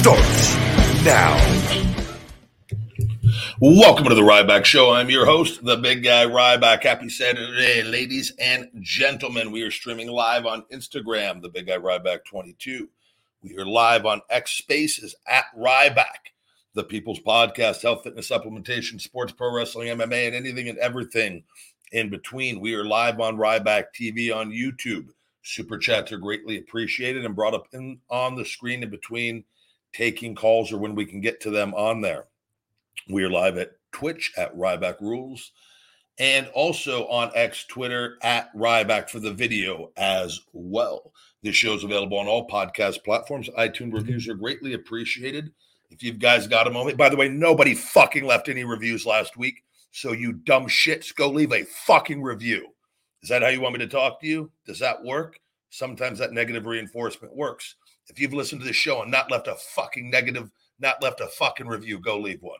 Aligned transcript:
Starts 0.00 0.56
now. 1.04 1.36
Welcome 3.60 4.06
to 4.06 4.14
the 4.14 4.22
Ryback 4.22 4.64
Show. 4.64 4.94
I'm 4.94 5.10
your 5.10 5.26
host, 5.26 5.62
the 5.62 5.76
big 5.76 6.02
guy 6.02 6.24
Ryback. 6.24 6.84
Happy 6.84 7.10
Saturday, 7.10 7.82
ladies 7.82 8.32
and 8.38 8.70
gentlemen. 8.80 9.52
We 9.52 9.60
are 9.60 9.70
streaming 9.70 10.08
live 10.08 10.46
on 10.46 10.64
Instagram, 10.72 11.42
the 11.42 11.50
big 11.50 11.66
guy 11.66 11.76
Ryback 11.76 12.24
22. 12.24 12.88
We 13.42 13.58
are 13.58 13.66
live 13.66 14.06
on 14.06 14.22
X 14.30 14.52
Spaces 14.52 15.14
at 15.28 15.44
Ryback, 15.54 16.32
the 16.72 16.84
People's 16.84 17.20
Podcast, 17.20 17.82
health, 17.82 18.02
fitness, 18.02 18.30
supplementation, 18.30 18.98
sports, 18.98 19.32
pro 19.32 19.54
wrestling, 19.54 19.88
MMA, 19.88 20.28
and 20.28 20.34
anything 20.34 20.70
and 20.70 20.78
everything 20.78 21.44
in 21.92 22.08
between. 22.08 22.60
We 22.60 22.72
are 22.72 22.86
live 22.86 23.20
on 23.20 23.36
Ryback 23.36 23.88
TV 23.94 24.34
on 24.34 24.50
YouTube. 24.50 25.08
Super 25.42 25.76
chats 25.76 26.10
are 26.10 26.16
greatly 26.16 26.56
appreciated 26.56 27.26
and 27.26 27.36
brought 27.36 27.52
up 27.52 27.66
in 27.74 27.98
on 28.08 28.34
the 28.34 28.46
screen 28.46 28.82
in 28.82 28.88
between 28.88 29.44
taking 29.92 30.34
calls 30.34 30.72
or 30.72 30.78
when 30.78 30.94
we 30.94 31.06
can 31.06 31.20
get 31.20 31.40
to 31.40 31.50
them 31.50 31.74
on 31.74 32.00
there. 32.00 32.26
We 33.08 33.24
are 33.24 33.30
live 33.30 33.58
at 33.58 33.72
Twitch 33.92 34.32
at 34.36 34.56
Ryback 34.56 35.00
Rules 35.00 35.52
and 36.18 36.48
also 36.48 37.06
on 37.08 37.32
X 37.34 37.64
Twitter 37.64 38.18
at 38.22 38.54
Ryback 38.54 39.08
for 39.08 39.20
the 39.20 39.32
video 39.32 39.90
as 39.96 40.40
well. 40.52 41.12
This 41.42 41.56
show 41.56 41.74
is 41.74 41.82
available 41.82 42.18
on 42.18 42.26
all 42.26 42.46
podcast 42.46 43.02
platforms. 43.04 43.48
iTunes 43.58 43.86
mm-hmm. 43.86 43.96
reviews 43.96 44.28
are 44.28 44.34
greatly 44.34 44.74
appreciated. 44.74 45.50
If 45.90 46.02
you 46.02 46.12
guys 46.12 46.46
got 46.46 46.66
a 46.66 46.70
moment, 46.70 46.98
by 46.98 47.08
the 47.08 47.16
way, 47.16 47.28
nobody 47.28 47.74
fucking 47.74 48.24
left 48.24 48.48
any 48.48 48.64
reviews 48.64 49.06
last 49.06 49.36
week. 49.36 49.64
So 49.92 50.12
you 50.12 50.34
dumb 50.34 50.66
shits, 50.66 51.14
go 51.14 51.28
leave 51.28 51.52
a 51.52 51.64
fucking 51.64 52.22
review. 52.22 52.68
Is 53.22 53.28
that 53.28 53.42
how 53.42 53.48
you 53.48 53.60
want 53.60 53.72
me 53.72 53.80
to 53.80 53.88
talk 53.88 54.20
to 54.20 54.26
you? 54.26 54.50
Does 54.66 54.78
that 54.78 55.02
work? 55.02 55.40
Sometimes 55.70 56.18
that 56.18 56.32
negative 56.32 56.66
reinforcement 56.66 57.34
works. 57.34 57.76
If 58.10 58.18
you've 58.18 58.34
listened 58.34 58.60
to 58.60 58.66
this 58.66 58.76
show 58.76 59.02
and 59.02 59.10
not 59.10 59.30
left 59.30 59.46
a 59.46 59.54
fucking 59.54 60.10
negative, 60.10 60.50
not 60.78 61.02
left 61.02 61.20
a 61.20 61.28
fucking 61.28 61.68
review, 61.68 61.98
go 61.98 62.18
leave 62.18 62.42
one. 62.42 62.58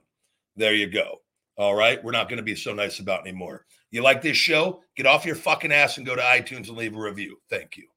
There 0.56 0.74
you 0.74 0.86
go. 0.86 1.20
All 1.56 1.74
right. 1.74 2.02
We're 2.02 2.12
not 2.12 2.28
going 2.28 2.36
to 2.38 2.42
be 2.42 2.54
so 2.54 2.72
nice 2.72 3.00
about 3.00 3.20
anymore. 3.20 3.66
You 3.90 4.02
like 4.02 4.22
this 4.22 4.36
show? 4.36 4.82
Get 4.96 5.06
off 5.06 5.26
your 5.26 5.34
fucking 5.34 5.72
ass 5.72 5.96
and 5.96 6.06
go 6.06 6.14
to 6.14 6.22
iTunes 6.22 6.68
and 6.68 6.76
leave 6.76 6.94
a 6.94 7.00
review. 7.00 7.40
Thank 7.50 7.76
you. 7.76 7.88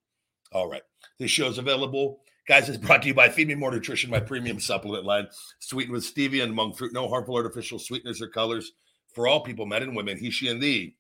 All 0.52 0.68
right. 0.68 0.81
This 1.19 1.31
show's 1.31 1.59
available. 1.59 2.19
Guys, 2.47 2.68
it's 2.68 2.78
brought 2.78 3.03
to 3.03 3.08
you 3.08 3.14
by 3.14 3.30
Feed 3.30 3.47
Me 3.47 3.56
More 3.56 3.72
Nutrition, 3.72 4.09
my 4.09 4.20
premium 4.20 4.59
supplement 4.59 5.06
line, 5.06 5.28
sweetened 5.59 5.94
with 5.94 6.03
stevia 6.03 6.44
and 6.44 6.53
monk 6.53 6.78
fruit, 6.78 6.91
no 6.91 7.08
harmful 7.08 7.35
artificial 7.35 7.80
sweeteners 7.80 8.22
or 8.22 8.28
colors 8.28 8.74
for 9.14 9.28
all 9.28 9.40
people, 9.41 9.66
men 9.66 9.84
and 9.84 9.96
women, 9.96 10.18
he, 10.18 10.30
she, 10.30 10.50
and 10.50 10.62
thee. 10.62 10.96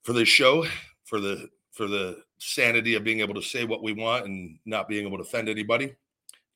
for 0.04 0.14
this 0.14 0.30
show, 0.30 0.66
for 1.04 1.20
the 1.20 1.50
for 1.72 1.88
the 1.88 2.22
sanity 2.38 2.96
of 2.96 3.04
being 3.04 3.22
able 3.22 3.34
to 3.34 3.42
say 3.42 3.66
what 3.66 3.84
we 3.84 3.94
want 3.94 4.26
and 4.26 4.58
not 4.66 4.88
being 4.88 5.06
able 5.06 5.18
to 5.18 5.24
offend 5.24 5.48
anybody. 5.48 5.96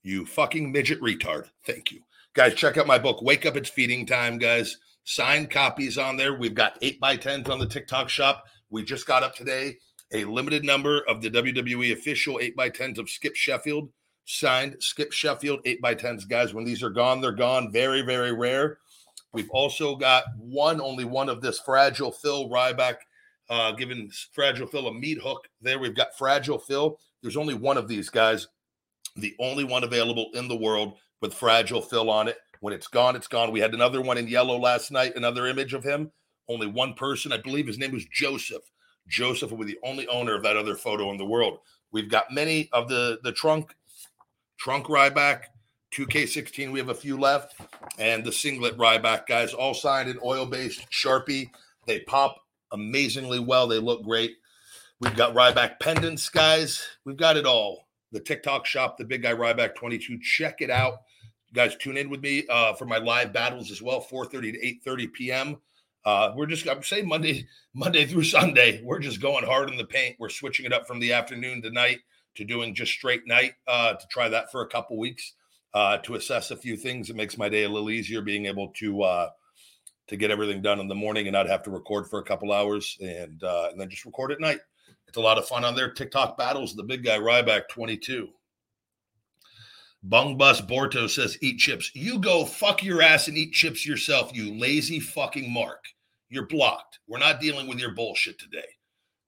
You 0.03 0.25
fucking 0.25 0.71
midget 0.71 1.01
retard. 1.01 1.49
Thank 1.65 1.91
you. 1.91 2.01
Guys, 2.33 2.53
check 2.53 2.77
out 2.77 2.85
my 2.85 2.99
book, 2.99 3.21
Wake 3.21 3.45
Up 3.45 3.55
It's 3.55 3.69
Feeding 3.69 4.05
Time, 4.05 4.37
guys. 4.37 4.77
Signed 5.05 5.49
copies 5.49 5.97
on 5.97 6.17
there. 6.17 6.33
We've 6.33 6.53
got 6.53 6.77
8 6.81 6.99
by 6.99 7.15
10s 7.15 7.49
on 7.49 7.59
the 7.59 7.67
TikTok 7.67 8.09
shop. 8.09 8.43
We 8.69 8.83
just 8.83 9.07
got 9.07 9.23
up 9.23 9.35
today 9.35 9.77
a 10.13 10.25
limited 10.25 10.63
number 10.63 11.01
of 11.07 11.21
the 11.21 11.29
WWE 11.29 11.93
official 11.93 12.39
8 12.41 12.55
by 12.55 12.69
10s 12.69 12.97
of 12.97 13.09
Skip 13.09 13.35
Sheffield. 13.35 13.89
Signed 14.25 14.75
Skip 14.79 15.11
Sheffield 15.11 15.59
8 15.65 15.81
by 15.81 15.95
10s, 15.95 16.27
guys. 16.27 16.53
When 16.53 16.65
these 16.65 16.83
are 16.83 16.89
gone, 16.89 17.21
they're 17.21 17.31
gone. 17.31 17.71
Very, 17.71 18.01
very 18.01 18.33
rare. 18.33 18.79
We've 19.33 19.49
also 19.51 19.95
got 19.95 20.23
one, 20.37 20.81
only 20.81 21.05
one 21.05 21.29
of 21.29 21.41
this 21.41 21.59
Fragile 21.59 22.11
Phil 22.11 22.49
Ryback 22.49 22.95
uh, 23.49 23.71
giving 23.71 24.09
Fragile 24.33 24.67
Phil 24.67 24.87
a 24.87 24.93
meat 24.93 25.19
hook. 25.21 25.47
There 25.61 25.79
we've 25.79 25.95
got 25.95 26.17
Fragile 26.17 26.59
Phil. 26.59 26.97
There's 27.21 27.37
only 27.37 27.53
one 27.53 27.77
of 27.77 27.87
these 27.87 28.09
guys, 28.09 28.47
the 29.15 29.35
only 29.39 29.63
one 29.63 29.83
available 29.83 30.29
in 30.33 30.47
the 30.47 30.55
world 30.55 30.97
with 31.21 31.33
Fragile 31.33 31.81
Phil 31.81 32.09
on 32.09 32.27
it. 32.27 32.37
When 32.61 32.73
it's 32.73 32.87
gone, 32.87 33.15
it's 33.15 33.27
gone. 33.27 33.51
We 33.51 33.59
had 33.59 33.73
another 33.73 34.01
one 34.01 34.17
in 34.17 34.27
yellow 34.27 34.57
last 34.57 34.91
night, 34.91 35.15
another 35.15 35.47
image 35.47 35.73
of 35.73 35.83
him. 35.83 36.11
Only 36.47 36.67
one 36.67 36.93
person, 36.93 37.31
I 37.31 37.37
believe 37.37 37.67
his 37.67 37.77
name 37.77 37.91
was 37.91 38.05
Joseph. 38.05 38.63
Joseph 39.07 39.51
will 39.51 39.59
be 39.59 39.65
the 39.65 39.79
only 39.83 40.07
owner 40.07 40.35
of 40.35 40.43
that 40.43 40.57
other 40.57 40.75
photo 40.75 41.11
in 41.11 41.17
the 41.17 41.25
world. 41.25 41.59
We've 41.91 42.09
got 42.09 42.31
many 42.31 42.69
of 42.73 42.89
the 42.89 43.19
the 43.23 43.31
trunk, 43.31 43.75
trunk 44.57 44.87
Ryback, 44.87 45.43
2K16. 45.93 46.71
We 46.71 46.79
have 46.79 46.89
a 46.89 46.95
few 46.95 47.17
left, 47.17 47.55
and 47.97 48.23
the 48.23 48.31
singlet 48.31 48.77
Ryback 48.77 49.27
guys, 49.27 49.53
all 49.53 49.73
signed 49.73 50.09
in 50.09 50.19
oil 50.23 50.45
based 50.45 50.85
Sharpie. 50.91 51.49
They 51.87 52.01
pop 52.01 52.37
amazingly 52.71 53.39
well. 53.39 53.67
They 53.67 53.79
look 53.79 54.03
great. 54.03 54.35
We've 54.99 55.15
got 55.15 55.35
Ryback 55.35 55.79
pendants, 55.79 56.29
guys. 56.29 56.85
We've 57.03 57.17
got 57.17 57.37
it 57.37 57.45
all. 57.45 57.87
The 58.11 58.19
TikTok 58.19 58.65
shop, 58.65 58.97
the 58.97 59.03
big 59.03 59.23
guy 59.23 59.33
Ryback 59.33 59.75
22. 59.75 60.19
Check 60.21 60.61
it 60.61 60.69
out. 60.69 60.99
You 61.49 61.53
guys 61.53 61.75
tune 61.75 61.97
in 61.97 62.09
with 62.09 62.21
me 62.21 62.45
uh, 62.49 62.73
for 62.73 62.85
my 62.85 62.97
live 62.97 63.33
battles 63.33 63.71
as 63.71 63.81
well, 63.81 64.01
4:30 64.01 64.53
to 64.53 64.89
8:30 64.89 65.13
p.m. 65.13 65.57
Uh, 66.05 66.31
we're 66.35 66.45
just 66.45 66.67
I'm 66.67 66.83
saying 66.83 67.07
Monday, 67.07 67.47
Monday 67.73 68.05
through 68.05 68.23
Sunday. 68.23 68.81
We're 68.83 68.99
just 68.99 69.21
going 69.21 69.45
hard 69.45 69.69
in 69.69 69.77
the 69.77 69.85
paint. 69.85 70.15
We're 70.19 70.29
switching 70.29 70.65
it 70.65 70.73
up 70.73 70.87
from 70.87 70.99
the 70.99 71.13
afternoon 71.13 71.61
to 71.63 71.71
night 71.71 71.99
to 72.35 72.43
doing 72.43 72.75
just 72.75 72.91
straight 72.91 73.25
night 73.25 73.53
uh, 73.67 73.93
to 73.93 74.07
try 74.07 74.29
that 74.29 74.51
for 74.51 74.61
a 74.61 74.67
couple 74.67 74.97
weeks 74.97 75.33
uh, 75.73 75.97
to 75.97 76.15
assess 76.15 76.51
a 76.51 76.57
few 76.57 76.77
things. 76.77 77.09
It 77.09 77.15
makes 77.15 77.37
my 77.37 77.49
day 77.49 77.63
a 77.63 77.69
little 77.69 77.89
easier 77.89 78.21
being 78.21 78.45
able 78.45 78.69
to 78.77 79.03
uh, 79.03 79.29
to 80.07 80.17
get 80.17 80.31
everything 80.31 80.61
done 80.61 80.79
in 80.79 80.87
the 80.87 80.95
morning 80.95 81.27
and 81.27 81.33
not 81.33 81.47
have 81.47 81.63
to 81.63 81.71
record 81.71 82.07
for 82.07 82.19
a 82.19 82.23
couple 82.23 82.51
hours 82.51 82.97
and 83.01 83.43
uh, 83.43 83.69
and 83.71 83.79
then 83.79 83.89
just 83.89 84.05
record 84.05 84.31
at 84.31 84.39
night. 84.39 84.59
It's 85.07 85.17
a 85.17 85.21
lot 85.21 85.37
of 85.37 85.47
fun 85.47 85.63
on 85.63 85.75
there. 85.75 85.91
TikTok 85.91 86.37
battles, 86.37 86.75
the 86.75 86.83
big 86.83 87.03
guy 87.03 87.17
Ryback 87.17 87.69
22. 87.69 88.29
Bung 90.03 90.37
Bus 90.37 90.61
Borto 90.61 91.09
says, 91.09 91.37
eat 91.41 91.57
chips. 91.57 91.89
You 91.95 92.19
go 92.19 92.45
fuck 92.45 92.83
your 92.83 93.01
ass 93.01 93.27
and 93.27 93.37
eat 93.37 93.53
chips 93.53 93.87
yourself, 93.87 94.35
you 94.35 94.53
lazy 94.53 94.99
fucking 94.99 95.51
mark. 95.51 95.83
You're 96.29 96.45
blocked. 96.45 96.99
We're 97.07 97.17
not 97.17 97.39
dealing 97.39 97.67
with 97.67 97.79
your 97.79 97.91
bullshit 97.91 98.37
today. 98.37 98.67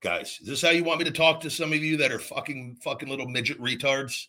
Guys, 0.01 0.37
is 0.39 0.47
this 0.47 0.61
how 0.61 0.69
you 0.69 0.83
want 0.83 0.99
me 0.99 1.05
to 1.05 1.11
talk 1.11 1.41
to 1.41 1.49
some 1.49 1.73
of 1.73 1.83
you 1.83 1.97
that 1.97 2.11
are 2.11 2.19
fucking 2.19 2.77
fucking 2.83 3.09
little 3.09 3.27
midget 3.27 3.59
retards? 3.59 4.27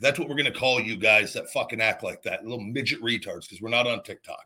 That's 0.00 0.18
what 0.18 0.30
we're 0.30 0.36
gonna 0.36 0.50
call 0.50 0.80
you 0.80 0.96
guys 0.96 1.34
that 1.34 1.50
fucking 1.50 1.82
act 1.82 2.02
like 2.02 2.22
that, 2.22 2.44
little 2.44 2.64
midget 2.64 3.02
retards, 3.02 3.42
because 3.42 3.60
we're 3.60 3.68
not 3.68 3.86
on 3.86 4.02
TikTok. 4.02 4.44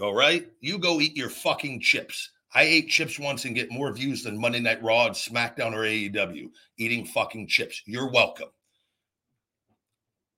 All 0.00 0.14
right? 0.14 0.46
You 0.60 0.78
go 0.78 1.00
eat 1.00 1.16
your 1.16 1.30
fucking 1.30 1.80
chips. 1.80 2.30
I 2.54 2.62
ate 2.62 2.88
chips 2.88 3.18
once 3.18 3.44
and 3.44 3.54
get 3.54 3.70
more 3.70 3.92
views 3.92 4.22
than 4.22 4.40
Monday 4.40 4.60
Night 4.60 4.82
Raw, 4.82 5.08
SmackDown, 5.08 5.74
or 5.74 5.84
AEW. 5.84 6.50
Eating 6.78 7.04
fucking 7.04 7.48
chips. 7.48 7.82
You're 7.86 8.10
welcome. 8.10 8.48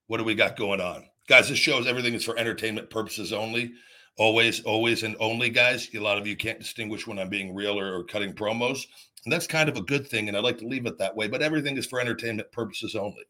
What 0.06 0.18
do 0.18 0.24
we 0.24 0.34
got 0.34 0.56
going 0.56 0.80
on? 0.80 1.04
Guys, 1.28 1.48
this 1.48 1.58
shows 1.58 1.86
everything 1.86 2.14
is 2.14 2.24
for 2.24 2.38
entertainment 2.38 2.90
purposes 2.90 3.32
only. 3.32 3.72
Always, 4.16 4.64
always, 4.64 5.02
and 5.02 5.14
only, 5.20 5.50
guys. 5.50 5.88
A 5.94 5.98
lot 6.00 6.18
of 6.18 6.26
you 6.26 6.36
can't 6.36 6.58
distinguish 6.58 7.06
when 7.06 7.18
I'm 7.18 7.28
being 7.28 7.54
real 7.54 7.78
or, 7.78 7.98
or 7.98 8.04
cutting 8.04 8.32
promos. 8.32 8.86
And 9.24 9.32
that's 9.32 9.46
kind 9.46 9.68
of 9.68 9.76
a 9.76 9.82
good 9.82 10.08
thing. 10.08 10.28
And 10.28 10.36
I 10.36 10.40
like 10.40 10.58
to 10.58 10.66
leave 10.66 10.86
it 10.86 10.98
that 10.98 11.14
way. 11.14 11.28
But 11.28 11.42
everything 11.42 11.76
is 11.76 11.86
for 11.86 12.00
entertainment 12.00 12.50
purposes 12.50 12.96
only. 12.96 13.24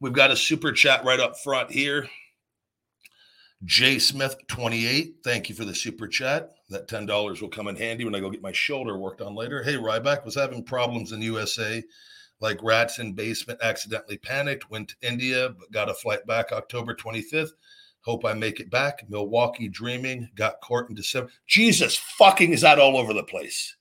We've 0.00 0.12
got 0.12 0.30
a 0.30 0.36
super 0.36 0.72
chat 0.72 1.04
right 1.04 1.20
up 1.20 1.38
front 1.38 1.70
here. 1.70 2.08
Jay 3.64 3.98
Smith 3.98 4.36
28, 4.48 5.16
thank 5.22 5.50
you 5.50 5.54
for 5.54 5.66
the 5.66 5.74
super 5.74 6.08
chat. 6.08 6.54
That 6.70 6.88
$10 6.88 7.42
will 7.42 7.48
come 7.48 7.68
in 7.68 7.76
handy 7.76 8.04
when 8.04 8.14
I 8.14 8.20
go 8.20 8.30
get 8.30 8.40
my 8.40 8.52
shoulder 8.52 8.96
worked 8.96 9.20
on 9.20 9.34
later. 9.34 9.62
Hey, 9.62 9.74
Ryback 9.74 10.24
was 10.24 10.34
having 10.34 10.64
problems 10.64 11.12
in 11.12 11.20
USA, 11.20 11.82
like 12.40 12.62
rats 12.62 13.00
in 13.00 13.12
basement, 13.12 13.58
accidentally 13.62 14.16
panicked, 14.16 14.70
went 14.70 14.88
to 14.88 15.08
India, 15.08 15.50
but 15.58 15.70
got 15.72 15.90
a 15.90 15.94
flight 15.94 16.26
back 16.26 16.52
October 16.52 16.94
25th. 16.94 17.50
Hope 18.00 18.24
I 18.24 18.32
make 18.32 18.60
it 18.60 18.70
back. 18.70 19.04
Milwaukee 19.10 19.68
dreaming, 19.68 20.30
got 20.36 20.62
court 20.62 20.88
in 20.88 20.94
December. 20.94 21.30
Jesus 21.46 21.96
fucking 21.96 22.52
is 22.52 22.62
that 22.62 22.78
all 22.78 22.96
over 22.96 23.12
the 23.12 23.22
place. 23.22 23.76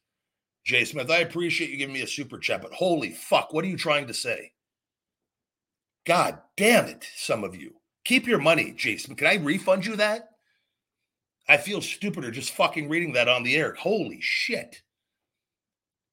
Jay 0.66 0.84
Smith, 0.84 1.10
I 1.10 1.20
appreciate 1.20 1.70
you 1.70 1.78
giving 1.78 1.94
me 1.94 2.02
a 2.02 2.08
super 2.08 2.38
chat, 2.38 2.62
but 2.62 2.74
holy 2.74 3.12
fuck, 3.12 3.54
what 3.54 3.64
are 3.64 3.70
you 3.70 3.78
trying 3.78 4.08
to 4.08 4.14
say? 4.14 4.52
God 6.06 6.40
damn 6.58 6.86
it, 6.86 7.08
some 7.16 7.46
of 7.46 7.56
you. 7.56 7.79
Keep 8.06 8.28
your 8.28 8.40
money, 8.40 8.74
Jason. 8.76 9.16
Can 9.16 9.28
I 9.28 9.36
refund 9.36 9.86
you 9.86 9.96
that? 9.98 10.30
I 11.48 11.58
feel 11.58 11.82
stupider 11.82 12.32
just 12.32 12.52
fucking 12.52 12.90
reading 12.90 13.14
that 13.14 13.28
on 13.28 13.44
the 13.44 13.56
air. 13.56 13.74
Holy 13.74 14.20
shit. 14.22 14.82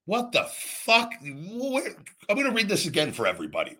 What 0.06 0.32
the 0.32 0.44
fuck? 0.44 1.12
I'm 1.22 1.48
going 1.48 2.44
to 2.44 2.52
read 2.52 2.68
this 2.68 2.86
again 2.86 3.12
for 3.12 3.26
everybody. 3.26 3.76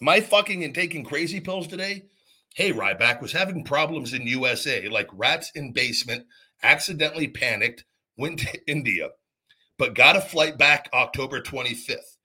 Am 0.00 0.08
I 0.08 0.20
fucking 0.20 0.64
and 0.64 0.74
taking 0.74 1.04
crazy 1.04 1.38
pills 1.38 1.66
today? 1.66 2.06
Hey, 2.54 2.72
Ryback 2.72 3.20
was 3.20 3.32
having 3.32 3.64
problems 3.64 4.14
in 4.14 4.26
USA, 4.26 4.88
like 4.88 5.08
rats 5.12 5.52
in 5.54 5.72
basement, 5.72 6.26
accidentally 6.62 7.28
panicked, 7.28 7.84
went 8.16 8.40
to 8.40 8.58
India, 8.70 9.10
but 9.78 9.94
got 9.94 10.16
a 10.16 10.20
flight 10.20 10.58
back 10.58 10.88
October 10.92 11.40
25th. 11.40 12.16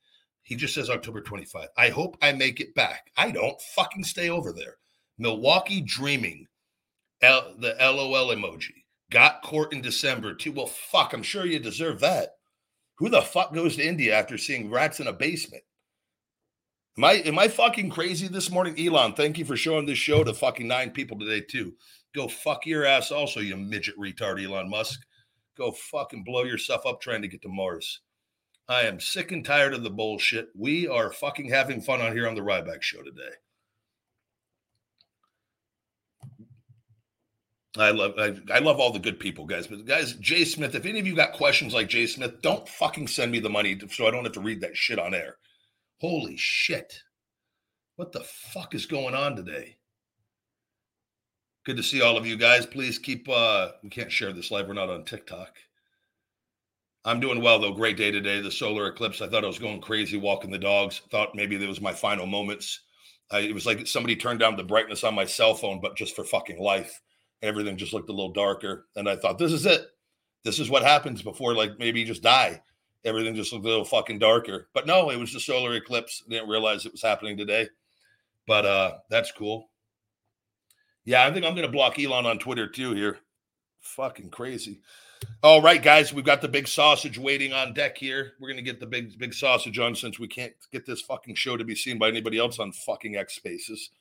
He 0.42 0.56
just 0.56 0.74
says 0.74 0.90
October 0.90 1.22
25th. 1.22 1.68
I 1.78 1.90
hope 1.90 2.18
I 2.22 2.32
make 2.32 2.60
it 2.60 2.74
back. 2.74 3.12
I 3.16 3.32
don't 3.32 3.62
fucking 3.76 4.06
stay 4.06 4.30
over 4.30 4.52
there. 4.52 4.78
Milwaukee 5.22 5.82
Dreaming, 5.82 6.48
L, 7.22 7.54
the 7.60 7.76
LOL 7.80 8.36
emoji. 8.36 8.74
Got 9.12 9.44
court 9.44 9.72
in 9.72 9.80
December 9.80 10.34
too. 10.34 10.52
Well, 10.52 10.66
fuck, 10.66 11.14
I'm 11.14 11.22
sure 11.22 11.46
you 11.46 11.60
deserve 11.60 12.00
that. 12.00 12.30
Who 12.98 13.08
the 13.08 13.22
fuck 13.22 13.54
goes 13.54 13.76
to 13.76 13.88
India 13.88 14.18
after 14.18 14.36
seeing 14.40 14.72
rats 14.72 15.00
in 15.00 15.06
a 15.06 15.14
basement? 15.14 15.62
Am 16.98 17.04
I 17.04 17.14
am 17.14 17.38
I 17.38 17.50
fucking 17.50 17.92
crazy 17.92 18.28
this 18.30 18.50
morning? 18.50 18.74
Elon, 18.80 19.14
thank 19.14 19.38
you 19.38 19.46
for 19.46 19.56
showing 19.56 19.86
this 19.86 20.00
show 20.00 20.24
to 20.24 20.34
fucking 20.34 20.68
nine 20.68 20.90
people 20.90 21.20
today, 21.20 21.42
too. 21.42 21.76
Go 22.16 22.28
fuck 22.28 22.66
your 22.66 22.86
ass 22.86 23.12
also, 23.12 23.42
you 23.42 23.56
midget 23.56 23.98
retard, 24.00 24.44
Elon 24.44 24.72
Musk. 24.72 25.00
Go 25.56 25.72
fucking 25.72 26.24
blow 26.24 26.46
yourself 26.46 26.84
up 26.88 27.00
trying 27.00 27.22
to 27.22 27.28
get 27.28 27.44
to 27.44 27.48
Mars. 27.48 28.02
I 28.68 28.82
am 28.82 29.00
sick 29.00 29.32
and 29.32 29.46
tired 29.46 29.76
of 29.76 29.84
the 29.84 29.92
bullshit. 29.92 30.50
We 30.56 30.88
are 30.88 31.12
fucking 31.12 31.50
having 31.50 31.80
fun 31.80 32.02
on 32.02 32.14
here 32.14 32.28
on 32.28 32.34
the 32.34 32.42
Ryback 32.42 32.82
show 32.82 33.04
today. 33.04 33.36
I 37.78 37.92
love 37.92 38.14
I, 38.18 38.36
I, 38.54 38.60
love 38.60 38.80
all 38.80 38.92
the 38.92 39.00
good 39.00 39.20
people, 39.20 39.46
guys. 39.46 39.68
But 39.68 39.86
guys, 39.86 40.14
Jay 40.16 40.44
Smith, 40.44 40.76
if 40.76 40.86
any 40.86 41.00
of 41.00 41.08
you 41.08 41.16
got 41.16 41.32
questions 41.32 41.74
like 41.74 41.88
Jay 41.88 42.06
Smith, 42.06 42.42
don't 42.42 42.68
fucking 42.68 43.08
send 43.08 43.32
me 43.32 43.40
the 43.40 43.50
money 43.50 43.80
so 43.90 44.08
I 44.08 44.12
don't 44.12 44.26
have 44.26 44.34
to 44.34 44.42
read 44.42 44.62
that 44.62 44.76
shit 44.76 45.00
on 45.00 45.14
air. 45.14 45.38
Holy 46.02 46.36
shit. 46.36 47.00
What 47.96 48.12
the 48.12 48.22
fuck 48.22 48.76
is 48.76 48.86
going 48.86 49.16
on 49.16 49.38
today? 49.38 49.78
Good 51.66 51.78
to 51.78 51.84
see 51.84 52.02
all 52.02 52.18
of 52.18 52.28
you 52.28 52.36
guys. 52.36 52.66
Please 52.66 53.00
keep 53.00 53.30
uh 53.30 53.70
we 53.84 53.90
can't 53.90 54.12
share 54.12 54.34
this 54.34 54.52
live. 54.52 54.68
We're 54.68 54.74
not 54.74 54.90
on 54.90 55.06
TikTok. 55.06 55.56
I'm 57.06 57.22
doing 57.22 57.42
well 57.42 57.60
though. 57.60 57.72
Great 57.72 57.96
day 57.96 58.12
today. 58.12 58.42
The 58.42 58.52
solar 58.52 58.88
eclipse. 58.88 59.22
I 59.22 59.30
thought 59.30 59.46
I 59.46 59.48
was 59.48 59.60
going 59.60 59.80
crazy 59.80 60.18
walking 60.18 60.52
the 60.52 60.58
dogs. 60.58 61.04
Thought 61.10 61.36
maybe 61.36 61.56
that 61.56 61.70
was 61.70 61.80
my 61.80 61.94
final 61.94 62.26
moments. 62.26 62.82
I, 63.32 63.40
it 63.40 63.54
was 63.54 63.66
like 63.66 63.88
somebody 63.88 64.18
turned 64.18 64.42
down 64.42 64.58
the 64.58 64.64
brightness 64.64 65.06
on 65.06 65.16
my 65.16 65.24
cell 65.24 65.54
phone, 65.54 65.80
but 65.80 65.96
just 65.96 66.18
for 66.18 66.26
fucking 66.26 66.60
life 66.60 67.00
everything 67.42 67.78
just 67.78 67.94
looked 67.94 68.10
a 68.10 68.14
little 68.14 68.34
darker. 68.34 68.86
And 68.96 69.10
I 69.10 69.16
thought, 69.16 69.38
this 69.38 69.52
is 69.52 69.66
it. 69.66 69.88
This 70.44 70.60
is 70.60 70.70
what 70.70 70.84
happens 70.84 71.22
before, 71.22 71.54
like 71.54 71.78
maybe 71.78 72.00
you 72.00 72.06
just 72.06 72.24
die. 72.24 72.62
Everything 73.04 73.36
just 73.36 73.52
looked 73.52 73.66
a 73.66 73.70
little 73.70 73.86
fucking 73.86 74.20
darker. 74.20 74.68
But 74.74 74.88
no, 74.88 75.10
it 75.10 75.18
was 75.18 75.34
the 75.34 75.40
solar 75.40 75.74
eclipse. 75.74 76.24
didn't 76.30 76.50
realize 76.50 76.86
it 76.86 76.92
was 76.92 77.02
happening 77.02 77.38
today. 77.38 77.68
But 78.48 78.66
uh 78.66 78.98
that's 79.10 79.32
cool. 79.32 79.70
Yeah, 81.06 81.26
I 81.26 81.32
think 81.32 81.46
I'm 81.46 81.56
gonna 81.56 81.68
block 81.68 82.00
Elon 82.00 82.26
on 82.26 82.40
Twitter 82.40 82.68
too 82.68 82.94
here. 82.94 83.20
Fucking 83.82 84.30
crazy. 84.30 84.82
All 85.44 85.62
right, 85.62 85.82
guys, 85.82 86.12
we've 86.12 86.26
got 86.26 86.42
the 86.42 86.48
big 86.48 86.68
sausage 86.68 87.20
waiting 87.20 87.54
on 87.54 87.74
deck 87.74 87.98
here. 87.98 88.34
We're 88.40 88.50
gonna 88.50 88.62
get 88.64 88.80
the 88.80 88.88
big 88.88 89.18
big 89.18 89.34
sausage 89.34 89.78
on 89.78 89.96
since 89.96 90.20
we 90.20 90.28
can't 90.28 90.54
get 90.72 90.86
this 90.86 91.02
fucking 91.02 91.36
show 91.36 91.58
to 91.58 91.64
be 91.64 91.76
seen 91.76 92.00
by 92.00 92.08
anybody 92.08 92.40
else 92.40 92.58
on 92.60 92.72
fucking 92.72 93.16
X 93.16 93.36
Spaces. 93.36 93.92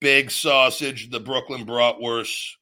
Big 0.00 0.30
sausage, 0.30 1.10
the 1.10 1.20
Brooklyn 1.20 1.66
bratwurst. 1.66 2.52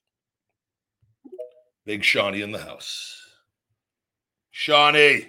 Big 1.84 2.02
Shawnee 2.02 2.42
in 2.42 2.50
the 2.52 2.58
house. 2.58 3.20
Shawnee. 4.50 5.28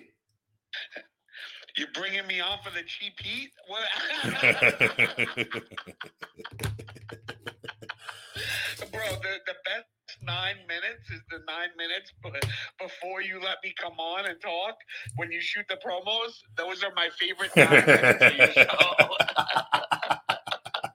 You're 1.78 1.90
bringing 1.94 2.26
me 2.26 2.40
off 2.40 2.66
of 2.66 2.74
the 2.74 2.82
cheap 2.88 3.14
heat? 3.22 3.52
Bro, 8.92 9.02
the, 9.22 9.38
the 9.46 9.54
best 9.66 9.86
nine 10.24 10.56
minutes 10.68 11.10
is 11.14 11.22
the 11.30 11.40
nine 11.48 11.70
minutes 11.78 12.12
before 12.80 13.22
you 13.22 13.40
let 13.42 13.58
me 13.64 13.74
come 13.80 14.00
on 14.00 14.26
and 14.26 14.42
talk. 14.42 14.76
When 15.18 15.32
you 15.32 15.40
shoot 15.42 15.66
the 15.70 15.76
promos, 15.76 16.42
those 16.56 16.84
are 16.84 16.92
my 16.96 17.10
favorite 17.20 17.52
nine 17.56 17.86
minutes 17.86 18.24
of 18.24 18.36
your 18.38 18.52
show. 18.66 19.08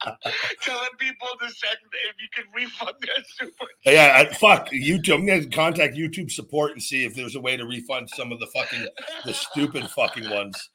telling 0.73 0.97
people 0.99 1.29
to 1.41 1.47
send 1.49 1.77
if 2.09 2.17
you 2.21 2.29
can 2.35 2.45
refund 2.55 2.97
their 3.01 3.25
super. 3.39 3.67
Yeah, 3.85 4.33
fuck 4.35 4.71
YouTube. 4.71 5.15
I'm 5.15 5.27
gonna 5.27 5.47
contact 5.47 5.95
YouTube 5.97 6.31
support 6.31 6.73
and 6.73 6.83
see 6.83 7.05
if 7.05 7.15
there's 7.15 7.37
a 7.37 7.41
way 7.41 7.57
to 7.57 7.67
refund 7.67 8.09
some 8.15 8.33
of 8.33 8.41
the 8.41 8.47
fucking 8.47 8.87
the 9.25 9.35
stupid 9.35 9.91
fucking 9.91 10.31
ones. 10.31 10.71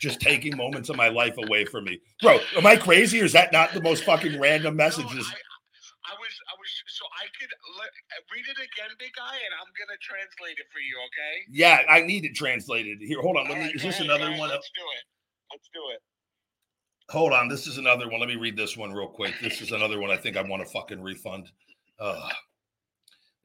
Just 0.00 0.20
taking 0.20 0.56
moments 0.56 0.88
of 0.88 0.96
my 0.96 1.08
life 1.08 1.36
away 1.38 1.64
from 1.64 1.84
me, 1.84 2.00
bro. 2.22 2.38
Am 2.56 2.66
I 2.66 2.76
crazy 2.76 3.20
or 3.20 3.24
is 3.24 3.32
that 3.32 3.52
not 3.52 3.72
the 3.72 3.82
most 3.82 4.04
fucking 4.04 4.40
random 4.40 4.76
messages? 4.76 5.28
No, 5.28 5.34
I, 6.08 6.12
I 6.12 6.14
was, 6.16 6.34
I 6.48 6.54
was, 6.56 6.70
so 6.88 7.04
I 7.20 7.26
could 7.38 7.52
read 8.32 8.46
it 8.48 8.56
again, 8.56 8.90
big 8.98 9.12
guy, 9.14 9.36
and 9.36 9.52
I'm 9.60 9.70
gonna 9.76 9.98
translate 10.00 10.58
it 10.58 10.66
for 10.72 10.80
you, 10.80 10.96
okay? 11.12 11.34
Yeah, 11.50 11.84
I 11.88 12.02
need 12.02 12.24
it 12.24 12.34
translated. 12.34 12.98
Here, 13.00 13.20
hold 13.20 13.36
on. 13.36 13.48
Let 13.48 13.58
me. 13.58 13.64
Right, 13.64 13.74
is 13.74 13.82
this 13.82 14.00
ahead, 14.00 14.10
another 14.10 14.30
one? 14.38 14.48
Let's 14.48 14.70
do 14.74 14.84
it. 14.96 15.04
Let's 15.52 15.68
do 15.72 15.80
it. 15.94 16.00
Hold 17.10 17.32
on, 17.32 17.48
this 17.48 17.66
is 17.66 17.78
another 17.78 18.08
one. 18.08 18.20
Let 18.20 18.28
me 18.28 18.36
read 18.36 18.56
this 18.56 18.76
one 18.76 18.92
real 18.92 19.08
quick. 19.08 19.34
This 19.42 19.62
is 19.62 19.72
another 19.72 19.98
one 19.98 20.10
I 20.10 20.16
think 20.16 20.36
I 20.36 20.42
want 20.42 20.62
to 20.62 20.68
fucking 20.70 21.00
refund. 21.00 21.50
Uh, 21.98 22.28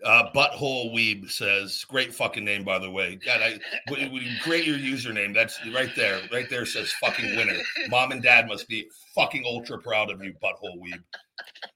uh, 0.03 0.29
Butthole 0.35 0.93
Weeb 0.93 1.31
says, 1.31 1.85
great 1.87 2.13
fucking 2.13 2.43
name, 2.43 2.65
by 2.65 2.77
the 2.77 2.91
way. 2.91 3.17
God, 3.25 3.59
we, 3.89 4.37
great 4.43 4.65
your 4.65 4.77
username. 4.77 5.33
That's 5.33 5.65
right 5.73 5.95
there. 5.95 6.19
Right 6.29 6.49
there 6.49 6.65
says 6.65 6.91
fucking 6.99 7.37
winner. 7.37 7.55
Mom 7.87 8.11
and 8.11 8.21
dad 8.21 8.49
must 8.49 8.67
be 8.67 8.89
fucking 9.15 9.43
ultra 9.45 9.79
proud 9.79 10.11
of 10.11 10.21
you, 10.21 10.33
Butthole 10.43 10.81
Weeb. 10.81 11.01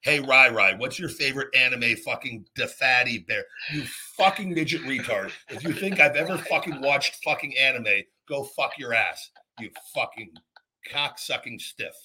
Hey, 0.01 0.19
Rai 0.19 0.51
Rai, 0.51 0.75
what's 0.75 0.99
your 0.99 1.09
favorite 1.09 1.55
anime 1.55 1.95
fucking 2.03 2.45
defatty 2.57 3.25
bear? 3.27 3.45
You 3.71 3.83
fucking 4.17 4.53
midget 4.53 4.81
retard. 4.81 5.31
If 5.49 5.63
you 5.63 5.71
think 5.71 6.01
I've 6.01 6.17
ever 6.17 6.37
fucking 6.37 6.81
watched 6.81 7.23
fucking 7.23 7.57
anime, 7.57 8.03
go 8.27 8.43
fuck 8.43 8.77
your 8.77 8.93
ass. 8.93 9.29
You 9.59 9.69
fucking 9.95 10.31
cock 10.91 11.19
sucking 11.19 11.59
stiff. 11.59 11.95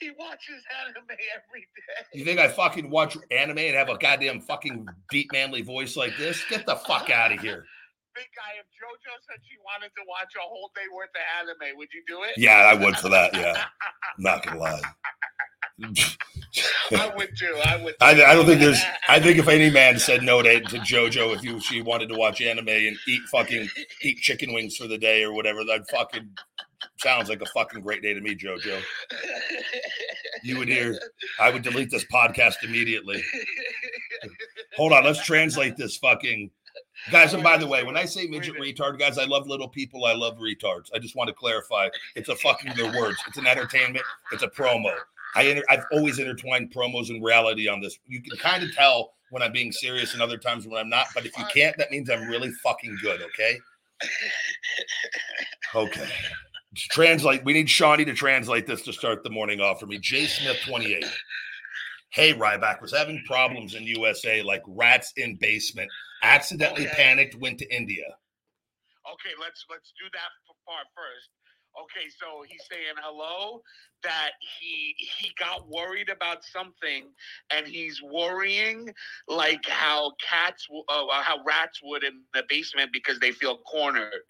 He 0.00 0.10
watches 0.18 0.62
anime 0.84 1.04
every 1.08 1.60
day. 1.60 2.18
You 2.18 2.24
think 2.24 2.40
I 2.40 2.48
fucking 2.48 2.90
watch 2.90 3.16
anime 3.30 3.58
and 3.58 3.76
have 3.76 3.88
a 3.88 3.98
goddamn 3.98 4.40
fucking 4.40 4.88
deep 5.10 5.30
manly 5.32 5.62
voice 5.62 5.96
like 5.96 6.16
this? 6.16 6.42
Get 6.48 6.66
the 6.66 6.76
fuck 6.76 7.10
out 7.10 7.32
of 7.32 7.40
here. 7.40 7.64
Big 8.14 8.24
guy, 8.36 8.58
if 8.60 8.66
JoJo 8.66 9.12
said 9.28 9.40
she 9.48 9.56
wanted 9.64 9.92
to 9.96 10.02
watch 10.08 10.32
a 10.36 10.40
whole 10.40 10.70
day 10.74 10.82
worth 10.94 11.10
of 11.10 11.22
anime, 11.40 11.76
would 11.76 11.88
you 11.92 12.02
do 12.06 12.22
it? 12.22 12.34
Yeah, 12.36 12.58
I 12.58 12.74
would 12.74 12.96
for 12.96 13.08
that. 13.08 13.34
Yeah. 13.34 13.54
I'm 13.56 13.64
not 14.22 14.44
gonna 14.44 14.60
lie. 14.60 14.80
I 16.92 17.12
would 17.16 17.36
too. 17.36 17.60
I 17.64 17.82
would. 17.82 17.94
I, 18.00 18.10
I, 18.10 18.34
don't 18.34 18.46
think 18.46 18.60
there's. 18.60 18.80
I 19.08 19.18
think 19.18 19.38
if 19.38 19.48
any 19.48 19.70
man 19.70 19.98
said 19.98 20.22
no 20.22 20.42
to, 20.42 20.60
to 20.60 20.78
JoJo 20.78 21.34
if 21.34 21.42
you 21.42 21.58
she 21.58 21.82
wanted 21.82 22.08
to 22.10 22.14
watch 22.14 22.40
anime 22.40 22.68
and 22.68 22.96
eat 23.08 23.22
fucking 23.32 23.68
eat 24.02 24.18
chicken 24.18 24.52
wings 24.52 24.76
for 24.76 24.86
the 24.86 24.98
day 24.98 25.24
or 25.24 25.32
whatever, 25.32 25.60
I'd 25.60 25.88
fucking 25.88 26.30
sounds 26.96 27.28
like 27.28 27.42
a 27.42 27.46
fucking 27.46 27.80
great 27.80 28.02
day 28.02 28.14
to 28.14 28.20
me, 28.20 28.34
JoJo. 28.34 28.80
You 30.42 30.58
would 30.58 30.68
hear. 30.68 30.98
I 31.40 31.48
would 31.48 31.62
delete 31.62 31.90
this 31.90 32.04
podcast 32.04 32.64
immediately. 32.64 33.24
Hold 34.76 34.92
on, 34.92 35.02
let's 35.04 35.24
translate 35.24 35.74
this 35.78 35.96
fucking. 35.96 36.50
Guys, 37.10 37.32
and 37.32 37.42
by 37.42 37.56
the 37.56 37.66
way, 37.66 37.82
when. 37.82 37.96
I 37.96 38.04
say 38.04 38.26
midget 38.26 38.56
retard, 38.56 38.98
guys, 38.98 39.16
I 39.16 39.24
love 39.24 39.46
little 39.46 39.68
people. 39.68 40.04
I 40.04 40.12
love 40.12 40.36
retards. 40.36 40.90
I 40.94 40.98
just 40.98 41.16
want 41.16 41.28
to 41.28 41.34
clarify. 41.34 41.88
It's 42.14 42.28
a 42.28 42.36
fucking 42.36 42.74
their 42.76 42.92
words. 42.92 43.16
It's 43.26 43.38
an 43.38 43.46
entertainment. 43.46 44.04
It's 44.32 44.42
a 44.42 44.48
promo. 44.48 44.94
I 45.34 45.44
inter- 45.44 45.64
I've 45.70 45.84
always 45.92 46.18
intertwined 46.18 46.74
promos 46.74 47.08
and 47.08 47.24
reality 47.24 47.66
on 47.66 47.80
this. 47.80 47.98
You 48.06 48.20
can 48.20 48.36
kind 48.36 48.62
of 48.62 48.74
tell 48.74 49.14
when 49.30 49.42
I'm 49.42 49.52
being 49.52 49.72
serious 49.72 50.12
and 50.12 50.20
other 50.20 50.36
times 50.36 50.66
when 50.66 50.76
I'm 50.76 50.90
not. 50.90 51.06
But 51.14 51.24
if 51.24 51.36
you 51.38 51.44
can't, 51.52 51.74
that 51.78 51.90
means 51.90 52.10
I'm 52.10 52.28
really 52.28 52.50
fucking 52.62 52.98
good. 53.00 53.22
Okay. 53.22 53.58
Okay. 55.74 56.08
Translate. 56.76 57.44
We 57.44 57.52
need 57.52 57.70
Shawnee 57.70 58.04
to 58.06 58.14
translate 58.14 58.66
this 58.66 58.82
to 58.82 58.92
start 58.92 59.22
the 59.22 59.30
morning 59.30 59.60
off 59.60 59.80
for 59.80 59.86
me. 59.86 59.98
Jay 59.98 60.26
Smith, 60.26 60.58
28. 60.66 61.04
Hey, 62.10 62.32
Ryback 62.32 62.80
was 62.80 62.92
having 62.92 63.22
problems 63.26 63.74
in 63.74 63.84
USA 63.84 64.42
like 64.42 64.62
rats 64.66 65.12
in 65.16 65.36
basement. 65.36 65.90
Accidentally 66.22 66.86
Okay. 66.86 66.94
panicked, 66.96 67.34
went 67.36 67.58
to 67.58 67.74
India. 67.74 68.04
Okay, 69.12 69.34
let's 69.40 69.64
let's 69.68 69.92
do 69.98 70.08
that 70.12 70.30
part 70.66 70.86
first. 70.96 71.28
Okay, 71.82 72.08
so 72.08 72.44
he's 72.48 72.62
saying 72.70 72.94
hello 73.02 73.60
that 74.04 74.30
he 74.60 74.94
he 74.96 75.32
got 75.38 75.68
worried 75.68 76.08
about 76.08 76.44
something, 76.44 77.10
and 77.50 77.66
he's 77.66 78.00
worrying 78.02 78.94
like 79.26 79.66
how 79.66 80.12
cats, 80.22 80.66
uh, 80.88 81.22
how 81.22 81.42
rats 81.44 81.80
would 81.82 82.04
in 82.04 82.22
the 82.32 82.44
basement 82.48 82.90
because 82.92 83.18
they 83.18 83.32
feel 83.32 83.58
cornered. 83.58 84.22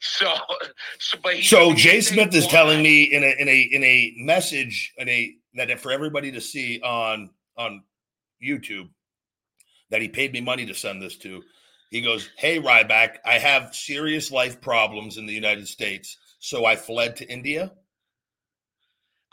So, 0.00 0.32
so 0.98 1.18
but 1.22 1.36
So 1.38 1.74
Jay 1.74 2.00
Smith 2.00 2.34
is 2.34 2.46
telling 2.46 2.82
me 2.82 3.04
in 3.04 3.22
a 3.22 3.34
in 3.38 3.48
a 3.48 3.60
in 3.72 3.84
a 3.84 4.14
message 4.18 4.94
in 4.96 5.08
a 5.08 5.34
that 5.54 5.80
for 5.80 5.90
everybody 5.90 6.30
to 6.32 6.40
see 6.40 6.80
on 6.80 7.30
on 7.56 7.82
YouTube 8.42 8.88
that 9.90 10.02
he 10.02 10.08
paid 10.08 10.32
me 10.32 10.40
money 10.40 10.66
to 10.66 10.74
send 10.74 11.02
this 11.02 11.16
to. 11.18 11.42
He 11.90 12.02
goes, 12.02 12.28
"Hey 12.36 12.60
Ryback, 12.60 13.16
I 13.24 13.38
have 13.38 13.74
serious 13.74 14.30
life 14.30 14.60
problems 14.60 15.16
in 15.16 15.26
the 15.26 15.32
United 15.32 15.66
States, 15.66 16.16
so 16.38 16.64
I 16.64 16.76
fled 16.76 17.16
to 17.16 17.28
India." 17.28 17.72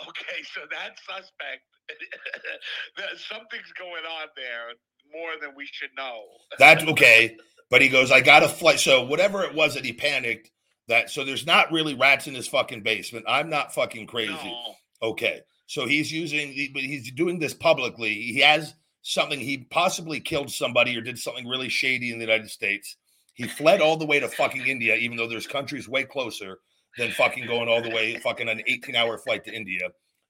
Okay, 0.01 0.41
so 0.53 0.61
that 0.71 0.97
suspect. 0.99 1.63
That 2.97 3.09
Something's 3.29 3.71
going 3.77 4.05
on 4.05 4.27
there 4.35 4.73
more 5.13 5.33
than 5.39 5.55
we 5.55 5.67
should 5.71 5.91
know. 5.95 6.23
That's 6.57 6.83
okay. 6.83 7.37
But 7.69 7.81
he 7.81 7.89
goes, 7.89 8.11
I 8.11 8.21
got 8.21 8.43
a 8.43 8.47
flight. 8.47 8.79
So 8.79 9.05
whatever 9.05 9.43
it 9.43 9.55
was 9.55 9.73
that 9.73 9.85
he 9.85 9.93
panicked, 9.93 10.51
that 10.87 11.09
so 11.09 11.23
there's 11.23 11.45
not 11.45 11.71
really 11.71 11.95
rats 11.95 12.27
in 12.27 12.35
his 12.35 12.47
fucking 12.47 12.83
basement. 12.83 13.25
I'm 13.27 13.49
not 13.49 13.73
fucking 13.73 14.07
crazy. 14.07 14.33
No. 14.33 14.75
Okay. 15.01 15.41
So 15.67 15.87
he's 15.87 16.11
using, 16.11 16.71
but 16.73 16.83
he's 16.83 17.11
doing 17.11 17.39
this 17.39 17.53
publicly. 17.53 18.13
He 18.13 18.39
has 18.41 18.75
something, 19.01 19.39
he 19.39 19.65
possibly 19.69 20.19
killed 20.19 20.51
somebody 20.51 20.95
or 20.95 21.01
did 21.01 21.17
something 21.17 21.47
really 21.47 21.69
shady 21.69 22.11
in 22.11 22.19
the 22.19 22.25
United 22.25 22.49
States. 22.51 22.97
He 23.33 23.47
fled 23.47 23.81
all 23.81 23.97
the 23.97 24.05
way 24.05 24.19
to 24.19 24.29
fucking 24.29 24.65
India, 24.65 24.95
even 24.95 25.17
though 25.17 25.27
there's 25.27 25.47
countries 25.47 25.89
way 25.89 26.03
closer 26.03 26.59
than 26.97 27.11
fucking 27.11 27.47
going 27.47 27.67
all 27.67 27.81
the 27.81 27.89
way, 27.89 28.17
fucking 28.19 28.47
an 28.47 28.61
18 28.67 28.95
hour 28.95 29.17
flight 29.17 29.43
to 29.45 29.53
India. 29.53 29.89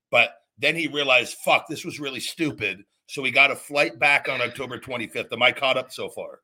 But 0.09 0.35
then 0.57 0.75
he 0.75 0.87
realized, 0.87 1.37
fuck, 1.43 1.67
this 1.67 1.85
was 1.85 1.99
really 1.99 2.19
stupid. 2.19 2.81
So 3.07 3.23
he 3.23 3.29
got 3.29 3.51
a 3.51 3.55
flight 3.55 3.99
back 3.99 4.27
on 4.29 4.41
October 4.41 4.79
25th. 4.79 5.31
Am 5.31 5.43
I 5.43 5.51
caught 5.51 5.77
up 5.77 5.91
so 5.91 6.09
far? 6.09 6.39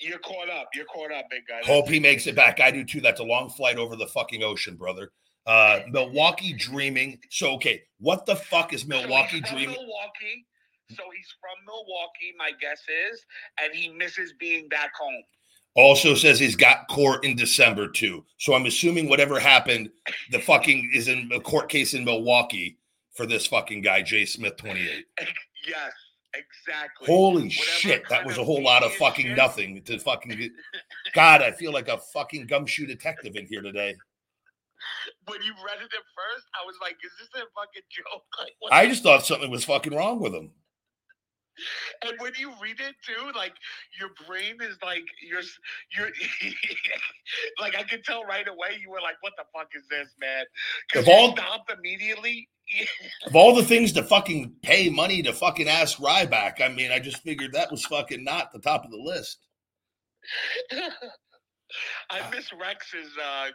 You're 0.00 0.18
caught 0.18 0.50
up. 0.50 0.68
You're 0.74 0.86
caught 0.86 1.12
up, 1.12 1.26
big 1.30 1.42
guy. 1.48 1.60
Hope 1.64 1.88
he 1.88 2.00
makes 2.00 2.26
it 2.26 2.36
back. 2.36 2.60
I 2.60 2.70
do 2.70 2.84
too. 2.84 3.00
That's 3.00 3.20
a 3.20 3.24
long 3.24 3.48
flight 3.48 3.76
over 3.76 3.96
the 3.96 4.06
fucking 4.06 4.42
ocean, 4.42 4.76
brother. 4.76 5.12
Uh, 5.46 5.80
Milwaukee 5.90 6.52
dreaming. 6.52 7.18
So, 7.30 7.52
okay, 7.54 7.82
what 7.98 8.26
the 8.26 8.36
fuck 8.36 8.72
is 8.72 8.86
Milwaukee 8.86 9.40
from 9.40 9.56
dreaming? 9.56 9.76
Milwaukee. 9.76 10.46
So 10.90 11.02
he's 11.16 11.34
from 11.40 11.64
Milwaukee, 11.66 12.34
my 12.38 12.50
guess 12.60 12.82
is, 13.10 13.24
and 13.62 13.74
he 13.74 13.88
misses 13.88 14.34
being 14.38 14.68
back 14.68 14.90
home. 14.98 15.22
Also 15.76 16.14
says 16.14 16.38
he's 16.38 16.54
got 16.54 16.86
court 16.88 17.24
in 17.24 17.34
December 17.36 17.88
too. 17.88 18.24
So 18.38 18.54
I'm 18.54 18.66
assuming 18.66 19.08
whatever 19.08 19.40
happened, 19.40 19.90
the 20.30 20.38
fucking 20.38 20.92
is 20.94 21.08
in 21.08 21.30
a 21.34 21.40
court 21.40 21.68
case 21.68 21.94
in 21.94 22.04
Milwaukee 22.04 22.78
for 23.14 23.26
this 23.26 23.46
fucking 23.46 23.80
guy, 23.82 24.02
Jay 24.02 24.24
Smith, 24.24 24.56
28. 24.56 25.04
Yes, 25.66 25.92
exactly. 26.36 27.06
Holy 27.06 27.34
Whatever 27.44 27.50
shit, 27.50 28.08
that 28.08 28.26
was 28.26 28.38
a 28.38 28.44
whole 28.44 28.62
lot 28.62 28.82
of 28.82 28.92
fucking 28.94 29.26
shit- 29.26 29.36
nothing 29.36 29.82
to 29.82 29.98
fucking 29.98 30.36
get. 30.36 30.52
God, 31.14 31.42
I 31.42 31.50
feel 31.52 31.72
like 31.72 31.88
a 31.88 31.98
fucking 31.98 32.46
gumshoe 32.46 32.86
detective 32.86 33.36
in 33.36 33.46
here 33.46 33.62
today. 33.62 33.94
When 35.26 35.40
you 35.42 35.52
read 35.64 35.78
it 35.78 35.84
at 35.84 35.90
first, 35.90 36.46
I 36.60 36.66
was 36.66 36.76
like, 36.80 36.96
"Is 37.04 37.12
this 37.18 37.28
a 37.42 37.46
fucking 37.54 37.82
joke?" 37.90 38.24
Like, 38.38 38.52
what 38.58 38.72
I 38.72 38.86
just 38.86 39.02
thought 39.02 39.24
something 39.24 39.50
was 39.50 39.64
fucking 39.64 39.94
wrong 39.94 40.20
with 40.20 40.34
him. 40.34 40.50
and 42.04 42.14
when 42.18 42.32
you 42.38 42.52
read 42.60 42.80
it 42.80 42.94
too, 43.06 43.30
like 43.36 43.54
your 43.98 44.10
brain 44.26 44.56
is 44.60 44.76
like 44.82 45.04
you're 45.22 45.42
you're 45.96 46.10
like 47.60 47.76
I 47.76 47.84
could 47.84 48.04
tell 48.04 48.24
right 48.24 48.46
away. 48.46 48.78
You 48.80 48.90
were 48.90 49.00
like, 49.00 49.16
"What 49.20 49.34
the 49.36 49.44
fuck 49.54 49.68
is 49.74 49.84
this, 49.88 50.08
man?" 50.20 50.44
Because 50.92 51.06
you 51.06 51.12
all- 51.12 51.36
stopped 51.36 51.70
immediately. 51.70 52.48
Of 53.26 53.36
all 53.36 53.54
the 53.54 53.62
things 53.62 53.92
to 53.92 54.02
fucking 54.02 54.56
pay 54.62 54.88
money 54.88 55.22
to 55.22 55.32
fucking 55.32 55.68
ask 55.68 55.98
Ryback, 55.98 56.60
I 56.60 56.68
mean, 56.68 56.90
I 56.92 56.98
just 56.98 57.22
figured 57.22 57.52
that 57.52 57.70
was 57.70 57.84
fucking 57.86 58.24
not 58.24 58.52
the 58.52 58.58
top 58.58 58.84
of 58.84 58.90
the 58.90 58.98
list. 58.98 59.38
I 62.10 62.30
miss 62.30 62.50
Rex's 62.52 63.10
uh, 63.22 63.46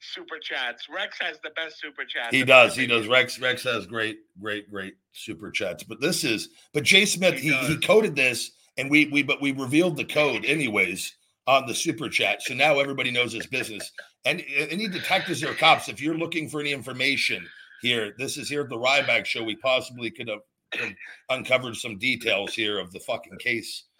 super 0.00 0.38
chats. 0.40 0.88
Rex 0.88 1.18
has 1.20 1.38
the 1.42 1.50
best 1.50 1.80
super 1.80 2.04
chats. 2.04 2.34
He 2.34 2.44
does. 2.44 2.76
He 2.76 2.86
does. 2.86 3.06
Rex 3.06 3.38
Rex 3.40 3.62
has 3.64 3.86
great, 3.86 4.18
great, 4.40 4.70
great 4.70 4.94
super 5.12 5.50
chats. 5.50 5.82
But 5.82 6.00
this 6.00 6.24
is 6.24 6.48
but 6.72 6.84
Jay 6.84 7.04
Smith, 7.04 7.34
He 7.34 7.52
he, 7.52 7.66
he 7.66 7.76
coded 7.78 8.16
this 8.16 8.52
and 8.78 8.90
we 8.90 9.06
we 9.06 9.22
but 9.22 9.42
we 9.42 9.52
revealed 9.52 9.96
the 9.96 10.04
code 10.04 10.44
anyways 10.44 11.14
on 11.46 11.66
the 11.66 11.74
super 11.74 12.08
chat. 12.08 12.42
So 12.42 12.54
now 12.54 12.78
everybody 12.78 13.10
knows 13.10 13.32
his 13.32 13.46
business. 13.46 13.90
And 14.24 14.42
any 14.56 14.88
detectives 14.88 15.42
or 15.44 15.54
cops, 15.54 15.88
if 15.88 16.00
you're 16.00 16.16
looking 16.16 16.48
for 16.48 16.60
any 16.60 16.72
information 16.72 17.46
here, 17.86 18.14
this 18.18 18.36
is 18.36 18.48
here 18.48 18.62
at 18.62 18.68
the 18.68 18.76
Ryback 18.76 19.24
show. 19.24 19.44
We 19.44 19.56
possibly 19.56 20.10
could 20.10 20.28
have 20.28 20.40
have 20.74 20.92
uncovered 21.30 21.76
some 21.76 21.98
details 21.98 22.52
here 22.54 22.78
of 22.78 22.92
the 22.92 23.00
fucking 23.00 23.38
case. 23.38 23.84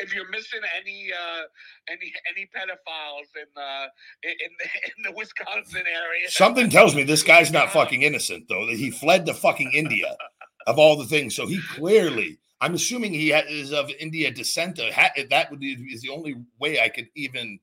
If 0.00 0.14
you're 0.14 0.30
missing 0.30 0.60
any 0.80 1.10
uh, 1.12 1.42
any 1.90 2.10
any 2.34 2.48
pedophiles 2.56 3.28
in 3.36 3.62
uh, 3.62 3.86
in 4.22 4.32
in 4.96 5.02
the 5.04 5.12
Wisconsin 5.14 5.82
area, 5.86 6.30
Something 6.30 6.70
tells 6.70 6.94
me 6.94 7.02
this 7.02 7.22
guy's 7.22 7.52
not 7.52 7.70
fucking 7.72 8.00
innocent, 8.00 8.48
though. 8.48 8.64
That 8.64 8.76
he 8.76 8.90
fled 8.90 9.26
to 9.26 9.34
fucking 9.34 9.72
India, 9.74 10.16
of 10.66 10.78
all 10.78 10.96
the 10.96 11.04
things. 11.04 11.36
So 11.36 11.46
he 11.46 11.60
clearly, 11.74 12.38
I'm 12.62 12.72
assuming 12.72 13.12
he 13.12 13.32
is 13.32 13.74
of 13.74 13.90
India 14.00 14.30
descent. 14.30 14.76
That 14.76 15.50
would 15.50 15.60
be 15.60 15.72
is 15.92 16.00
the 16.00 16.10
only 16.10 16.36
way 16.58 16.80
I 16.80 16.88
could 16.88 17.08
even 17.14 17.60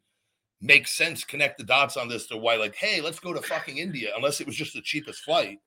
make 0.62 0.88
sense, 0.88 1.24
connect 1.24 1.58
the 1.58 1.64
dots 1.64 1.98
on 1.98 2.08
this 2.08 2.28
to 2.28 2.38
why, 2.38 2.56
like, 2.56 2.76
hey, 2.76 3.02
let's 3.02 3.20
go 3.20 3.34
to 3.34 3.42
fucking 3.42 3.78
India, 3.78 4.12
unless 4.16 4.42
it 4.42 4.48
was 4.48 4.56
just 4.56 4.74
the 4.74 4.82
cheapest 4.82 5.22
flight. 5.22 5.60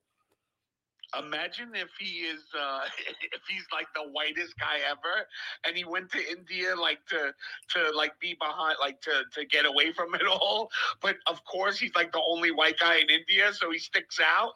Imagine 1.18 1.71
if 1.75 1.88
he 1.99 2.26
is 2.26 2.42
uh 2.59 2.80
if 3.33 3.40
he's 3.49 3.64
like 3.73 3.87
the 3.95 4.11
whitest 4.12 4.59
guy 4.59 4.78
ever 4.90 5.26
and 5.64 5.75
he 5.75 5.85
went 5.85 6.11
to 6.12 6.18
India 6.18 6.76
like 6.76 6.99
to 7.07 7.33
to 7.71 7.97
like 7.97 8.12
be 8.21 8.37
behind 8.38 8.76
like 8.78 9.00
to 9.00 9.23
to 9.33 9.47
get 9.47 9.64
away 9.64 9.90
from 9.92 10.14
it 10.14 10.26
all. 10.26 10.68
But 11.00 11.16
of 11.26 11.42
course 11.45 11.78
he's 11.78 11.95
like 11.95 12.12
the 12.12 12.21
only 12.28 12.50
white 12.50 12.78
guy 12.78 12.97
in 12.97 13.09
India, 13.09 13.52
so 13.54 13.71
he 13.71 13.78
sticks 13.78 14.21
out. 14.21 14.52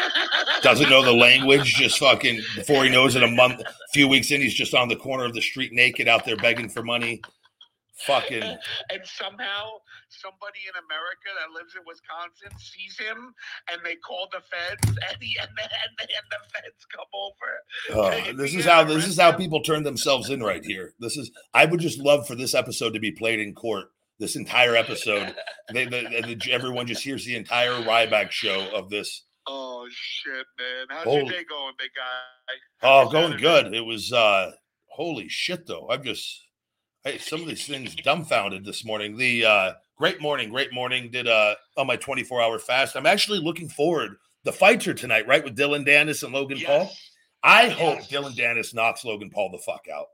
Doesn't 0.62 0.90
know 0.90 1.04
the 1.04 1.12
language, 1.12 1.74
just 1.74 1.98
fucking 1.98 2.40
before 2.56 2.82
he 2.82 2.90
knows 2.90 3.14
it, 3.14 3.22
a 3.22 3.28
month, 3.28 3.60
a 3.60 3.72
few 3.92 4.08
weeks 4.08 4.32
in, 4.32 4.40
he's 4.40 4.54
just 4.54 4.74
on 4.74 4.88
the 4.88 4.96
corner 4.96 5.24
of 5.24 5.34
the 5.34 5.40
street 5.40 5.72
naked 5.72 6.08
out 6.08 6.24
there 6.24 6.36
begging 6.36 6.68
for 6.68 6.82
money. 6.82 7.22
Fucking 7.94 8.42
and 8.90 9.02
somehow 9.04 9.68
somebody 10.08 10.60
in 10.66 10.74
America 10.80 11.28
that 11.38 11.52
lives 11.54 11.74
in 11.76 11.82
Wisconsin 11.86 12.58
sees 12.58 12.98
him 12.98 13.34
and 13.70 13.80
they 13.84 13.96
call 13.96 14.28
the 14.32 14.40
feds 14.40 14.88
and, 15.08 15.16
he, 15.20 15.36
and, 15.40 15.50
the, 15.56 15.62
and, 15.62 15.92
the, 15.98 16.04
and 16.04 16.26
the 16.30 16.38
feds 16.52 16.86
come 16.94 17.06
over. 17.12 18.30
Oh, 18.30 18.32
this 18.32 18.54
is 18.54 18.64
how 18.64 18.84
this 18.84 19.06
is 19.06 19.20
how 19.20 19.32
people 19.32 19.60
turn 19.60 19.82
themselves 19.82 20.30
in 20.30 20.42
right 20.42 20.64
here. 20.64 20.94
This 21.00 21.16
is 21.16 21.30
I 21.52 21.66
would 21.66 21.80
just 21.80 21.98
love 21.98 22.26
for 22.26 22.34
this 22.34 22.54
episode 22.54 22.94
to 22.94 23.00
be 23.00 23.12
played 23.12 23.40
in 23.40 23.54
court. 23.54 23.90
This 24.18 24.36
entire 24.36 24.76
episode, 24.76 25.34
they, 25.72 25.84
the, 25.84 26.36
the, 26.40 26.52
everyone 26.52 26.86
just 26.86 27.02
hears 27.02 27.24
the 27.24 27.36
entire 27.36 27.72
Ryback 27.72 28.30
show 28.30 28.68
of 28.74 28.88
this. 28.88 29.24
Oh 29.46 29.86
shit, 29.90 30.46
man! 30.58 30.86
How's 30.88 31.04
Holy- 31.04 31.16
your 31.24 31.32
day 31.32 31.44
going, 31.48 31.74
big 31.78 31.90
guy? 31.96 32.54
Oh, 32.82 33.10
going 33.10 33.36
good. 33.38 33.74
It 33.74 33.84
was 33.84 34.12
uh 34.12 34.52
holy 34.86 35.28
shit 35.28 35.66
though. 35.66 35.88
I'm 35.90 36.04
just 36.04 36.42
hey, 37.04 37.18
some 37.18 37.40
of 37.42 37.48
these 37.48 37.66
things 37.66 37.94
dumbfounded 37.96 38.64
this 38.64 38.84
morning. 38.84 39.16
The 39.16 39.44
uh 39.44 39.72
great 39.96 40.20
morning, 40.20 40.50
great 40.50 40.72
morning. 40.72 41.10
Did 41.10 41.28
uh 41.28 41.54
on 41.76 41.86
my 41.86 41.96
24 41.96 42.40
hour 42.42 42.58
fast. 42.58 42.96
I'm 42.96 43.06
actually 43.06 43.38
looking 43.38 43.68
forward. 43.68 44.16
The 44.44 44.52
fights 44.52 44.86
are 44.88 44.94
tonight, 44.94 45.26
right? 45.26 45.44
With 45.44 45.54
Dillon 45.54 45.84
Danis 45.84 46.22
and 46.22 46.32
Logan 46.32 46.58
Paul. 46.64 46.84
Yes. 46.84 47.10
I 47.44 47.68
hope 47.68 48.06
Dillon 48.08 48.32
Danis 48.34 48.74
knocks 48.74 49.04
Logan 49.04 49.30
Paul 49.30 49.50
the 49.50 49.58
fuck 49.58 49.82
out. 49.92 50.06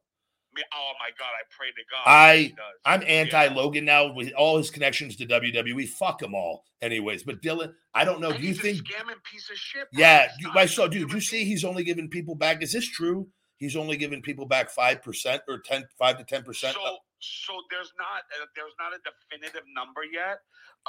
Oh 0.73 0.93
my 0.99 1.11
god! 1.17 1.27
I 1.27 1.45
pray 1.57 1.69
to 1.69 1.83
God. 1.89 2.03
I- 2.05 2.53
I'm 2.85 3.05
anti 3.07 3.45
Yeah. 3.45 3.55
Logan 3.55 3.85
now 3.85 4.13
with 4.13 4.33
all 4.33 4.59
his 4.59 4.71
connections 4.71 5.15
to 5.17 5.27
WWE. 5.27 5.89
Fuck 5.89 6.19
them 6.19 6.35
all, 6.35 6.65
anyways. 6.83 7.23
But 7.23 7.43
Dillon, 7.43 7.75
I 7.95 8.05
don't 8.05 8.21
know. 8.21 8.33
Do 8.33 8.43
you 8.43 8.55
think? 8.55 8.79
scamming 8.79 9.23
piece 9.31 9.49
of 9.51 9.57
shit? 9.57 9.87
bro. 9.93 10.01
Yeah, 10.01 10.29
you, 10.41 10.53
not 10.53 10.69
saw. 10.69 10.89
Dude, 10.89 11.13
you 11.13 11.21
see, 11.21 11.45
he's 11.45 11.65
only 11.65 11.85
giving 11.85 12.09
people 12.09 12.35
back. 12.35 12.61
Is 12.61 12.73
this 12.73 12.89
true? 12.89 13.29
He's 13.59 13.77
only 13.77 13.97
giving 13.97 14.23
people 14.23 14.47
back 14.47 14.71
five 14.71 15.03
percent 15.03 15.43
or 15.49 15.59
10, 15.59 15.85
5 15.99 16.19
to 16.19 16.25
ten 16.25 16.43
percent. 16.43 16.75
So 16.75 16.97
so 17.21 17.53
there's 17.71 17.93
not 17.99 18.23
uh, 18.41 18.47
there's 18.55 18.73
not 18.79 18.93
a 18.95 18.99
definitive 19.03 19.63
number 19.75 20.03
yet 20.13 20.39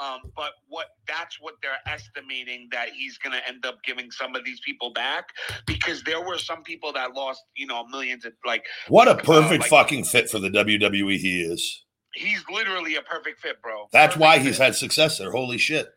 um, 0.00 0.30
but 0.36 0.52
what 0.68 0.86
that's 1.08 1.40
what 1.40 1.54
they're 1.60 1.72
estimating 1.92 2.68
that 2.70 2.90
he's 2.90 3.18
going 3.18 3.32
to 3.36 3.48
end 3.48 3.66
up 3.66 3.82
giving 3.82 4.12
some 4.12 4.36
of 4.36 4.44
these 4.44 4.60
people 4.60 4.92
back 4.92 5.30
because 5.66 6.04
there 6.04 6.20
were 6.24 6.38
some 6.38 6.62
people 6.62 6.92
that 6.92 7.14
lost 7.14 7.42
you 7.56 7.66
know 7.66 7.84
millions 7.88 8.24
of 8.24 8.32
like 8.46 8.64
What 8.86 9.08
a 9.08 9.12
uh, 9.12 9.16
perfect 9.16 9.62
like- 9.62 9.70
fucking 9.70 10.04
fit 10.04 10.30
for 10.30 10.38
the 10.38 10.50
WWE 10.50 11.18
he 11.18 11.42
is. 11.42 11.84
he's 12.14 12.44
literally 12.48 12.94
a 12.94 13.02
perfect 13.02 13.40
fit 13.40 13.60
bro 13.60 13.88
That's 13.92 14.14
Perfect 14.14 14.20
why 14.20 14.38
he's 14.38 14.58
fit. 14.58 14.66
had 14.66 14.74
success 14.76 15.18
there. 15.18 15.32
Holy 15.32 15.58
shit. 15.58 15.88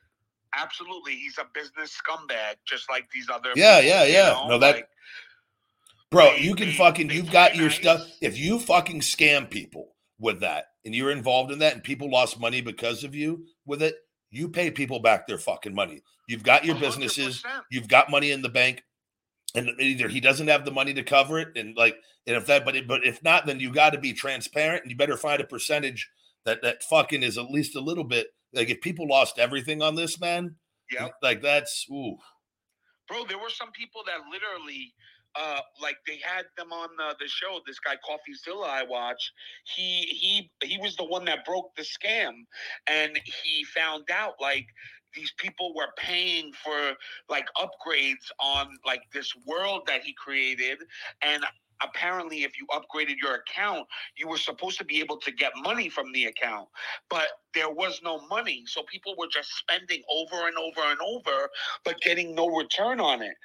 absolutely 0.58 1.13
he's 1.13 1.38
a 1.38 1.46
business 1.53 1.96
scumbag 1.96 2.56
just 2.65 2.89
like 2.89 3.06
these 3.13 3.27
other 3.32 3.50
Yeah, 3.56 3.82
people, 3.82 3.89
yeah, 3.98 4.03
you 4.06 4.13
yeah. 4.13 4.30
know? 4.30 4.48
No, 4.48 4.58
that- 4.58 4.75
Like, 4.77 4.89
Bro, 6.13 6.36
you 6.36 6.53
can 6.53 6.72
fucking, 6.72 7.10
you've 7.10 7.32
got 7.32 7.55
your 7.55 7.72
stuff. 7.72 8.05
If 8.22 8.38
you 8.38 8.60
fucking 8.60 9.00
scam 9.00 9.50
people 9.50 9.96
with 10.20 10.41
that 10.41 10.65
and 10.86 10.93
you're 10.93 11.10
involved 11.10 11.51
in 11.51 11.58
that 11.60 11.74
and 11.74 11.84
people 11.84 12.12
lost 12.12 12.39
money 12.39 12.62
because 12.62 13.03
of 13.03 13.15
you 13.15 13.48
with 13.65 13.82
it, 13.82 13.96
you 14.29 14.48
pay 14.48 14.70
people 14.70 15.00
back 15.00 15.25
their 15.25 15.39
fucking 15.39 15.74
money. 15.74 16.03
You've 16.27 16.43
got 16.43 16.65
your 16.65 16.75
businesses, 16.75 17.41
100%. 17.41 17.62
you've 17.72 17.88
got 17.88 18.12
money 18.12 18.29
in 18.29 18.43
the 18.43 18.50
bank, 18.50 18.84
and 19.55 19.70
either 19.79 20.08
he 20.08 20.20
doesn't 20.20 20.50
have 20.50 20.65
the 20.65 20.72
money 20.72 20.93
to 20.93 21.03
cover 21.03 21.39
it, 21.39 21.50
and 21.55 21.75
like, 21.75 21.96
and 22.27 22.38
if 22.38 22.46
that, 22.46 22.63
but 22.63 22.75
it, 22.75 22.88
but 22.88 23.05
if 23.05 23.24
not, 23.24 23.48
then 23.48 23.60
you 23.60 23.74
got 23.74 23.93
to 23.93 24.00
be 24.00 24.13
transparent, 24.13 24.84
and 24.84 24.91
you 24.91 24.98
better 24.98 25.17
find 25.17 25.41
a 25.41 25.46
percentage 25.46 26.10
that 26.46 26.62
that 26.62 26.84
fucking 26.84 27.24
is 27.24 27.39
at 27.39 27.51
least 27.51 27.75
a 27.75 27.82
little 27.82 28.03
bit. 28.03 28.27
Like 28.53 28.70
if 28.70 28.82
people 28.82 29.08
lost 29.08 29.39
everything 29.39 29.82
on 29.82 29.96
this 29.96 30.20
man, 30.20 30.55
yeah, 30.91 31.10
like 31.22 31.41
that's 31.41 31.86
ooh, 31.91 32.17
bro 33.08 33.25
there 33.25 33.38
were 33.38 33.50
some 33.50 33.72
people 33.72 34.01
that 34.05 34.20
literally 34.32 34.93
uh 35.36 35.60
like 35.82 35.98
they 36.08 36.20
had 36.24 36.46
them 36.58 36.72
on 36.72 36.90
uh, 37.02 37.13
the 37.20 37.28
show 37.28 37.60
this 37.66 37.80
guy 37.80 37.96
Coffeezilla 38.08 38.68
i 38.68 38.84
watch 38.84 39.32
he 39.63 40.02
he 40.02 40.52
he 40.63 40.78
was 40.78 40.96
the 40.96 41.06
one 41.06 41.25
that 41.25 41.46
broke 41.46 41.75
the 41.75 41.84
scam. 41.84 42.46
And 42.88 43.20
he 43.25 43.63
found 43.66 44.06
out 44.12 44.36
like 44.42 44.68
these 45.16 45.32
people 45.38 45.74
were 45.75 45.90
paying 45.98 46.52
for 46.54 46.94
like 47.30 47.46
upgrades 47.58 48.32
on 48.40 48.68
like 48.86 49.02
this 49.13 49.32
world 49.46 49.84
that 49.88 50.02
he 50.04 50.13
created. 50.13 50.80
And 51.22 51.44
apparently 51.84 52.44
if 52.44 52.54
you 52.58 52.66
upgraded 52.68 53.16
your 53.22 53.36
account 53.36 53.86
you 54.16 54.28
were 54.28 54.38
supposed 54.38 54.78
to 54.78 54.86
be 54.86 55.02
able 55.02 55.18
to 55.18 55.32
get 55.32 55.52
money 55.63 55.90
from 55.90 56.12
the 56.13 56.25
account. 56.25 56.68
But 57.10 57.28
there 57.54 57.70
was 57.70 58.00
no 58.04 58.25
money. 58.28 58.63
So 58.68 58.84
people 58.90 59.16
were 59.18 59.28
just 59.28 59.50
spending 59.58 60.02
over 60.10 60.48
and 60.48 60.58
over 60.58 60.82
and 60.92 61.00
over 61.02 61.50
but 61.84 62.00
getting 62.02 62.36
no 62.36 62.48
return 62.48 63.00
on 63.00 63.22
it. 63.22 63.36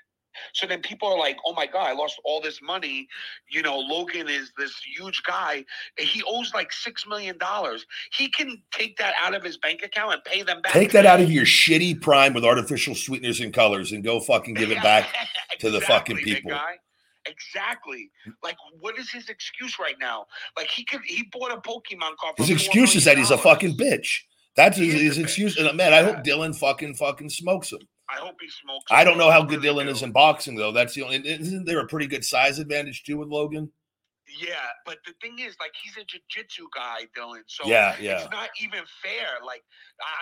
So 0.52 0.66
then 0.66 0.80
people 0.80 1.08
are 1.08 1.18
like, 1.18 1.36
oh 1.46 1.52
my 1.54 1.66
God, 1.66 1.88
I 1.88 1.92
lost 1.92 2.20
all 2.24 2.40
this 2.40 2.60
money. 2.62 3.08
You 3.48 3.62
know, 3.62 3.78
Logan 3.78 4.28
is 4.28 4.52
this 4.56 4.74
huge 4.96 5.22
guy. 5.24 5.64
and 5.98 6.06
He 6.06 6.22
owes 6.26 6.52
like 6.54 6.70
$6 6.70 7.08
million. 7.08 7.38
He 8.12 8.28
can 8.28 8.62
take 8.72 8.96
that 8.98 9.14
out 9.20 9.34
of 9.34 9.42
his 9.42 9.56
bank 9.56 9.82
account 9.82 10.14
and 10.14 10.24
pay 10.24 10.42
them 10.42 10.62
back. 10.62 10.72
take 10.72 10.92
that 10.92 11.06
out 11.06 11.20
of 11.20 11.30
your 11.30 11.44
shitty 11.44 12.00
prime 12.00 12.34
with 12.34 12.44
artificial 12.44 12.94
sweeteners 12.94 13.40
and 13.40 13.52
colors 13.52 13.92
and 13.92 14.02
go 14.04 14.20
fucking 14.20 14.54
give 14.54 14.70
it 14.70 14.82
back 14.82 15.08
to 15.60 15.70
the 15.70 15.80
fucking 15.80 16.16
people. 16.18 16.52
Exactly. 17.26 18.10
Like, 18.42 18.56
what 18.80 18.98
is 18.98 19.10
his 19.10 19.28
excuse 19.28 19.78
right 19.78 19.96
now? 20.00 20.26
Like, 20.56 20.68
he 20.68 20.84
could, 20.84 21.02
he 21.04 21.28
bought 21.30 21.52
a 21.52 21.60
Pokemon 21.60 22.16
card. 22.18 22.34
His 22.38 22.50
excuse 22.50 22.94
is 22.94 23.04
that 23.04 23.18
he's 23.18 23.30
a 23.30 23.38
fucking 23.38 23.76
bitch. 23.76 24.20
That's 24.56 24.76
his, 24.76 24.94
his 24.94 25.18
excuse. 25.18 25.56
And 25.56 25.76
man, 25.76 25.92
I 25.94 26.02
hope 26.02 26.24
Dillon 26.24 26.52
fucking 26.52 26.94
fucking 26.94 27.30
smokes 27.30 27.72
him. 27.72 27.80
I 28.10 28.20
hope 28.20 28.36
he 28.40 28.48
smokes. 28.48 28.90
I 28.90 29.04
don't 29.04 29.18
know 29.18 29.30
how 29.30 29.42
good 29.42 29.62
Dillon 29.62 29.86
do. 29.86 29.92
is 29.92 30.02
in 30.02 30.12
boxing 30.12 30.56
though. 30.56 30.72
That's 30.72 30.94
the 30.94 31.02
only. 31.02 31.16
Isn't 31.16 31.64
there 31.64 31.80
a 31.80 31.86
pretty 31.86 32.06
good 32.06 32.24
size 32.24 32.58
advantage 32.58 33.04
too 33.04 33.18
with 33.18 33.28
Logan? 33.28 33.70
Yeah, 34.36 34.52
but 34.84 34.98
the 35.06 35.14
thing 35.22 35.38
is, 35.38 35.56
like, 35.58 35.72
he's 35.82 35.96
a 35.96 36.04
jiu-jitsu 36.04 36.66
guy, 36.74 37.06
Dillon. 37.14 37.42
So 37.46 37.66
yeah, 37.66 37.96
yeah. 37.98 38.20
it's 38.20 38.30
not 38.30 38.50
even 38.60 38.80
fair. 39.02 39.40
Like, 39.44 39.62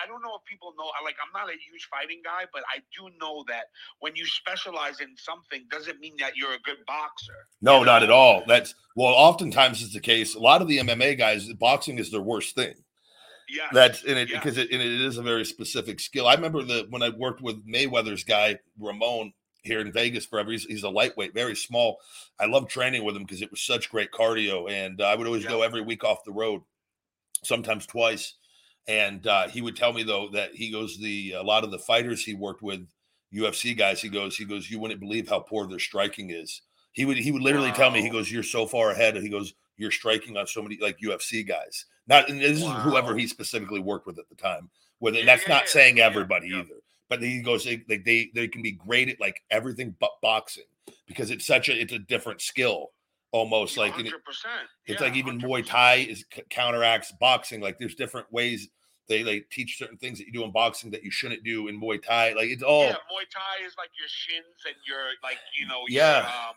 I 0.03 0.07
don't 0.07 0.21
know 0.21 0.35
if 0.35 0.45
people 0.49 0.73
know. 0.77 0.85
Like, 1.03 1.15
I'm 1.21 1.33
not 1.33 1.49
a 1.49 1.57
huge 1.57 1.87
fighting 1.91 2.21
guy, 2.23 2.45
but 2.53 2.63
I 2.73 2.79
do 2.97 3.09
know 3.19 3.43
that 3.49 3.65
when 3.99 4.15
you 4.15 4.25
specialize 4.25 5.01
in 5.01 5.15
something, 5.17 5.67
doesn't 5.69 5.99
mean 5.99 6.15
that 6.19 6.37
you're 6.37 6.53
a 6.53 6.59
good 6.59 6.77
boxer. 6.87 7.35
No, 7.61 7.79
you 7.79 7.85
not 7.85 8.03
at 8.03 8.09
all. 8.09 8.43
That's 8.47 8.75
well, 8.95 9.13
oftentimes 9.13 9.83
it's 9.83 9.93
the 9.93 9.99
case. 9.99 10.35
A 10.35 10.39
lot 10.39 10.61
of 10.61 10.67
the 10.67 10.77
MMA 10.77 11.17
guys, 11.17 11.51
boxing 11.53 11.99
is 11.99 12.09
their 12.09 12.21
worst 12.21 12.55
thing. 12.55 12.75
Yeah, 13.49 13.67
That's 13.71 14.03
in 14.03 14.17
it 14.17 14.29
Yeah. 14.29 14.39
because 14.39 14.57
it, 14.57 14.71
and 14.71 14.81
it 14.81 15.01
is 15.01 15.17
a 15.17 15.23
very 15.23 15.45
specific 15.45 15.99
skill. 15.99 16.27
I 16.27 16.35
remember 16.35 16.63
the 16.63 16.85
when 16.89 17.01
I 17.01 17.09
worked 17.09 17.41
with 17.41 17.65
Mayweather's 17.67 18.23
guy 18.23 18.59
Ramon 18.79 19.33
here 19.63 19.79
in 19.81 19.91
Vegas 19.91 20.25
forever. 20.25 20.51
He's, 20.51 20.65
he's 20.65 20.83
a 20.83 20.89
lightweight, 20.89 21.33
very 21.33 21.55
small. 21.55 21.97
I 22.39 22.45
love 22.45 22.67
training 22.67 23.03
with 23.03 23.15
him 23.15 23.23
because 23.23 23.41
it 23.41 23.51
was 23.51 23.61
such 23.61 23.89
great 23.89 24.11
cardio, 24.11 24.69
and 24.71 25.01
uh, 25.01 25.05
I 25.05 25.15
would 25.15 25.27
always 25.27 25.45
go 25.45 25.61
every 25.61 25.81
week 25.81 26.03
off 26.03 26.23
the 26.25 26.31
road, 26.31 26.61
sometimes 27.43 27.85
twice. 27.85 28.35
And 28.87 29.27
uh, 29.27 29.49
he 29.49 29.61
would 29.61 29.75
tell 29.75 29.91
me 29.91 30.03
though 30.03 30.29
that 30.33 30.55
he 30.55 30.71
goes 30.71 30.97
the 30.97 31.33
a 31.33 31.43
lot 31.43 31.63
of 31.65 31.71
the 31.71 31.79
fighters 31.79 32.23
he 32.23 32.33
worked 32.33 32.61
with, 32.61 32.87
UFC 33.33 33.77
guys. 33.77 34.01
He 34.01 34.09
goes, 34.09 34.37
he 34.37 34.45
goes, 34.45 34.69
you 34.69 34.79
wouldn't 34.79 35.01
believe 35.01 35.27
how 35.27 35.39
poor 35.39 35.67
their 35.67 35.79
striking 35.79 36.29
is. 36.31 36.61
He 36.97 37.05
would 37.05 37.17
he 37.17 37.31
would 37.31 37.43
literally 37.43 37.71
tell 37.73 37.91
me, 37.91 38.01
he 38.01 38.09
goes, 38.09 38.31
you're 38.31 38.41
so 38.41 38.65
far 38.65 38.89
ahead. 38.89 39.15
He 39.17 39.29
goes, 39.29 39.53
you're 39.77 39.91
striking 39.91 40.35
on 40.35 40.47
so 40.47 40.63
many 40.63 40.79
like 40.81 40.97
UFC 40.97 41.47
guys. 41.47 41.85
Not 42.07 42.27
and 42.27 42.41
this 42.41 42.57
is 42.59 42.67
whoever 42.81 43.15
he 43.15 43.27
specifically 43.27 43.79
worked 43.79 44.07
with 44.07 44.17
at 44.17 44.27
the 44.29 44.35
time. 44.35 44.71
With 44.99 45.13
it, 45.15 45.19
Yeah, 45.19 45.25
that's 45.27 45.43
yeah, 45.43 45.53
not 45.53 45.63
yeah, 45.65 45.69
saying 45.69 45.99
everybody 45.99 46.47
either. 46.47 46.73
But 47.07 47.21
he 47.21 47.43
goes, 47.43 47.63
they, 47.65 47.83
they 47.87 48.31
they 48.33 48.47
can 48.47 48.63
be 48.63 48.71
great 48.71 49.09
at 49.09 49.21
like 49.21 49.43
everything 49.51 49.95
but 49.99 50.09
boxing 50.23 50.63
because 51.05 51.29
it's 51.29 51.45
such 51.45 51.69
a 51.69 51.79
it's 51.79 51.93
a 51.93 51.99
different 51.99 52.41
skill 52.41 52.89
almost 53.31 53.77
like 53.77 53.91
it- 53.91 54.07
hundred 54.07 54.25
percent. 54.25 54.67
it's 54.87 54.99
like 54.99 55.15
even 55.15 55.39
Muay 55.39 55.63
Thai 55.63 55.97
is 55.97 56.25
c- 56.33 56.41
counteracts 56.49 57.11
boxing. 57.19 57.61
Like 57.61 57.77
there's 57.77 57.93
different 57.93 58.25
ways 58.33 58.69
they 59.07 59.21
they 59.21 59.41
teach 59.51 59.77
certain 59.77 59.97
things 59.97 60.17
that 60.17 60.25
you 60.25 60.33
do 60.33 60.43
in 60.45 60.51
boxing 60.51 60.89
that 60.89 61.03
you 61.03 61.11
shouldn't 61.11 61.43
do 61.43 61.67
in 61.67 61.79
Muay 61.79 62.01
Thai. 62.01 62.33
Like 62.33 62.49
it's 62.49 62.63
all 62.63 62.85
Yeah, 62.85 62.93
Muay 62.93 63.29
Thai 63.31 63.67
is 63.67 63.75
like 63.77 63.91
your 63.99 64.07
shins 64.09 64.65
and 64.65 64.75
your 64.87 65.03
like 65.21 65.37
you 65.59 65.67
know. 65.67 65.83
Yeah. 65.87 66.21
Your, 66.21 66.25
um, 66.25 66.55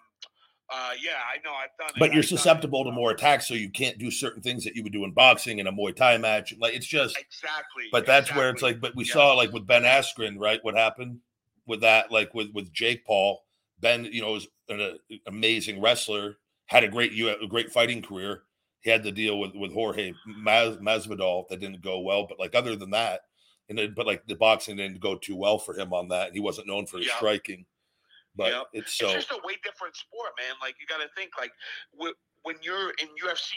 uh, 0.72 0.90
yeah, 1.02 1.12
I 1.32 1.36
know. 1.44 1.52
I've 1.54 1.76
done 1.78 1.90
it. 1.96 1.98
but 1.98 2.12
you're 2.12 2.22
I've 2.22 2.28
susceptible 2.28 2.84
to 2.84 2.90
more 2.92 3.10
attacks, 3.10 3.46
so 3.48 3.54
you 3.54 3.70
can't 3.70 3.98
do 3.98 4.10
certain 4.10 4.42
things 4.42 4.64
that 4.64 4.74
you 4.76 4.82
would 4.82 4.92
do 4.92 5.04
in 5.04 5.12
boxing 5.12 5.58
in 5.58 5.66
a 5.66 5.72
Muay 5.72 5.94
Thai 5.94 6.18
match. 6.18 6.54
Like 6.58 6.74
it's 6.74 6.86
just 6.86 7.16
Exactly. 7.18 7.84
But 7.92 8.06
that's 8.06 8.34
where 8.34 8.50
it's 8.50 8.62
like, 8.62 8.80
but 8.80 8.94
we 8.94 9.04
Yeah. 9.04 9.12
saw 9.12 9.34
like 9.34 9.52
with 9.52 9.66
Ben 9.66 9.82
Askren, 9.82 10.38
right? 10.38 10.62
What 10.62 10.76
happened 10.76 11.20
with 11.66 11.80
that, 11.82 12.10
like 12.10 12.34
with 12.34 12.50
with 12.52 12.72
Jake 12.72 13.04
Paul. 13.04 13.42
Ben, 13.80 14.04
you 14.04 14.20
know, 14.20 14.32
was 14.32 14.46
an 14.68 14.80
uh, 14.80 14.92
amazing 15.26 15.80
wrestler, 15.80 16.36
had 16.66 16.84
a 16.84 16.88
great 16.88 17.12
U- 17.12 17.30
a 17.30 17.46
great 17.48 17.72
fighting 17.72 18.02
career. 18.02 18.42
He 18.82 18.90
had 18.90 19.02
the 19.02 19.12
deal 19.12 19.38
with 19.40 19.54
with 19.54 19.72
Jorge 19.72 20.12
Mas, 20.26 20.76
Masvidal 20.76 21.48
that 21.48 21.60
didn't 21.60 21.80
go 21.82 22.00
well, 22.00 22.26
but 22.26 22.38
like 22.38 22.54
other 22.54 22.76
than 22.76 22.90
that, 22.90 23.22
and 23.68 23.78
then, 23.78 23.94
but 23.96 24.06
like 24.06 24.26
the 24.26 24.34
boxing 24.36 24.76
didn't 24.76 25.00
go 25.00 25.16
too 25.16 25.34
well 25.36 25.58
for 25.58 25.74
him 25.74 25.92
on 25.94 26.08
that. 26.08 26.32
He 26.34 26.40
wasn't 26.40 26.66
known 26.66 26.86
for 26.86 26.98
his 26.98 27.06
Yeah. 27.06 27.16
striking, 27.16 27.64
but 28.36 28.52
Yep. 28.52 28.66
it's 28.72 28.94
so 28.94 29.06
it's 29.06 29.26
just 29.26 29.30
a 29.30 29.40
way 29.44 29.56
different 29.64 29.96
sport, 29.96 30.30
man. 30.38 30.54
Like 30.60 30.76
you 30.80 30.86
got 30.86 31.02
to 31.02 31.08
think, 31.16 31.32
like 31.38 31.52
when 32.42 32.56
you're 32.62 32.90
in 32.90 33.08
UFC, 33.22 33.52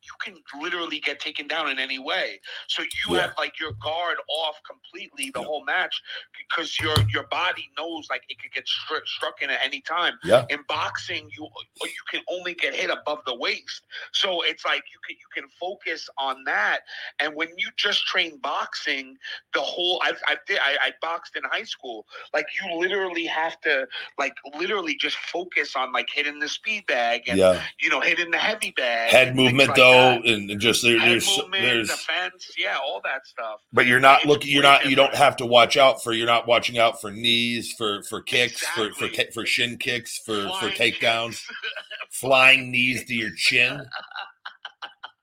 you, 0.00 0.12
can 0.22 0.36
literally 0.62 1.00
get 1.00 1.18
taken 1.18 1.48
down 1.48 1.68
in 1.68 1.78
any 1.80 1.98
way. 1.98 2.40
So 2.68 2.82
you 2.82 3.16
Yeah. 3.16 3.22
have 3.22 3.34
like 3.36 3.58
your 3.58 3.72
guard 3.72 4.18
off 4.28 4.56
completely 4.62 5.30
the 5.30 5.40
Yeah. 5.40 5.46
whole 5.46 5.64
match 5.64 6.00
because 6.38 6.78
your 6.78 6.94
your 7.10 7.24
body 7.24 7.70
knows 7.76 8.08
like 8.08 8.22
it 8.28 8.38
could 8.40 8.52
get 8.52 8.66
stru- 8.66 9.04
struck 9.06 9.42
in 9.42 9.50
at 9.50 9.60
any 9.64 9.80
time. 9.80 10.18
yeah, 10.22 10.46
In 10.48 10.62
boxing, 10.68 11.28
you 11.36 11.44
uh, 11.46 11.84
you 11.86 12.04
can 12.08 12.22
only 12.28 12.54
get 12.54 12.74
hit 12.74 12.90
above 12.90 13.24
the 13.24 13.34
waist, 13.34 13.86
so 14.12 14.42
it's 14.42 14.64
like 14.64 14.84
you 14.92 14.98
can 15.06 15.16
you 15.16 15.42
can 15.42 15.48
focus 15.58 16.08
on 16.18 16.44
that. 16.44 16.82
And 17.18 17.34
when 17.34 17.48
you 17.58 17.70
just 17.76 18.06
train 18.06 18.38
boxing, 18.38 19.18
the 19.54 19.60
whole 19.60 20.00
I 20.04 20.12
I 20.28 20.36
did 20.46 20.60
I, 20.60 20.76
I 20.80 20.94
boxed 21.00 21.34
in 21.36 21.42
high 21.44 21.64
school. 21.64 22.06
Like 22.32 22.46
you 22.60 22.78
literally 22.78 23.26
have 23.26 23.60
to 23.62 23.88
like 24.18 24.34
literally 24.56 24.94
just 24.94 25.16
focus 25.16 25.74
on 25.74 25.92
like 25.92 26.08
hitting 26.12 26.38
the 26.38 26.48
speed 26.48 26.86
bag 26.86 27.22
and 27.28 27.38
yeah. 27.38 27.60
you 27.80 27.88
know 27.90 28.00
hitting 28.00 28.21
the 28.30 28.38
heavy 28.38 28.72
bag. 28.76 29.10
Head 29.10 29.36
movement 29.36 29.68
like 29.68 29.76
though, 29.76 30.20
that. 30.22 30.26
and, 30.26 30.60
just 30.60 30.82
there, 30.82 30.98
there's 30.98 31.26
movement, 31.26 31.62
there's 31.62 31.88
defense, 31.88 32.52
yeah, 32.58 32.76
all 32.84 33.00
that 33.04 33.26
stuff. 33.26 33.60
But 33.72 33.86
you're 33.86 34.00
not 34.00 34.20
It's 34.20 34.26
looking. 34.26 34.50
You're 34.52 34.62
not. 34.62 34.86
You 34.86 34.96
don't 34.96 35.14
have 35.14 35.36
to 35.38 35.46
watch 35.46 35.76
out 35.76 36.02
for. 36.02 36.12
You're 36.12 36.26
not 36.26 36.46
watching 36.46 36.78
out 36.78 37.00
for 37.00 37.10
knees, 37.10 37.72
for 37.76 38.02
for 38.04 38.22
kicks, 38.22 38.64
for 38.68 38.92
for 38.92 39.08
for 39.32 39.46
shin 39.46 39.76
kicks, 39.78 40.18
for 40.18 40.48
for 40.60 40.68
takedowns, 40.68 41.42
flying 42.10 42.70
knees 42.70 43.04
to 43.06 43.14
your 43.14 43.34
chin. 43.36 43.84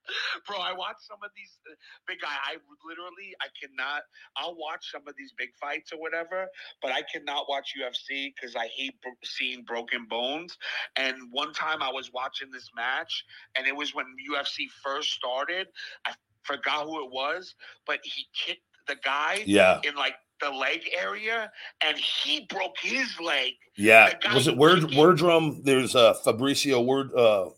Bro, 0.48 0.58
I 0.60 0.74
watch 0.74 0.98
some 1.00 1.20
of 1.24 1.32
these 1.36 1.60
uh, 1.70 1.76
big 2.08 2.20
guy. 2.22 2.30
I 2.46 2.58
literally, 2.88 3.36
I 3.42 3.48
cannot. 3.60 4.04
I'll 4.38 4.56
watch 4.58 4.92
some 4.92 5.04
of 5.08 5.16
these 5.18 5.34
big 5.38 5.50
fights 5.60 5.92
or 5.94 6.00
whatever, 6.00 6.48
but 6.82 6.92
I 6.92 7.02
cannot 7.14 7.48
watch 7.50 7.74
UFC 7.80 8.34
because 8.36 8.56
I 8.56 8.68
hate 8.76 9.02
bro- 9.02 9.14
seeing 9.24 9.64
broken 9.64 10.06
bones. 10.10 10.58
And 10.96 11.16
one 11.32 11.54
time 11.54 11.82
I 11.84 11.92
was 11.92 12.12
watching 12.14 12.52
this 12.52 12.70
match, 12.76 13.24
and 13.58 13.68
it 13.68 13.76
was 13.76 13.96
when 13.96 14.06
UFC 14.32 14.68
first 14.84 15.12
started. 15.12 15.68
I 16.06 16.14
forgot 16.44 16.86
who 16.86 17.04
it 17.06 17.12
was, 17.12 17.56
but 17.86 18.00
he 18.04 18.26
kicked 18.34 18.62
the 18.88 18.96
guy 19.04 19.44
Yeah, 19.46 19.82
in 19.84 19.96
like 19.96 20.16
the 20.42 20.50
leg 20.50 20.82
area, 21.00 21.52
and 21.86 21.98
he 21.98 22.48
broke 22.50 22.76
his 22.82 23.20
leg. 23.20 23.54
yeah. 23.78 24.14
Was 24.34 24.48
it 24.48 24.58
Word 24.58 24.80
Werdum? 24.84 25.64
There's 25.64 25.96
uh 25.96 26.16
Fabricio 26.26 26.84
Word 26.86 27.14
uh 27.16 27.50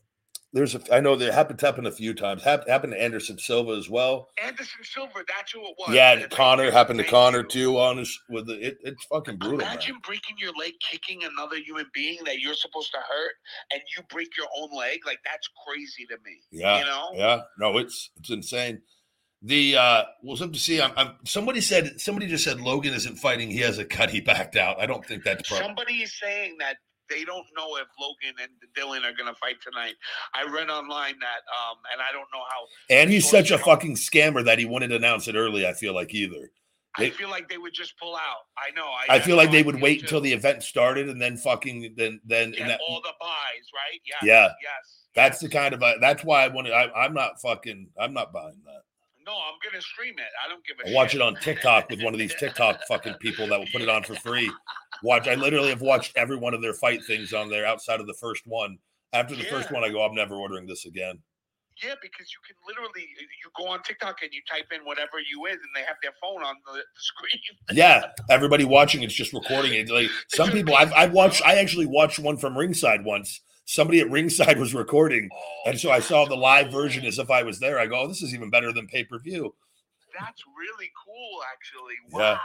There's 0.53 0.75
a, 0.75 0.81
I 0.93 0.99
know 0.99 1.15
that 1.15 1.33
happened 1.33 1.59
to 1.59 1.65
happen 1.65 1.85
a 1.85 1.91
few 1.91 2.13
times. 2.13 2.43
Hap, 2.43 2.67
happened 2.67 2.91
to 2.91 3.01
Anderson 3.01 3.37
Silva 3.39 3.71
as 3.71 3.89
well. 3.89 4.29
Anderson 4.43 4.83
Silva, 4.83 5.23
that's 5.27 5.53
who 5.53 5.61
it 5.61 5.75
was. 5.79 5.95
Yeah, 5.95 6.15
Thank 6.15 6.31
Conor 6.31 6.65
you, 6.65 6.71
happened 6.71 6.99
to 6.99 7.05
Conor 7.05 7.43
too. 7.43 7.77
On 7.77 7.97
his 7.97 8.19
with 8.29 8.47
the, 8.47 8.67
it, 8.67 8.77
it's 8.83 9.05
fucking 9.05 9.37
brutal. 9.37 9.59
Man. 9.59 9.67
Imagine 9.67 9.95
breaking 10.05 10.35
your 10.37 10.51
leg, 10.59 10.73
kicking 10.91 11.23
another 11.23 11.55
human 11.55 11.85
being 11.93 12.19
that 12.25 12.39
you're 12.39 12.53
supposed 12.53 12.91
to 12.91 12.97
hurt, 12.97 13.33
and 13.71 13.81
you 13.95 14.03
break 14.09 14.35
your 14.37 14.47
own 14.59 14.77
leg. 14.77 14.99
Like 15.05 15.19
that's 15.23 15.49
crazy 15.65 16.05
to 16.07 16.17
me. 16.25 16.39
Yeah, 16.51 16.79
you 16.79 16.85
know. 16.85 17.09
yeah. 17.13 17.41
No, 17.57 17.77
it's 17.77 18.11
it's 18.17 18.29
insane. 18.29 18.81
The 19.43 19.77
uh 19.77 20.03
we'll 20.21 20.35
have 20.35 20.51
to 20.51 20.59
see. 20.59 20.81
I'm, 20.81 20.91
I'm 20.97 21.13
somebody 21.25 21.61
said 21.61 21.99
somebody 21.99 22.27
just 22.27 22.43
said 22.43 22.59
Logan 22.59 22.93
isn't 22.93 23.15
fighting. 23.15 23.49
He 23.49 23.59
has 23.59 23.77
a 23.77 23.85
cut. 23.85 24.09
He 24.09 24.19
backed 24.19 24.57
out. 24.57 24.81
I 24.81 24.85
don't 24.85 25.05
think 25.05 25.23
that's 25.23 25.47
probably. 25.47 25.65
Somebody 25.65 25.93
is 26.03 26.19
saying 26.19 26.57
that 26.59 26.75
they 27.11 27.23
don't 27.25 27.45
know 27.55 27.75
if 27.75 27.87
Logan 27.99 28.35
and 28.41 28.49
Dillon 28.73 29.03
are 29.03 29.13
going 29.13 29.31
to 29.31 29.37
fight 29.39 29.57
tonight. 29.61 29.95
I 30.33 30.49
read 30.49 30.69
online 30.69 31.19
that, 31.19 31.41
um, 31.53 31.77
and 31.91 32.01
I 32.01 32.11
don't 32.11 32.27
know 32.33 32.43
how. 32.49 32.61
And 32.89 33.09
he's 33.11 33.29
such 33.29 33.51
a 33.51 33.57
fucking 33.57 33.95
scammer 33.95 34.43
that 34.45 34.57
he 34.57 34.65
wouldn't 34.65 34.93
announce 34.93 35.27
it 35.27 35.35
early. 35.35 35.67
I 35.67 35.73
feel 35.73 35.93
like 35.93 36.13
either. 36.13 36.51
I 36.97 37.03
They- 37.03 37.09
feel 37.11 37.29
like 37.29 37.47
they 37.47 37.57
would 37.57 37.73
just 37.73 37.97
pull 37.97 38.15
out. 38.15 38.43
I 38.57 38.71
know. 38.75 38.87
I, 38.87 39.15
I 39.15 39.19
feel 39.19 39.37
like 39.37 39.51
they 39.51 39.63
would 39.63 39.79
wait 39.81 39.99
too. 39.99 40.05
until 40.05 40.21
the 40.21 40.33
event 40.33 40.63
started 40.63 41.07
and 41.09 41.21
then 41.21 41.37
fucking 41.37 41.93
then 41.95 42.19
then 42.25 42.51
Get 42.51 42.59
and 42.61 42.69
that, 42.71 42.79
all 42.85 43.01
the 43.01 43.13
buys, 43.19 43.29
right? 43.73 44.01
Yes, 44.05 44.19
Yeah. 44.23 44.47
Yes. 44.61 45.03
that's 45.15 45.39
the 45.39 45.47
kind 45.47 45.73
of 45.73 45.81
uh, 45.81 45.93
that's 46.01 46.23
why 46.25 46.43
I 46.43 46.47
want 46.49 46.67
to. 46.67 46.73
I'm 46.73 47.13
not 47.13 47.39
fucking. 47.41 47.89
I'm 47.99 48.13
not 48.13 48.33
buying 48.33 48.61
that. 48.65 48.81
No, 49.25 49.33
I'm 49.33 49.57
gonna 49.63 49.81
stream 49.81 50.15
it. 50.17 50.31
I 50.43 50.49
don't 50.49 50.65
give 50.65 50.77
a 50.83 50.89
I 50.89 50.93
watch 50.93 51.11
shit. 51.11 51.21
it 51.21 51.23
on 51.23 51.35
TikTok 51.35 51.89
with 51.89 52.01
one 52.01 52.13
of 52.13 52.19
these 52.19 52.33
TikTok 52.35 52.81
fucking 52.87 53.15
people 53.15 53.47
that 53.47 53.59
will 53.59 53.67
put 53.71 53.81
it 53.81 53.89
on 53.89 54.03
for 54.03 54.15
free. 54.15 54.51
Watch. 55.03 55.27
I 55.27 55.35
literally 55.35 55.69
have 55.69 55.81
watched 55.81 56.13
every 56.15 56.37
one 56.37 56.53
of 56.53 56.61
their 56.61 56.73
fight 56.73 57.03
things 57.05 57.33
on 57.33 57.49
there 57.49 57.65
outside 57.65 57.99
of 57.99 58.07
the 58.07 58.13
first 58.15 58.43
one. 58.45 58.77
After 59.13 59.35
the 59.35 59.43
first 59.43 59.71
one, 59.71 59.83
I 59.83 59.89
go, 59.89 60.03
I'm 60.03 60.15
never 60.15 60.35
ordering 60.35 60.65
this 60.65 60.85
again. 60.85 61.19
Yeah, 61.83 61.95
because 62.01 62.31
you 62.31 62.37
can 62.45 62.55
literally 62.67 63.07
you 63.17 63.49
go 63.57 63.67
on 63.67 63.81
TikTok 63.81 64.21
and 64.21 64.31
you 64.31 64.41
type 64.49 64.67
in 64.71 64.85
whatever 64.85 65.13
you 65.19 65.45
is, 65.47 65.53
and 65.55 65.69
they 65.75 65.81
have 65.81 65.95
their 66.03 66.11
phone 66.21 66.43
on 66.43 66.55
the, 66.65 66.73
the 66.73 66.81
screen. 66.95 67.41
Yeah, 67.71 68.07
everybody 68.29 68.65
watching 68.65 69.01
it's 69.03 69.13
just 69.13 69.33
recording 69.33 69.73
it. 69.73 69.89
Like 69.89 70.09
some 70.27 70.51
people, 70.51 70.75
I've, 70.75 70.93
I've 70.93 71.11
watched. 71.11 71.41
I 71.45 71.55
actually 71.55 71.87
watched 71.87 72.19
one 72.19 72.37
from 72.37 72.57
ringside 72.57 73.03
once. 73.03 73.41
Somebody 73.65 73.99
at 74.01 74.09
ringside 74.09 74.59
was 74.59 74.73
recording, 74.73 75.29
Oh, 75.31 75.69
and 75.69 75.79
so 75.79 75.91
I 75.91 75.99
saw 75.99 76.25
the 76.25 76.35
live 76.35 76.71
version 76.71 77.05
as 77.05 77.19
if 77.19 77.29
I 77.29 77.43
was 77.43 77.59
there. 77.59 77.79
I 77.79 77.87
go, 77.87 78.01
oh, 78.01 78.07
this 78.07 78.21
is 78.21 78.33
even 78.33 78.49
better 78.49 78.73
than 78.73 78.87
pay 78.87 79.03
per 79.03 79.19
view. 79.19 79.55
That's 80.19 80.43
really 80.57 80.91
cool, 81.05 81.39
actually. 81.53 81.93
Yeah. 82.11 82.33
Wow. 82.33 82.39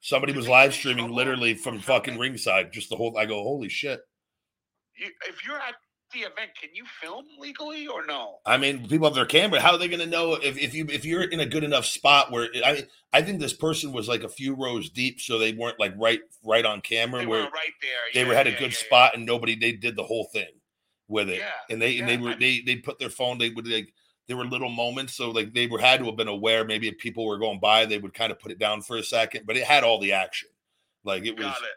Somebody 0.00 0.34
was 0.34 0.46
live 0.48 0.72
streaming 0.72 1.10
literally 1.10 1.54
from 1.54 1.80
fucking 1.80 2.16
ringside. 2.18 2.72
Just 2.72 2.90
the 2.90 2.96
whole. 2.96 3.18
I 3.18 3.26
go, 3.26 3.42
holy 3.42 3.68
shit. 3.68 4.00
You, 4.96 5.08
if 5.28 5.44
you're 5.44 5.58
at 5.58 5.74
the 6.12 6.20
event, 6.20 6.50
can 6.60 6.70
you 6.74 6.84
film 7.00 7.24
legally 7.38 7.86
or 7.86 8.04
no? 8.06 8.36
I 8.46 8.56
mean, 8.56 8.86
people 8.88 9.06
have 9.06 9.14
their 9.14 9.26
camera. 9.26 9.60
How 9.60 9.72
are 9.72 9.78
they 9.78 9.88
going 9.88 10.00
to 10.00 10.06
know 10.06 10.34
if, 10.34 10.56
if 10.58 10.74
you 10.74 10.86
if 10.88 11.04
you're 11.04 11.22
in 11.22 11.40
a 11.40 11.46
good 11.46 11.64
enough 11.64 11.84
spot 11.84 12.30
where 12.30 12.48
I 12.64 12.84
I 13.12 13.22
think 13.22 13.40
this 13.40 13.52
person 13.52 13.92
was 13.92 14.08
like 14.08 14.22
a 14.22 14.28
few 14.28 14.54
rows 14.54 14.90
deep, 14.90 15.20
so 15.20 15.38
they 15.38 15.52
weren't 15.52 15.80
like 15.80 15.94
right 15.96 16.20
right 16.44 16.64
on 16.64 16.80
camera 16.80 17.20
They 17.20 17.26
where 17.26 17.44
were 17.44 17.50
right 17.50 17.72
there. 17.82 17.90
they 18.14 18.20
yeah, 18.22 18.28
were 18.28 18.34
had 18.34 18.46
a 18.46 18.52
good 18.52 18.60
yeah, 18.60 18.66
yeah. 18.68 18.86
spot 18.86 19.14
and 19.14 19.26
nobody 19.26 19.56
they 19.56 19.72
did 19.72 19.96
the 19.96 20.04
whole 20.04 20.28
thing 20.32 20.50
with 21.08 21.28
it. 21.28 21.38
Yeah, 21.38 21.50
and 21.70 21.80
they 21.80 21.98
and 21.98 22.08
they 22.08 22.16
were 22.16 22.30
I 22.30 22.36
they 22.36 22.62
they 22.64 22.76
put 22.76 22.98
their 22.98 23.10
phone. 23.10 23.38
They 23.38 23.50
would 23.50 23.66
like 23.66 23.92
there 24.28 24.36
were 24.36 24.44
little 24.44 24.70
moments, 24.70 25.14
so 25.14 25.30
like 25.30 25.54
they 25.54 25.66
were 25.66 25.78
had 25.78 26.00
to 26.00 26.06
have 26.06 26.16
been 26.16 26.28
aware. 26.28 26.64
Maybe 26.64 26.88
if 26.88 26.98
people 26.98 27.26
were 27.26 27.38
going 27.38 27.60
by, 27.60 27.86
they 27.86 27.98
would 27.98 28.14
kind 28.14 28.32
of 28.32 28.38
put 28.38 28.52
it 28.52 28.58
down 28.58 28.82
for 28.82 28.96
a 28.96 29.02
second, 29.02 29.42
but 29.46 29.56
it 29.56 29.64
had 29.64 29.84
all 29.84 30.00
the 30.00 30.12
action. 30.12 30.48
Like 31.04 31.24
it 31.24 31.36
was. 31.36 31.46
Got 31.46 31.62
it. 31.62 31.68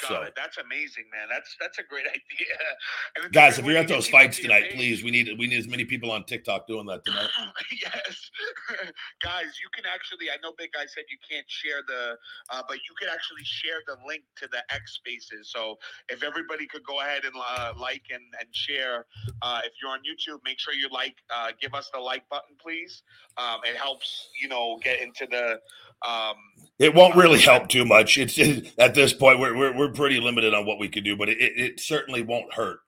Got 0.00 0.08
So 0.08 0.22
it. 0.22 0.32
That's 0.36 0.58
amazing, 0.58 1.04
man. 1.12 1.28
That's 1.30 1.56
that's 1.60 1.78
a 1.78 1.82
great 1.82 2.06
idea. 2.16 3.30
Guys, 3.32 3.58
if 3.58 3.64
you're 3.64 3.76
at 3.76 3.88
those 3.88 4.08
fights 4.08 4.38
tonight, 4.38 4.64
page. 4.64 4.74
please, 4.76 5.04
we 5.04 5.10
need 5.10 5.28
we 5.38 5.46
need 5.46 5.58
as 5.58 5.68
many 5.68 5.84
people 5.84 6.10
on 6.10 6.24
TikTok 6.24 6.66
doing 6.66 6.86
that 6.86 7.04
tonight. 7.04 7.30
yes, 7.82 8.30
guys, 9.22 9.56
you 9.62 9.68
can 9.74 9.84
actually. 9.92 10.30
I 10.30 10.36
know 10.42 10.52
Big 10.58 10.72
Guy 10.72 10.86
said 10.86 11.04
you 11.10 11.18
can't 11.28 11.46
share 11.48 11.82
the, 11.86 12.16
uh, 12.50 12.62
but 12.68 12.76
you 12.76 12.94
can 13.00 13.08
actually 13.08 13.44
share 13.44 13.80
the 13.86 13.96
link 14.06 14.22
to 14.36 14.48
the 14.52 14.62
X 14.74 14.94
Spaces. 14.94 15.50
So 15.50 15.78
if 16.08 16.22
everybody 16.22 16.66
could 16.66 16.84
go 16.84 17.00
ahead 17.00 17.24
and 17.24 17.34
uh, 17.36 17.72
like 17.78 18.02
and 18.10 18.22
and 18.40 18.48
share, 18.52 19.06
uh, 19.42 19.60
if 19.64 19.72
you're 19.80 19.90
on 19.90 20.00
YouTube, 20.00 20.40
make 20.44 20.58
sure 20.58 20.74
you 20.74 20.88
like, 20.92 21.16
uh, 21.34 21.52
give 21.60 21.74
us 21.74 21.90
the 21.92 22.00
like 22.00 22.28
button, 22.28 22.56
please. 22.60 23.02
Um, 23.38 23.60
it 23.64 23.76
helps, 23.76 24.28
you 24.40 24.48
know, 24.48 24.78
get 24.82 25.00
into 25.00 25.26
the. 25.30 25.60
Um, 26.06 26.34
It 26.78 26.94
won't 26.94 27.16
really 27.16 27.40
help 27.40 27.68
too 27.68 27.84
much. 27.84 28.18
It's 28.18 28.36
it, 28.38 28.72
at 28.78 28.94
this 28.94 29.12
point 29.12 29.38
we're, 29.40 29.56
we're 29.56 29.76
we're 29.76 29.92
pretty 29.92 30.20
limited 30.20 30.54
on 30.54 30.66
what 30.66 30.78
we 30.78 30.88
can 30.88 31.04
do, 31.04 31.16
but 31.16 31.28
it, 31.28 31.38
it, 31.40 31.80
certainly 31.80 32.22
won't 32.22 32.52
hurt. 32.52 32.80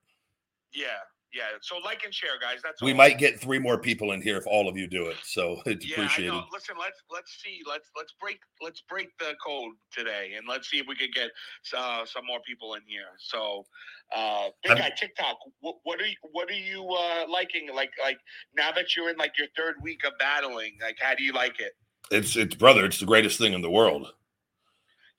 yeah, 0.75 0.87
yeah. 1.33 1.45
So 1.63 1.79
like 1.79 2.05
and 2.05 2.13
share, 2.15 2.39
guys. 2.41 2.61
That's 2.63 2.83
We 2.83 2.91
all. 2.93 2.97
might 2.99 3.17
get 3.19 3.41
three 3.41 3.59
more 3.59 3.79
people 3.79 4.13
in 4.13 4.21
here 4.21 4.37
if 4.37 4.47
all 4.47 4.69
of 4.69 4.77
you 4.77 4.87
do 4.87 5.07
it, 5.07 5.17
so 5.25 5.63
it's 5.67 5.87
Yeah, 5.87 5.97
I 5.97 6.05
appreciated. 6.05 6.33
know. 6.33 6.45
Listen, 6.53 6.77
let's 6.79 7.01
let's 7.11 7.39
see. 7.43 7.61
Let's 7.67 7.89
let's 7.97 8.13
break 8.21 8.39
let's 8.61 8.83
break 8.89 9.09
the 9.19 9.35
code 9.45 9.73
today, 9.91 10.33
and 10.37 10.47
let's 10.47 10.69
see 10.71 10.79
if 10.79 10.87
we 10.87 10.95
could 10.95 11.13
get 11.15 11.31
uh, 11.77 12.05
some 12.05 12.27
more 12.27 12.41
people 12.47 12.75
in 12.75 12.83
here. 12.87 13.09
So, 13.19 13.65
uh, 14.15 14.49
big 14.65 14.77
guy 14.79 14.91
TikTok. 14.97 15.37
What, 15.61 15.77
what 15.85 15.99
are 16.01 16.07
you 16.07 16.17
what 16.33 16.51
are 16.51 16.53
you 16.55 16.87
uh, 16.91 17.25
liking? 17.31 17.69
Like 17.75 17.91
like 18.03 18.19
now 18.55 18.71
that 18.73 18.95
you're 18.95 19.09
in 19.11 19.17
like 19.17 19.33
your 19.39 19.49
third 19.57 19.77
week 19.83 20.05
of 20.05 20.13
battling, 20.19 20.77
like 20.83 20.99
how 21.01 21.15
do 21.15 21.25
you 21.25 21.33
like 21.33 21.59
it? 21.61 21.73
It's 22.11 22.37
it's 22.37 22.55
brother, 22.55 22.85
it's 22.85 23.01
the 23.01 23.07
greatest 23.07 23.39
thing 23.39 23.53
in 23.53 23.61
the 23.63 23.71
world. 23.71 24.09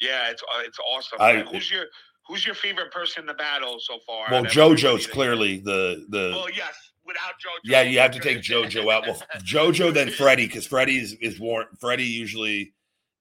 Yeah, 0.02 0.30
it's 0.30 0.42
uh, 0.44 0.62
it's 0.66 0.80
awesome. 0.80 1.18
I- 1.22 1.44
who's 1.44 1.70
your 1.72 1.86
who's 2.28 2.46
your 2.46 2.56
favorite 2.56 2.92
person 2.92 3.22
in 3.22 3.28
the 3.28 3.34
battle 3.34 3.78
so 3.80 4.00
far? 4.06 4.28
Well, 4.30 4.40
out 4.42 4.46
of 4.46 4.58
everybody 4.58 4.82
JoJo's 4.82 5.08
clearly 5.08 5.60
the 5.60 6.06
the 6.10 6.32
Well, 6.36 6.50
yes. 6.50 6.74
Without 7.06 7.34
JoJo. 7.44 7.60
yeah. 7.64 7.82
You 7.82 8.00
have 8.00 8.12
to 8.12 8.20
take 8.20 8.38
JoJo 8.42 8.92
out. 8.94 9.08
Well, 9.08 9.22
JoJo 9.40 9.94
then 9.94 10.10
Freddie 10.12 10.46
because 10.48 10.68
Freddie 10.68 10.98
is 11.00 11.14
is 11.22 11.40
warrant. 11.40 11.70
Freddie 11.80 12.04
usually 12.06 12.74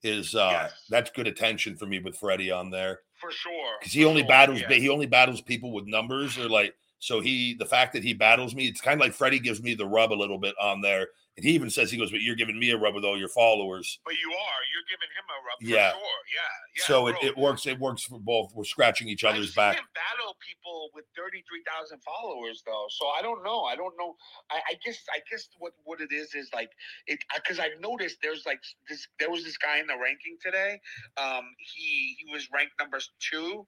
is 0.02 0.34
uh 0.34 0.48
Yes. 0.52 0.84
that's 0.88 1.10
good 1.10 1.26
attention 1.26 1.76
for 1.76 1.86
me 1.86 1.98
with 1.98 2.16
Freddie 2.16 2.50
on 2.52 2.70
there 2.70 3.00
for 3.20 3.32
sure. 3.32 3.76
because 3.80 3.92
he 3.92 4.04
only 4.04 4.20
sure, 4.20 4.28
battles 4.28 4.60
yeah. 4.60 4.72
he 4.76 4.88
only 4.88 5.06
battles 5.06 5.40
people 5.40 5.72
with 5.72 5.86
numbers 5.86 6.38
or 6.38 6.48
like 6.48 6.72
so 6.98 7.20
he 7.20 7.54
the 7.54 7.66
fact 7.66 7.92
that 7.92 8.02
he 8.02 8.12
battles 8.12 8.54
me 8.54 8.66
it's 8.66 8.80
kind 8.80 9.00
of 9.00 9.04
like 9.04 9.14
Freddie 9.14 9.40
gives 9.40 9.62
me 9.62 9.74
the 9.74 9.86
rub 9.86 10.12
a 10.12 10.14
little 10.14 10.38
bit 10.38 10.54
on 10.60 10.80
there 10.80 11.08
and 11.36 11.44
he 11.44 11.52
even 11.52 11.70
says 11.70 11.90
he 11.90 11.98
goes 11.98 12.10
but 12.10 12.20
you're 12.20 12.36
giving 12.36 12.58
me 12.58 12.70
a 12.70 12.76
rub 12.76 12.94
with 12.94 13.04
all 13.04 13.18
your 13.18 13.28
followers 13.28 13.98
But 14.04 14.14
you 14.14 14.30
are. 14.30 14.60
You're 14.72 14.88
giving 14.88 15.08
him 15.14 15.24
a 15.28 15.38
rub. 15.46 15.58
For 15.60 15.68
Yeah. 15.68 15.90
Sure. 15.92 16.00
Yeah. 16.34 16.40
yeah 16.76 16.84
so 16.84 17.06
it, 17.06 17.16
bro. 17.20 17.28
it 17.28 17.36
works 17.36 17.66
it 17.66 17.78
works 17.78 18.02
for 18.02 18.18
both 18.18 18.52
we're 18.54 18.64
scratching 18.64 19.08
each 19.08 19.24
other's 19.24 19.54
back 19.54 19.76
battle 19.76 20.36
people 20.40 20.90
with 20.94 21.04
thirty-three 21.16 21.62
thousand 21.66 22.00
followers, 22.02 22.62
though. 22.66 22.86
So 22.90 23.06
I 23.08 23.22
don't 23.22 23.42
know. 23.44 23.62
I 23.62 23.76
don't 23.76 23.94
know. 23.98 24.16
I, 24.50 24.56
I 24.56 24.74
guess. 24.84 24.98
I 25.12 25.20
guess 25.30 25.48
what 25.58 25.72
what 25.84 26.00
it 26.00 26.12
is 26.12 26.34
is 26.34 26.50
like 26.54 26.70
it 27.06 27.18
because 27.34 27.58
I've 27.58 27.80
noticed 27.80 28.18
there's 28.22 28.44
like 28.46 28.60
this. 28.88 29.06
There 29.18 29.30
was 29.30 29.44
this 29.44 29.56
guy 29.56 29.78
in 29.78 29.86
the 29.86 29.94
ranking 29.94 30.36
today. 30.42 30.80
Um, 31.16 31.44
he 31.58 32.16
he 32.18 32.32
was 32.32 32.48
ranked 32.52 32.74
number 32.78 32.98
two. 33.20 33.66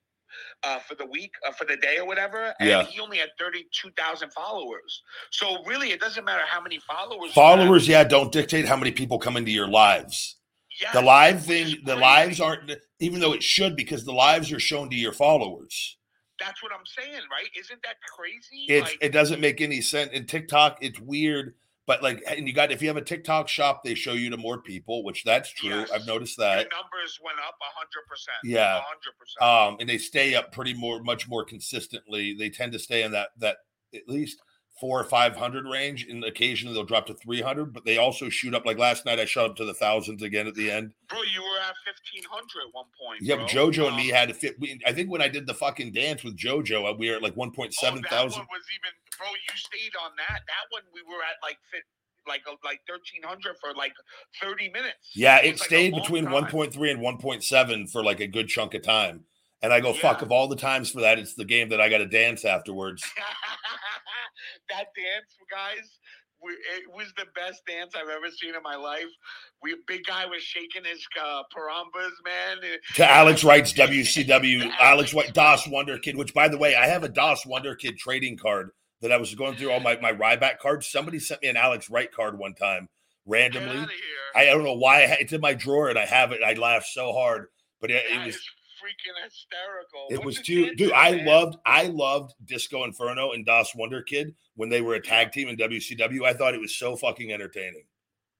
Uh, 0.62 0.78
for 0.80 0.94
the 0.94 1.06
week, 1.06 1.32
uh, 1.46 1.52
for 1.52 1.64
the 1.64 1.76
day, 1.76 1.98
or 1.98 2.06
whatever, 2.06 2.54
and 2.60 2.68
Yeah. 2.68 2.84
he 2.84 3.00
only 3.00 3.18
had 3.18 3.30
thirty-two 3.38 3.90
thousand 3.96 4.32
followers. 4.32 5.02
So 5.30 5.62
really, 5.64 5.90
it 5.92 6.00
doesn't 6.00 6.24
matter 6.24 6.44
how 6.46 6.60
many 6.60 6.78
followers. 6.80 7.32
followers 7.32 7.88
yeah 7.88 8.04
don't 8.04 8.30
dictate 8.32 8.66
how 8.66 8.76
many 8.76 8.92
people 8.92 9.18
come 9.18 9.36
into 9.36 9.50
your 9.50 9.68
lives 9.68 10.36
Yes, 10.80 10.92
the 10.92 11.02
live 11.02 11.44
thing 11.44 11.76
the 11.84 11.96
lives 11.96 12.40
aren't 12.40 12.70
even 13.00 13.20
though 13.20 13.32
it 13.32 13.42
should 13.42 13.76
because 13.76 14.04
the 14.04 14.12
lives 14.12 14.50
are 14.52 14.60
shown 14.60 14.88
to 14.90 14.96
your 14.96 15.12
followers 15.12 15.96
That's 16.38 16.62
what 16.62 16.72
I'm 16.72 16.86
saying, 16.86 17.20
right? 17.30 17.48
Isn't 17.58 17.82
that 17.82 17.96
crazy? 18.16 18.66
it's 18.68 18.90
Like- 18.92 18.98
it 19.02 19.10
doesn't 19.12 19.40
make 19.40 19.60
any 19.60 19.80
sense 19.80 20.12
in 20.12 20.26
tiktok 20.26 20.78
it's 20.80 20.98
weird 21.00 21.54
but 21.90 22.02
like 22.04 22.22
and 22.28 22.46
you 22.46 22.52
got 22.54 22.70
if 22.70 22.80
you 22.82 22.86
have 22.88 22.96
a 22.96 23.02
tiktok 23.02 23.48
shop 23.48 23.82
they 23.82 23.94
show 23.94 24.12
you 24.12 24.30
to 24.30 24.36
more 24.36 24.60
people 24.62 25.02
which 25.02 25.24
that's 25.24 25.50
true 25.50 25.70
Yes. 25.70 25.90
i've 25.90 26.06
noticed 26.06 26.38
Your 26.38 26.46
that 26.46 26.68
numbers 26.72 27.18
went 27.24 27.38
up 27.46 27.56
hundred 27.60 28.06
percent. 28.08 28.36
Yeah. 28.44 28.80
hundred 28.80 29.14
percent. 29.18 29.42
um 29.42 29.76
and 29.80 29.88
they 29.88 29.98
stay 29.98 30.34
up 30.36 30.52
pretty 30.52 30.74
more 30.74 31.02
much 31.02 31.28
more 31.28 31.44
consistently 31.44 32.34
they 32.38 32.48
tend 32.50 32.72
to 32.72 32.78
stay 32.78 33.02
in 33.02 33.10
that 33.12 33.30
that 33.38 33.56
at 33.94 34.08
least 34.08 34.38
four 34.80 34.98
or 35.00 35.04
five 35.04 35.36
hundred 35.36 35.66
range 35.66 36.06
and 36.08 36.24
occasionally 36.24 36.72
they'll 36.74 36.84
drop 36.84 37.06
to 37.06 37.14
300 37.14 37.72
but 37.74 37.84
they 37.84 37.98
also 37.98 38.28
shoot 38.30 38.54
up 38.54 38.64
like 38.64 38.78
last 38.78 39.04
night 39.04 39.18
i 39.18 39.24
shot 39.26 39.50
up 39.50 39.56
to 39.56 39.64
the 39.66 39.74
thousands 39.74 40.22
again 40.22 40.46
at 40.46 40.54
the 40.54 40.70
end 40.70 40.92
Bro, 41.08 41.18
you 41.34 41.42
were 41.42 41.58
at 41.68 41.74
fifteen 41.84 42.22
hundred 42.30 42.68
at 42.68 42.72
one 42.74 42.86
point. 42.98 43.20
yeah 43.20 43.34
bro. 43.36 43.44
jojo 43.46 43.84
and 43.88 43.94
Um, 43.94 43.96
me 43.96 44.08
had 44.08 44.28
to 44.28 44.34
fit 44.34 44.56
we, 44.58 44.80
i 44.86 44.92
think 44.92 45.10
when 45.10 45.20
i 45.20 45.28
did 45.28 45.46
the 45.46 45.52
fucking 45.54 45.92
dance 45.92 46.22
with 46.24 46.36
jojo 46.36 46.88
uh, 46.90 46.94
we 46.96 47.10
were 47.10 47.16
at 47.16 47.22
like 47.22 47.34
1.7 47.34 47.42
oh, 47.92 47.96
that 47.96 48.08
thousand 48.08 48.38
one 48.40 48.48
was 48.50 48.64
even, 48.78 48.92
bro. 49.20 49.28
You 49.28 49.54
stayed 49.56 49.92
on 50.02 50.12
that. 50.16 50.40
That 50.48 50.64
one 50.72 50.82
we 50.96 51.02
were 51.04 51.20
at 51.22 51.36
like 51.44 51.58
fit, 51.70 51.82
like 52.26 52.40
uh, 52.48 52.56
like 52.64 52.80
thirteen 52.88 53.22
hundred 53.22 53.56
for 53.60 53.74
like 53.76 53.92
thirty 54.40 54.70
minutes. 54.72 55.12
Yeah, 55.14 55.38
It 55.38 55.44
it 55.44 55.52
was, 55.52 55.60
like, 55.60 55.66
stayed 55.68 55.94
between 55.94 56.24
time. 56.24 56.48
1.3 56.48 56.90
and 56.90 57.00
1.7 57.00 57.90
for 57.92 58.02
like 58.02 58.20
a 58.20 58.26
good 58.26 58.48
chunk 58.48 58.72
of 58.74 58.82
time. 58.82 59.24
And 59.62 59.74
I 59.74 59.80
go, 59.80 59.92
fuck, 59.92 60.22
of 60.22 60.32
all 60.32 60.48
the 60.48 60.56
times 60.56 60.90
for 60.90 61.02
that, 61.02 61.18
it's 61.18 61.34
the 61.34 61.44
game 61.44 61.68
that 61.68 61.82
I 61.82 61.90
got 61.90 61.98
to 61.98 62.06
dance 62.06 62.46
afterwards. 62.46 63.02
that 64.70 64.86
dance, 64.96 65.36
guys. 65.50 65.98
we- 66.42 66.52
It 66.52 66.84
was 66.94 67.12
the 67.18 67.26
best 67.34 67.60
dance 67.66 67.94
I've 67.94 68.08
ever 68.08 68.30
seen 68.30 68.54
in 68.54 68.62
my 68.62 68.76
life. 68.76 69.04
We 69.62 69.76
big 69.86 70.04
guy 70.06 70.24
was 70.24 70.42
shaking 70.42 70.84
his 70.84 71.06
uh, 71.22 71.42
parambas, 71.54 72.12
man. 72.24 72.56
To 72.94 73.10
Alex 73.10 73.44
Wright's 73.44 73.74
WCW, 73.74 74.70
Alex 74.80 75.12
Wright, 75.12 75.32
DOS 75.34 75.66
Wonder 75.68 75.98
Kid, 75.98 76.16
which 76.16 76.32
by 76.32 76.48
the 76.48 76.56
way, 76.56 76.74
I 76.74 76.86
have 76.86 77.04
a 77.04 77.08
Das 77.10 77.44
Wunderkind 77.44 77.98
trading 77.98 78.38
card 78.38 78.70
that 79.00 79.12
I 79.12 79.16
was 79.16 79.34
going 79.34 79.56
through 79.56 79.70
all 79.70 79.80
my 79.80 79.98
my 80.00 80.12
Ryback 80.12 80.58
cards. 80.58 80.86
Somebody 80.88 81.18
sent 81.18 81.42
me 81.42 81.48
an 81.48 81.56
Alex 81.56 81.90
Wright 81.90 82.10
card 82.12 82.38
one 82.38 82.54
time 82.54 82.88
randomly. 83.26 83.86
I 84.34 84.44
don't 84.46 84.64
know 84.64 84.74
why 84.74 85.02
it's 85.02 85.32
in 85.32 85.40
my 85.40 85.54
drawer 85.54 85.88
and 85.88 85.98
I 85.98 86.06
have 86.06 86.32
it. 86.32 86.42
I 86.44 86.54
laughed 86.54 86.86
so 86.86 87.12
hard, 87.12 87.46
but 87.80 87.90
it, 87.90 88.04
it 88.10 88.26
was 88.26 88.36
freaking 88.80 89.24
hysterical. 89.24 90.06
It 90.10 90.24
was 90.24 90.40
too, 90.40 90.74
dude. 90.74 90.92
I 90.92 91.12
man? 91.12 91.26
loved, 91.26 91.56
I 91.66 91.86
loved 91.86 92.34
Disco 92.44 92.84
Inferno 92.84 93.32
and 93.32 93.44
Das 93.44 93.72
Wunderkind 93.72 94.34
when 94.56 94.68
they 94.68 94.80
were 94.80 94.94
a 94.94 95.02
tag 95.02 95.32
team 95.32 95.48
in 95.48 95.56
WCW. 95.56 96.24
I 96.24 96.32
thought 96.32 96.54
it 96.54 96.60
was 96.60 96.76
so 96.76 96.96
fucking 96.96 97.32
entertaining. 97.32 97.84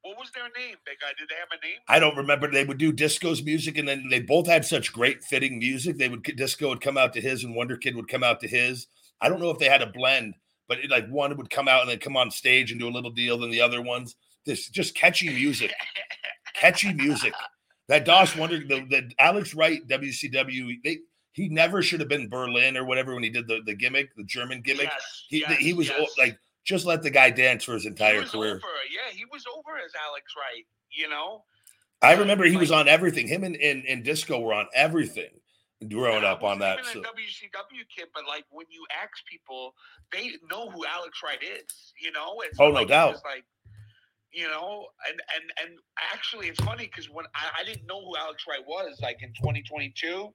What 0.03 0.17
was 0.17 0.31
their 0.33 0.45
name, 0.45 0.77
big 0.87 0.97
guy? 0.99 1.09
Did 1.19 1.29
they 1.29 1.35
have 1.35 1.49
a 1.51 1.65
name? 1.65 1.77
I 1.87 1.99
don't 1.99 2.17
remember. 2.17 2.51
They 2.51 2.65
would 2.65 2.79
do 2.79 2.91
Disco's 2.91 3.43
music, 3.43 3.77
and 3.77 3.87
then 3.87 4.09
they 4.09 4.21
both 4.21 4.47
had 4.47 4.65
such 4.65 4.95
great 4.95 5.23
fitting 5.23 5.59
music. 5.59 5.99
They 5.99 6.09
would 6.09 6.23
Disco 6.23 6.71
would 6.71 6.81
come 6.81 6.97
out 6.97 7.13
to 7.15 7.21
his, 7.21 7.45
and 7.45 7.55
Wonder 7.55 7.77
Kid 7.77 7.97
would 7.97 8.09
come 8.09 8.25
out 8.25 8.41
to 8.41 8.49
his. 8.49 8.87
I 9.21 9.29
don't 9.29 9.41
know 9.41 9.51
if 9.51 9.59
they 9.59 9.69
had 9.69 9.83
a 9.83 9.87
blend, 9.87 10.35
but 10.71 10.79
it, 10.79 10.89
like 10.89 11.09
one 11.09 11.37
would 11.37 11.51
come 11.51 11.67
out 11.67 11.83
and 11.83 11.91
then 11.91 11.99
come 11.99 12.17
on 12.17 12.31
stage 12.31 12.71
and 12.71 12.79
do 12.79 12.89
a 12.89 12.95
little 12.95 13.11
deal 13.11 13.37
than 13.37 13.51
the 13.51 13.61
other 13.61 13.83
ones. 13.83 14.15
This 14.47 14.69
just 14.69 14.95
catchy 14.95 15.29
music, 15.29 15.75
catchy 16.55 16.95
music. 16.95 17.35
That 17.89 18.05
Das 18.05 18.37
Wonder, 18.37 18.61
the, 18.61 18.87
the 18.89 19.11
Alex 19.19 19.53
Wright 19.53 19.87
WCW, 19.89 20.77
they 20.85 20.99
he 21.33 21.49
never 21.49 21.83
should 21.83 21.99
have 21.99 22.09
been 22.09 22.29
Berlin 22.29 22.77
or 22.77 22.85
whatever 22.85 23.15
when 23.15 23.25
he 23.25 23.31
did 23.31 23.49
the, 23.49 23.63
the 23.67 23.75
gimmick, 23.75 24.15
the 24.15 24.23
German 24.23 24.61
gimmick. 24.61 24.85
Yes, 24.85 25.25
he 25.29 25.41
yes, 25.41 25.59
he 25.59 25.73
was 25.73 25.89
yes. 25.89 26.09
like 26.17 26.39
just 26.63 26.87
let 26.87 27.03
the 27.03 27.11
guy 27.11 27.31
dance 27.31 27.65
for 27.65 27.75
his 27.75 27.85
entire 27.85 28.23
career. 28.23 28.53
Over. 28.53 28.63
Yeah, 28.89 29.13
he 29.13 29.25
was 29.25 29.45
over 29.53 29.77
as 29.77 29.91
Alex 30.09 30.35
Wright. 30.37 30.65
You 30.93 31.09
know. 31.09 31.43
I 32.01 32.15
remember 32.15 32.45
he 32.45 32.53
like, 32.53 32.61
was 32.61 32.71
on 32.71 32.87
everything. 32.87 33.27
Him 33.27 33.43
and, 33.43 33.57
and, 33.57 33.85
and 33.87 34.05
Disco 34.05 34.39
were 34.39 34.55
on 34.55 34.69
everything 34.73 35.40
growing 35.89 36.23
yeah, 36.23 36.33
up 36.33 36.43
on 36.43 36.59
that. 36.59 36.81
Even 36.81 36.93
So. 36.93 37.01
WCW 37.01 37.85
kid, 37.95 38.09
but 38.15 38.25
like 38.29 38.45
when 38.51 38.67
you 38.71 38.85
ask 39.03 39.25
people, 39.27 39.75
they 40.13 40.33
know 40.51 40.71
who 40.71 40.85
Alex 40.85 41.21
Wright 41.25 41.43
is. 41.43 41.93
You 42.01 42.13
know, 42.13 42.35
oh, 42.37 42.43
it's 42.45 42.61
oh 42.61 42.69
like, 42.69 42.89
no 42.89 42.95
doubt. 42.95 43.21
Like 43.25 43.45
you 44.33 44.49
know 44.49 44.87
and 45.09 45.21
and 45.35 45.53
and 45.63 45.79
actually 46.13 46.49
it's 46.49 46.61
funny 46.61 46.85
because 46.87 47.09
when 47.11 47.27
I, 47.35 47.63
I, 47.63 47.65
didn't 47.65 47.87
know 47.87 48.01
who 48.01 48.17
alex 48.17 48.45
wright 48.49 48.65
was 48.67 48.99
like 49.03 49.23
in 49.23 49.31
2022 49.31 50.29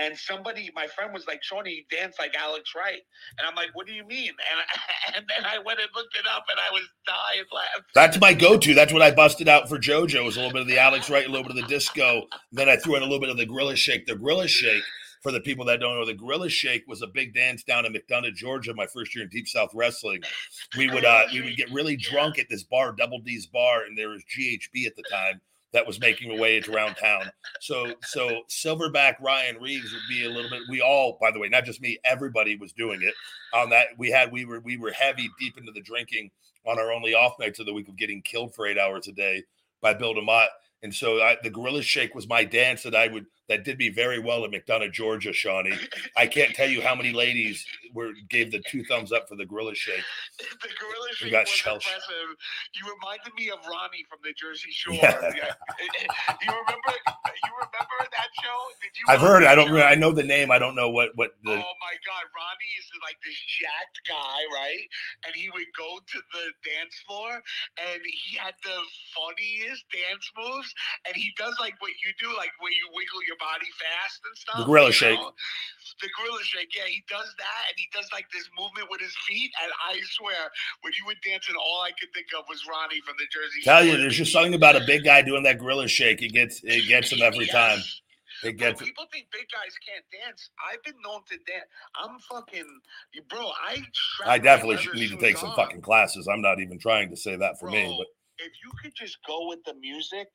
and 0.00 0.16
somebody 0.16 0.70
my 0.74 0.86
friend 0.86 1.12
was 1.12 1.26
like 1.26 1.42
shawnee 1.42 1.84
you 1.90 1.96
dance 1.96 2.16
like 2.18 2.34
alex 2.36 2.72
wright. 2.76 3.02
And 3.38 3.46
i'm 3.46 3.54
like 3.54 3.70
what 3.74 3.86
do 3.86 3.92
you 3.92 4.06
mean? 4.06 4.30
And 4.30 5.16
and 5.16 5.24
then 5.28 5.44
i 5.44 5.58
went 5.58 5.80
and 5.80 5.88
looked 5.94 6.16
it 6.16 6.26
up 6.34 6.44
and 6.50 6.58
i 6.60 6.72
was 6.72 6.82
dying 7.06 7.44
laughing. 7.52 7.84
That's 7.94 8.20
my 8.20 8.34
go-to. 8.34 8.74
That's 8.74 8.92
what 8.92 9.02
i 9.02 9.10
busted 9.10 9.48
out 9.48 9.68
for 9.68 9.78
jojo 9.78 10.24
was 10.24 10.36
a 10.36 10.40
little 10.40 10.52
bit 10.52 10.62
of 10.62 10.68
the 10.68 10.78
alex 10.78 11.10
wright 11.10 11.26
a 11.26 11.30
little 11.30 11.46
bit 11.46 11.56
of 11.56 11.62
the 11.62 11.68
disco 11.68 12.26
then 12.52 12.68
i 12.68 12.76
threw 12.76 12.96
in 12.96 13.02
a 13.02 13.06
little 13.06 13.20
bit 13.20 13.30
of 13.30 13.36
the 13.36 13.46
gorilla 13.46 13.76
shake 13.76 14.06
the 14.06 14.14
gorilla 14.14 14.46
shake 14.46 14.82
for 15.20 15.32
the 15.32 15.40
people 15.40 15.64
that 15.66 15.80
don't 15.80 15.96
know, 15.96 16.06
the 16.06 16.14
Gorilla 16.14 16.48
Shake 16.48 16.84
was 16.86 17.02
a 17.02 17.06
big 17.06 17.34
dance 17.34 17.62
down 17.62 17.84
in 17.84 17.92
McDonough, 17.92 18.34
Georgia, 18.34 18.74
my 18.74 18.86
first 18.86 19.14
year 19.14 19.24
in 19.24 19.30
Deep 19.30 19.46
South 19.46 19.70
Wrestling. 19.74 20.22
We 20.76 20.90
would 20.90 21.04
uh 21.04 21.24
we 21.32 21.42
would 21.42 21.56
get 21.56 21.70
really 21.70 21.96
drunk 21.96 22.38
at 22.38 22.48
this 22.48 22.64
bar, 22.64 22.92
Double 22.92 23.20
D's 23.20 23.46
bar, 23.46 23.84
and 23.84 23.96
there 23.96 24.08
was 24.08 24.22
GHB 24.24 24.86
at 24.86 24.96
the 24.96 25.04
time 25.10 25.40
that 25.72 25.86
was 25.86 26.00
making 26.00 26.30
a 26.30 26.40
way 26.40 26.60
around 26.68 26.94
town. 26.96 27.30
So 27.60 27.94
so 28.02 28.42
Silverback 28.48 29.20
Ryan 29.20 29.56
Reeves 29.60 29.92
would 29.92 30.02
be 30.08 30.24
a 30.24 30.28
little 30.28 30.50
bit. 30.50 30.62
We 30.68 30.80
all, 30.80 31.18
by 31.20 31.30
the 31.30 31.38
way, 31.38 31.48
not 31.48 31.64
just 31.64 31.80
me, 31.80 31.98
everybody 32.04 32.56
was 32.56 32.72
doing 32.72 33.00
it. 33.02 33.14
On 33.54 33.70
that, 33.70 33.88
we 33.98 34.10
had 34.10 34.32
we 34.32 34.44
were 34.44 34.60
we 34.60 34.76
were 34.76 34.92
heavy 34.92 35.28
deep 35.38 35.58
into 35.58 35.72
the 35.72 35.82
drinking 35.82 36.30
on 36.66 36.78
our 36.78 36.92
only 36.92 37.14
off 37.14 37.38
nights 37.38 37.58
of 37.58 37.66
the 37.66 37.72
week 37.72 37.88
of 37.88 37.96
getting 37.96 38.22
killed 38.22 38.54
for 38.54 38.66
eight 38.66 38.78
hours 38.78 39.08
a 39.08 39.12
day 39.12 39.42
by 39.80 39.94
Bill 39.94 40.14
DeMott. 40.14 40.48
And 40.82 40.94
so 40.94 41.20
I, 41.20 41.36
the 41.42 41.50
Gorilla 41.50 41.82
Shake 41.82 42.14
was 42.14 42.28
my 42.28 42.44
dance 42.44 42.82
that 42.84 42.94
I 42.94 43.08
would 43.08 43.26
that 43.48 43.64
did 43.64 43.78
me 43.78 43.90
very 43.90 44.18
well 44.18 44.44
in 44.44 44.52
McDonough, 44.52 44.92
Georgia, 44.92 45.32
Shawnee. 45.32 45.76
I 46.16 46.26
can't 46.26 46.54
tell 46.54 46.68
you 46.68 46.80
how 46.80 46.94
many 46.94 47.12
ladies 47.12 47.66
were 47.94 48.12
gave 48.28 48.50
the 48.50 48.62
two 48.68 48.84
thumbs 48.84 49.12
up 49.12 49.28
for 49.28 49.36
the 49.36 49.46
Gorilla 49.46 49.74
Shake. 49.74 50.02
The 50.38 50.68
Gorilla 50.78 51.08
Shake 51.14 51.32
got 51.32 51.44
was 51.44 51.48
shell- 51.50 51.74
impressive. 51.74 52.30
You 52.74 52.84
reminded 52.86 53.34
me 53.36 53.50
of 53.50 53.58
Ronnie 53.66 54.04
from 54.08 54.18
the 54.22 54.32
Jersey 54.32 54.70
Shore. 54.70 54.94
Yeah. 54.94 55.54
you 56.42 56.50
remember? 56.50 56.92
You 56.92 57.52
remember 57.56 57.98
that 58.00 58.30
show? 58.42 58.58
Did 58.82 58.92
you? 58.94 59.04
I've 59.08 59.20
heard. 59.20 59.44
I 59.44 59.54
don't. 59.54 59.68
show? 59.68 59.82
I 59.82 59.94
know 59.94 60.12
the 60.12 60.22
name. 60.22 60.50
I 60.50 60.58
don't 60.58 60.74
know 60.74 60.90
what 60.90 61.10
what 61.16 61.36
the. 61.44 61.52
Oh 61.52 61.74
my 61.80 61.96
God, 62.06 62.24
Ronnie 62.36 62.72
is 62.78 62.86
like 63.02 63.16
this 63.24 63.36
jacked 63.58 64.00
guy, 64.06 64.40
right? 64.54 64.84
And 65.26 65.34
he 65.34 65.50
would 65.50 65.70
go 65.76 65.98
to 65.98 66.18
the 66.32 66.44
dance 66.64 66.96
floor, 67.06 67.40
and 67.78 68.00
he 68.04 68.36
had 68.36 68.54
the 68.62 68.78
funniest 69.16 69.84
dance 69.90 70.26
moves. 70.36 70.72
And 71.06 71.16
he 71.16 71.32
does 71.36 71.56
like 71.60 71.80
what 71.80 71.92
you 72.04 72.12
do, 72.20 72.28
like 72.36 72.52
where 72.60 72.72
you 72.72 72.88
wiggle 72.92 73.22
your 73.26 73.40
body 73.40 73.68
fast 73.80 74.20
and 74.24 74.34
stuff. 74.36 74.58
The 74.60 74.68
gorilla 74.68 74.92
shake. 74.92 75.18
know? 75.18 75.32
The 76.00 76.08
gorilla 76.16 76.42
shake, 76.44 76.72
yeah, 76.76 76.88
he 76.88 77.04
does 77.08 77.28
that, 77.36 77.62
and 77.68 77.76
he 77.80 77.88
does 77.96 78.08
like 78.12 78.26
this 78.32 78.44
movement 78.58 78.88
with 78.90 79.00
his 79.00 79.16
feet. 79.26 79.50
And 79.64 79.72
I 79.88 79.96
swear, 80.20 80.52
when 80.82 80.92
you 80.98 81.06
were 81.06 81.16
dancing, 81.24 81.54
all 81.56 81.80
I 81.82 81.92
could 81.98 82.12
think 82.12 82.26
of 82.36 82.44
was 82.48 82.60
Ronnie 82.68 83.00
from 83.06 83.16
the 83.18 83.26
Jersey. 83.32 83.64
Tell 83.64 83.84
you, 83.84 83.96
there's 83.96 84.16
just 84.16 84.32
something 84.32 84.54
about 84.54 84.76
a 84.76 84.84
big 84.86 85.04
guy 85.04 85.22
doing 85.22 85.42
that 85.44 85.58
gorilla 85.58 85.88
shake. 85.88 86.22
It 86.22 86.32
gets 86.32 86.60
it 86.64 86.86
gets 86.88 87.12
him 87.12 87.22
every 87.22 87.46
Yes. 87.46 87.54
time. 87.54 87.80
It 88.42 88.58
Bro, 88.58 88.68
gets. 88.68 88.82
people 88.82 89.04
think 89.12 89.26
big 89.32 89.46
guys 89.52 89.72
can't 89.86 90.04
dance. 90.24 90.50
I've 90.70 90.82
been 90.82 91.00
known 91.04 91.20
to 91.28 91.36
dance. 91.44 91.68
I'm 91.96 92.18
fucking, 92.20 92.68
bro. 93.28 93.50
I 93.66 93.82
I 94.24 94.38
definitely 94.38 94.76
need 94.94 95.08
to 95.08 95.16
take 95.16 95.36
some 95.36 95.52
fucking 95.52 95.82
classes. 95.82 96.28
I'm 96.28 96.40
not 96.40 96.60
even 96.60 96.78
trying 96.78 97.10
to 97.10 97.16
say 97.16 97.36
that 97.36 97.58
for 97.58 97.66
me, 97.66 97.94
but 97.98 98.06
if 98.38 98.52
you 98.64 98.70
could 98.82 98.94
just 98.94 99.18
go 99.26 99.48
with 99.48 99.60
the 99.64 99.74
music, 99.74 100.28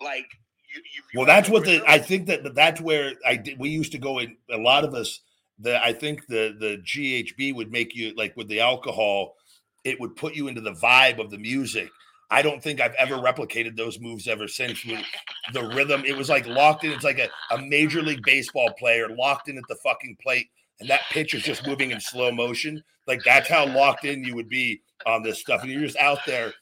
like 0.00 0.26
you, 0.74 0.82
you, 0.94 1.02
you 1.12 1.18
well, 1.18 1.26
that's 1.26 1.48
what 1.48 1.64
the 1.64 1.82
I 1.86 1.98
think 1.98 2.26
that 2.26 2.54
that's 2.54 2.80
where 2.80 3.12
I 3.26 3.36
did. 3.36 3.58
We 3.58 3.70
used 3.70 3.92
to 3.92 3.98
go 3.98 4.18
in. 4.18 4.36
A 4.50 4.58
lot 4.58 4.84
of 4.84 4.94
us, 4.94 5.20
the 5.58 5.82
I 5.84 5.92
think 5.92 6.26
the 6.26 6.54
the 6.58 6.78
GHB 6.84 7.54
would 7.54 7.70
make 7.72 7.94
you 7.94 8.14
like 8.16 8.36
with 8.36 8.48
the 8.48 8.60
alcohol, 8.60 9.34
it 9.84 9.98
would 10.00 10.16
put 10.16 10.34
you 10.34 10.48
into 10.48 10.60
the 10.60 10.72
vibe 10.74 11.18
of 11.18 11.30
the 11.30 11.38
music. 11.38 11.90
I 12.30 12.42
don't 12.42 12.62
think 12.62 12.80
I've 12.80 12.94
ever 12.94 13.16
replicated 13.16 13.74
those 13.76 13.98
moves 14.00 14.28
ever 14.28 14.46
since. 14.48 14.84
With 14.84 15.02
the 15.54 15.64
rhythm, 15.68 16.04
it 16.04 16.16
was 16.16 16.28
like 16.28 16.46
locked 16.46 16.84
in. 16.84 16.92
It's 16.92 17.04
like 17.04 17.18
a, 17.18 17.28
a 17.54 17.58
major 17.62 18.02
league 18.02 18.22
baseball 18.22 18.70
player 18.78 19.08
locked 19.08 19.48
in 19.48 19.56
at 19.56 19.64
the 19.68 19.76
fucking 19.76 20.16
plate, 20.22 20.46
and 20.80 20.90
that 20.90 21.00
pitch 21.10 21.32
is 21.34 21.42
just 21.42 21.66
moving 21.66 21.90
in 21.90 22.00
slow 22.00 22.30
motion. 22.30 22.82
Like 23.06 23.22
that's 23.24 23.48
how 23.48 23.66
locked 23.66 24.04
in 24.04 24.22
you 24.24 24.34
would 24.34 24.48
be 24.50 24.82
on 25.06 25.22
this 25.22 25.40
stuff, 25.40 25.62
and 25.62 25.70
you're 25.72 25.80
just 25.80 25.96
out 25.96 26.18
there 26.26 26.52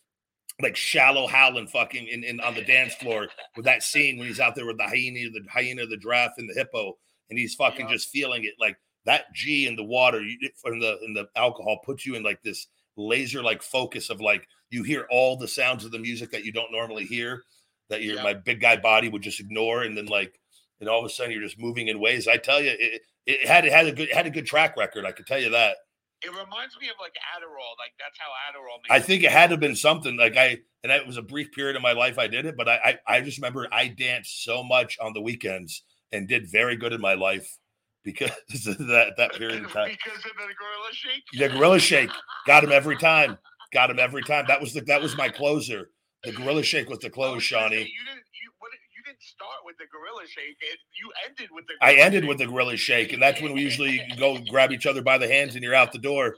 like 0.62 0.76
shallow 0.76 1.26
howling 1.26 1.66
fucking 1.66 2.06
in, 2.06 2.24
in 2.24 2.40
on 2.40 2.54
the 2.54 2.64
dance 2.64 2.94
floor 2.94 3.28
with 3.56 3.66
that 3.66 3.82
scene 3.82 4.16
when 4.16 4.26
he's 4.26 4.40
out 4.40 4.54
there 4.54 4.64
with 4.66 4.78
the 4.78 4.84
hyena, 4.86 5.28
the 5.30 5.42
hyena, 5.52 5.84
the 5.86 5.96
giraffe, 5.98 6.32
and 6.38 6.48
the 6.48 6.54
hippo, 6.54 6.96
and 7.28 7.38
he's 7.38 7.54
fucking 7.56 7.86
Yeah. 7.86 7.92
just 7.92 8.08
feeling 8.10 8.44
it. 8.44 8.54
Like 8.58 8.76
that 9.06 9.32
G 9.34 9.66
in 9.66 9.76
the 9.76 9.84
water 9.84 10.22
you, 10.22 10.36
from 10.62 10.78
the 10.80 10.98
in 11.04 11.14
the 11.14 11.28
alcohol 11.34 11.80
puts 11.84 12.04
you 12.04 12.14
in 12.14 12.22
like 12.22 12.42
this 12.42 12.66
laser 12.96 13.42
like 13.42 13.62
focus 13.62 14.10
of 14.10 14.20
like 14.20 14.46
you 14.70 14.82
hear 14.82 15.06
all 15.10 15.36
the 15.36 15.48
sounds 15.48 15.84
of 15.84 15.92
the 15.92 15.98
music 15.98 16.30
that 16.32 16.44
you 16.44 16.52
don't 16.52 16.72
normally 16.72 17.04
hear 17.04 17.42
that 17.88 18.02
your 18.02 18.16
Yeah. 18.16 18.22
my 18.22 18.34
big 18.34 18.60
guy 18.60 18.76
body 18.76 19.08
would 19.08 19.22
just 19.22 19.40
ignore, 19.40 19.82
and 19.82 19.96
then 19.96 20.06
like 20.06 20.38
and 20.80 20.88
all 20.88 20.98
of 21.00 21.06
a 21.06 21.08
sudden 21.08 21.32
you're 21.32 21.42
just 21.42 21.58
moving 21.58 21.88
in 21.88 22.00
ways. 22.00 22.28
I 22.28 22.36
tell 22.36 22.60
you, 22.60 22.74
it, 22.78 23.02
it 23.26 23.48
had 23.48 23.64
it 23.64 23.72
had 23.72 23.86
a 23.86 23.92
good 23.92 24.10
had 24.12 24.26
a 24.26 24.30
good 24.30 24.46
track 24.46 24.76
record. 24.76 25.04
I 25.04 25.12
could 25.12 25.26
tell 25.26 25.40
you 25.40 25.50
that. 25.50 25.76
It 26.22 26.30
reminds 26.30 26.76
me 26.80 26.88
of 26.88 26.96
like 27.00 27.12
Adderall. 27.36 27.76
Like 27.78 27.92
that's 27.98 28.18
how 28.18 28.28
Adderall. 28.50 28.82
Makes 28.82 28.90
I 28.90 29.06
think 29.06 29.22
it 29.22 29.30
had 29.30 29.48
to 29.48 29.52
have 29.52 29.60
been 29.60 29.76
something 29.76 30.16
like 30.16 30.36
I, 30.36 30.58
and 30.82 30.90
it 30.90 31.06
was 31.06 31.18
a 31.18 31.22
brief 31.22 31.52
period 31.52 31.76
of 31.76 31.82
my 31.82 31.92
life 31.92 32.18
I 32.18 32.26
did 32.26 32.46
it, 32.46 32.56
but 32.56 32.68
I, 32.68 32.98
I, 33.06 33.16
I 33.16 33.20
just 33.20 33.38
remember 33.38 33.68
I 33.70 33.88
danced 33.88 34.42
so 34.42 34.64
much 34.64 34.98
on 35.00 35.12
the 35.12 35.20
weekends 35.20 35.82
and 36.12 36.26
did 36.26 36.50
very 36.50 36.76
good 36.76 36.92
in 36.92 37.00
my 37.00 37.14
life 37.14 37.58
because 38.06 38.30
of 38.66 38.78
that 38.86 39.14
that 39.18 39.34
period 39.34 39.64
of 39.64 39.72
time. 39.72 39.90
because 39.90 40.24
of 40.24 40.32
the 40.36 40.54
gorilla 40.54 40.92
shake. 40.92 41.24
The 41.38 41.48
gorilla 41.48 41.78
shake 41.78 42.10
got 42.46 42.64
him 42.64 42.72
every 42.72 42.96
time, 42.96 43.36
got 43.74 43.90
him 43.90 43.98
every 43.98 44.22
time. 44.22 44.46
That 44.48 44.60
was 44.60 44.72
the 44.72 44.80
that 44.82 45.02
was 45.02 45.16
my 45.18 45.28
closer. 45.28 45.90
The 46.24 46.32
gorilla 46.32 46.62
shake 46.62 46.88
was 46.88 47.00
the 47.00 47.10
close, 47.10 47.30
gonna 47.30 47.40
say, 47.40 47.46
Shawnee. 47.46 47.76
You 47.76 47.82
didn't. 47.82 48.24
You 48.42 48.50
what? 48.58 48.70
You 48.96 49.02
didn't 49.04 49.22
start 49.22 49.58
with 49.64 49.76
the 49.76 49.84
gorilla 49.92 50.26
shake. 50.26 50.56
It, 50.60 50.78
you 50.98 51.12
ended 51.28 51.50
with 51.52 51.66
the. 51.66 51.74
I 51.84 51.94
ended 51.94 52.22
shake. 52.22 52.28
with 52.28 52.38
the 52.38 52.46
gorilla 52.46 52.76
shake, 52.88 53.12
and 53.12 53.20
that's 53.20 53.42
when 53.42 53.52
we 53.52 53.60
usually 53.60 54.00
go 54.16 54.38
grab 54.48 54.72
each 54.72 54.86
other 54.86 55.02
by 55.02 55.18
the 55.18 55.28
hands 55.28 55.56
and 55.56 55.64
you're 55.64 55.74
out 55.74 55.92
the 55.92 55.98
door. 55.98 56.36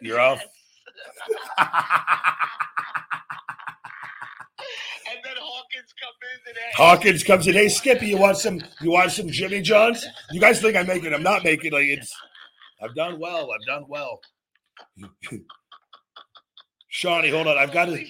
You're 0.00 0.20
off. 0.20 0.42
And 4.58 5.18
then 5.24 5.34
Hawkins 5.38 5.94
come 6.00 6.12
in 6.32 6.52
today. 6.52 6.70
Hawkins 6.74 7.24
comes 7.24 7.46
in. 7.46 7.54
Hey, 7.54 7.68
Skippy, 7.68 8.06
you 8.06 8.18
want 8.18 8.36
some? 8.36 8.60
You 8.80 8.92
want 8.92 9.12
some 9.12 9.28
Jimmy 9.28 9.60
Johns? 9.62 10.06
You 10.30 10.40
guys 10.40 10.60
think 10.60 10.76
I'm 10.76 10.86
making? 10.86 11.12
I'm 11.12 11.22
not 11.22 11.44
making. 11.44 11.72
Like 11.72 11.86
it's. 11.86 12.14
I've 12.82 12.94
done 12.94 13.18
well. 13.18 13.50
I've 13.52 13.66
done 13.66 13.84
well. 13.88 14.20
Shawnee, 16.88 17.30
hold 17.30 17.48
on. 17.48 17.58
I've 17.58 17.72
got 17.72 17.88
a. 17.88 18.06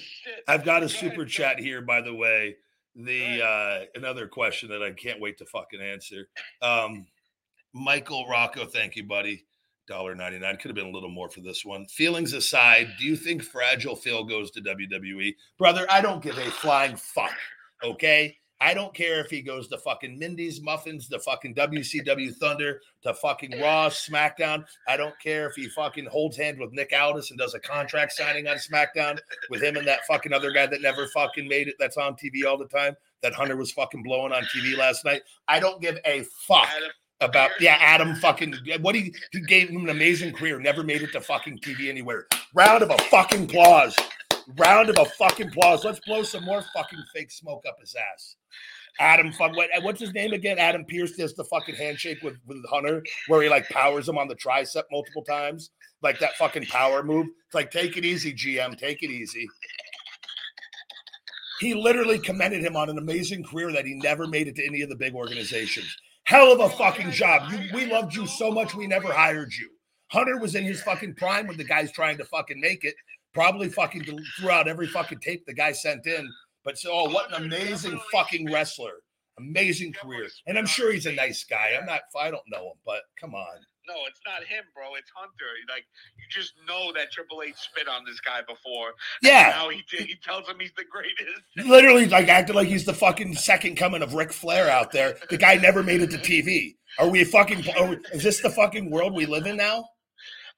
I've 0.47 0.65
got 0.65 0.83
a 0.83 0.89
super 0.89 1.25
chat 1.25 1.59
here, 1.59 1.81
by 1.81 2.01
the 2.01 2.15
way. 2.15 2.57
The 2.97 3.43
uh 3.45 3.85
another 3.97 4.29
question 4.29 4.69
that 4.69 4.83
I 4.83 4.93
can't 4.93 5.21
wait 5.21 5.39
to 5.39 5.47
fucking 5.47 5.81
answer. 5.81 6.29
Um 6.63 7.07
Michael 7.73 8.29
Rocco, 8.29 8.67
thank 8.67 8.95
you, 8.95 9.03
buddy. 9.03 9.47
Dollar 9.87 10.15
ninety 10.15 10.39
nine 10.39 10.57
could 10.57 10.69
have 10.69 10.77
been 10.77 10.87
a 10.87 10.91
little 10.91 11.11
more 11.11 11.29
for 11.29 11.41
this 11.41 11.65
one. 11.65 11.87
Feelings 11.87 12.33
aside, 12.33 12.89
do 12.99 13.05
you 13.05 13.17
think 13.17 13.43
Fragile 13.43 13.97
Phil 13.97 14.25
goes 14.25 14.51
to 14.53 14.61
WWE, 14.61 15.35
brother? 15.59 15.87
I 15.91 16.01
don't 16.01 16.23
give 16.23 16.39
a 16.39 16.51
flying 16.51 16.97
fuck. 16.97 17.35
Okay, 17.83 18.37
I 18.61 18.73
don't 18.73 18.95
care 18.95 19.21
if 19.21 19.31
he 19.31 19.43
goes 19.43 19.69
to 19.69 19.79
fucking 19.79 20.19
Mindy's 20.19 20.63
Muffins, 20.63 21.09
to 21.09 21.19
fucking 21.19 21.55
WCW 21.55 22.35
Thunder, 22.35 22.81
to 23.03 23.13
fucking 23.13 23.61
Raw, 23.61 23.91
SmackDown. 23.91 24.65
I 24.89 24.97
don't 24.97 25.19
care 25.21 25.47
if 25.47 25.55
he 25.55 25.69
fucking 25.69 26.07
holds 26.07 26.37
hands 26.37 26.59
with 26.59 26.73
Nick 26.73 26.93
Aldis 26.99 27.31
and 27.31 27.39
does 27.39 27.53
a 27.53 27.61
contract 27.61 28.13
signing 28.13 28.47
on 28.47 28.57
SmackDown 28.57 29.19
with 29.51 29.63
him 29.63 29.77
and 29.77 29.87
that 29.87 30.07
fucking 30.07 30.33
other 30.33 30.51
guy 30.51 30.67
that 30.67 30.81
never 30.81 31.09
fucking 31.09 31.47
made 31.47 31.69
it 31.69 31.75
that's 31.79 31.99
on 31.99 32.15
TV 32.15 32.47
all 32.49 32.57
the 32.57 32.69
time 32.69 32.97
that 33.23 33.35
Hunter 33.35 33.57
was 33.57 33.73
fucking 33.73 34.03
blowing 34.03 34.33
on 34.33 34.45
TV 34.45 34.77
last 34.77 35.05
night. 35.05 35.23
I 35.49 35.61
don't 35.61 35.83
give 35.83 35.99
a 36.07 36.23
fuck 36.47 36.69
about 37.21 37.51
yeah, 37.61 37.77
Adam 37.81 38.15
fucking 38.17 38.55
what 38.81 38.95
he, 38.95 39.15
he 39.33 39.41
gave 39.41 39.69
him 39.69 39.85
an 39.85 39.91
amazing 39.91 40.33
career, 40.33 40.59
never 40.59 40.83
made 40.83 41.03
it 41.03 41.13
to 41.13 41.21
fucking 41.21 41.59
TV 41.59 41.89
anywhere. 41.89 42.27
Round 42.55 42.83
of 42.83 42.91
a 42.91 42.99
fucking 43.05 43.45
applause. 43.45 43.97
Round 44.59 44.91
of 44.91 44.97
a 44.99 45.05
fucking 45.05 45.49
applause. 45.49 45.85
Let's 45.85 46.01
blow 46.01 46.23
some 46.23 46.45
more 46.45 46.63
fucking 46.75 47.03
fake 47.15 47.31
smoke 47.31 47.65
up 47.67 47.77
his 47.81 47.95
ass. 47.95 48.37
Adam 49.01 49.33
fuck 49.33 49.57
what 49.57 49.69
uh, 49.77 49.81
what's 49.81 50.01
his 50.01 50.13
name 50.15 50.33
again? 50.33 50.59
Adam 50.59 50.85
Pearce 50.85 51.13
does 51.13 51.35
the 51.35 51.45
fucking 51.45 51.75
handshake 51.75 52.19
with, 52.23 52.37
with 52.47 52.65
Hunter 52.69 53.03
where 53.27 53.43
he 53.43 53.49
like 53.49 53.69
powers 53.69 54.09
him 54.09 54.19
on 54.19 54.29
the 54.29 54.37
tricep 54.37 54.85
multiple 54.91 55.25
times. 55.25 55.71
Like 56.03 56.21
that 56.21 56.37
fucking 56.37 56.67
power 56.67 57.03
move. 57.03 57.27
It's 57.47 57.55
like 57.55 57.71
take 57.71 57.97
it 57.97 58.05
easy, 58.05 58.33
GM, 58.33 58.79
take 58.79 59.03
it 59.03 59.11
easy. 59.11 59.49
He 61.61 61.75
literally 61.75 62.19
commended 62.19 62.63
him 62.63 62.77
on 62.77 62.91
an 62.91 62.99
amazing 62.99 63.45
career 63.45 63.73
that 63.73 63.87
he 63.87 63.95
never 63.95 64.27
made 64.27 64.49
it 64.49 64.57
to 64.57 64.67
any 64.67 64.83
of 64.83 64.91
the 64.91 64.97
big 64.97 65.15
organizations. 65.15 65.97
Hell 66.25 66.53
of 66.53 66.61
a 66.61 66.75
fucking 66.77 67.11
job. 67.11 67.53
You, 67.53 67.59
we 67.75 67.87
loved 67.87 68.15
you 68.15 68.27
so 68.27 68.51
much 68.51 68.75
we 68.75 68.87
never 68.87 69.13
hired 69.13 69.53
you. 69.53 69.71
Hunter 70.11 70.39
was 70.39 70.55
in 70.55 70.65
his 70.65 70.83
fucking 70.83 71.15
prime 71.17 71.47
when 71.47 71.57
the 71.57 71.65
guy's 71.65 71.93
trying 71.93 72.17
to 72.19 72.25
fucking 72.25 72.61
make 72.61 72.85
it. 72.85 72.95
Probably 73.35 73.69
fucking 73.69 74.05
threw 74.39 74.51
out 74.51 74.69
every 74.69 74.87
fucking 74.87 75.21
tape 75.21 75.45
the 75.45 75.53
guy 75.53 75.73
sent 75.73 76.07
in. 76.07 76.31
But 76.65 76.79
so, 76.79 76.91
oh, 76.93 77.11
what 77.11 77.29
an 77.29 77.45
amazing 77.45 78.01
fucking 78.11 78.51
wrestler. 78.51 78.93
Amazing 79.39 79.93
career. 79.93 80.29
And 80.47 80.57
I'm 80.57 80.67
sure 80.67 80.93
he's 80.93 81.07
a 81.07 81.13
nice 81.13 81.45
guy. 81.45 81.73
I'm 81.79 81.85
not, 81.85 82.03
I 82.19 82.31
don't 82.31 82.49
know 82.49 82.69
him, 82.69 82.79
but 82.87 83.03
come 83.21 83.35
on. 83.35 83.57
No, 83.87 83.95
it's 84.09 84.21
not 84.27 84.43
him, 84.45 84.65
bro. 84.75 84.95
It's 84.97 85.11
Hunter. 85.15 85.53
Like 85.69 85.85
you 86.17 86.25
just 86.31 86.55
know 86.67 86.93
that 86.95 87.13
Triple 87.13 87.43
H 87.43 87.55
spit 87.57 87.89
on 87.89 88.05
this 88.07 88.21
guy 88.21 88.41
before. 88.41 88.93
Yeah. 89.23 89.53
Now 89.57 89.69
he 89.69 89.83
he 89.89 90.17
tells 90.23 90.49
him 90.49 90.57
he's 90.59 90.73
the 90.77 90.85
greatest. 90.91 91.43
Literally, 91.69 92.07
like 92.07 92.29
acting 92.29 92.57
like 92.57 92.69
he's 92.69 92.85
the 92.85 92.95
fucking 92.95 93.35
second 93.35 93.77
coming 93.77 94.03
of 94.03 94.15
Ric 94.15 94.33
Flair 94.33 94.71
out 94.71 94.93
there. 94.93 95.17
The 95.29 95.37
guy 95.37 95.57
never 95.57 95.83
made 95.83 96.01
it 96.01 96.11
to 96.13 96.19
TV. 96.19 96.77
Are 96.99 97.09
we 97.09 97.25
fucking? 97.25 97.65
Are 97.77 97.89
we, 97.89 97.97
is 98.13 98.23
this 98.23 98.41
the 98.41 98.51
fucking 98.51 98.91
world 98.91 99.15
we 99.15 99.27
live 99.27 99.47
in 99.47 99.57
now? 99.57 99.85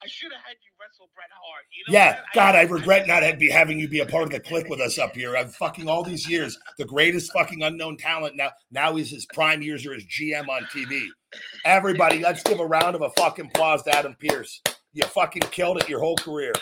I 0.02 0.06
should 0.08 0.30
have 0.30 0.42
had 0.42 0.56
you 0.62 0.70
wrestle 0.80 1.08
Bret 1.14 1.30
Hart. 1.32 1.64
You 1.72 1.92
know 1.92 1.98
Yeah? 1.98 2.20
God, 2.34 2.54
I 2.54 2.62
regret 2.62 3.06
not 3.06 3.38
be 3.38 3.50
having 3.50 3.78
you 3.78 3.88
be 3.88 4.00
a 4.00 4.06
part 4.06 4.24
of 4.24 4.30
the 4.30 4.40
clique 4.40 4.68
with 4.68 4.80
us 4.80 4.98
up 4.98 5.14
here. 5.14 5.36
I'm 5.36 5.48
fucking 5.48 5.88
all 5.88 6.02
these 6.02 6.28
years, 6.28 6.58
the 6.78 6.84
greatest 6.84 7.32
fucking 7.32 7.62
unknown 7.62 7.96
talent. 7.96 8.36
Now, 8.36 8.50
now 8.70 8.94
he's 8.94 9.10
his 9.10 9.26
prime 9.26 9.62
years 9.62 9.86
or 9.86 9.94
his 9.94 10.04
GM 10.04 10.48
on 10.48 10.64
TV. 10.64 11.06
Everybody, 11.64 12.20
let's 12.20 12.42
give 12.42 12.60
a 12.60 12.66
round 12.66 12.94
of 12.94 13.02
a 13.02 13.10
fucking 13.10 13.46
applause 13.46 13.82
to 13.84 13.96
Adam 13.96 14.16
Pearce. 14.18 14.60
You 14.92 15.04
fucking 15.04 15.42
killed 15.50 15.78
it 15.78 15.88
your 15.88 16.00
whole 16.00 16.16
career. 16.16 16.52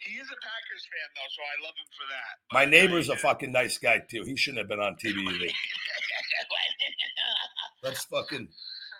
He 0.00 0.16
is 0.16 0.26
a 0.26 0.36
Packers 0.36 0.84
fan 0.84 1.08
though, 1.14 1.30
so 1.32 1.42
I 1.42 1.64
love 1.64 1.74
him 1.80 1.88
for 1.96 2.06
that. 2.12 2.54
My 2.54 2.64
neighbor's 2.64 3.08
a 3.08 3.16
fucking 3.16 3.52
nice 3.52 3.78
guy 3.78 4.00
too. 4.00 4.22
He 4.24 4.36
shouldn't 4.36 4.58
have 4.58 4.68
been 4.68 4.80
on 4.80 4.96
TV 4.96 5.18
either. 5.34 5.52
Let's 7.82 8.04
fucking 8.04 8.48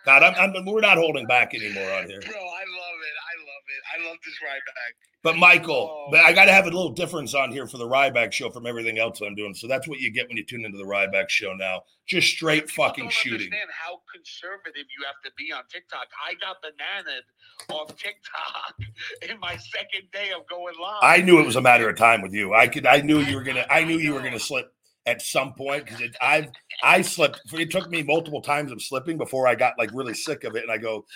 God. 0.05 0.23
I'm, 0.23 0.35
I'm 0.57 0.65
we're 0.65 0.81
not 0.81 0.99
holding 0.99 1.27
back 1.27 1.55
anymore 1.55 1.91
on 1.93 2.07
here. 2.09 2.21
Bro, 2.21 2.37
I 2.37 2.65
love 2.65 2.99
it. 3.01 3.17
I 3.65 4.03
love 4.03 4.07
it. 4.07 4.07
I 4.07 4.09
love 4.09 4.17
this 4.25 4.35
Ryback. 4.43 4.95
But 5.23 5.39
Michael, 5.39 5.91
Oh. 5.91 6.09
but 6.11 6.21
I 6.21 6.33
got 6.35 6.45
to 6.47 6.53
have 6.53 6.65
a 6.65 6.71
little 6.71 6.91
difference 6.91 7.35
on 7.35 7.51
here 7.51 7.67
for 7.67 7.79
the 7.79 7.89
Ryback 7.89 8.33
show 8.33 8.51
from 8.51 8.67
everything 8.67 8.99
else 8.99 9.21
I'm 9.23 9.35
doing. 9.35 9.55
So 9.55 9.67
that's 9.67 9.89
what 9.89 9.99
you 9.99 10.13
get 10.13 10.29
when 10.29 10.37
you 10.37 10.45
tune 10.45 10.65
into 10.67 10.77
the 10.77 10.85
Ryback 10.85 11.31
show 11.31 11.55
now. 11.55 11.83
Just 12.07 12.29
straight 12.29 12.71
fucking 12.71 13.09
shooting. 13.09 13.47
Understand 13.47 13.71
how 13.73 14.03
conservative 14.13 14.85
you 14.97 15.05
have 15.07 15.17
to 15.25 15.31
be 15.39 15.51
on 15.53 15.63
TikTok. 15.71 16.09
I 16.23 16.35
got 16.35 16.57
bananaed 16.63 17.75
off 17.75 17.97
TikTok 17.97 18.75
in 19.31 19.41
my 19.41 19.57
second 19.57 20.11
day 20.13 20.31
of 20.37 20.47
going 20.47 20.75
live. 20.81 20.99
I 21.03 21.23
knew 21.23 21.41
it 21.41 21.47
was 21.47 21.57
a 21.57 21.63
matter 21.63 21.89
of 21.89 21.97
time 21.97 22.21
with 22.21 22.35
you. 22.35 22.53
I 22.53 22.69
could. 22.69 22.87
I 22.87 23.01
knew 23.01 23.21
you 23.21 23.37
were 23.37 23.45
gonna. 23.45 23.67
I 23.71 23.85
knew 23.85 23.97
you 23.99 24.13
were 24.13 24.21
gonna 24.21 24.39
slip 24.39 24.71
at 25.07 25.23
some 25.23 25.55
point 25.55 25.87
because 25.87 26.03
I've 26.21 26.49
I 26.83 27.01
slipped. 27.01 27.41
It 27.55 27.71
took 27.71 27.89
me 27.89 28.03
multiple 28.03 28.43
times 28.43 28.71
of 28.73 28.83
slipping 28.83 29.17
before 29.17 29.47
I 29.49 29.55
got 29.55 29.79
like 29.79 29.91
really 29.95 30.15
sick 30.15 30.45
of 30.45 30.55
it, 30.57 30.63
and 30.65 30.71
I 30.73 30.77
go. 30.77 31.07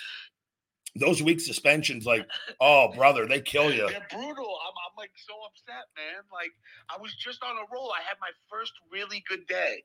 Those 0.95 1.21
week 1.21 1.39
suspensions, 1.39 2.05
like, 2.05 2.25
oh 2.61 2.89
brother, 2.95 3.27
they 3.27 3.41
kill 3.41 3.71
you. 3.71 3.87
They're 3.87 4.07
brutal. 4.09 4.57
I'm, 4.65 4.73
I'm 4.73 4.95
like 4.97 5.11
so 5.15 5.33
upset, 5.47 5.85
man. 5.95 6.23
Like 6.31 6.51
I 6.89 6.99
was 6.99 7.15
just 7.15 7.43
on 7.43 7.55
a 7.55 7.65
roll. 7.73 7.91
I 7.91 8.01
had 8.07 8.17
my 8.19 8.31
first 8.49 8.73
really 8.91 9.23
good 9.27 9.45
day, 9.47 9.83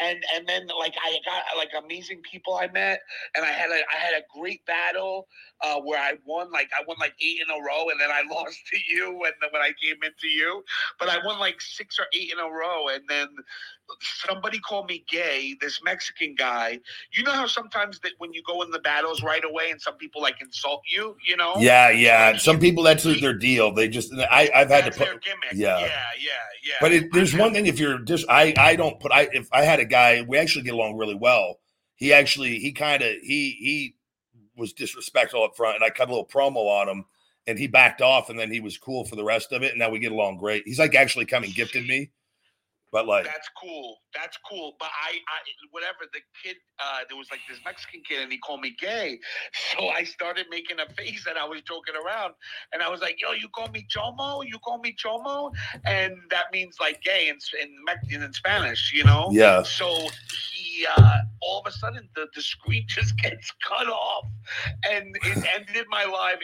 and 0.00 0.22
and 0.34 0.46
then 0.46 0.66
like 0.78 0.94
I 1.02 1.18
got 1.24 1.42
like 1.56 1.70
amazing 1.76 2.22
people 2.30 2.54
I 2.54 2.68
met, 2.68 3.00
and 3.34 3.44
I 3.44 3.50
had 3.50 3.70
a 3.70 3.80
I 3.92 3.98
had 3.98 4.14
a 4.14 4.24
great 4.38 4.64
battle 4.66 5.26
uh, 5.60 5.80
where 5.80 6.00
I 6.00 6.14
won 6.24 6.50
like 6.50 6.70
I 6.78 6.84
won 6.86 6.96
like 7.00 7.14
eight 7.20 7.40
in 7.40 7.50
a 7.50 7.62
row, 7.62 7.90
and 7.90 8.00
then 8.00 8.10
I 8.10 8.22
lost 8.32 8.58
to 8.72 8.78
you 8.88 9.12
when 9.12 9.32
when 9.50 9.62
I 9.62 9.72
came 9.82 9.96
into 10.02 10.28
you, 10.28 10.62
but 10.98 11.08
I 11.08 11.24
won 11.24 11.38
like 11.38 11.60
six 11.60 11.98
or 11.98 12.06
eight 12.14 12.32
in 12.32 12.38
a 12.38 12.48
row, 12.48 12.88
and 12.88 13.02
then 13.08 13.28
somebody 14.00 14.58
called 14.58 14.88
me 14.88 15.04
gay. 15.10 15.56
This 15.60 15.80
Mexican 15.82 16.34
guy. 16.34 16.80
You 17.12 17.22
know 17.22 17.32
how 17.32 17.46
sometimes 17.46 18.00
that 18.00 18.12
when 18.18 18.32
you 18.32 18.42
go 18.42 18.62
in 18.62 18.70
the 18.70 18.78
battles 18.78 19.22
right 19.22 19.44
away, 19.44 19.70
and 19.70 19.80
some 19.80 19.96
people 19.96 20.22
like 20.22 20.40
insult 20.40 20.82
you. 20.90 21.16
You 21.26 21.36
know. 21.36 21.54
Yeah, 21.58 21.90
yeah. 21.90 22.30
And 22.30 22.40
Some 22.40 22.58
people 22.58 22.82
that's 22.82 23.04
their 23.04 23.34
deal. 23.34 23.72
They 23.72 23.88
just. 23.88 24.12
I 24.14 24.50
I've 24.54 24.68
had 24.68 24.92
to 24.92 24.98
put. 24.98 25.08
yeah. 25.52 25.78
yeah, 25.78 25.80
yeah, 25.80 26.30
yeah. 26.62 26.74
But 26.80 26.92
it, 26.92 27.12
there's 27.12 27.34
one 27.34 27.52
thing 27.52 27.66
if 27.66 27.78
you're 27.78 27.98
just 27.98 28.26
I 28.28 28.54
I 28.56 28.76
don't 28.76 28.98
put 29.00 29.12
I 29.12 29.28
if 29.32 29.48
I 29.52 29.62
had 29.62 29.80
a 29.80 29.84
guy 29.84 30.24
we 30.26 30.38
actually 30.38 30.64
get 30.64 30.74
along 30.74 30.96
really 30.96 31.14
well. 31.14 31.58
He 31.96 32.12
actually 32.12 32.58
he 32.58 32.72
kind 32.72 33.02
of 33.02 33.12
he 33.22 33.56
he 33.60 33.96
was 34.56 34.72
disrespectful 34.72 35.42
up 35.42 35.56
front 35.56 35.76
and 35.76 35.84
I 35.84 35.90
cut 35.90 36.08
a 36.08 36.12
little 36.12 36.26
promo 36.26 36.80
on 36.80 36.88
him 36.88 37.04
and 37.46 37.58
he 37.58 37.66
backed 37.66 38.00
off 38.00 38.30
and 38.30 38.38
then 38.38 38.50
he 38.50 38.60
was 38.60 38.78
cool 38.78 39.04
for 39.04 39.16
the 39.16 39.24
rest 39.24 39.52
of 39.52 39.62
it 39.62 39.70
and 39.70 39.78
now 39.78 39.90
we 39.90 39.98
get 39.98 40.12
along 40.12 40.38
great. 40.38 40.62
He's 40.64 40.78
like 40.78 40.94
actually 40.94 41.26
come 41.26 41.44
and 41.44 41.54
gifted 41.54 41.86
me. 41.86 42.10
But 42.94 43.08
like 43.08 43.24
That's 43.24 43.50
cool. 43.60 43.96
That's 44.14 44.38
cool. 44.48 44.76
But 44.78 44.86
I, 44.86 45.16
I, 45.16 45.38
whatever 45.72 46.08
the 46.12 46.20
kid, 46.40 46.54
uh, 46.78 47.00
there 47.08 47.18
was 47.18 47.26
like 47.28 47.40
this 47.48 47.58
Mexican 47.64 48.02
kid, 48.08 48.22
and 48.22 48.30
he 48.30 48.38
called 48.38 48.60
me 48.60 48.76
gay. 48.80 49.18
So 49.74 49.88
I 49.88 50.04
started 50.04 50.46
making 50.50 50.76
a 50.78 50.88
face, 50.94 51.26
and 51.28 51.36
I 51.36 51.44
was 51.44 51.60
joking 51.62 51.94
around, 51.96 52.34
and 52.72 52.80
I 52.80 52.88
was 52.88 53.00
like, 53.00 53.20
"Yo, 53.20 53.32
you 53.32 53.48
call 53.48 53.68
me 53.68 53.84
chomo? 53.90 54.46
You 54.46 54.60
call 54.60 54.78
me 54.78 54.94
chomo?" 54.94 55.50
And 55.84 56.14
that 56.30 56.52
means 56.52 56.76
like 56.78 57.02
gay 57.02 57.28
in 57.28 57.38
in, 57.60 58.22
in 58.22 58.32
Spanish, 58.32 58.92
you 58.94 59.02
know. 59.02 59.28
yeah. 59.32 59.64
So 59.64 59.88
he, 60.52 60.86
uh, 60.96 61.18
all 61.42 61.60
of 61.60 61.66
a 61.66 61.72
sudden, 61.72 62.08
the, 62.14 62.28
the 62.36 62.42
screen 62.42 62.84
just 62.88 63.16
gets 63.18 63.50
cut 63.68 63.88
off, 63.88 64.26
and 64.88 65.16
it 65.16 65.44
ended 65.58 65.86
my 65.90 66.04
live 66.04 66.38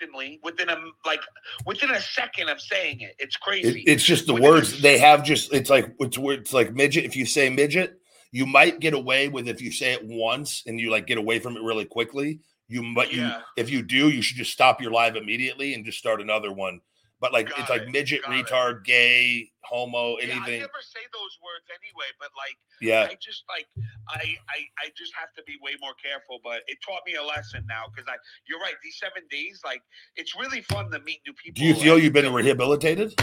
instantly 0.00 0.40
within 0.42 0.68
a 0.68 0.76
like 1.06 1.20
within 1.66 1.90
a 1.90 2.00
second 2.00 2.48
of 2.48 2.60
saying 2.60 3.00
it. 3.00 3.14
It's 3.18 3.36
crazy. 3.36 3.80
It, 3.80 3.92
it's 3.92 4.04
just 4.04 4.26
the 4.26 4.34
Within 4.34 4.50
words 4.50 4.80
they 4.80 4.98
have 4.98 5.24
just 5.24 5.52
it's 5.52 5.70
like 5.70 5.94
it's 6.00 6.18
it's 6.18 6.52
like 6.52 6.74
midget 6.74 7.04
if 7.04 7.16
you 7.16 7.26
say 7.26 7.48
midget 7.50 8.00
you 8.30 8.46
might 8.46 8.80
get 8.80 8.94
away 8.94 9.28
with 9.28 9.48
if 9.48 9.60
you 9.60 9.72
say 9.72 9.92
it 9.92 10.04
once 10.04 10.62
and 10.66 10.78
you 10.78 10.90
like 10.90 11.06
get 11.06 11.18
away 11.18 11.38
from 11.38 11.56
it 11.56 11.62
really 11.62 11.84
quickly 11.84 12.40
you 12.68 12.82
might 12.82 13.12
you 13.12 13.22
Yeah. 13.22 13.40
if 13.56 13.70
you 13.70 13.82
do 13.82 14.10
you 14.10 14.22
should 14.22 14.36
just 14.36 14.52
stop 14.52 14.80
your 14.80 14.90
live 14.90 15.16
immediately 15.16 15.74
and 15.74 15.84
just 15.84 15.98
start 15.98 16.20
another 16.20 16.52
one 16.52 16.80
but 17.20 17.32
like 17.32 17.48
Got 17.50 17.58
it's 17.60 17.70
like 17.70 17.82
it, 17.82 17.90
midget 17.90 18.22
got 18.22 18.32
it. 18.32 18.46
retard 18.46 18.84
gay 18.84 19.50
homo 19.64 20.16
Yeah, 20.18 20.28
I 20.28 20.36
anything 20.36 20.60
never 20.60 20.80
say 20.82 21.00
those 21.12 21.34
words 21.42 21.66
anyway, 21.68 22.08
but 22.18 22.30
like 22.36 22.56
yeah 22.80 23.08
I 23.10 23.16
just 23.20 23.44
like 23.48 23.66
I, 24.08 24.36
I 24.48 24.58
I 24.78 24.90
just 24.96 25.12
have 25.18 25.32
to 25.36 25.42
be 25.44 25.56
way 25.62 25.72
more 25.80 25.92
careful. 26.02 26.38
But 26.42 26.62
it 26.68 26.78
taught 26.84 27.00
me 27.06 27.14
a 27.14 27.22
lesson 27.22 27.64
now 27.68 27.84
because 27.90 28.08
I 28.08 28.16
you're 28.48 28.60
right. 28.60 28.74
These 28.82 28.98
seven 28.98 29.22
days, 29.30 29.60
like 29.64 29.82
it's 30.16 30.34
really 30.36 30.62
fun 30.62 30.90
to 30.92 31.00
meet 31.00 31.20
new 31.26 31.32
people. 31.34 31.60
do 31.60 31.66
you 31.66 31.74
feel 31.74 31.94
and- 31.94 32.02
you've 32.04 32.12
been 32.12 32.32
rehabilitated 32.32 33.14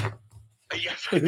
Yes. 0.73 1.08
I, 1.12 1.19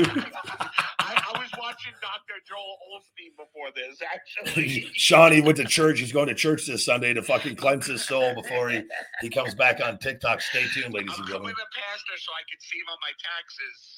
I 0.99 1.39
was 1.39 1.49
watching 1.59 1.93
Dr. 2.01 2.41
Joel 2.47 2.77
Osteen 2.95 3.37
before 3.37 3.69
this. 3.75 3.99
Actually, 4.01 4.89
Shawnee 4.93 5.41
went 5.41 5.57
to 5.57 5.65
church 5.65 5.99
he's 5.99 6.11
going 6.11 6.27
to 6.27 6.33
church 6.33 6.65
this 6.65 6.83
Sunday 6.85 7.13
to 7.13 7.21
fucking 7.21 7.55
cleanse 7.55 7.85
his 7.85 8.03
soul 8.03 8.33
before 8.33 8.69
he 8.69 8.83
he 9.21 9.29
comes 9.29 9.53
back 9.53 9.79
on 9.79 9.99
TikTok 9.99 10.41
stay 10.41 10.65
tuned 10.73 10.93
ladies 10.93 11.11
I'm 11.13 11.21
and 11.21 11.27
gentlemen 11.27 11.51
a 11.53 11.79
pastor 11.79 12.17
so 12.17 12.31
I 12.31 12.43
can 12.49 12.59
save 12.59 12.81
on 12.89 12.97
my 13.01 13.11
taxes. 13.21 13.97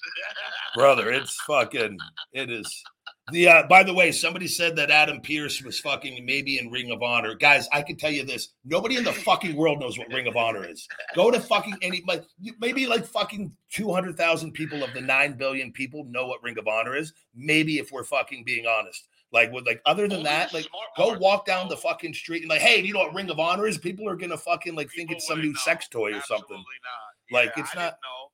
brother 0.75 1.11
it's 1.11 1.39
fucking 1.47 1.97
it 2.33 2.49
is 2.51 2.83
the 3.31 3.47
uh 3.47 3.63
by 3.67 3.83
the 3.83 3.93
way 3.93 4.11
somebody 4.11 4.47
said 4.47 4.75
that 4.75 4.89
adam 4.91 5.21
pearce 5.21 5.61
was 5.61 5.79
fucking 5.79 6.25
maybe 6.25 6.57
in 6.59 6.69
ring 6.69 6.91
of 6.91 7.01
honor. 7.03 7.35
Guys 7.35 7.67
i 7.73 7.81
can 7.81 7.95
tell 7.95 8.11
you 8.11 8.23
this. 8.25 8.49
Nobody 8.65 8.97
in 8.97 9.03
the 9.03 9.13
fucking 9.13 9.55
world 9.55 9.79
knows 9.79 9.97
what 9.97 10.07
ring 10.11 10.27
of 10.27 10.35
honor 10.37 10.65
is. 10.65 10.87
Go 11.15 11.31
to 11.31 11.39
fucking 11.39 11.77
any 11.81 12.03
like 12.07 12.23
maybe 12.59 12.85
like 12.87 13.05
fucking 13.05 13.51
200000 13.71 14.51
people 14.51 14.83
of 14.83 14.93
the 14.93 15.01
9 15.01 15.33
billion 15.33 15.71
people 15.71 16.03
know 16.05 16.27
what 16.27 16.41
ring 16.43 16.57
of 16.57 16.67
honor 16.67 16.95
is 16.95 17.13
maybe 17.35 17.77
if 17.77 17.91
we're 17.91 18.03
fucking 18.03 18.43
being 18.43 18.65
honest. 18.65 19.07
Like 19.31 19.51
with 19.51 19.65
like 19.67 19.81
other 19.85 20.03
than 20.07 20.17
Only 20.19 20.23
that 20.25 20.53
like 20.53 20.67
go 20.97 21.17
walk 21.19 21.45
down 21.45 21.69
the 21.69 21.77
fucking 21.77 22.13
street 22.13 22.41
and 22.41 22.49
like 22.49 22.61
hey 22.61 22.81
do 22.81 22.87
you 22.87 22.93
know 22.93 23.01
what 23.01 23.13
ring 23.13 23.29
of 23.29 23.39
honor 23.39 23.67
is? 23.67 23.77
People 23.77 24.07
are 24.09 24.15
gonna 24.15 24.37
fucking 24.37 24.75
like 24.75 24.89
think 24.91 25.09
People 25.09 25.17
it's 25.17 25.27
some 25.27 25.39
new 25.41 25.53
know. 25.53 25.59
sex 25.59 25.87
toy 25.87 26.13
or 26.15 26.21
something. 26.21 26.57
Not. 26.57 26.63
Like, 27.31 27.51
Yeah, 27.55 27.63
it's 27.63 27.75
I 27.75 27.79
not- 27.79 27.83
didn't 27.91 28.01
know. 28.01 28.28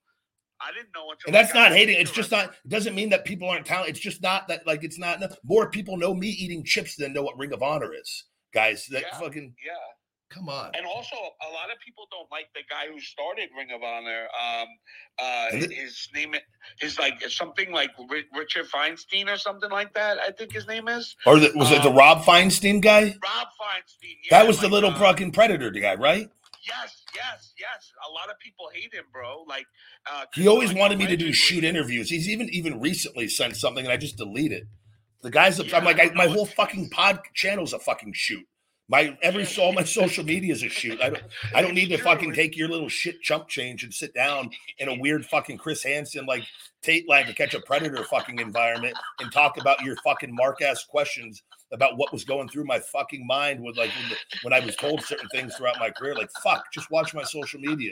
I 0.67 0.71
didn't 0.73 0.93
know 0.95 1.11
until. 1.11 1.27
And 1.27 1.35
that's 1.35 1.53
not 1.53 1.71
hating. 1.71 1.97
It's 1.99 2.11
just 2.11 2.31
not. 2.31 2.45
It 2.65 2.69
doesn't 2.69 2.95
mean 2.95 3.09
that 3.09 3.25
people 3.25 3.49
aren't 3.49 3.65
talented. 3.65 3.95
It's 3.95 4.03
just 4.03 4.21
not 4.21 4.47
that. 4.47 4.65
Like 4.65 4.83
it's 4.83 4.97
not. 4.97 5.21
More 5.43 5.69
people 5.69 5.97
know 5.97 6.13
me 6.13 6.27
eating 6.29 6.63
chips 6.63 6.95
than 6.95 7.13
know 7.13 7.21
what 7.23 7.37
Ring 7.37 7.53
of 7.53 7.61
Honor 7.61 7.93
is, 7.93 8.23
guys. 8.53 8.87
That 8.87 9.03
Yeah. 9.03 9.19
fucking 9.19 9.55
Yeah, 9.63 9.73
come 10.29 10.49
on. 10.49 10.71
and 10.75 10.85
also 10.85 11.15
a 11.15 11.49
lot 11.53 11.71
of 11.71 11.79
people 11.85 12.07
don't 12.11 12.29
like 12.31 12.47
the 12.55 12.61
guy 12.69 12.87
who 12.91 12.99
started 12.99 13.49
Ring 13.55 13.71
of 13.71 13.83
Honor. 13.83 14.27
Um, 14.39 14.67
uh, 15.19 15.47
it- 15.53 15.71
his 15.71 16.09
name 16.13 16.35
is 16.81 16.97
like 16.99 17.21
something 17.29 17.71
like 17.71 17.91
Ri- 18.09 18.25
Richard 18.33 18.65
Feinstein 18.69 19.31
or 19.31 19.37
something 19.37 19.69
like 19.69 19.93
that. 19.93 20.17
I 20.19 20.31
think 20.31 20.51
his 20.51 20.67
name 20.67 20.87
is 20.87 21.15
Or 21.25 21.39
the, 21.39 21.51
was 21.55 21.71
it 21.71 21.83
the 21.83 21.89
Um, 21.89 21.95
Rob 21.95 22.23
Feinstein 22.23 22.81
guy? 22.81 23.03
Rob 23.23 23.47
Feinstein. 23.61 24.17
Yeah, 24.23 24.39
That 24.39 24.47
was 24.47 24.57
the 24.59 24.63
like, 24.65 24.71
little 24.73 24.91
uh, 24.91 24.99
fucking 24.99 25.31
predator 25.31 25.69
guy, 25.71 25.95
right? 25.95 26.27
Yes, 26.67 27.03
yes, 27.13 27.53
yes. 27.59 27.91
A 28.09 28.11
lot 28.11 28.31
of 28.31 28.39
people 28.39 28.67
hate 28.73 28.91
him, 28.91 29.05
bro. 29.13 29.43
Like 29.47 29.67
He 30.33 30.47
always 30.47 30.73
wanted 30.73 30.99
me 30.99 31.07
to 31.07 31.17
do 31.17 31.33
shoot 31.33 31.63
interviews. 31.63 32.09
He's 32.09 32.29
even 32.29 32.49
even 32.49 32.79
recently 32.79 33.27
sent 33.27 33.55
something 33.55 33.85
and 33.85 33.91
I 33.91 33.97
just 33.97 34.17
delete 34.17 34.51
it. 34.51 34.67
The 35.21 35.31
guy's. 35.31 35.59
Yeah, 35.59 35.77
I'm 35.77 35.85
like, 35.85 35.99
I 35.99 36.13
my 36.13 36.27
whole 36.27 36.45
fucking 36.45 36.89
pod 36.89 37.19
channel's 37.33 37.73
a 37.73 37.79
fucking 37.79 38.13
shoot. 38.13 38.45
My 38.87 39.17
every 39.23 39.47
all 39.57 39.73
my 39.73 39.83
social 39.83 40.23
media 40.23 40.53
is 40.53 40.61
a 40.61 40.69
shoot. 40.69 41.01
I 41.01 41.09
don't. 41.09 41.23
I 41.55 41.61
don't 41.61 41.73
need 41.79 41.89
to 41.89 41.97
fucking 41.97 42.33
take 42.33 42.55
your 42.55 42.67
little 42.67 42.89
shit 42.89 43.21
chump 43.21 43.47
change 43.47 43.83
and 43.83 43.93
sit 43.93 44.13
down 44.13 44.51
in 44.77 44.89
a 44.89 44.99
weird 44.99 45.25
fucking 45.25 45.57
Chris 45.57 45.83
Hansen 45.83 46.27
like 46.27 46.43
Dateline 46.83 47.25
to 47.25 47.33
catch 47.33 47.55
a 47.55 47.61
predator 47.61 48.03
fucking 48.03 48.39
environment 48.39 48.95
and 49.19 49.31
talk 49.31 49.59
about 49.59 49.81
your 49.81 49.95
fucking 50.03 50.33
mark 50.33 50.61
ass 50.61 50.83
questions 50.83 51.41
about 51.75 51.97
what 51.97 52.11
was 52.13 52.23
going 52.23 52.47
through 52.47 52.63
my 52.63 52.79
fucking 52.79 53.27
mind 53.27 53.59
with 53.61 53.77
like 53.77 53.91
when, 53.91 54.09
the, 54.09 54.15
when 54.43 54.53
I 54.53 54.65
was 54.65 54.75
told 54.77 55.03
certain 55.03 55.27
things 55.29 55.55
throughout 55.55 55.75
my 55.77 55.89
career. 55.89 56.15
Like 56.15 56.31
fuck, 56.41 56.71
just 56.71 56.89
watch 56.89 57.13
my 57.13 57.23
social 57.23 57.59
media. 57.59 57.91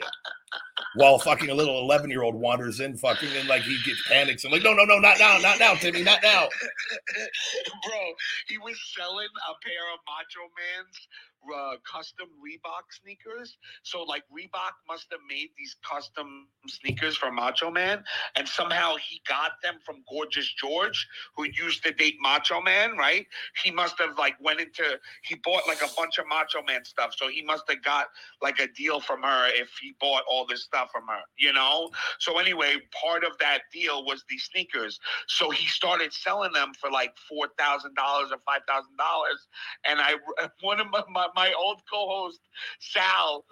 While 0.96 1.18
fucking 1.18 1.50
a 1.50 1.54
little 1.54 1.78
eleven 1.78 2.10
year 2.10 2.22
old 2.22 2.34
wanders 2.34 2.80
in 2.80 2.96
fucking 2.96 3.28
and 3.38 3.46
like 3.46 3.62
he 3.62 3.76
gets 3.84 4.02
panics 4.08 4.44
and 4.44 4.52
like 4.52 4.62
no 4.62 4.72
no 4.72 4.84
no 4.84 4.98
not 4.98 5.18
now 5.18 5.38
not 5.38 5.60
now 5.60 5.74
Timmy 5.74 6.02
not 6.02 6.20
now. 6.22 6.48
Bro, 7.86 8.00
he 8.48 8.58
was 8.58 8.80
selling 8.96 9.28
a 9.28 9.54
pair 9.62 9.84
of 9.92 10.00
Macho 10.06 10.48
Man's 10.56 11.08
uh, 11.54 11.76
custom 11.90 12.28
Reebok 12.38 12.90
sneakers. 12.90 13.56
So, 13.82 14.02
like, 14.02 14.24
Reebok 14.32 14.74
must 14.88 15.06
have 15.10 15.20
made 15.28 15.50
these 15.56 15.76
custom 15.88 16.48
sneakers 16.66 17.16
for 17.16 17.30
Macho 17.30 17.70
Man, 17.70 18.04
and 18.36 18.48
somehow 18.48 18.96
he 18.96 19.20
got 19.26 19.52
them 19.62 19.76
from 19.84 20.02
Gorgeous 20.10 20.52
George, 20.54 21.06
who 21.36 21.44
used 21.44 21.82
to 21.84 21.92
date 21.92 22.16
Macho 22.20 22.60
Man, 22.60 22.96
right? 22.96 23.26
He 23.62 23.70
must 23.70 23.98
have 23.98 24.18
like 24.18 24.36
went 24.40 24.60
into 24.60 24.98
he 25.22 25.36
bought 25.36 25.66
like 25.66 25.82
a 25.82 25.88
bunch 25.96 26.18
of 26.18 26.26
Macho 26.28 26.62
Man 26.62 26.84
stuff, 26.84 27.14
so 27.16 27.28
he 27.28 27.42
must 27.42 27.64
have 27.68 27.82
got 27.82 28.06
like 28.42 28.58
a 28.60 28.68
deal 28.68 29.00
from 29.00 29.22
her 29.22 29.48
if 29.48 29.70
he 29.80 29.94
bought 30.00 30.22
all 30.30 30.46
this 30.46 30.64
stuff 30.64 30.90
from 30.92 31.06
her, 31.08 31.20
you 31.36 31.52
know. 31.52 31.90
So 32.18 32.38
anyway, 32.38 32.76
part 33.00 33.24
of 33.24 33.32
that 33.38 33.62
deal 33.72 34.04
was 34.04 34.24
these 34.28 34.44
sneakers. 34.44 34.98
So 35.28 35.50
he 35.50 35.66
started 35.66 36.12
selling 36.12 36.52
them 36.52 36.72
for 36.80 36.90
like 36.90 37.14
four 37.28 37.48
thousand 37.58 37.94
dollars 37.94 38.30
or 38.32 38.38
five 38.46 38.62
thousand 38.68 38.96
dollars. 38.96 39.46
And 39.88 40.00
I, 40.00 40.14
one 40.60 40.80
of 40.80 40.88
my, 40.90 41.02
my, 41.10 41.28
my 41.34 41.52
old 41.58 41.80
co-host 41.90 42.40
Sal 42.80 43.44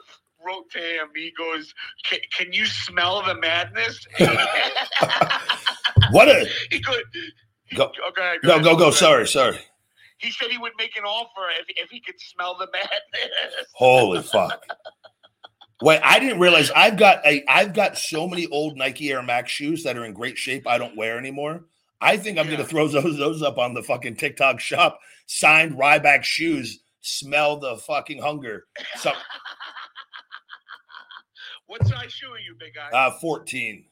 wrote 0.45 0.71
to 0.73 0.79
him. 0.79 1.09
He 1.15 1.33
goes, 1.37 1.73
"Can, 2.39 2.53
you 2.53 2.67
smell 2.67 3.23
the 3.23 3.35
madness?" 3.37 4.05
What 6.11 6.29
a 6.29 6.47
he 6.71 6.81
could. 6.81 7.03
Go- 7.75 7.91
Okay, 8.11 8.37
no 8.45 8.51
ahead, 8.55 8.65
go 8.65 8.77
go 8.77 8.91
sorry 8.91 9.27
sorry. 9.27 9.59
He 10.19 10.31
said 10.31 10.51
he 10.51 10.59
would 10.59 10.73
make 10.79 10.97
an 10.97 11.05
offer 11.05 11.49
if, 11.61 11.67
if 11.85 11.91
he 11.91 12.01
could 12.01 12.21
smell 12.21 12.57
the 12.59 12.69
madness. 12.73 13.67
Holy 13.75 14.23
fuck. 14.33 14.63
Wait, 15.81 16.01
I 16.05 16.19
didn't 16.21 16.39
realize 16.39 16.71
I've 16.77 16.97
got 16.99 17.25
a 17.27 17.43
I've 17.49 17.73
got 17.73 17.97
so 17.97 18.29
many 18.29 18.47
old 18.49 18.77
Nike 18.77 19.11
Air 19.11 19.23
Max 19.23 19.51
shoes 19.51 19.83
that 19.85 19.97
are 19.97 20.05
in 20.05 20.13
great 20.13 20.37
shape 20.39 20.67
I 20.67 20.77
don't 20.79 20.97
wear 20.97 21.19
anymore. 21.19 21.65
I 22.01 22.17
think 22.19 22.39
I'm 22.39 22.47
Yeah. 22.47 22.53
gonna 22.57 22.69
throw 22.69 22.89
those 22.89 23.17
those 23.17 23.43
up 23.43 23.59
on 23.59 23.75
the 23.75 23.83
fucking 23.83 24.17
TikTok 24.17 24.61
shop. 24.61 25.01
Signed 25.27 25.77
Ryback 25.79 26.25
shoes. 26.25 26.82
Smell 27.03 27.59
the 27.59 27.77
fucking 27.77 28.23
hunger. 28.23 28.65
So 28.97 29.13
what 31.67 31.87
size 31.87 32.13
shoe 32.13 32.29
are 32.29 32.39
you, 32.39 32.55
big 32.59 32.73
guy? 32.75 32.91
uh 32.97 33.11
14. 33.21 33.85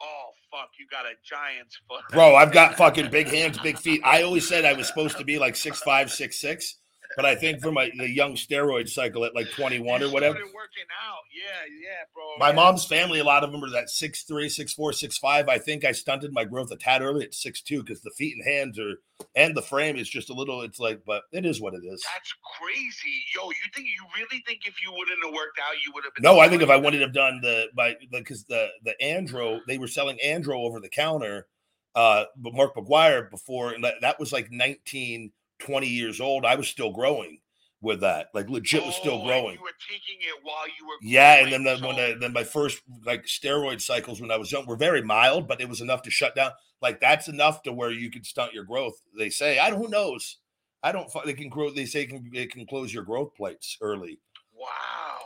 oh 0.00 0.30
fuck, 0.50 0.68
you 0.78 0.86
got 0.90 1.04
a 1.04 1.14
giant's 1.24 1.76
foot, 1.88 2.02
Bro, 2.12 2.36
I've 2.36 2.52
got 2.52 2.76
fucking 2.76 3.10
big 3.10 3.28
hands, 3.28 3.58
big 3.58 3.78
feet. 3.78 4.00
I 4.04 4.22
always 4.22 4.48
said 4.48 4.64
I 4.64 4.72
was 4.74 4.86
supposed 4.86 5.18
to 5.18 5.24
be 5.24 5.38
like 5.38 5.56
six 5.56 5.80
five, 5.80 6.10
six 6.10 6.40
six, 6.40 6.76
but 7.16 7.24
I 7.24 7.34
think 7.34 7.62
for 7.62 7.72
my 7.72 7.90
the 7.96 8.08
young 8.08 8.34
steroid 8.34 8.88
cycle 8.88 9.24
at 9.24 9.34
like 9.34 9.50
21 9.50 10.02
or 10.02 10.10
whatever. 10.10 10.34
working 10.34 10.86
out, 11.04 11.22
yeah, 11.34 11.64
yeah, 11.80 12.04
bro. 12.14 12.24
My 12.38 12.52
mom's 12.52 12.84
family, 12.84 13.18
a 13.18 13.24
lot 13.24 13.42
of 13.42 13.52
them 13.52 13.64
are 13.64 13.70
that 13.70 13.90
six 13.90 14.22
three, 14.24 14.48
six 14.48 14.72
four, 14.72 14.92
six 14.92 15.18
five. 15.18 15.48
I 15.48 15.58
think 15.58 15.84
I 15.84 15.92
stunted 15.92 16.32
my 16.32 16.44
growth 16.44 16.70
a 16.70 16.76
tad 16.76 17.02
early 17.02 17.24
at 17.24 17.34
six 17.34 17.62
two 17.62 17.82
because 17.82 18.02
the 18.02 18.10
feet 18.10 18.36
and 18.36 18.44
hands 18.46 18.78
are 18.78 18.96
and 19.34 19.56
the 19.56 19.62
frame 19.62 19.96
is 19.96 20.08
just 20.08 20.30
a 20.30 20.34
little. 20.34 20.62
It's 20.62 20.78
like, 20.78 21.02
but 21.06 21.22
it 21.32 21.46
is 21.46 21.60
what 21.60 21.74
it 21.74 21.82
is. 21.84 22.04
That's 22.12 22.34
crazy, 22.58 23.24
yo. 23.34 23.48
You 23.48 23.56
think 23.74 23.86
you 23.86 24.04
really 24.16 24.42
think 24.46 24.60
if 24.66 24.82
you 24.84 24.92
wouldn't 24.92 25.18
have 25.24 25.32
worked 25.32 25.58
out, 25.58 25.74
you 25.84 25.92
would 25.94 26.04
have 26.04 26.14
been? 26.14 26.22
No, 26.22 26.38
I 26.38 26.48
think 26.48 26.62
if 26.62 26.70
I 26.70 26.76
wouldn't 26.76 27.02
have 27.02 27.14
done 27.14 27.40
the 27.42 27.66
by 27.74 27.96
because 28.10 28.44
the 28.44 28.68
the 28.84 28.94
Andro 29.02 29.60
they 29.66 29.78
were 29.78 29.88
selling 29.88 30.18
Andro 30.24 30.56
over 30.56 30.80
the 30.80 30.88
counter, 30.88 31.46
uh, 31.94 32.24
but 32.36 32.54
Mark 32.54 32.76
McGwire 32.76 33.30
before 33.30 33.70
and 33.70 33.82
that, 33.84 33.94
that 34.02 34.20
was 34.20 34.32
like 34.32 34.52
19, 34.52 35.32
20 35.58 35.86
years 35.86 36.20
old. 36.20 36.44
I 36.44 36.54
was 36.56 36.68
still 36.68 36.92
growing 36.92 37.40
with 37.82 38.00
that, 38.00 38.28
like 38.34 38.48
legit 38.48 38.84
was 38.84 38.94
still 38.96 39.20
Oh, 39.22 39.26
growing. 39.26 39.54
You 39.54 39.60
were 39.62 39.70
taking 39.88 40.18
it 40.20 40.42
while 40.42 40.66
you 40.66 40.86
were. 40.86 40.94
Yeah, 41.02 41.34
and 41.44 41.52
then 41.52 41.62
the, 41.64 41.76
when 41.86 41.96
I, 41.96 42.14
then 42.18 42.32
my 42.32 42.42
first 42.44 42.80
like 43.04 43.24
steroid 43.26 43.80
cycles 43.80 44.20
when 44.20 44.30
I 44.30 44.38
was 44.38 44.50
young 44.50 44.66
were 44.66 44.76
very 44.76 45.02
mild, 45.02 45.46
but 45.46 45.60
it 45.60 45.68
was 45.68 45.80
enough 45.80 46.02
to 46.02 46.10
shut 46.10 46.34
down. 46.34 46.52
Like 46.80 47.00
that's 47.00 47.28
enough 47.28 47.62
to 47.62 47.72
where 47.72 47.90
you 47.90 48.10
could 48.10 48.24
stunt 48.26 48.54
your 48.54 48.64
growth. 48.64 49.00
They 49.16 49.28
say, 49.30 49.58
I 49.58 49.70
don't. 49.70 49.80
Who 49.80 49.88
knows? 49.88 50.38
I 50.82 50.92
don't. 50.92 51.08
They 51.24 51.34
can 51.34 51.48
grow. 51.48 51.70
They 51.70 51.84
say 51.86 52.06
can 52.06 52.30
they 52.32 52.46
can 52.46 52.66
close 52.66 52.92
your 52.92 53.04
growth 53.04 53.34
plates 53.34 53.76
early. 53.80 54.20
Wow, 54.58 54.66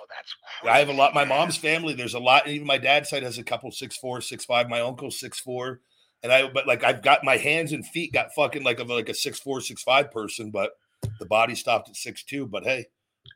that's 0.09 0.35
crazy. 0.61 0.75
I 0.75 0.79
have 0.81 0.89
a 0.89 0.93
lot. 0.93 1.15
My 1.15 1.25
mom's 1.25 1.57
family. 1.57 1.95
There's 1.95 2.15
a 2.15 2.19
lot. 2.21 2.47
and 2.47 2.55
Even 2.55 2.67
my 2.67 2.79
dad's 2.79 3.09
side 3.11 3.23
has 3.23 3.39
a 3.39 3.45
couple 3.45 3.71
six 3.71 3.97
four, 3.97 4.21
six 4.21 4.45
five. 4.45 4.69
My 4.69 4.81
uncle's 4.81 5.21
six 5.21 5.39
four, 5.41 5.81
and 6.23 6.33
I. 6.33 6.49
But 6.49 6.67
like 6.67 6.85
I've 6.85 7.03
got 7.03 7.25
my 7.25 7.37
hands 7.37 7.73
and 7.73 7.87
feet 7.87 8.13
got 8.13 8.35
fucking 8.35 8.63
like 8.63 8.81
a 8.81 8.85
like 8.85 9.09
a 9.09 9.15
six 9.15 9.39
four, 9.39 9.61
six 9.61 9.83
five 9.83 10.11
person, 10.11 10.51
but 10.51 10.73
the 11.19 11.27
body 11.27 11.55
stopped 11.55 11.89
at 11.89 11.97
six 11.97 12.25
two. 12.25 12.47
But 12.47 12.65
hey, 12.65 12.87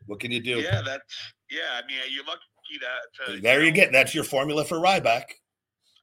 what 0.05 0.19
can 0.19 0.31
you 0.31 0.41
do? 0.41 0.59
Yeah, 0.59 0.81
that's 0.85 1.33
yeah. 1.49 1.61
I 1.73 1.87
mean, 1.87 1.97
you're 2.09 2.25
lucky 2.25 2.39
that 2.81 3.33
to 3.33 3.41
There 3.41 3.63
you 3.63 3.71
know, 3.71 3.75
get. 3.75 3.91
That's 3.91 4.13
your 4.13 4.23
formula 4.23 4.65
for 4.65 4.77
Ryback. 4.77 5.25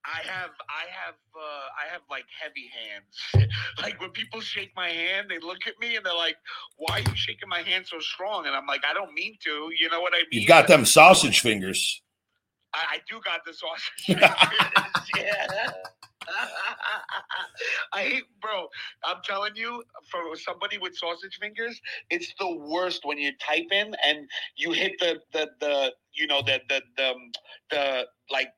I 0.05 0.20
have, 0.26 0.51
I 0.68 0.91
have, 0.91 1.14
uh, 1.37 1.41
I 1.41 1.93
have 1.93 2.01
like 2.11 2.24
heavy 2.41 2.68
hands. 2.74 3.49
like 3.83 4.01
when 4.01 4.11
people 4.11 4.41
shake 4.41 4.72
my 4.74 4.89
hand, 4.89 5.28
they 5.30 5.39
look 5.39 5.59
at 5.66 5.74
me 5.80 5.95
and 5.95 6.05
they're 6.05 6.14
like, 6.14 6.37
"Why 6.76 6.97
are 6.97 7.01
you 7.01 7.14
shaking 7.14 7.49
my 7.49 7.62
hand 7.62 7.87
so 7.87 8.01
strong?" 8.01 8.47
And 8.47 8.55
I'm 8.55 8.66
like, 8.66 8.83
"I 8.85 8.95
don't 8.95 9.14
mean 9.14 9.37
to." 9.45 9.70
You 9.78 9.91
know 9.91 10.01
what 10.01 10.12
I 10.12 10.18
mean? 10.18 10.41
You've 10.43 10.49
got 10.49 10.66
them 10.66 10.85
sausage 10.85 11.41
fingers. 11.41 12.03
I, 12.74 12.97
I 12.97 12.99
do 13.09 13.20
got 13.24 13.45
the 13.45 13.55
sausage. 13.55 13.93
fingers, 14.07 15.11
yeah. 15.16 15.70
I 17.93 18.03
hate, 18.03 18.25
bro. 18.41 18.68
I'm 19.05 19.18
telling 19.25 19.57
you, 19.57 19.83
for 20.11 20.37
somebody 20.37 20.79
with 20.79 20.97
sausage 20.97 21.39
fingers, 21.41 21.81
it's 22.11 22.33
the 22.39 22.57
worst 22.57 23.05
when 23.05 23.18
you 23.18 23.33
type 23.39 23.66
in 23.70 23.95
and 24.07 24.29
you 24.57 24.73
hit 24.73 24.93
the 25.01 25.20
the 25.33 25.51
the 25.61 25.93
you 26.12 26.27
know 26.27 26.43
the 26.43 26.61
the 26.68 26.83
the 26.97 27.11
um, 27.11 27.31
the 27.70 28.07
like. 28.31 28.49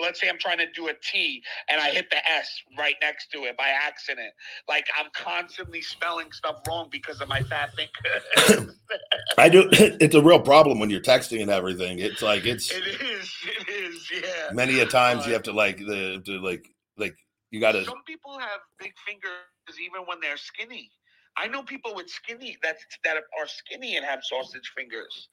Let's 0.00 0.18
say 0.18 0.30
I'm 0.30 0.38
trying 0.38 0.56
to 0.56 0.66
do 0.74 0.88
a 0.88 0.94
T 1.12 1.42
and 1.68 1.78
I 1.78 1.90
hit 1.90 2.08
the 2.08 2.16
S 2.16 2.48
right 2.78 2.94
next 3.02 3.30
to 3.32 3.40
it 3.40 3.54
by 3.58 3.68
accident. 3.68 4.32
Like 4.66 4.86
I'm 4.98 5.10
constantly 5.14 5.82
spelling 5.82 6.32
stuff 6.32 6.62
wrong 6.66 6.88
because 6.90 7.20
of 7.20 7.28
my 7.28 7.42
fat 7.42 7.68
fingers. 7.74 8.74
I 9.38 9.50
do. 9.50 9.68
It's 10.00 10.14
a 10.14 10.22
real 10.22 10.40
problem 10.40 10.78
when 10.78 10.88
you're 10.88 11.02
texting 11.02 11.42
and 11.42 11.50
everything. 11.50 11.98
It's 11.98 12.22
like 12.22 12.46
it's 12.46 12.72
it 12.72 12.86
is. 12.86 13.30
It 13.44 13.68
is. 13.68 14.10
Yeah. 14.10 14.54
many 14.54 14.80
a 14.80 14.86
times 14.86 15.26
you 15.26 15.32
uh, 15.32 15.34
have 15.34 15.42
to 15.42 15.52
like 15.52 15.76
the 15.76 16.22
to 16.24 16.40
like 16.40 16.73
like 16.96 17.16
you 17.50 17.60
got 17.60 17.72
to. 17.72 17.84
Some 17.84 18.02
people 18.06 18.38
have 18.38 18.60
big 18.78 18.92
fingers 19.06 19.78
even 19.80 20.06
when 20.06 20.20
they're 20.20 20.36
skinny. 20.36 20.90
I 21.36 21.48
know 21.48 21.62
people 21.62 21.94
with 21.94 22.08
skinny 22.08 22.56
that 22.62 22.76
that 23.04 23.16
are 23.16 23.46
skinny 23.46 23.96
and 23.96 24.04
have 24.04 24.20
sausage 24.22 24.72
fingers. 24.76 25.28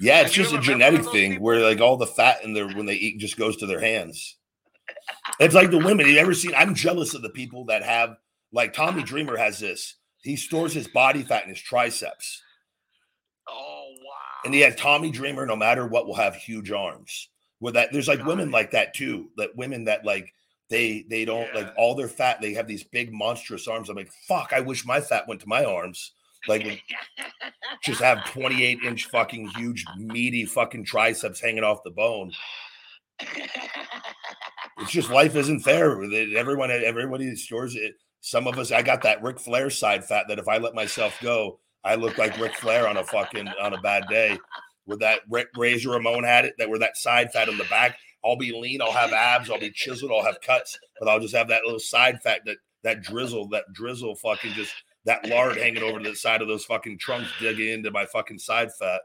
Yeah, 0.00 0.22
it's 0.22 0.36
you 0.36 0.44
just 0.44 0.54
a 0.54 0.58
ever 0.58 0.76
met 0.76 0.92
one 0.92 1.02
genetic 1.02 1.12
thing 1.12 1.30
people? 1.32 1.44
where 1.46 1.60
like 1.60 1.80
all 1.80 1.96
the 1.96 2.06
fat 2.06 2.44
in 2.44 2.52
their 2.52 2.68
when 2.68 2.86
they 2.86 2.94
eat 2.94 3.18
just 3.18 3.36
goes 3.36 3.56
to 3.58 3.66
their 3.66 3.80
hands. 3.80 4.36
It's 5.40 5.54
like 5.54 5.70
the 5.70 5.78
women. 5.78 6.06
You 6.06 6.18
ever 6.18 6.34
seen? 6.34 6.54
I'm 6.56 6.74
jealous 6.74 7.14
of 7.14 7.22
the 7.22 7.30
people 7.30 7.64
that 7.66 7.82
have 7.82 8.16
like 8.52 8.72
Tommy 8.72 9.02
Dreamer 9.02 9.36
has 9.36 9.58
this. 9.58 9.96
He 10.22 10.36
stores 10.36 10.72
his 10.72 10.88
body 10.88 11.22
fat 11.22 11.44
in 11.44 11.50
his 11.50 11.60
triceps, 11.60 12.42
Oh 13.48 13.94
wow! 13.98 14.40
and 14.44 14.54
he 14.54 14.60
has 14.60 14.76
Tommy 14.76 15.10
Dreamer. 15.10 15.46
No 15.46 15.56
matter 15.56 15.86
what, 15.86 16.06
will 16.06 16.14
have 16.14 16.36
huge 16.36 16.70
arms. 16.70 17.30
With 17.60 17.74
that, 17.74 17.90
there's 17.92 18.08
like 18.08 18.24
women 18.24 18.50
like 18.50 18.72
that 18.72 18.94
too. 18.94 19.30
That 19.36 19.56
women 19.56 19.84
that 19.84 20.04
like 20.04 20.32
they 20.68 21.04
they 21.08 21.24
don't 21.24 21.54
like 21.54 21.72
all 21.76 21.94
their 21.94 22.08
fat. 22.08 22.40
They 22.40 22.54
have 22.54 22.66
these 22.66 22.84
big 22.84 23.12
monstrous 23.12 23.68
arms. 23.68 23.88
I'm 23.88 23.96
like, 23.96 24.12
fuck. 24.26 24.52
I 24.52 24.60
wish 24.60 24.84
my 24.84 25.00
fat 25.00 25.28
went 25.28 25.40
to 25.42 25.48
my 25.48 25.64
arms. 25.64 26.12
Like 26.48 26.82
just 27.82 28.00
have 28.00 28.24
28 28.32 28.80
inch 28.84 29.06
fucking 29.06 29.48
huge 29.56 29.84
meaty 29.96 30.44
fucking 30.44 30.84
triceps 30.84 31.40
hanging 31.40 31.64
off 31.64 31.82
the 31.84 31.90
bone. 31.90 32.32
It's 34.78 34.90
just 34.90 35.10
life 35.10 35.36
isn't 35.36 35.60
fair. 35.60 36.02
Everyone, 36.36 36.70
everybody 36.70 37.34
stores 37.36 37.74
it. 37.76 37.94
Some 38.20 38.46
of 38.46 38.58
us, 38.58 38.72
I 38.72 38.82
got 38.82 39.02
that 39.02 39.22
Ric 39.22 39.38
Flair 39.38 39.70
side 39.70 40.04
fat 40.04 40.26
that 40.28 40.38
if 40.38 40.48
I 40.48 40.58
let 40.58 40.74
myself 40.74 41.18
go, 41.22 41.60
I 41.84 41.94
look 41.94 42.18
like 42.18 42.38
Ric 42.38 42.54
Flair 42.56 42.88
on 42.88 42.96
a 42.96 43.04
fucking 43.04 43.48
on 43.48 43.72
a 43.72 43.80
bad 43.80 44.04
day. 44.08 44.38
With 44.86 45.00
that 45.00 45.20
Rick 45.28 45.48
Razor 45.56 45.90
Ramon 45.90 46.24
had 46.24 46.44
it, 46.44 46.54
that 46.58 46.68
were 46.68 46.78
that 46.78 46.96
side 46.96 47.32
fat 47.32 47.48
in 47.48 47.56
the 47.56 47.64
back. 47.64 47.98
I'll 48.26 48.36
be 48.36 48.52
lean, 48.52 48.82
I'll 48.82 48.92
have 48.92 49.12
abs, 49.12 49.50
I'll 49.50 49.60
be 49.60 49.70
chiseled, 49.70 50.10
I'll 50.10 50.24
have 50.24 50.40
cuts, 50.40 50.78
but 50.98 51.08
I'll 51.08 51.20
just 51.20 51.34
have 51.34 51.48
that 51.48 51.64
little 51.64 51.78
side 51.78 52.20
fat 52.22 52.40
that 52.46 52.56
that 52.82 53.02
drizzle, 53.02 53.48
that 53.48 53.64
drizzle 53.72 54.16
fucking 54.16 54.52
just 54.52 54.74
that 55.04 55.26
lard 55.28 55.56
hanging 55.56 55.82
over 55.82 56.00
the 56.00 56.14
side 56.14 56.42
of 56.42 56.48
those 56.48 56.64
fucking 56.64 56.98
trunks 56.98 57.30
digging 57.40 57.68
into 57.68 57.90
my 57.90 58.06
fucking 58.06 58.38
side 58.38 58.70
fat. 58.78 59.02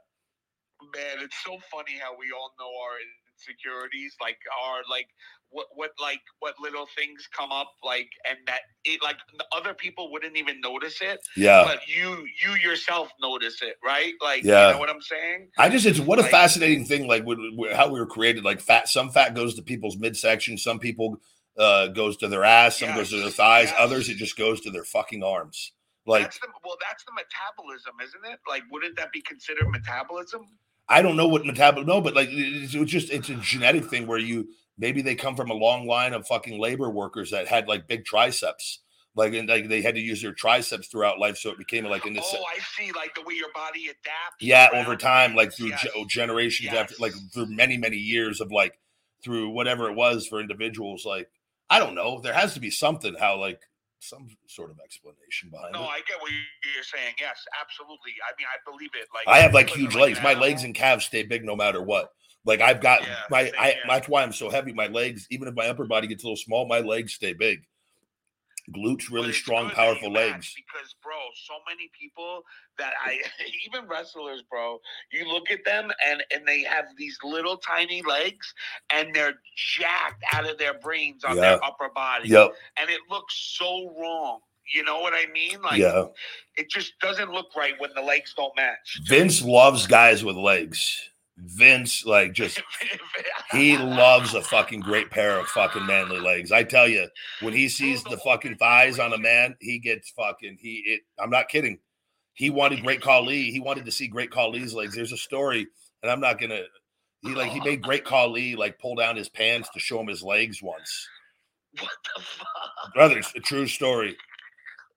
Man, 0.95 1.23
it's 1.23 1.37
so 1.45 1.57
funny 1.71 1.97
how 2.01 2.17
we 2.17 2.31
all 2.35 2.51
know 2.59 2.65
our 2.65 2.97
insecurities, 3.37 4.15
like 4.19 4.37
our 4.65 4.81
like 4.89 5.07
what 5.51 5.67
what 5.75 5.91
like 6.01 6.21
what 6.39 6.55
little 6.61 6.87
things 6.97 7.27
come 7.37 7.51
up 7.51 7.71
like 7.83 8.09
and 8.29 8.37
that 8.47 8.61
it 8.85 9.01
like 9.03 9.17
other 9.55 9.73
people 9.73 10.11
wouldn't 10.11 10.35
even 10.37 10.59
notice 10.61 10.99
it. 11.01 11.19
Yeah. 11.37 11.63
But 11.65 11.87
you 11.87 12.25
you 12.43 12.55
yourself 12.55 13.09
notice 13.21 13.61
it, 13.61 13.75
right? 13.83 14.13
Like 14.21 14.43
Yeah. 14.43 14.67
you 14.67 14.73
know 14.73 14.79
what 14.79 14.89
I'm 14.89 15.01
saying? 15.01 15.49
I 15.57 15.69
just 15.69 15.85
it's 15.85 15.99
what 15.99 16.19
a 16.19 16.23
Like- 16.23 16.31
fascinating 16.31 16.85
thing 16.85 17.07
like 17.07 17.25
with, 17.25 17.39
with 17.55 17.73
how 17.73 17.89
we 17.89 17.99
were 17.99 18.05
created 18.07 18.43
like 18.43 18.61
fat 18.61 18.87
some 18.89 19.09
fat 19.09 19.35
goes 19.35 19.55
to 19.55 19.61
people's 19.61 19.97
midsection 19.97 20.57
some 20.57 20.79
people 20.79 21.17
uh 21.57 21.87
goes 21.87 22.15
to 22.17 22.27
their 22.29 22.45
ass 22.45 22.79
some 22.79 22.95
goes 22.95 23.09
to 23.09 23.19
their 23.19 23.29
thighs 23.29 23.67
yes. 23.67 23.75
others 23.77 24.07
it 24.09 24.15
just 24.15 24.37
goes 24.37 24.61
to 24.61 24.71
their 24.71 24.85
fucking 24.85 25.21
arms 25.23 25.73
like 26.05 26.23
that's 26.23 26.39
the 26.39 26.47
well, 26.63 26.77
that's 26.81 27.03
the 27.03 27.11
metabolism, 27.11 27.93
isn't 28.03 28.25
it? 28.33 28.39
Like, 28.49 28.63
wouldn't 28.71 28.95
that 28.97 29.11
be 29.11 29.21
considered 29.21 29.67
metabolism? 29.69 30.47
I 30.89 31.01
don't 31.03 31.15
know 31.15 31.27
what 31.27 31.45
metabolism 31.45 31.87
no 31.87 32.01
but 32.01 32.15
like 32.15 32.29
it's, 32.31 32.73
it's 32.73 32.91
just 32.91 33.11
it's 33.11 33.29
a 33.29 33.35
genetic 33.35 33.85
thing 33.85 34.07
where 34.07 34.17
you 34.17 34.47
maybe 34.77 35.01
they 35.01 35.15
come 35.15 35.35
from 35.35 35.49
a 35.51 35.53
long 35.55 35.85
line 35.87 36.13
of 36.13 36.25
fucking 36.27 36.59
labor 36.59 36.89
workers 36.89 37.31
that 37.31 37.47
had 37.47 37.67
like 37.67 37.87
big 37.87 38.05
triceps 38.05 38.79
like 39.15 39.33
and 39.33 39.49
like 39.49 39.67
they 39.67 39.81
had 39.81 39.95
to 39.95 40.01
use 40.01 40.21
their 40.21 40.31
triceps 40.33 40.87
throughout 40.87 41.19
life 41.19 41.37
so 41.37 41.49
it 41.49 41.57
became 41.57 41.83
like 41.85 42.05
in 42.05 42.13
this 42.13 42.33
Oh, 42.33 42.43
I 42.43 42.59
see. 42.77 42.91
Like 42.93 43.13
the 43.13 43.21
way 43.23 43.33
your 43.33 43.51
body 43.53 43.83
adapts. 43.85 44.37
yeah 44.39 44.69
over 44.73 44.95
time 44.95 45.35
like 45.35 45.51
through 45.53 45.67
Yes. 45.69 45.83
ge- 45.83 45.89
oh, 45.95 46.05
generations 46.07 46.73
after 46.73 46.95
like 46.99 47.11
through 47.33 47.47
many 47.47 47.77
many 47.77 47.97
years 47.97 48.39
of 48.39 48.51
like 48.51 48.79
through 49.23 49.49
whatever 49.49 49.89
it 49.89 49.95
was 49.95 50.25
for 50.27 50.39
individuals 50.39 51.05
like 51.05 51.29
i 51.69 51.77
don't 51.77 51.93
know 51.93 52.19
there 52.21 52.33
has 52.33 52.53
to 52.53 52.59
be 52.61 52.71
something 52.71 53.13
how 53.19 53.37
like 53.37 53.59
some 53.99 54.27
sort 54.47 54.71
of 54.71 54.79
explanation 54.83 55.49
behind 55.51 55.73
No, 55.73 55.79
it 55.81 55.83
No, 55.83 55.87
I 55.89 55.97
get 56.07 56.19
what 56.21 56.31
you're 56.31 56.83
saying. 56.83 57.13
Yes, 57.19 57.37
absolutely. 57.61 58.13
I 58.27 58.33
mean, 58.35 58.47
I 58.51 58.57
believe 58.71 58.89
it. 58.95 59.07
Like 59.13 59.27
i 59.27 59.39
have 59.41 59.53
like 59.53 59.69
huge 59.69 59.93
legs 59.93 60.19
my 60.23 60.33
legs 60.33 60.63
and 60.63 60.73
calves 60.73 61.05
stay 61.05 61.21
big 61.21 61.43
no 61.45 61.55
matter 61.55 61.83
what 61.83 62.09
like 62.45 62.61
i've 62.61 62.81
got 62.81 63.01
Yeah, 63.01 63.15
my 63.29 63.45
same 63.45 63.53
i 63.59 63.75
that's 63.87 64.07
why 64.07 64.23
i'm 64.23 64.33
so 64.33 64.49
heavy. 64.49 64.73
My 64.73 64.87
legs 64.87 65.27
even 65.29 65.47
if 65.47 65.55
my 65.55 65.67
upper 65.67 65.85
body 65.85 66.07
gets 66.07 66.23
a 66.23 66.27
little 66.27 66.37
small 66.37 66.67
my 66.67 66.79
legs 66.79 67.13
stay 67.13 67.33
big. 67.33 67.65
Glutes 68.69 69.11
really 69.11 69.33
strong 69.33 69.67
good 69.67 69.75
that 69.75 69.87
you 69.87 69.93
powerful 69.93 70.11
legs. 70.11 70.53
Because, 70.55 70.95
bro, 71.03 71.13
so 71.45 71.55
many 71.67 71.89
people 71.99 72.43
that 72.77 72.93
I, 73.03 73.19
even 73.67 73.87
wrestlers, 73.89 74.43
bro, 74.49 74.79
you 75.11 75.27
look 75.27 75.49
at 75.51 75.65
them 75.65 75.91
and 76.07 76.23
and 76.33 76.47
they 76.47 76.63
have 76.63 76.85
these 76.97 77.17
little 77.23 77.57
tiny 77.57 78.01
legs 78.03 78.53
and 78.93 79.13
they're 79.13 79.39
jacked 79.55 80.23
out 80.33 80.49
of 80.49 80.57
their 80.57 80.75
brains 80.75 81.23
on 81.23 81.35
their 81.37 81.63
upper 81.63 81.89
body, 81.93 82.29
yep 82.29 82.51
and 82.79 82.89
it 82.89 83.01
looks 83.09 83.55
so 83.57 83.93
wrong. 83.99 84.39
You 84.73 84.83
know 84.83 84.99
what 84.99 85.13
I 85.13 85.25
mean? 85.33 85.61
Like, 85.61 85.79
yeah. 85.79 86.05
it 86.55 86.69
just 86.69 86.93
doesn't 87.01 87.31
look 87.31 87.47
right 87.57 87.73
when 87.79 87.89
the 87.93 88.01
legs 88.01 88.33
don't 88.37 88.55
match. 88.55 89.01
vince 89.05 89.41
loves 89.41 89.85
guys 89.87 90.23
with 90.23 90.37
legs 90.37 91.09
vince 91.43 92.05
like 92.05 92.33
just 92.33 92.61
He 93.51 93.77
loves 93.77 94.33
a 94.33 94.41
fucking 94.41 94.79
great 94.79 95.11
pair 95.11 95.37
of 95.37 95.47
fucking 95.47 95.85
manly 95.85 96.19
legs. 96.19 96.53
I 96.53 96.63
tell 96.63 96.87
you, 96.87 97.07
when 97.41 97.53
he 97.53 97.65
oh, 97.65 97.69
sees 97.69 98.03
the 98.03 98.17
fucking 98.17 98.55
thighs 98.55 98.97
on 98.97 99.11
a 99.11 99.17
man, 99.17 99.55
he 99.59 99.77
gets 99.79 100.09
fucking 100.11 100.57
he. 100.59 100.83
It. 100.85 101.01
I'm 101.19 101.29
not 101.29 101.49
kidding. 101.49 101.79
He 102.33 102.49
wanted 102.49 102.81
Great 102.81 103.01
Khali. 103.01 103.51
He 103.51 103.59
wanted 103.59 103.85
to 103.85 103.91
see 103.91 104.07
Great 104.07 104.31
Khali's 104.31 104.73
legs. 104.73 104.95
There's 104.95 105.11
a 105.11 105.17
story, 105.17 105.67
and 106.01 106.11
I'm 106.11 106.21
not 106.21 106.39
gonna. 106.39 106.61
He 107.21 107.35
like 107.35 107.51
he 107.51 107.59
made 107.59 107.81
Great 107.81 108.05
Khali 108.05 108.55
like 108.55 108.79
pull 108.79 108.95
down 108.95 109.17
his 109.17 109.29
pants 109.29 109.69
to 109.73 109.79
show 109.79 109.99
him 109.99 110.07
his 110.07 110.23
legs 110.23 110.63
once. 110.63 111.09
What 111.77 111.89
the 112.15 112.21
fuck? 112.21 112.93
Brother, 112.93 113.17
it's 113.17 113.35
a 113.35 113.39
true 113.39 113.67
story. 113.67 114.15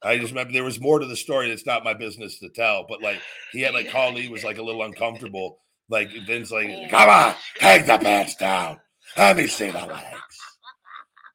I 0.05 0.19
just 0.19 0.31
remember 0.31 0.53
there 0.53 0.65
was 0.65 0.81
more 0.81 0.99
to 1.01 1.07
the 1.07 1.17
story 1.17 1.49
that's 1.49 1.67
not 1.67 1.83
my 1.83 1.95
business 1.95 2.39
to 2.39 2.51
tell, 2.51 2.87
but 2.89 3.03
like 3.03 3.21
he 3.53 3.63
had 3.63 3.75
like 3.75 3.89
Khali 3.89 4.29
was 4.29 4.45
like 4.45 4.59
a 4.59 4.63
little 4.63 4.85
uncomfortable. 4.85 5.59
Like 5.89 6.11
Vince, 6.27 6.51
like, 6.51 6.69
Oh, 6.69 6.87
come 6.89 7.09
on, 7.09 7.35
take 7.59 7.87
the 7.87 7.99
pants 7.99 8.37
down. 8.37 8.81
Let 9.17 9.37
me 9.37 9.47
see 9.47 9.71
the 9.71 9.79
legs. 9.79 10.39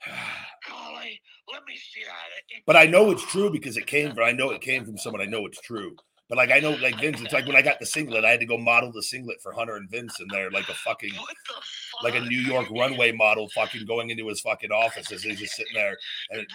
Khali, 0.65 1.21
let 1.51 1.63
me 1.67 1.75
see 1.75 2.03
that. 2.03 2.61
But 2.65 2.75
I 2.75 2.85
know 2.85 3.11
it's 3.11 3.25
true 3.25 3.51
because 3.51 3.77
it 3.77 3.85
came 3.87 4.13
from 4.13 4.23
I 4.23 4.31
know 4.31 4.51
it 4.51 4.61
came 4.61 4.85
from 4.85 4.97
someone 4.97 5.21
I 5.21 5.25
know 5.25 5.45
it's 5.45 5.61
true. 5.61 5.95
But 6.29 6.37
like 6.37 6.51
I 6.51 6.59
know 6.59 6.71
like 6.71 7.01
Vince, 7.01 7.19
it's 7.21 7.33
like 7.33 7.47
when 7.47 7.55
I 7.55 7.63
got 7.63 7.79
the 7.79 7.87
singlet, 7.87 8.23
I 8.23 8.29
had 8.29 8.39
to 8.39 8.45
go 8.45 8.57
model 8.57 8.91
the 8.91 9.01
singlet 9.01 9.41
for 9.41 9.51
Hunter 9.51 9.77
and 9.77 9.89
Vince, 9.89 10.19
and 10.19 10.29
they're 10.29 10.51
like 10.51 10.69
a 10.69 10.75
fucking 10.75 11.09
fuck? 11.09 11.63
like 12.03 12.13
a 12.13 12.19
New 12.19 12.39
York 12.39 12.67
runway 12.69 13.11
model 13.11 13.49
fucking 13.55 13.87
going 13.87 14.11
into 14.11 14.27
his 14.27 14.39
fucking 14.41 14.71
office 14.71 15.11
as 15.11 15.23
he's 15.23 15.39
just 15.39 15.55
sitting 15.55 15.73
there. 15.73 15.97
And 16.29 16.45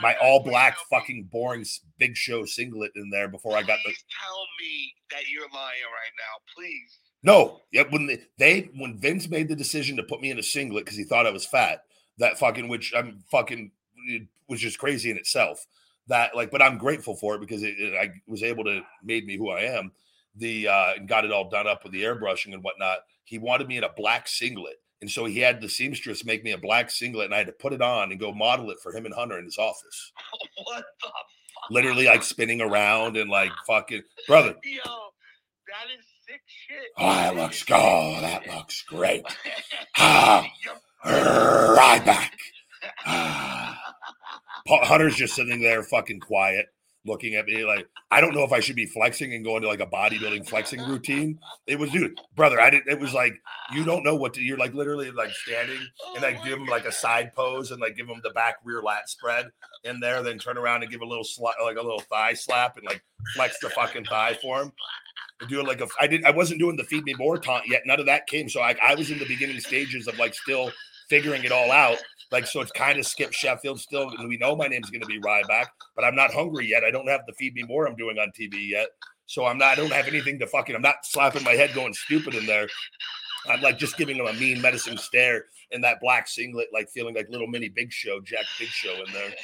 my 0.00 0.16
all 0.20 0.42
black 0.42 0.76
fucking 0.90 1.28
boring 1.30 1.64
big 1.98 2.16
show 2.16 2.44
singlet 2.44 2.90
in 2.96 3.10
there 3.10 3.28
before 3.28 3.56
I 3.56 3.62
got 3.62 3.78
the 3.84 3.90
Please 3.90 4.04
tell 4.20 4.44
me 4.60 4.94
that 5.12 5.28
you're 5.30 5.42
lying 5.42 5.82
right 5.84 6.14
now, 6.18 6.42
please. 6.56 6.98
No, 7.22 7.60
yeah, 7.70 7.84
when 7.90 8.06
they, 8.06 8.18
they 8.38 8.70
when 8.76 8.98
Vince 8.98 9.28
made 9.28 9.48
the 9.48 9.54
decision 9.56 9.96
to 9.96 10.02
put 10.02 10.20
me 10.20 10.30
in 10.30 10.38
a 10.38 10.42
singlet 10.42 10.84
because 10.84 10.98
he 10.98 11.04
thought 11.04 11.26
I 11.26 11.30
was 11.30 11.46
fat, 11.46 11.84
that 12.18 12.38
fucking 12.38 12.68
which 12.68 12.92
I'm 12.96 13.22
fucking 13.30 13.70
was 14.48 14.60
just 14.60 14.78
crazy 14.78 15.10
in 15.10 15.16
itself. 15.16 15.64
That 16.08 16.34
like, 16.34 16.50
but 16.50 16.60
I'm 16.62 16.78
grateful 16.78 17.14
for 17.14 17.36
it 17.36 17.40
because 17.40 17.62
it, 17.62 17.74
it- 17.78 17.94
I 17.94 18.10
was 18.26 18.42
able 18.42 18.64
to 18.64 18.82
made 19.04 19.24
me 19.24 19.36
who 19.36 19.50
I 19.50 19.60
am. 19.62 19.92
The 20.34 20.66
uh, 20.68 20.94
and 20.96 21.06
got 21.08 21.24
it 21.24 21.30
all 21.32 21.48
done 21.50 21.66
up 21.68 21.84
with 21.84 21.92
the 21.92 22.02
airbrushing 22.02 22.54
and 22.54 22.62
whatnot. 22.64 22.98
He 23.24 23.38
wanted 23.38 23.68
me 23.68 23.76
in 23.76 23.84
a 23.84 23.92
black 23.94 24.26
singlet, 24.26 24.76
and 25.00 25.10
so 25.10 25.26
he 25.26 25.38
had 25.38 25.60
the 25.60 25.68
seamstress 25.68 26.24
make 26.24 26.42
me 26.42 26.52
a 26.52 26.58
black 26.58 26.90
singlet, 26.90 27.26
and 27.26 27.34
I 27.34 27.38
had 27.38 27.46
to 27.48 27.52
put 27.52 27.72
it 27.74 27.82
on 27.82 28.10
and 28.10 28.18
go 28.18 28.32
model 28.32 28.70
it 28.70 28.78
for 28.82 28.92
him 28.96 29.04
and 29.04 29.14
Hunter 29.14 29.38
in 29.38 29.44
his 29.44 29.58
office. 29.58 30.12
What 30.64 30.84
the 31.02 31.06
fuck? 31.06 31.14
Literally 31.70 32.06
like 32.06 32.22
spinning 32.22 32.60
around 32.60 33.16
and 33.16 33.30
like 33.30 33.52
fucking 33.66 34.02
brother. 34.26 34.56
Yo, 34.64 34.80
that 34.82 35.92
is. 35.96 36.04
Oh, 36.98 37.06
that 37.14 37.36
looks 37.36 37.62
good. 37.64 37.74
Oh, 37.76 38.20
that 38.20 38.46
looks 38.46 38.82
great. 38.82 39.24
Ah. 39.96 40.46
Ryback. 41.04 42.30
Ah. 43.06 43.78
Hunter's 44.68 45.16
just 45.16 45.34
sitting 45.34 45.60
there 45.60 45.82
fucking 45.82 46.20
quiet, 46.20 46.66
looking 47.04 47.34
at 47.34 47.46
me 47.46 47.64
like 47.64 47.88
I 48.12 48.20
don't 48.20 48.34
know 48.34 48.44
if 48.44 48.52
I 48.52 48.60
should 48.60 48.76
be 48.76 48.86
flexing 48.86 49.34
and 49.34 49.44
going 49.44 49.62
to 49.62 49.68
like 49.68 49.80
a 49.80 49.86
bodybuilding 49.86 50.48
flexing 50.48 50.80
routine. 50.82 51.38
It 51.66 51.78
was, 51.78 51.90
dude, 51.90 52.18
brother. 52.36 52.60
I 52.60 52.70
didn't. 52.70 52.88
It 52.88 53.00
was 53.00 53.12
like 53.12 53.34
you 53.72 53.84
don't 53.84 54.04
know 54.04 54.14
what 54.14 54.34
to. 54.34 54.42
You're 54.42 54.58
like 54.58 54.74
literally 54.74 55.10
like 55.10 55.30
standing 55.30 55.80
and 56.14 56.22
like 56.22 56.44
give 56.44 56.58
him 56.58 56.66
like 56.66 56.84
a 56.84 56.92
side 56.92 57.32
pose 57.34 57.70
and 57.72 57.80
like 57.80 57.96
give 57.96 58.06
him 58.06 58.20
the 58.22 58.30
back 58.30 58.56
rear 58.64 58.82
lat 58.82 59.08
spread 59.08 59.46
in 59.84 59.98
there, 59.98 60.22
then 60.22 60.38
turn 60.38 60.58
around 60.58 60.82
and 60.82 60.92
give 60.92 61.00
a 61.00 61.06
little 61.06 61.24
slap, 61.24 61.54
like 61.64 61.76
a 61.76 61.82
little 61.82 62.00
thigh 62.00 62.34
slap 62.34 62.76
and 62.76 62.86
like 62.86 63.02
flex 63.34 63.58
the 63.60 63.70
fucking 63.70 64.04
thigh 64.04 64.38
for 64.40 64.62
him. 64.62 64.72
Do 65.48 65.62
like 65.62 65.80
a. 65.80 65.88
I 66.00 66.06
didn't. 66.06 66.26
I 66.26 66.30
wasn't 66.30 66.60
doing 66.60 66.76
the 66.76 66.84
feed 66.84 67.04
me 67.04 67.14
more 67.14 67.38
taunt 67.38 67.66
yet. 67.66 67.82
None 67.86 68.00
of 68.00 68.06
that 68.06 68.26
came. 68.26 68.48
So 68.48 68.60
I, 68.60 68.76
I 68.82 68.94
was 68.94 69.10
in 69.10 69.18
the 69.18 69.26
beginning 69.26 69.60
stages 69.60 70.06
of 70.06 70.18
like 70.18 70.34
still 70.34 70.70
figuring 71.08 71.44
it 71.44 71.52
all 71.52 71.70
out. 71.70 71.98
Like 72.30 72.46
so, 72.46 72.62
it's 72.62 72.72
kind 72.72 72.98
of 72.98 73.06
Skip 73.06 73.32
Sheffield 73.32 73.78
still, 73.78 74.10
we 74.26 74.38
know 74.38 74.56
my 74.56 74.66
name's 74.66 74.88
going 74.88 75.02
to 75.02 75.06
be 75.06 75.20
Ryback, 75.20 75.66
but 75.94 76.04
I'm 76.04 76.14
not 76.14 76.32
hungry 76.32 76.66
yet. 76.66 76.82
I 76.82 76.90
don't 76.90 77.06
have 77.06 77.20
the 77.26 77.34
feed 77.34 77.54
me 77.54 77.62
more 77.64 77.86
I'm 77.86 77.94
doing 77.94 78.18
on 78.18 78.28
TV 78.28 78.70
yet, 78.70 78.88
so 79.26 79.44
I'm 79.44 79.58
not. 79.58 79.72
I 79.72 79.74
don't 79.74 79.92
have 79.92 80.08
anything 80.08 80.38
to 80.38 80.46
fucking. 80.46 80.74
I'm 80.74 80.80
not 80.80 81.04
slapping 81.04 81.44
my 81.44 81.52
head 81.52 81.74
going 81.74 81.92
stupid 81.92 82.34
in 82.34 82.46
there. 82.46 82.68
I'm 83.48 83.60
like 83.60 83.78
just 83.78 83.96
giving 83.96 84.16
him 84.16 84.26
a 84.26 84.32
mean 84.34 84.60
medicine 84.60 84.96
stare 84.96 85.46
in 85.70 85.80
that 85.82 86.00
black 86.00 86.28
singlet, 86.28 86.68
like 86.72 86.88
feeling 86.90 87.14
like 87.14 87.28
little 87.28 87.46
mini 87.48 87.68
Big 87.68 87.92
Show, 87.92 88.20
Jack 88.20 88.44
Big 88.58 88.68
Show 88.68 88.92
in 88.92 89.12
there. 89.12 89.30
Ryback, 89.30 89.34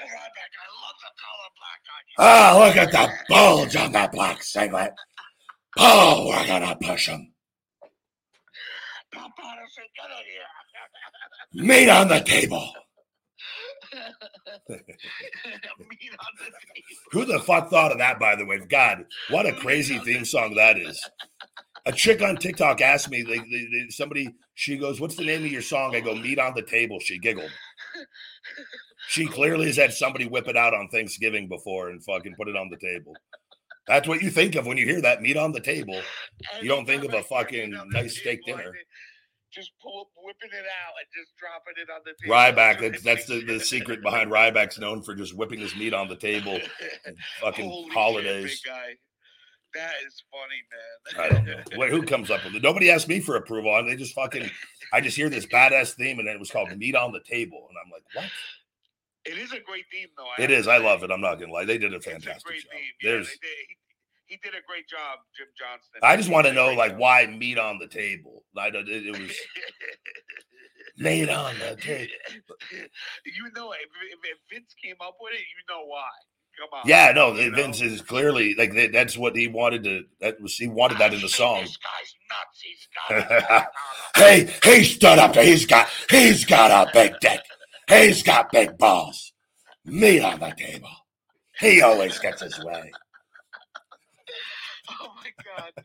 I 0.00 0.68
love 0.82 0.98
the 1.00 1.10
color 1.20 1.50
black 1.56 1.80
on 1.90 2.02
you. 2.08 2.14
Ah, 2.18 2.58
look 2.58 2.76
at 2.76 2.90
the 2.90 3.08
bulge 3.28 3.76
on 3.76 3.92
that 3.92 4.12
black 4.12 4.42
singlet. 4.42 4.92
Oh, 5.78 6.28
we're 6.28 6.46
gonna 6.46 6.76
push 6.80 7.08
him. 7.08 7.32
Pat 9.12 9.30
Patterson, 9.36 9.84
get 9.96 10.10
in 10.10 11.66
here. 11.66 11.68
Meat 11.68 11.88
on 11.88 12.08
the 12.08 12.20
table. 12.20 12.72
Meat 14.68 14.80
on 16.18 16.34
the 16.38 16.44
table. 16.44 16.98
Who 17.12 17.24
the 17.24 17.38
fuck 17.40 17.70
thought 17.70 17.92
of 17.92 17.98
that, 17.98 18.18
by 18.18 18.34
the 18.34 18.44
way? 18.44 18.58
God, 18.58 19.06
what 19.30 19.46
a 19.46 19.52
crazy 19.52 19.98
theme 19.98 20.24
song 20.24 20.54
that 20.56 20.78
is. 20.78 21.00
A 21.86 21.92
chick 21.92 22.22
on 22.22 22.36
TikTok 22.36 22.80
asked 22.80 23.10
me, 23.10 23.22
like, 23.24 23.42
they- 23.50 23.66
they- 23.70 23.86
somebody, 23.90 24.28
she 24.54 24.76
goes, 24.78 25.00
What's 25.00 25.16
the 25.16 25.24
name 25.24 25.44
of 25.44 25.50
your 25.52 25.60
song? 25.62 25.94
I 25.94 26.00
go, 26.00 26.14
Meat 26.14 26.38
on 26.38 26.54
the 26.54 26.62
Table. 26.62 26.98
She 27.00 27.18
giggled. 27.18 27.50
She 29.08 29.26
clearly 29.26 29.66
has 29.66 29.76
had 29.76 29.92
somebody 29.92 30.24
whip 30.26 30.48
it 30.48 30.56
out 30.56 30.72
on 30.74 30.88
Thanksgiving 30.88 31.46
before 31.48 31.90
and 31.90 32.02
fucking 32.02 32.34
put 32.36 32.48
it 32.48 32.56
on 32.56 32.70
the 32.70 32.78
table. 32.78 33.14
That's 33.86 34.08
what 34.08 34.22
you 34.22 34.30
think 34.30 34.54
of 34.54 34.66
when 34.66 34.78
you 34.78 34.86
hear 34.86 35.02
that 35.02 35.20
meat 35.20 35.36
on 35.36 35.52
the 35.52 35.60
table. 35.60 36.00
You 36.62 36.68
don't 36.68 36.86
think 36.86 37.04
of 37.04 37.12
a 37.12 37.16
Anytime 37.18 37.36
I 37.36 37.50
hear 37.50 37.66
fucking 37.70 37.90
nice 37.90 38.18
steak 38.18 38.40
dinner. 38.46 38.72
just 39.52 39.72
pull, 39.82 40.10
whipping 40.16 40.48
it 40.52 40.64
out 40.64 40.94
and 40.98 41.06
just 41.14 41.36
dropping 41.36 41.74
it 41.76 41.90
on 41.90 42.00
the 42.06 42.14
table. 42.22 42.34
Ryback. 42.34 42.80
That's 42.80 43.02
that's 43.02 43.26
the, 43.26 43.44
the 43.44 43.60
secret 43.60 44.02
behind 44.02 44.30
Ryback's 44.30 44.78
known 44.78 45.02
for 45.02 45.14
just 45.14 45.36
whipping 45.36 45.60
his 45.60 45.76
meat 45.76 45.92
on 45.92 46.08
the 46.08 46.16
table. 46.16 46.58
And 47.04 47.16
fucking 47.42 47.68
Holy 47.68 47.84
shit, 47.84 47.92
holidays. 47.92 48.62
guy. 48.64 48.94
That 49.74 49.94
is 50.06 50.22
funny, 50.30 50.62
man. 50.70 51.24
I 51.24 51.28
don't 51.34 51.46
know. 51.46 51.62
Wait, 51.78 51.90
who 51.90 52.02
comes 52.02 52.30
up 52.30 52.44
with 52.44 52.54
it? 52.54 52.62
Nobody 52.62 52.90
asked 52.90 53.08
me 53.08 53.20
for 53.20 53.36
approval. 53.36 53.76
and 53.76 53.88
They 53.88 53.96
just 53.96 54.14
fucking. 54.14 54.48
I 54.92 55.00
just 55.00 55.16
hear 55.16 55.28
this 55.28 55.46
badass 55.46 55.94
theme, 55.94 56.18
and 56.20 56.28
then 56.28 56.36
it 56.36 56.40
was 56.40 56.50
called 56.50 56.76
"Meat 56.76 56.94
on 56.94 57.12
the 57.12 57.20
Table," 57.28 57.66
and 57.68 57.76
I'm 57.84 57.90
like, 57.90 58.04
what? 58.14 58.30
It 59.24 59.38
is 59.38 59.52
a 59.52 59.60
great 59.60 59.86
theme, 59.90 60.08
though. 60.16 60.42
It 60.42 60.50
is. 60.50 60.68
I 60.68 60.76
love 60.78 61.02
it. 61.02 61.10
I'm 61.10 61.20
not 61.20 61.40
gonna 61.40 61.52
lie. 61.52 61.64
They 61.64 61.78
did 61.78 61.92
a 61.92 61.96
It's 61.96 62.06
a 62.06 62.10
fantastic 62.10 62.44
great 62.44 62.62
job. 62.62 62.72
theme. 62.72 62.80
Yeah, 63.02 63.10
There's. 63.12 63.26
they 63.26 63.32
did. 63.32 63.56
He, 63.68 63.76
he 64.26 64.36
did 64.42 64.54
a 64.54 64.62
great 64.66 64.86
job, 64.88 65.18
Jim 65.36 65.46
Johnston. 65.58 66.00
I 66.02 66.16
just 66.16 66.28
want 66.30 66.46
to 66.46 66.52
know, 66.52 66.72
like, 66.72 66.92
job. 66.92 67.00
why 67.00 67.26
meat 67.26 67.58
on 67.58 67.78
the 67.78 67.88
table? 67.88 68.44
I 68.56 68.70
don't. 68.70 68.88
It, 68.88 69.06
it 69.06 69.18
was 69.18 69.32
meat 70.98 71.28
on 71.30 71.54
the 71.58 71.76
table. 71.76 72.12
you 73.26 73.44
know, 73.56 73.72
if, 73.72 73.80
if, 74.12 74.18
if 74.22 74.38
Vince 74.52 74.74
came 74.82 74.96
up 75.00 75.16
with 75.20 75.34
it, 75.34 75.40
you 75.40 75.62
know 75.74 75.84
why. 75.86 76.08
Come 76.58 76.68
on. 76.72 76.88
Yeah, 76.88 77.12
no, 77.14 77.34
You 77.34 77.50
know? 77.50 77.56
Vince 77.56 77.80
is 77.80 78.00
clearly 78.02 78.54
like 78.54 78.74
that- 78.74 78.92
that's 78.92 79.16
what 79.18 79.36
he 79.36 79.48
wanted 79.48 79.84
to. 79.84 80.04
That 80.20 80.40
was 80.40 80.56
he 80.56 80.66
wanted 80.68 80.98
that 80.98 81.12
in 81.14 81.20
the 81.20 81.28
song. 81.28 81.62
This 81.62 81.76
guy's 81.78 82.14
nuts. 82.30 82.60
He's 82.62 82.88
got. 83.48 83.68
Hey, 84.16 84.48
he 84.62 84.84
stood 84.84 85.18
up 85.18 85.32
to. 85.32 85.42
He's 85.42 85.66
got. 85.66 85.88
He's 86.08 86.44
got 86.44 86.70
a 86.70 86.90
big 86.92 87.18
dick. 87.20 87.40
He's 87.88 88.22
got 88.22 88.52
big 88.52 88.78
balls. 88.78 89.32
Meat 89.84 90.20
on 90.20 90.38
the 90.38 90.50
table. 90.56 90.88
He 91.58 91.82
always 91.82 92.18
gets 92.20 92.40
his 92.42 92.62
way. 92.64 92.92
Oh 95.04 95.12
my 95.16 95.30
god. 95.44 95.72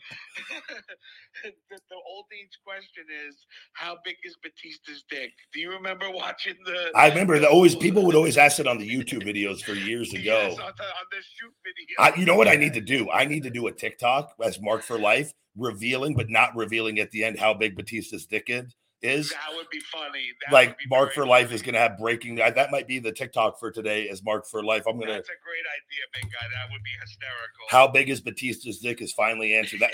the, 1.44 1.52
the 1.90 1.96
old 2.08 2.26
age 2.34 2.58
question 2.66 3.04
is 3.28 3.36
how 3.74 3.98
big 4.06 4.16
is 4.24 4.38
Batista's 4.42 5.04
dick? 5.10 5.32
Do 5.54 5.60
you 5.60 5.72
remember 5.72 6.10
watching 6.10 6.56
the 6.66 6.92
I 6.96 7.10
remember 7.10 7.38
that 7.40 7.50
always 7.50 7.76
people 7.76 8.06
would 8.06 8.16
always 8.16 8.38
ask 8.38 8.60
it 8.60 8.68
on 8.68 8.78
the 8.78 8.90
YouTube 8.90 9.24
videos 9.24 9.62
for 9.62 9.74
years 9.74 10.14
ago. 10.14 10.22
Yes, 10.22 10.54
on 10.54 10.74
the, 10.78 10.84
on 10.84 11.06
the 11.12 11.18
shoot 11.18 11.54
video. 11.66 11.96
I, 12.00 12.18
you 12.18 12.26
know 12.26 12.36
what 12.36 12.48
I 12.48 12.56
need 12.56 12.74
to 12.76 12.82
do? 12.82 13.10
I 13.12 13.26
need 13.26 13.44
to 13.44 13.50
do 13.50 13.68
a 13.68 13.72
TikTok 13.72 14.36
as 14.44 14.62
Mark 14.62 14.84
for 14.84 14.98
Life, 14.98 15.34
revealing 15.58 16.16
but 16.16 16.30
not 16.30 16.56
revealing 16.56 17.00
at 17.00 17.12
the 17.12 17.24
end 17.24 17.40
how 17.40 17.54
big 17.54 17.76
Batista's 17.76 18.26
dick 18.26 18.46
is. 18.48 18.76
Is 19.02 19.30
that 19.30 19.56
would 19.56 19.70
be 19.72 19.80
funny. 19.80 20.34
That 20.46 20.54
like 20.54 20.78
be 20.78 20.84
Mark 20.90 21.14
for 21.14 21.26
Life 21.26 21.46
funny. 21.48 21.56
is 21.56 21.62
going 21.62 21.74
to 21.74 21.80
have 21.80 21.98
breaking. 21.98 22.36
that 22.36 22.70
might 22.70 22.86
be 22.86 23.00
the 23.00 23.14
TikTok 23.14 23.58
for 23.58 23.72
today. 23.72 24.10
As 24.10 24.22
Mark 24.24 24.46
for 24.46 24.62
Life, 24.62 24.84
I'm 24.88 24.98
going 24.98 25.08
to. 25.08 25.14
That's 25.14 25.30
a 25.30 25.40
great 25.42 25.66
idea, 25.78 26.04
big 26.14 26.32
guy. 26.32 26.46
That 26.54 26.70
would 26.72 26.84
be 26.84 26.92
hysterical. 27.00 27.66
How 27.70 27.88
big 27.88 28.10
is 28.10 28.20
Batista's 28.20 28.80
dick? 28.80 29.02
Is 29.02 29.14
finally 29.14 29.56
answered. 29.56 29.80
That 29.80 29.94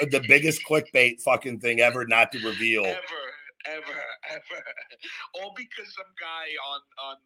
the 0.10 0.22
biggest 0.28 0.62
clickbait 0.68 1.22
fucking 1.22 1.60
thing 1.60 1.80
ever, 1.80 2.06
not 2.06 2.30
to 2.32 2.38
reveal. 2.46 2.84
ever, 2.84 2.98
ever, 3.64 4.02
ever. 4.30 4.64
All 5.40 5.54
because 5.56 5.94
some 5.94 6.12
guy 6.20 6.46
on 6.70 6.80
on 7.10 7.16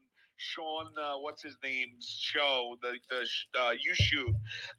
Sean, 0.41 0.87
uh, 0.99 1.19
what's 1.19 1.43
his 1.43 1.57
name's 1.63 2.07
show, 2.07 2.77
the 2.81 2.93
the 3.11 3.61
uh, 3.61 3.73
you 3.73 3.95
shoot, 3.95 4.35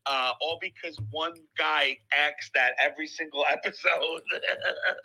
uh, 0.08 0.32
all 0.42 0.58
because 0.60 0.98
one 1.12 1.34
guy 1.56 1.98
acts 2.12 2.50
that 2.56 2.72
every 2.84 3.06
single 3.06 3.46
episode. 3.52 4.22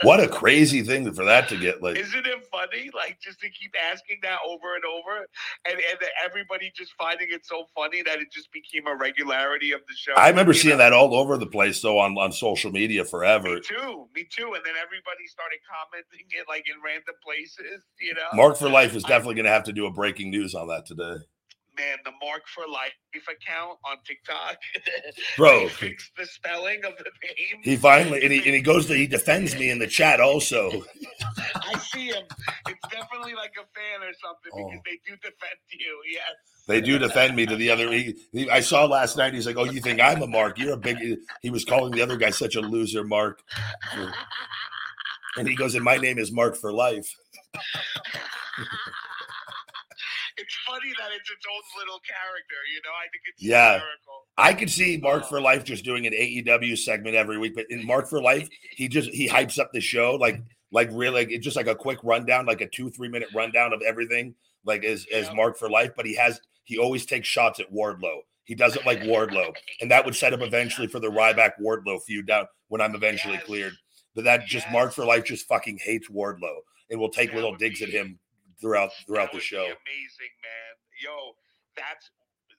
What 0.03 0.19
a 0.19 0.29
crazy 0.29 0.83
thing 0.83 1.13
for 1.13 1.25
that 1.27 1.49
to 1.51 1.59
get 1.59 1.83
like. 1.83 1.99
Isn't 1.99 2.27
it 2.27 2.47
funny? 2.51 2.91
Like 2.95 3.19
just 3.21 3.39
to 3.41 3.51
keep 3.51 3.75
asking 3.93 4.21
that 4.23 4.39
over 4.49 4.77
and 4.77 4.85
over, 4.85 5.27
and 5.69 5.75
and 5.75 5.99
everybody 6.25 6.73
just 6.75 6.93
finding 6.99 7.29
it 7.31 7.45
so 7.45 7.67
funny 7.75 8.03
that 8.03 8.19
it 8.19 8.33
just 8.33 8.51
became 8.51 8.87
a 8.87 8.97
regularity 8.97 9.73
of 9.73 9.81
the 9.87 9.95
show. 9.95 10.15
I 10.17 10.31
remember 10.31 10.53
you 10.53 10.59
seeing 10.59 10.79
know? 10.79 10.85
that 10.85 10.93
all 10.95 11.15
over 11.15 11.37
the 11.37 11.47
place 11.47 11.83
though 11.83 11.99
on 11.99 12.17
on 12.17 12.33
social 12.33 12.73
media 12.73 13.05
forever. 13.05 13.57
Me 13.57 13.61
too, 13.61 14.09
me 14.15 14.27
too. 14.31 14.55
And 14.55 14.65
then 14.65 14.75
everybody 14.81 15.27
started 15.27 15.59
commenting 15.69 16.27
it 16.31 16.47
like 16.49 16.65
in 16.67 16.77
random 16.83 17.15
places, 17.23 17.85
you 18.01 18.15
know. 18.15 18.29
Mark 18.33 18.57
for 18.57 18.71
Life 18.71 18.95
is 18.95 19.03
definitely 19.03 19.35
going 19.35 19.45
to 19.45 19.51
have 19.51 19.65
to 19.65 19.73
do 19.73 19.87
a 19.87 19.91
breaking 19.91 20.31
news 20.31 20.46
on 20.55 20.69
that 20.69 20.87
today, 20.87 21.17
man, 21.77 21.99
the 22.05 22.13
Mark 22.23 22.43
for 22.47 22.65
Life 22.71 22.93
account 23.15 23.79
on 23.85 23.97
TikTok. 24.05 24.57
bro. 25.37 25.69
fixed 25.69 26.13
the 26.17 26.27
spelling 26.27 26.85
of 26.85 26.97
the 26.99 27.05
name. 27.25 27.63
He 27.63 27.77
finally 27.77 28.23
and 28.23 28.33
he, 28.33 28.39
and 28.39 28.55
he 28.55 28.61
goes 28.61 28.87
to 28.87 28.95
he 28.95 29.07
defends 29.07 29.55
me 29.59 29.71
in 29.71 29.79
the 29.79 29.87
chat 29.87 30.21
also. 30.21 30.71
I 31.57 31.79
see 31.79 32.09
him. 32.09 32.25
It's 32.69 32.89
definitely 32.91 33.35
like 33.35 33.53
a 33.59 33.67
fan 33.75 34.03
or 34.07 34.13
something 34.23 34.53
Oh. 34.53 34.69
because 34.71 34.83
they 34.85 34.99
do 35.07 35.17
defend 35.17 35.59
you. 35.71 36.03
Yes. 36.13 36.23
They 36.69 36.81
do 36.81 36.99
defend 36.99 37.37
me 37.37 37.47
to 37.47 37.57
the 37.57 37.71
other. 37.71 37.91
He, 37.93 38.15
he, 38.33 38.51
I 38.51 38.61
saw 38.61 38.85
last 38.87 39.17
night. 39.17 39.35
He's 39.35 39.47
like, 39.47 39.57
"Oh, 39.57 39.65
you 39.65 39.81
think 39.81 40.01
I'm 40.01 40.21
a 40.23 40.27
Mark? 40.27 40.59
You're 40.59 40.73
a 40.73 40.77
big." 40.77 40.99
He 41.43 41.51
was 41.51 41.65
calling 41.65 41.93
the 41.93 42.03
other 42.03 42.17
guy 42.17 42.31
such 42.31 42.57
a 42.57 42.61
loser, 42.61 43.05
Mark. 43.05 43.41
And 45.39 45.47
he 45.47 45.55
goes, 45.55 45.75
"And 45.75 45.85
my 45.85 45.99
name 45.99 46.19
is 46.19 46.33
Mark 46.33 46.57
for 46.57 46.73
life." 46.73 47.15
It's 50.39 50.57
funny 50.67 50.93
that 50.99 51.09
it's 51.13 51.31
its 51.31 51.47
own 51.51 51.63
little 51.81 52.01
character. 52.01 52.57
You 52.75 52.81
know, 52.85 52.91
I 52.91 53.03
think 53.11 53.23
it's 53.33 53.43
Yeah. 53.43 53.73
hysterical. 53.75 54.27
I 54.39 54.53
could 54.55 54.71
see 54.71 54.97
Mark 54.99 55.23
um, 55.25 55.29
for 55.29 55.41
Life 55.41 55.65
just 55.65 55.85
doing 55.85 56.07
an 56.07 56.13
AEW 56.13 56.77
segment 56.77 57.17
every 57.17 57.39
week, 57.39 57.55
but 57.55 57.67
in 57.71 57.85
Mark 57.87 58.09
for 58.09 58.21
Life, 58.21 58.49
he 58.73 58.89
just 58.89 59.11
he 59.11 59.29
hypes 59.29 59.59
up 59.59 59.73
the 59.73 59.81
show 59.81 60.15
like 60.17 60.41
like 60.73 60.89
really 60.93 61.21
like, 61.25 61.31
it's 61.31 61.45
just 61.45 61.57
like 61.57 61.69
a 61.69 61.75
quick 61.75 61.99
rundown, 62.03 62.45
like 62.47 62.61
a 62.61 62.69
two 62.69 62.91
three 62.91 63.09
minute 63.09 63.29
rundown 63.35 63.73
of 63.73 63.81
everything, 63.83 64.35
like 64.65 64.85
as 64.85 65.07
as 65.13 65.33
Mark 65.35 65.57
for 65.57 65.71
Life. 65.71 65.93
But 65.97 66.07
he 66.07 66.15
has 66.17 66.41
he 66.65 66.77
always 66.79 67.07
takes 67.07 67.29
shots 67.29 67.61
at 67.61 67.73
Wardlow. 67.73 68.19
He 68.45 68.55
doesn't 68.55 68.85
like 68.87 69.01
Wardlow, 69.01 69.55
and 69.81 69.91
that 69.91 70.05
would 70.05 70.15
set 70.17 70.33
up 70.33 70.41
eventually 70.43 70.87
for 70.87 71.01
the 71.01 71.09
Ryback 71.11 71.53
Wardlow 71.63 72.03
feud 72.03 72.27
down 72.27 72.47
when 72.69 72.81
I'm 72.81 72.95
eventually 72.95 73.35
Yes. 73.35 73.45
cleared. 73.45 73.73
But 74.15 74.25
that 74.25 74.47
just 74.47 74.71
Mark 74.71 74.93
for 74.93 75.05
Life 75.05 75.25
just 75.25 75.47
fucking 75.47 75.79
hates 75.83 76.09
Wardlow 76.11 76.57
and 76.91 76.99
will 77.01 77.11
take 77.11 77.31
That 77.31 77.37
little 77.37 77.55
digs 77.57 77.83
at 77.83 77.89
him 77.91 78.19
throughout 78.61 78.91
throughout 79.07 79.33
That 79.33 79.39
the 79.39 79.45
show. 79.45 79.65
Be 79.65 79.73
amazing, 79.73 80.35
man. 80.43 80.75
Yo, 81.03 81.33
that's. 81.77 82.11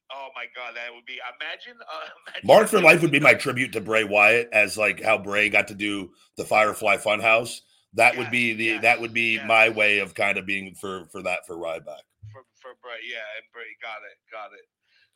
Oh 0.10 0.30
my 0.36 0.46
god, 0.56 0.76
that 0.76 0.94
would 0.94 1.06
be. 1.06 1.20
Imagine. 1.40 1.80
Uh, 1.82 2.08
imagine 2.28 2.48
Mark 2.48 2.68
for 2.68 2.82
Life 2.82 3.02
would 3.02 3.12
be 3.12 3.20
my 3.20 3.34
tribute 3.34 3.74
to 3.74 3.82
Bray 3.82 4.04
Wyatt 4.04 4.50
as 4.54 4.78
like 4.78 5.02
how 5.02 5.18
Bray 5.18 5.50
got 5.50 5.68
to 5.68 5.76
do 5.76 6.12
the 6.38 6.46
Firefly 6.46 6.98
Funhouse. 6.98 7.62
That 7.94 8.18
would 8.18 8.32
be 8.32 8.54
the 8.54 8.66
yes, 8.66 8.82
that 8.84 9.02
would 9.02 9.14
be 9.14 9.36
yes. 9.36 9.48
my 9.48 9.70
way 9.70 10.00
of 10.00 10.14
kind 10.14 10.38
of 10.38 10.46
being 10.46 10.76
for 10.76 11.06
for 11.12 11.22
that 11.24 11.46
for 11.48 11.58
Ryback. 11.58 12.06
for 12.32 12.44
for 12.62 12.76
Bray. 12.82 13.02
Yeah, 13.04 13.26
and 13.36 13.46
Bray 13.52 13.74
got 13.82 14.00
it, 14.06 14.18
got 14.32 14.54
it. 14.54 14.66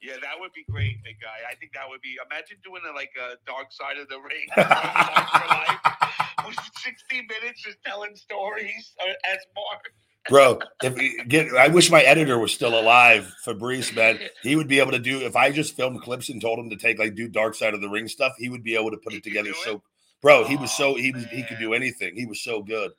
Yeah, 0.01 0.17
that 0.17 0.34
would 0.39 0.51
be 0.53 0.65
great, 0.65 0.97
big 1.05 1.21
guy. 1.21 1.45
I 1.45 1.53
think 1.61 1.73
that 1.77 1.86
would 1.88 2.01
be. 2.01 2.17
Imagine 2.25 2.57
doing 2.65 2.82
a, 2.89 2.93
like 2.95 3.13
a 3.21 3.38
dark 3.45 3.69
side 3.69 4.01
of 4.01 4.09
the 4.09 4.17
ring, 4.17 4.49
for 4.57 4.65
life, 4.65 5.77
with 6.49 6.57
sixty 6.82 7.21
minutes 7.21 7.61
just 7.61 7.77
telling 7.86 8.15
stories 8.15 8.97
uh, 8.97 9.13
as 9.29 9.45
Mark. 9.53 9.86
Bro, 10.30 10.59
if 10.84 11.28
get 11.28 11.51
I 11.55 11.67
wish 11.67 11.89
my 11.89 12.01
editor 12.01 12.38
was 12.38 12.53
still 12.53 12.80
alive, 12.80 13.34
Fabrice, 13.43 13.93
man. 13.93 14.19
He 14.43 14.55
would 14.55 14.67
be 14.67 14.80
able 14.80 14.91
to 14.91 14.99
do 14.99 15.22
if 15.22 15.36
I 15.36 15.51
just 15.51 15.76
filmed 15.76 16.01
clips 16.01 16.30
and 16.30 16.41
told 16.41 16.59
him 16.59 16.69
to 16.69 16.76
take 16.76 16.99
like 16.99 17.15
do 17.15 17.28
dark 17.28 17.55
side 17.55 17.74
of 17.74 17.82
the 17.82 17.89
ring 17.89 18.07
stuff, 18.07 18.34
he 18.38 18.49
would 18.49 18.63
be 18.63 18.76
able 18.76 18.91
to 18.91 18.97
put 18.97 19.13
He 19.13 19.17
it 19.19 19.24
together 19.24 19.53
so 19.63 19.76
it? 19.76 19.82
bro, 20.22 20.43
he 20.43 20.55
was 20.57 20.72
so 20.72 20.95
he 20.95 21.11
was 21.11 21.26
he 21.26 21.43
could 21.43 21.59
do 21.59 21.74
anything. 21.74 22.15
He 22.15 22.26
was 22.26 22.41
so 22.41 22.61
good. 22.61 22.91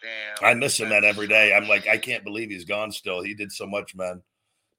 Damn, 0.00 0.48
I 0.50 0.54
miss 0.54 0.78
him 0.80 0.88
that 0.90 1.04
every 1.04 1.28
day. 1.28 1.54
I'm 1.54 1.68
like, 1.68 1.86
I 1.86 1.96
can't 1.96 2.24
believe 2.24 2.50
he's 2.50 2.64
gone 2.64 2.90
still. 2.90 3.22
He 3.22 3.34
did 3.34 3.52
so 3.52 3.66
much, 3.66 3.94
man. 3.94 4.20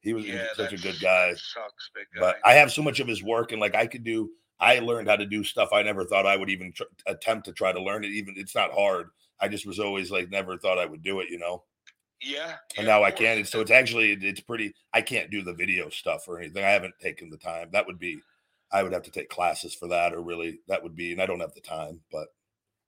He 0.01 0.13
was 0.13 0.25
Yeah, 0.25 0.47
such 0.55 0.73
a 0.73 0.77
good 0.77 0.99
guy. 0.99 1.29
Sucks, 1.33 1.89
guy. 2.13 2.19
but 2.19 2.37
I 2.43 2.53
have 2.55 2.71
so 2.71 2.83
much 2.83 2.99
of 2.99 3.07
his 3.07 3.23
work, 3.23 3.51
and 3.51 3.61
like 3.61 3.73
I 3.75 3.87
could 3.87 4.03
do. 4.03 4.29
I 4.59 4.79
learned 4.79 5.09
how 5.09 5.15
to 5.15 5.25
do 5.25 5.43
stuff 5.43 5.69
I 5.73 5.81
never 5.81 6.05
thought 6.05 6.25
I 6.25 6.37
would 6.37 6.49
even 6.49 6.71
tr- 6.71 6.83
attempt 7.07 7.45
to 7.45 7.53
try 7.53 7.71
to 7.71 7.81
learn 7.81 8.03
it. 8.03 8.09
Even 8.11 8.35
it's 8.37 8.55
not 8.55 8.71
hard. 8.71 9.09
I 9.39 9.47
just 9.47 9.65
was 9.65 9.79
always 9.79 10.11
like 10.11 10.29
never 10.29 10.57
thought 10.57 10.79
I 10.79 10.85
would 10.85 11.03
do 11.03 11.19
it, 11.19 11.29
you 11.29 11.37
know. 11.39 11.63
yeah, 12.21 12.55
And 12.77 12.85
yeah, 12.87 12.93
now 12.93 13.03
I 13.03 13.11
can. 13.11 13.37
And 13.39 13.47
so 13.47 13.59
it's 13.61 13.71
actually 13.71 14.11
it's 14.13 14.39
pretty. 14.41 14.73
I 14.93 15.01
can't 15.01 15.29
do 15.31 15.41
the 15.43 15.53
video 15.53 15.89
stuff 15.89 16.27
or 16.27 16.39
anything. 16.39 16.63
I 16.63 16.69
haven't 16.69 16.93
taken 17.01 17.29
the 17.29 17.37
time. 17.37 17.69
That 17.71 17.85
would 17.87 17.99
be. 17.99 18.19
I 18.71 18.81
would 18.81 18.93
have 18.93 19.03
to 19.03 19.11
take 19.11 19.29
classes 19.29 19.75
for 19.75 19.87
that, 19.89 20.13
or 20.13 20.21
really 20.21 20.59
that 20.67 20.81
would 20.81 20.95
be. 20.95 21.11
And 21.11 21.21
I 21.21 21.25
don't 21.25 21.39
have 21.41 21.53
the 21.53 21.61
time, 21.61 21.99
but 22.11 22.27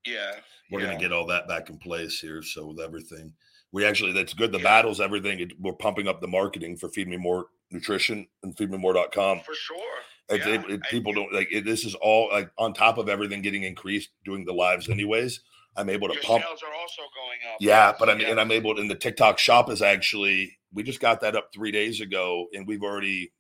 yeah. 0.06 0.32
we're 0.72 0.80
yeah. 0.80 0.88
gonna 0.88 1.00
get 1.00 1.12
all 1.14 1.28
that 1.28 1.48
back 1.48 1.70
in 1.70 1.78
place 1.78 2.20
here. 2.20 2.42
So 2.42 2.68
with 2.68 2.80
everything, 2.80 3.34
we 3.72 3.86
actually 3.86 4.12
that's 4.14 4.34
good. 4.34 4.52
The 4.52 4.58
Yeah. 4.60 4.64
battles, 4.64 5.00
everything. 5.02 5.40
It, 5.42 5.60
we're 5.60 5.74
pumping 5.74 6.08
up 6.08 6.22
the 6.22 6.28
marketing 6.28 6.78
for 6.78 6.90
Feed 6.90 7.08
Me 7.08 7.18
More 7.18 7.48
Nutrition 7.72 8.26
and 8.44 8.56
FeedMeMore.com. 8.56 9.42
for 9.42 9.54
sure. 9.54 9.78
It, 10.30 10.42
it- 10.72 10.82
people 10.90 11.12
you- 11.12 11.16
don't 11.20 11.34
like 11.34 11.50
it, 11.52 11.66
this 11.66 11.86
is 11.86 11.94
all 11.96 12.30
like 12.32 12.50
on 12.58 12.74
top 12.74 12.98
of 12.98 13.08
everything 13.10 13.42
getting 13.44 13.64
increased 13.64 14.10
doing 14.24 14.44
the 14.46 14.54
lives 14.54 14.90
anyways 14.90 15.42
i'm 15.76 15.90
able 15.90 16.08
to 16.08 16.14
Your 16.14 16.24
pump 16.24 16.44
sales 16.44 16.64
are 16.64 16.74
also 16.74 17.02
going 17.14 17.40
up. 17.54 17.58
yeah 17.60 17.94
but 17.98 18.10
i'm 18.10 18.22
and 18.22 18.40
i'm 18.40 18.52
able 18.52 18.76
to, 18.76 18.82
and 18.82 18.90
the 18.90 18.96
tiktok 18.96 19.38
shop 19.40 19.70
is 19.70 19.82
actually 19.82 20.58
we 20.74 20.84
just 20.84 21.00
got 21.00 21.22
that 21.22 21.36
up 21.36 21.50
three 21.54 21.72
days 21.72 22.02
ago 22.02 22.48
and 22.54 22.68
we've 22.68 22.84
already 22.84 23.32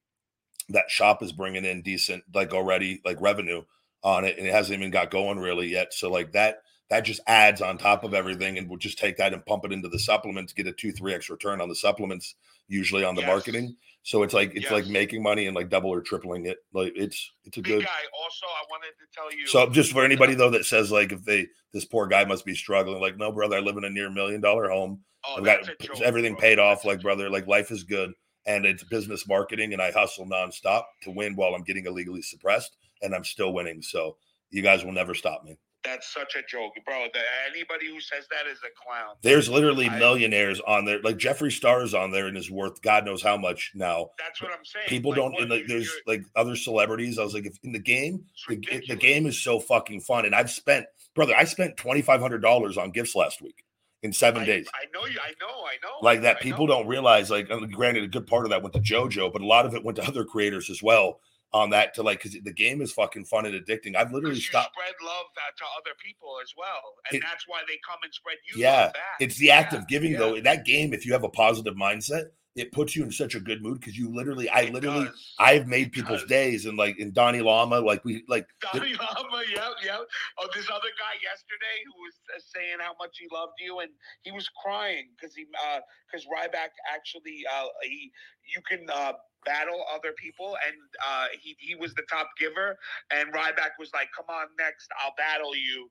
that 0.69 0.89
shop 0.89 1.21
is 1.21 1.31
bringing 1.31 1.65
in 1.65 1.81
decent 1.81 2.23
like 2.33 2.53
already 2.53 3.01
like 3.05 3.19
revenue 3.21 3.61
on 4.03 4.23
it 4.23 4.37
and 4.37 4.47
it 4.47 4.53
hasn't 4.53 4.77
even 4.77 4.91
got 4.91 5.11
going 5.11 5.39
really 5.39 5.67
yet. 5.67 5.93
So 5.93 6.09
like 6.09 6.31
that 6.33 6.59
that 6.89 7.01
just 7.01 7.21
adds 7.25 7.61
on 7.61 7.79
top 7.79 8.03
of 8.03 8.13
everything, 8.13 8.59
and 8.59 8.69
we'll 8.69 8.77
just 8.77 8.99
take 8.99 9.17
that 9.17 9.33
and 9.33 9.43
pump 9.43 9.65
it 9.65 9.71
into 9.71 9.89
the 9.89 9.97
supplements, 9.97 10.53
get 10.53 10.67
a 10.67 10.71
two 10.71 10.91
three 10.91 11.13
x 11.15 11.29
return 11.29 11.59
on 11.59 11.67
the 11.69 11.75
supplements, 11.75 12.35
usually 12.67 13.03
on 13.03 13.15
the 13.15 13.21
Yes. 13.21 13.29
marketing. 13.29 13.75
So 14.03 14.21
it's 14.21 14.35
like 14.35 14.51
it's 14.55 14.69
like 14.69 14.85
making 14.85 15.23
money 15.23 15.47
and 15.47 15.55
like 15.55 15.69
double 15.69 15.89
or 15.89 15.99
tripling 16.01 16.45
it. 16.45 16.57
Like 16.73 16.93
it's 16.95 17.31
it's 17.43 17.57
a 17.57 17.61
Big 17.61 17.71
good. 17.79 17.83
guy. 17.85 18.01
Also, 18.23 18.45
I 18.45 18.63
wanted 18.69 18.91
to 18.99 19.05
tell 19.11 19.31
you. 19.35 19.47
So 19.47 19.67
just 19.71 19.91
for 19.91 20.05
anybody 20.05 20.35
though 20.35 20.51
that 20.51 20.65
says 20.65 20.91
like 20.91 21.11
if 21.11 21.23
they 21.23 21.47
this 21.73 21.85
poor 21.85 22.05
guy 22.05 22.23
must 22.23 22.45
be 22.45 22.53
struggling, 22.53 23.01
like 23.01 23.17
no 23.17 23.31
brother, 23.31 23.57
I 23.57 23.61
live 23.61 23.77
in 23.77 23.83
a 23.83 23.89
near 23.89 24.11
million 24.11 24.41
dollar 24.41 24.69
home. 24.69 25.01
oh, 25.27 25.37
I've 25.37 25.43
got 25.43 25.63
joke, 25.81 26.01
everything 26.03 26.33
bro. 26.33 26.41
paid 26.41 26.59
off, 26.59 26.79
That's 26.79 26.85
like 26.85 27.01
brother, 27.01 27.31
like 27.31 27.47
life 27.47 27.71
is 27.71 27.83
good, 27.83 28.11
and 28.45 28.63
it's 28.65 28.83
business 28.83 29.27
marketing, 29.27 29.73
and 29.73 29.81
I 29.81 29.89
hustle 29.91 30.27
nonstop 30.27 30.83
to 31.01 31.09
win 31.11 31.35
while 31.35 31.55
I'm 31.55 31.63
getting 31.63 31.87
illegally 31.87 32.21
suppressed, 32.21 32.77
and 33.01 33.15
I'm 33.15 33.23
still 33.23 33.53
winning. 33.53 33.81
So 33.81 34.17
you 34.51 34.61
guys 34.61 34.85
will 34.85 34.91
never 34.93 35.15
stop 35.15 35.43
me. 35.43 35.57
That's 35.85 36.11
such 36.13 36.35
a 36.35 36.41
joke, 36.49 36.73
bro. 36.85 37.05
The, 37.13 37.19
anybody 37.49 37.87
who 37.87 37.99
says 37.99 38.27
that 38.31 38.49
is 38.51 38.59
a 38.59 38.71
clown. 38.83 39.15
There's 39.21 39.49
literally 39.49 39.87
I- 39.87 39.99
millionaires 39.99 40.59
on 40.61 40.85
there, 40.85 41.01
like 41.01 41.17
Jeffree 41.17 41.51
Star 41.51 41.83
is 41.83 41.93
on 41.93 42.11
there 42.11 42.27
and 42.27 42.37
is 42.37 42.49
worth 42.49 42.81
God 42.81 43.05
knows 43.05 43.21
how 43.21 43.37
much 43.37 43.71
now. 43.75 44.09
That's 44.17 44.41
what 44.41 44.51
I'm 44.51 44.65
saying. 44.65 44.87
People 44.87 45.11
Like, 45.11 45.17
don't, 45.17 45.31
what, 45.33 45.41
and 45.43 45.51
like, 45.51 45.67
there's 45.67 45.91
like 46.07 46.23
other 46.35 46.55
celebrities. 46.55 47.19
I 47.19 47.23
was 47.23 47.33
like, 47.33 47.45
if 47.45 47.57
in 47.63 47.71
the 47.71 47.79
game, 47.79 48.25
the, 48.47 48.83
the 48.87 48.95
game 48.95 49.25
is 49.25 49.41
so 49.41 49.59
fucking 49.59 50.01
fun, 50.01 50.25
and 50.25 50.33
I've 50.35 50.51
spent, 50.51 50.85
brother, 51.13 51.35
I 51.35 51.43
spent 51.45 51.77
twenty 51.77 52.01
five 52.01 52.21
hundred 52.21 52.41
dollars 52.41 52.77
on 52.77 52.91
gifts 52.91 53.15
last 53.15 53.41
week 53.41 53.63
in 54.03 54.13
seven 54.13 54.43
I, 54.43 54.45
days. 54.45 54.67
I 54.73 54.85
know 54.93 55.05
you. 55.07 55.17
I 55.19 55.31
know. 55.39 55.47
I 55.47 55.75
know. 55.81 55.97
like 56.01 56.21
that 56.21 56.37
I 56.37 56.39
people 56.41 56.67
know. 56.67 56.77
don't 56.77 56.87
realize 56.87 57.29
like 57.29 57.47
granted 57.71 58.03
a 58.03 58.07
good 58.07 58.27
part 58.27 58.45
of 58.45 58.51
that 58.51 58.61
went 58.61 58.73
to 58.73 58.79
jojo 58.79 59.31
but 59.31 59.41
a 59.41 59.45
lot 59.45 59.65
of 59.65 59.73
it 59.73 59.83
went 59.83 59.95
to 59.95 60.03
other 60.07 60.23
creators 60.23 60.69
as 60.69 60.83
well 60.83 61.19
on 61.53 61.69
that 61.69 61.93
to 61.93 62.03
like 62.03 62.19
because 62.21 62.37
the 62.43 62.53
game 62.53 62.81
is 62.81 62.91
fucking 62.91 63.23
fun 63.25 63.45
and 63.45 63.55
addicting 63.55 63.95
i've 63.95 64.11
literally 64.11 64.39
stopped 64.39 64.73
spread 64.73 64.93
love 65.03 65.25
that 65.35 65.55
to 65.57 65.63
other 65.77 65.95
people 66.03 66.35
as 66.43 66.51
well, 66.57 66.81
and 67.09 67.17
It- 67.17 67.23
that's 67.25 67.47
why 67.47 67.61
they 67.67 67.77
come 67.87 67.99
and 68.03 68.13
spread 68.13 68.37
you. 68.51 68.61
Yeah, 68.61 68.87
back. 68.87 69.01
it's 69.19 69.37
the 69.37 69.51
act 69.51 69.73
Yeah, 69.73 69.79
of 69.79 69.87
giving 69.87 70.11
yeah. 70.13 70.17
though 70.19 70.35
In 70.35 70.43
that 70.43 70.65
game 70.65 70.93
if 70.93 71.05
you 71.05 71.13
have 71.13 71.23
a 71.23 71.29
positive 71.29 71.75
mindset 71.75 72.25
it 72.55 72.71
puts 72.71 72.95
you 72.95 73.03
in 73.03 73.11
such 73.11 73.35
a 73.35 73.39
good 73.41 73.61
mood 73.61 73.79
because 73.81 73.97
you 73.97 74.09
literally 74.13 74.47
i 74.49 74.61
It 74.61 74.73
literally 74.73 75.05
does. 75.05 75.33
i've 75.39 75.67
made 75.67 75.87
It 75.87 75.91
people's 75.93 76.21
does. 76.21 76.29
days 76.29 76.65
and 76.65 76.77
like 76.77 76.97
in 76.99 77.11
donnie 77.11 77.41
lama 77.41 77.79
like 77.79 78.03
we 78.05 78.23
like 78.27 78.47
Donnie 78.61 78.93
Lama, 78.93 79.43
yep, 79.49 79.73
yep. 79.83 79.99
Oh, 80.39 80.47
this 80.55 80.67
other 80.71 80.91
guy 80.97 81.15
yesterday 81.21 81.77
who 81.85 82.01
was 82.03 82.13
uh, 82.35 82.39
saying 82.53 82.77
how 82.79 82.93
much 82.99 83.17
he 83.19 83.27
loved 83.31 83.53
you, 83.59 83.79
and 83.79 83.91
he 84.23 84.31
was 84.31 84.49
crying 84.63 85.09
because 85.15 85.35
he, 85.35 85.45
uh 85.67 85.79
because 86.07 86.25
Ryback 86.25 86.69
actually, 86.91 87.43
uh, 87.53 87.65
he, 87.83 88.11
you 88.55 88.61
can 88.67 88.87
uh, 88.89 89.13
battle 89.45 89.83
other 89.93 90.11
people, 90.17 90.57
and 90.67 90.75
uh, 91.07 91.25
he 91.41 91.55
he 91.59 91.75
was 91.75 91.93
the 91.93 92.03
top 92.09 92.27
giver, 92.39 92.77
and 93.11 93.31
Ryback 93.33 93.71
was 93.79 93.91
like, 93.93 94.09
"Come 94.15 94.25
on, 94.29 94.47
next, 94.57 94.89
I'll 95.01 95.13
battle 95.17 95.55
you." 95.55 95.89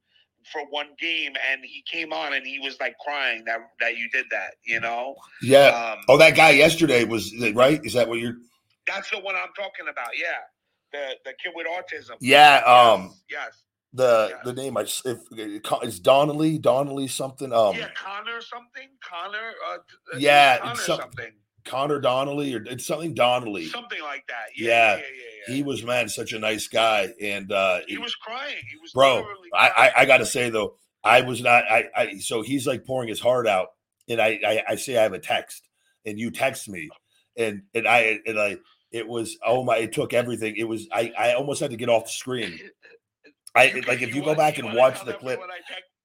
For 0.52 0.60
one 0.68 0.88
game, 0.98 1.32
and 1.50 1.64
he 1.64 1.82
came 1.90 2.12
on, 2.12 2.34
and 2.34 2.46
he 2.46 2.58
was 2.58 2.78
like 2.78 2.94
crying 2.98 3.44
that 3.46 3.60
that 3.80 3.96
you 3.96 4.10
did 4.10 4.26
that. 4.30 4.56
You 4.66 4.78
know, 4.78 5.14
yeah 5.40 5.68
um, 5.96 6.04
oh 6.06 6.18
that 6.18 6.36
guy 6.36 6.50
yesterday 6.50 7.04
was 7.04 7.32
right 7.54 7.80
is 7.82 7.94
that 7.94 8.06
what 8.06 8.18
you're 8.18 8.34
that's 8.86 9.08
the 9.08 9.20
one 9.20 9.36
I'm 9.36 9.54
talking 9.56 9.86
about. 9.90 10.08
Yeah, 10.14 10.26
the 10.92 11.14
the 11.24 11.32
kid 11.42 11.52
with 11.54 11.66
autism. 11.66 12.16
yeah 12.20 12.58
um 12.66 13.14
Yes. 13.30 13.62
the 13.94 14.38
the 14.44 14.52
name 14.52 14.76
i 14.76 14.82
if 14.82 15.18
it's 15.32 15.98
donnelly 15.98 16.58
donnelly 16.58 17.08
something 17.08 17.50
um 17.50 17.76
yeah, 17.76 17.88
Connor 17.96 18.42
something. 18.42 18.88
Connor. 19.02 19.52
Uh, 19.66 19.76
uh, 19.76 20.18
Yeah, 20.18 20.58
Connor 20.58 20.74
some- 20.76 21.00
something. 21.00 21.32
Connor 21.64 22.00
Donnelly 22.00 22.54
or 22.54 22.62
it's 22.64 22.86
something 22.86 23.14
Donnelly. 23.14 23.66
Something 23.66 24.02
like 24.02 24.24
that. 24.28 24.46
Yeah, 24.56 24.68
Yeah, 24.68 24.96
yeah, 24.96 24.96
yeah. 24.96 25.44
yeah, 25.48 25.54
He 25.54 25.62
was 25.62 25.82
man 25.82 26.08
such 26.08 26.32
a 26.32 26.38
nice 26.38 26.68
guy, 26.68 27.08
and 27.20 27.50
uh, 27.52 27.80
He 27.86 27.98
was 27.98 28.14
crying. 28.14 28.56
He 28.70 28.76
was 28.80 28.92
bro. 28.92 29.24
I. 29.54 29.68
I 29.68 29.92
I 30.02 30.04
gotta 30.06 30.26
say 30.26 30.50
though, 30.50 30.76
I 31.02 31.22
was 31.22 31.42
not. 31.42 31.64
I 31.70 31.84
I 31.96 32.18
so 32.18 32.42
he's 32.42 32.66
like 32.66 32.84
pouring 32.84 33.08
his 33.08 33.20
heart 33.20 33.46
out, 33.46 33.68
and 34.08 34.20
I 34.20 34.38
I, 34.46 34.62
I 34.70 34.74
say 34.76 34.96
I 34.98 35.02
have 35.02 35.12
a 35.12 35.18
text, 35.18 35.68
and 36.04 36.18
you 36.18 36.30
text 36.30 36.68
me, 36.68 36.88
and 37.36 37.62
and 37.74 37.86
I 37.88 38.20
and 38.26 38.38
I 38.38 38.56
it 38.92 39.06
was 39.08 39.36
oh 39.44 39.64
my 39.64 39.76
it 39.78 39.92
took 39.92 40.12
everything. 40.12 40.56
It 40.56 40.64
was 40.64 40.86
I 40.92 41.12
I 41.18 41.34
almost 41.34 41.60
had 41.60 41.70
to 41.70 41.76
get 41.76 41.88
off 41.88 42.04
the 42.04 42.10
screen. 42.10 42.58
I 43.56 43.64
You 43.70 43.82
like 43.82 44.02
if 44.02 44.14
you 44.14 44.20
go 44.20 44.28
want- 44.28 44.38
back 44.38 44.58
you 44.58 44.66
and 44.66 44.76
watch 44.76 45.04
the 45.04 45.12
clip. 45.14 45.40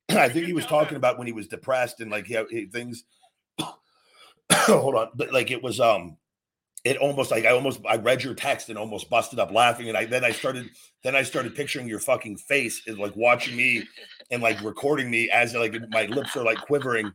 I 0.10 0.18
I 0.26 0.30
think 0.30 0.48
he 0.48 0.54
was 0.54 0.66
talking 0.66 0.98
about 0.98 1.18
when 1.18 1.28
he 1.28 1.34
was 1.34 1.48
depressed 1.48 2.00
and 2.00 2.10
like 2.10 2.26
he, 2.26 2.38
he 2.50 2.66
things. 2.66 3.04
hold 4.54 4.96
on, 4.96 5.10
but 5.16 5.32
like 5.32 5.52
it 5.52 5.62
was 5.62 5.80
um, 5.80 6.18
it 6.84 6.98
almost 6.98 7.32
like 7.32 7.46
I 7.46 7.52
almost 7.52 7.82
I 7.88 7.98
read 7.98 8.24
your 8.24 8.34
text 8.34 8.70
and 8.70 8.78
almost 8.78 9.10
busted 9.10 9.40
up 9.40 9.52
laughing, 9.52 9.90
and 9.90 9.98
I 9.98 10.06
then 10.06 10.24
I 10.24 10.32
started 10.32 10.70
then 11.04 11.16
I 11.16 11.24
started 11.24 11.56
picturing 11.56 11.88
your 11.88 12.00
fucking 12.00 12.38
face 12.38 12.82
and 12.88 12.98
like 12.98 13.16
watching 13.16 13.56
me 13.56 13.84
and 14.32 14.42
like 14.42 14.62
recording 14.62 15.12
me 15.12 15.30
as 15.30 15.54
like 15.54 15.76
my 15.90 16.06
lips 16.06 16.36
are 16.36 16.44
like 16.44 16.60
quivering, 16.62 17.12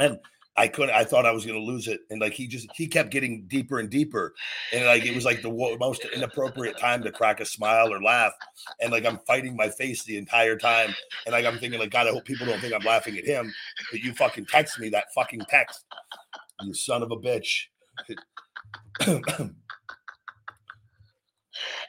and 0.00 0.18
I 0.56 0.68
couldn't. 0.68 0.94
I 0.94 1.04
thought 1.04 1.24
I 1.24 1.30
was 1.30 1.46
gonna 1.46 1.58
lose 1.58 1.88
it, 1.88 2.00
and 2.10 2.20
like 2.20 2.34
he 2.34 2.46
just 2.46 2.68
he 2.74 2.86
kept 2.86 3.10
getting 3.10 3.46
deeper 3.46 3.78
and 3.78 3.88
deeper, 3.88 4.34
and 4.72 4.84
like 4.84 5.06
it 5.06 5.14
was 5.14 5.24
like 5.24 5.40
the 5.40 5.76
most 5.80 6.04
inappropriate 6.14 6.76
time 6.76 7.02
to 7.04 7.12
crack 7.12 7.40
a 7.40 7.46
smile 7.46 7.92
or 7.92 8.02
laugh, 8.02 8.32
and 8.80 8.92
like 8.92 9.06
I'm 9.06 9.18
fighting 9.26 9.56
my 9.56 9.70
face 9.70 10.04
the 10.04 10.18
entire 10.18 10.58
time, 10.58 10.94
and 11.24 11.32
like 11.32 11.46
I'm 11.46 11.58
thinking 11.58 11.80
like 11.80 11.90
God, 11.90 12.06
I 12.06 12.10
hope 12.10 12.24
people 12.26 12.46
don't 12.46 12.60
think 12.60 12.74
I'm 12.74 12.84
laughing 12.84 13.16
at 13.16 13.24
him, 13.24 13.54
but 13.90 14.00
you 14.00 14.12
fucking 14.12 14.46
text 14.46 14.78
me 14.78 14.90
that 14.90 15.06
fucking 15.14 15.42
text, 15.48 15.86
you 16.62 16.74
son 16.74 17.02
of 17.02 17.10
a 17.10 17.16
bitch. 17.16 17.66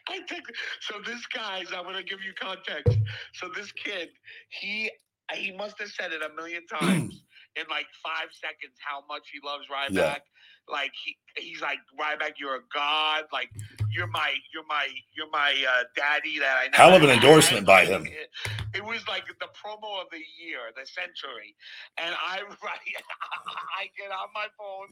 I 0.10 0.20
think 0.28 0.44
so. 0.82 0.96
This 1.06 1.26
guy's. 1.28 1.68
I'm 1.74 1.84
gonna 1.86 2.04
give 2.04 2.20
you 2.24 2.34
context. 2.40 3.00
So 3.34 3.50
this 3.56 3.72
kid, 3.72 4.10
he 4.50 4.92
he 5.34 5.52
must 5.56 5.80
have 5.80 5.90
said 5.90 6.12
it 6.12 6.22
a 6.22 6.36
million 6.36 6.66
times 6.80 7.24
in 7.56 7.66
like 7.70 7.88
five 8.02 8.30
seconds 8.34 8.78
how 8.82 9.04
much 9.08 9.30
he 9.32 9.40
loves 9.46 9.66
Ryback. 9.70 9.94
Yeah. 9.94 10.70
Like 10.70 10.92
he 11.04 11.18
he's 11.38 11.62
like 11.62 11.80
Ryback, 12.00 12.40
you're 12.40 12.56
a 12.56 12.66
god. 12.74 13.26
Like 13.34 13.50
you're 13.92 14.08
my 14.08 14.34
you're 14.54 14.66
my 14.66 14.88
you're 15.14 15.30
my 15.30 15.52
uh, 15.52 15.84
daddy 15.96 16.40
that 16.40 16.56
I. 16.58 16.66
Know. 16.68 16.78
Hell 16.78 16.96
of 16.96 17.04
an 17.04 17.10
had." 17.10 17.24
endorsement 17.24 17.66
by 17.66 17.86
him. 17.86 18.06
It, 18.08 18.30
it 18.76 18.84
was 18.84 19.06
like 19.08 19.28
the 19.28 19.52
promo 19.54 20.02
of 20.02 20.08
the 20.12 20.24
year, 20.40 20.72
the 20.76 20.88
century, 20.88 21.54
and 21.98 22.16
I 22.16 22.40
I 22.48 23.92
get 23.98 24.10
on 24.10 24.30
my 24.34 24.48
phone, 24.58 24.88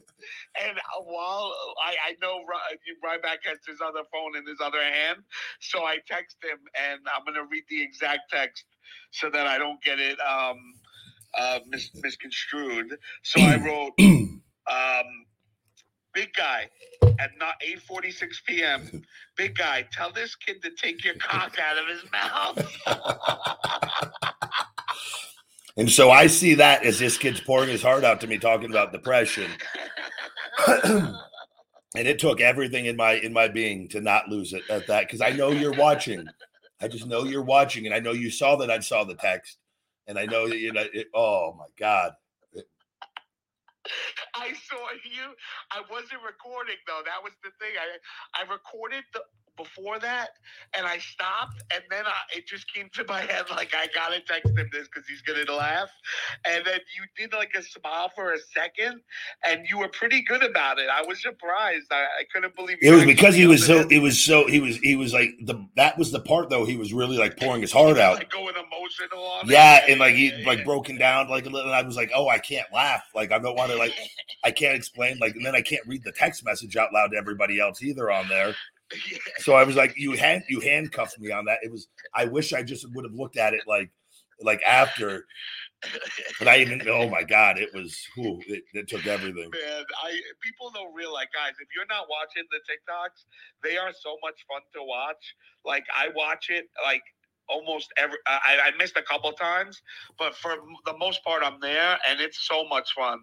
and 0.62 0.78
while 1.04 1.52
I 1.82 2.12
I 2.12 2.16
know 2.20 2.44
Ry- 2.44 3.16
Ryback 3.16 3.42
has 3.44 3.58
his 3.66 3.80
other 3.80 4.04
phone 4.12 4.36
in 4.36 4.46
his 4.46 4.60
other 4.60 4.82
hand, 4.82 5.24
so 5.60 5.84
I 5.84 5.98
text 6.06 6.36
him, 6.42 6.58
and 6.76 7.00
I'm 7.16 7.24
gonna 7.24 7.48
read 7.50 7.64
the 7.68 7.82
exact 7.82 8.30
text 8.30 8.64
so 9.10 9.30
that 9.30 9.46
I 9.46 9.58
don't 9.58 9.82
get 9.82 9.98
it 9.98 10.18
um 10.20 10.74
uh 11.38 11.60
mis- 11.68 11.90
misconstrued. 12.02 12.98
So 13.22 13.40
I 13.40 13.56
wrote 13.64 13.92
um 14.00 15.26
big 16.14 16.32
guy 16.34 16.68
at 17.18 17.30
not 17.38 17.54
8:46 17.88 18.44
p.m. 18.46 19.02
Big 19.36 19.56
guy, 19.56 19.86
tell 19.92 20.12
this 20.12 20.36
kid 20.36 20.62
to 20.62 20.70
take 20.70 21.04
your 21.04 21.14
cock 21.14 21.56
out 21.58 21.78
of 21.78 21.88
his 21.88 22.04
mouth. 22.12 23.98
And 25.76 25.90
so 25.90 26.10
I 26.10 26.26
see 26.26 26.54
that 26.54 26.84
as 26.84 26.98
this 26.98 27.16
kid's 27.16 27.40
pouring 27.40 27.70
his 27.70 27.82
heart 27.82 28.04
out 28.04 28.20
to 28.20 28.26
me, 28.26 28.38
talking 28.38 28.70
about 28.70 28.92
depression. 28.92 29.50
and 30.84 31.16
it 31.94 32.18
took 32.18 32.40
everything 32.40 32.86
in 32.86 32.96
my 32.96 33.14
in 33.14 33.32
my 33.32 33.48
being 33.48 33.88
to 33.88 34.00
not 34.00 34.28
lose 34.28 34.52
it 34.52 34.62
at 34.68 34.86
that 34.88 35.06
because 35.06 35.20
I 35.20 35.30
know 35.30 35.50
you're 35.50 35.72
watching. 35.72 36.26
I 36.80 36.88
just 36.88 37.06
know 37.06 37.24
you're 37.24 37.42
watching, 37.42 37.86
and 37.86 37.94
I 37.94 38.00
know 38.00 38.12
you 38.12 38.30
saw 38.30 38.56
that 38.56 38.70
I 38.70 38.80
saw 38.80 39.04
the 39.04 39.14
text, 39.14 39.58
and 40.06 40.18
I 40.18 40.26
know 40.26 40.48
that 40.48 40.58
you 40.58 40.72
know. 40.72 40.84
It, 40.92 41.08
oh 41.14 41.54
my 41.58 41.66
god! 41.78 42.12
I 44.34 44.52
saw 44.52 44.86
you. 45.04 45.34
I 45.70 45.82
wasn't 45.90 46.22
recording 46.24 46.76
though. 46.86 47.02
That 47.04 47.22
was 47.22 47.32
the 47.42 47.50
thing. 47.58 47.74
I 47.78 48.42
I 48.42 48.50
recorded 48.50 49.04
the 49.12 49.20
before 49.56 49.98
that, 49.98 50.30
and 50.76 50.86
I 50.86 50.98
stopped, 50.98 51.62
and 51.72 51.82
then 51.90 52.04
I, 52.06 52.36
it 52.36 52.46
just 52.46 52.72
came 52.72 52.88
to 52.94 53.04
my 53.08 53.20
head 53.20 53.44
like 53.50 53.72
I 53.74 53.86
gotta 53.94 54.20
text 54.20 54.56
him 54.56 54.68
this 54.72 54.88
because 54.88 55.06
he's 55.08 55.22
gonna 55.22 55.50
laugh. 55.56 55.90
And 56.46 56.64
then 56.64 56.80
you 56.96 57.04
did 57.16 57.34
like 57.34 57.50
a 57.56 57.62
smile 57.62 58.10
for 58.14 58.32
a 58.32 58.38
second, 58.54 59.00
and 59.46 59.66
you 59.68 59.78
were 59.78 59.88
pretty 59.88 60.22
good 60.22 60.42
about 60.42 60.78
it. 60.78 60.88
I 60.92 61.02
was 61.06 61.20
surprised. 61.20 61.86
I, 61.90 62.02
I 62.02 62.24
couldn't 62.32 62.56
believe 62.56 62.78
It 62.80 62.92
was 62.92 63.04
because 63.04 63.34
he 63.34 63.46
was 63.46 63.66
so. 63.66 63.80
it. 63.80 63.92
It 63.92 63.98
was 64.00 64.24
so. 64.24 64.46
He 64.46 64.60
was. 64.60 64.76
He 64.78 64.96
was 64.96 65.12
like 65.12 65.30
the. 65.44 65.66
That 65.76 65.98
was 65.98 66.12
the 66.12 66.20
part 66.20 66.50
though. 66.50 66.64
He 66.64 66.76
was 66.76 66.92
really 66.92 67.18
like 67.18 67.36
pouring 67.36 67.62
his 67.62 67.72
heart 67.72 67.98
out. 67.98 68.16
Like 68.16 68.30
going 68.30 68.54
emotional 68.98 69.24
on 69.24 69.48
it. 69.48 69.52
Yeah, 69.52 69.80
and 69.88 70.00
like 70.00 70.14
he 70.14 70.28
yeah, 70.30 70.46
like 70.46 70.58
yeah. 70.58 70.64
broken 70.64 70.98
down 70.98 71.28
like 71.28 71.46
a 71.46 71.50
little. 71.50 71.70
And 71.70 71.76
I 71.76 71.82
was 71.82 71.96
like, 71.96 72.10
oh, 72.14 72.28
I 72.28 72.38
can't 72.38 72.66
laugh. 72.72 73.04
Like 73.14 73.32
I 73.32 73.38
don't 73.38 73.56
want 73.56 73.70
to 73.70 73.78
like. 73.78 73.94
I 74.44 74.50
can't 74.50 74.76
explain 74.76 75.18
like, 75.18 75.34
and 75.34 75.44
then 75.44 75.54
I 75.54 75.62
can't 75.62 75.86
read 75.86 76.02
the 76.04 76.12
text 76.12 76.44
message 76.44 76.76
out 76.76 76.92
loud 76.92 77.08
to 77.12 77.16
everybody 77.16 77.60
else 77.60 77.82
either 77.82 78.10
on 78.10 78.28
there. 78.28 78.54
So 79.38 79.54
I 79.54 79.64
was 79.64 79.74
like, 79.74 79.94
you 79.96 80.12
hand 80.12 80.42
you 80.50 80.60
handcuffed 80.60 81.18
me 81.18 81.30
on 81.30 81.46
that. 81.46 81.60
It 81.62 81.72
was. 81.72 81.88
I 82.14 82.26
wish 82.26 82.52
I 82.52 82.62
just 82.62 82.84
would 82.94 83.06
have 83.06 83.14
looked 83.14 83.38
at 83.38 83.54
it 83.54 83.62
like, 83.66 83.90
like 84.42 84.60
after. 84.66 85.24
But 86.38 86.46
I 86.46 86.58
even. 86.58 86.82
Oh 86.86 87.08
my 87.08 87.22
god! 87.22 87.58
It 87.58 87.72
was. 87.72 87.98
Whew, 88.16 88.38
it, 88.46 88.64
it 88.74 88.88
took 88.88 89.06
everything. 89.06 89.48
Man, 89.48 89.84
I 90.04 90.20
people 90.42 90.70
don't 90.74 90.94
realize, 90.94 91.26
guys. 91.32 91.54
If 91.58 91.68
you're 91.74 91.88
not 91.88 92.06
watching 92.10 92.44
the 92.50 92.60
TikToks, 92.68 93.24
they 93.64 93.78
are 93.78 93.92
so 93.98 94.18
much 94.22 94.44
fun 94.46 94.60
to 94.74 94.82
watch. 94.82 95.34
Like 95.64 95.84
I 95.96 96.10
watch 96.14 96.50
it, 96.50 96.68
like 96.84 97.02
almost 97.48 97.92
every. 97.96 98.18
I, 98.26 98.58
I 98.66 98.76
missed 98.76 98.96
a 98.96 99.02
couple 99.02 99.32
times, 99.32 99.82
but 100.18 100.34
for 100.34 100.56
the 100.86 100.96
most 100.98 101.22
part, 101.24 101.42
I'm 101.44 101.58
there, 101.60 101.98
and 102.08 102.20
it's 102.20 102.46
so 102.46 102.64
much 102.68 102.92
fun. 102.94 103.20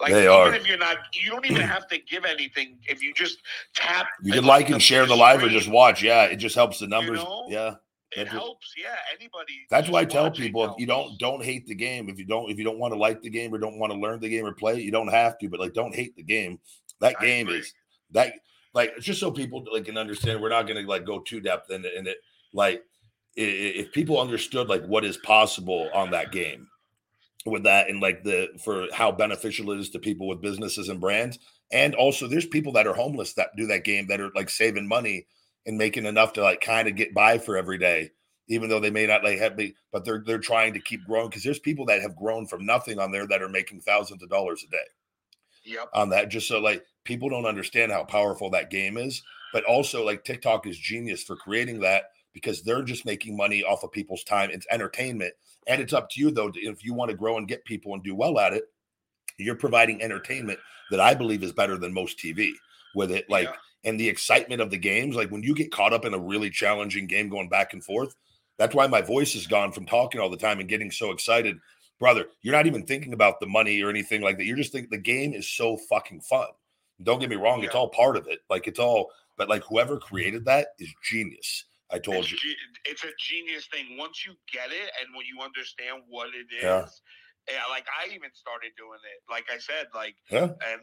Like 0.00 0.12
They 0.12 0.22
even 0.24 0.32
are. 0.32 0.54
if 0.54 0.66
you're 0.66 0.78
not, 0.78 0.96
you 1.14 1.30
don't 1.30 1.46
even 1.46 1.62
have 1.62 1.86
to 1.88 1.98
give 1.98 2.24
anything. 2.24 2.78
If 2.88 3.02
you 3.02 3.12
just 3.14 3.38
tap, 3.74 4.06
You 4.22 4.32
can 4.32 4.44
like 4.44 4.70
and 4.70 4.82
share 4.82 5.02
the 5.02 5.08
the 5.12 5.16
live 5.16 5.42
or 5.42 5.48
just 5.48 5.68
watch. 5.68 6.02
Yeah, 6.02 6.24
it 6.24 6.36
just 6.36 6.54
helps 6.54 6.78
the 6.78 6.86
numbers. 6.86 7.18
know? 7.22 7.44
Yeah. 7.48 7.74
It 8.14 8.24
That's 8.24 8.30
helps. 8.32 8.74
Yeah, 8.76 8.94
anybody. 9.18 9.66
That's 9.70 9.88
why 9.88 10.00
I 10.00 10.04
tell 10.04 10.30
people 10.30 10.64
if 10.64 10.78
you 10.78 10.86
don't 10.86 11.18
don't 11.18 11.42
hate 11.42 11.66
the 11.66 11.74
game, 11.74 12.10
if 12.10 12.18
you 12.18 12.26
don't 12.26 12.50
if 12.50 12.58
you 12.58 12.64
don't 12.64 12.78
want 12.78 12.92
to 12.92 12.98
like 12.98 13.22
the 13.22 13.30
game 13.30 13.54
or 13.54 13.58
don't 13.58 13.78
want 13.78 13.90
to 13.92 13.98
learn 13.98 14.20
the 14.20 14.28
game 14.28 14.44
or 14.44 14.52
play 14.52 14.74
it, 14.74 14.82
you 14.82 14.90
don't 14.90 15.08
have 15.08 15.38
to, 15.38 15.48
but 15.48 15.60
like 15.60 15.72
don't 15.72 15.94
hate 15.94 16.14
the 16.14 16.22
game. 16.22 16.58
That 17.00 17.16
I 17.20 17.24
game 17.24 17.48
agree. 17.48 17.60
is 17.60 17.72
that 18.10 18.34
like 18.74 18.98
just 19.00 19.18
so 19.18 19.30
people 19.30 19.64
like 19.72 19.86
can 19.86 19.96
understand 19.96 20.42
we're 20.42 20.50
not 20.50 20.66
going 20.66 20.82
to 20.82 20.86
like 20.88 21.06
go 21.06 21.20
too 21.20 21.40
depth 21.40 21.70
in 21.70 21.84
it 21.86 21.94
in 21.94 22.06
it 22.06 22.18
like 22.52 22.82
if 23.36 23.92
people 23.92 24.20
understood 24.20 24.68
like 24.68 24.84
what 24.86 25.04
is 25.04 25.16
possible 25.16 25.88
on 25.94 26.10
that 26.10 26.32
game 26.32 26.68
with 27.46 27.64
that 27.64 27.88
and 27.88 28.00
like 28.00 28.22
the 28.22 28.48
for 28.64 28.86
how 28.92 29.10
beneficial 29.10 29.70
it 29.72 29.80
is 29.80 29.90
to 29.90 29.98
people 29.98 30.28
with 30.28 30.40
businesses 30.42 30.88
and 30.88 31.00
brands 31.00 31.38
and 31.72 31.94
also 31.94 32.26
there's 32.28 32.46
people 32.46 32.72
that 32.72 32.86
are 32.86 32.94
homeless 32.94 33.32
that 33.34 33.48
do 33.56 33.66
that 33.66 33.84
game 33.84 34.06
that 34.06 34.20
are 34.20 34.30
like 34.34 34.48
saving 34.50 34.86
money 34.86 35.26
and 35.66 35.78
making 35.78 36.06
enough 36.06 36.32
to 36.32 36.42
like 36.42 36.60
kind 36.60 36.88
of 36.88 36.94
get 36.94 37.14
by 37.14 37.38
for 37.38 37.56
every 37.56 37.78
day 37.78 38.10
even 38.48 38.68
though 38.68 38.80
they 38.80 38.90
may 38.90 39.06
not 39.06 39.24
like 39.24 39.38
have 39.38 39.56
be 39.56 39.74
but 39.90 40.04
they're 40.04 40.22
they're 40.24 40.38
trying 40.38 40.72
to 40.72 40.80
keep 40.80 41.04
growing 41.04 41.28
because 41.28 41.42
there's 41.42 41.58
people 41.58 41.84
that 41.86 42.00
have 42.02 42.14
grown 42.16 42.46
from 42.46 42.64
nothing 42.64 42.98
on 42.98 43.10
there 43.10 43.26
that 43.26 43.42
are 43.42 43.48
making 43.48 43.80
thousands 43.80 44.22
of 44.22 44.28
dollars 44.28 44.64
a 44.66 44.70
day 44.70 44.84
Yep. 45.64 45.88
on 45.94 46.08
that 46.10 46.28
just 46.28 46.48
so 46.48 46.58
like 46.60 46.84
people 47.04 47.28
don't 47.28 47.46
understand 47.46 47.92
how 47.92 48.04
powerful 48.04 48.50
that 48.50 48.70
game 48.70 48.96
is 48.96 49.22
but 49.52 49.64
also 49.64 50.04
like 50.04 50.24
tiktok 50.24 50.66
is 50.66 50.78
genius 50.78 51.22
for 51.22 51.36
creating 51.36 51.80
that 51.80 52.04
because 52.32 52.62
they're 52.62 52.82
just 52.82 53.04
making 53.04 53.36
money 53.36 53.62
off 53.62 53.82
of 53.82 53.92
people's 53.92 54.24
time 54.24 54.50
it's 54.50 54.66
entertainment. 54.70 55.32
And 55.66 55.80
it's 55.80 55.92
up 55.92 56.10
to 56.10 56.20
you 56.20 56.30
though 56.30 56.50
if 56.54 56.84
you 56.84 56.94
want 56.94 57.10
to 57.10 57.16
grow 57.16 57.36
and 57.36 57.46
get 57.48 57.64
people 57.64 57.94
and 57.94 58.02
do 58.02 58.14
well 58.14 58.38
at 58.38 58.52
it 58.52 58.64
you're 59.38 59.54
providing 59.54 60.02
entertainment 60.02 60.58
that 60.90 61.00
i 61.00 61.14
believe 61.14 61.42
is 61.42 61.52
better 61.52 61.78
than 61.78 61.92
most 61.92 62.18
tv 62.18 62.50
with 62.94 63.10
it 63.10 63.28
like 63.30 63.48
Yeah. 63.48 63.54
and 63.84 63.98
the 63.98 64.08
excitement 64.08 64.60
of 64.60 64.70
the 64.70 64.76
games 64.78 65.16
like 65.16 65.30
when 65.30 65.42
you 65.42 65.54
get 65.54 65.72
caught 65.72 65.92
up 65.92 66.04
in 66.04 66.14
a 66.14 66.18
really 66.18 66.50
challenging 66.50 67.06
game 67.06 67.28
going 67.28 67.48
back 67.48 67.72
and 67.72 67.82
forth 67.84 68.14
that's 68.58 68.74
why 68.74 68.86
my 68.86 69.00
voice 69.00 69.34
is 69.34 69.46
gone 69.46 69.72
from 69.72 69.86
talking 69.86 70.20
all 70.20 70.28
the 70.28 70.36
time 70.36 70.60
and 70.60 70.68
getting 70.68 70.90
so 70.90 71.10
excited. 71.10 71.56
Brother 71.98 72.26
you're 72.42 72.54
not 72.54 72.66
even 72.66 72.84
thinking 72.84 73.12
about 73.12 73.40
the 73.40 73.46
money 73.46 73.80
or 73.82 73.88
anything 73.90 74.20
like 74.20 74.36
that. 74.38 74.44
You're 74.44 74.56
just 74.56 74.72
thinking 74.72 74.90
the 74.90 74.98
game 74.98 75.32
is 75.32 75.48
so 75.48 75.76
fucking 75.88 76.20
fun. 76.20 76.48
Don't 77.02 77.18
get 77.18 77.30
me 77.30 77.36
wrong 77.36 77.64
it's 77.64 77.74
all 77.74 77.88
part 77.88 78.16
of 78.16 78.26
it. 78.28 78.40
Like 78.50 78.66
it's 78.66 78.78
all 78.78 79.10
but 79.38 79.48
like 79.48 79.64
whoever 79.64 79.98
created 79.98 80.44
that 80.44 80.68
is 80.78 80.92
genius 81.02 81.64
i 81.92 81.98
told 81.98 82.18
it's, 82.24 82.32
you 82.32 82.38
ge- 82.38 82.56
it's 82.84 83.04
a 83.04 83.12
genius 83.20 83.66
thing. 83.72 83.96
Once 83.98 84.24
you 84.26 84.32
get 84.52 84.70
it 84.72 84.88
and 85.00 85.14
when 85.14 85.26
you 85.26 85.38
understand 85.44 86.02
what 86.08 86.28
it 86.34 86.48
is, 86.54 86.64
Yeah. 86.64 86.88
yeah. 87.50 87.64
like 87.70 87.86
I 87.92 88.08
even 88.08 88.30
started 88.32 88.72
doing 88.76 89.00
it. 89.04 89.20
Like 89.30 89.44
I 89.52 89.58
said, 89.58 89.86
like 89.94 90.16
Yeah. 90.30 90.48
and 90.72 90.80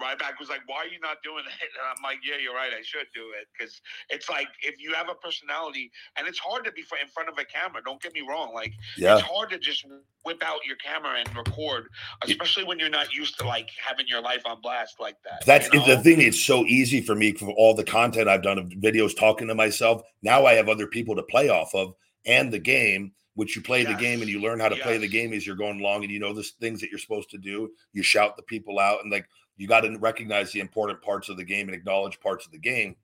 Ryback 0.00 0.38
was 0.38 0.48
like, 0.48 0.60
"Why 0.66 0.78
are 0.78 0.88
you 0.88 1.00
not 1.00 1.22
doing 1.22 1.44
it?" 1.46 1.70
And 1.78 1.86
I'm 1.86 2.02
like, 2.02 2.18
"Yeah, 2.24 2.36
you're 2.42 2.54
right. 2.54 2.70
I 2.72 2.82
should 2.82 3.06
do 3.14 3.32
it 3.40 3.48
because 3.56 3.80
it's 4.10 4.28
like 4.28 4.48
if 4.62 4.80
you 4.80 4.92
have 4.94 5.08
a 5.08 5.14
personality, 5.14 5.90
and 6.16 6.26
it's 6.26 6.38
hard 6.38 6.64
to 6.64 6.72
be 6.72 6.82
in 7.00 7.08
front 7.08 7.28
of 7.28 7.38
a 7.38 7.44
camera. 7.44 7.82
Don't 7.84 8.00
get 8.02 8.12
me 8.12 8.22
wrong. 8.28 8.52
Like 8.54 8.72
yeah 8.96 9.18
it's 9.18 9.26
hard 9.26 9.50
to 9.50 9.58
just 9.58 9.86
whip 10.24 10.42
out 10.44 10.60
your 10.66 10.76
camera 10.76 11.18
and 11.18 11.36
record, 11.36 11.88
especially 12.24 12.64
when 12.64 12.78
you're 12.78 12.90
not 12.90 13.12
used 13.12 13.38
to 13.38 13.46
like 13.46 13.68
having 13.84 14.06
your 14.08 14.20
life 14.20 14.42
on 14.44 14.60
blast 14.60 14.96
like 15.00 15.16
that. 15.24 15.44
That's 15.46 15.72
you 15.72 15.80
it's 15.80 15.88
the 15.88 15.98
thing. 16.02 16.20
It's 16.20 16.44
so 16.44 16.64
easy 16.64 17.00
for 17.00 17.14
me 17.14 17.32
for 17.32 17.50
all 17.52 17.74
the 17.74 17.84
content 17.84 18.28
I've 18.28 18.42
done 18.42 18.58
of 18.58 18.66
videos 18.66 19.16
talking 19.16 19.48
to 19.48 19.54
myself. 19.54 20.02
Now 20.22 20.46
I 20.46 20.54
have 20.54 20.68
other 20.68 20.86
people 20.86 21.14
to 21.16 21.22
play 21.22 21.48
off 21.48 21.74
of 21.74 21.94
and 22.26 22.52
the 22.52 22.58
game, 22.58 23.12
which 23.34 23.54
you 23.54 23.62
play 23.62 23.84
the 23.84 23.94
game 23.94 24.20
and 24.20 24.28
you 24.28 24.40
learn 24.40 24.58
how 24.58 24.68
to 24.68 24.76
play 24.76 24.98
the 24.98 25.08
game 25.08 25.32
as 25.32 25.46
you're 25.46 25.56
going 25.56 25.80
along 25.80 26.02
and 26.02 26.12
you 26.12 26.18
know 26.18 26.32
the 26.32 26.42
things 26.60 26.80
that 26.80 26.90
you're 26.90 26.98
supposed 26.98 27.30
to 27.30 27.38
do. 27.38 27.70
You 27.92 28.02
shout 28.02 28.36
the 28.36 28.42
people 28.42 28.78
out 28.78 29.02
and 29.02 29.12
like 29.12 29.26
you 29.56 29.66
got 29.66 29.80
to 29.80 29.96
recognize 29.98 30.52
the 30.52 30.60
important 30.60 31.00
parts 31.02 31.28
of 31.28 31.36
the 31.36 31.44
game 31.44 31.68
and 31.68 31.74
acknowledge 31.74 32.20
parts 32.20 32.46
of 32.46 32.52
the 32.52 32.58
game 32.58 32.96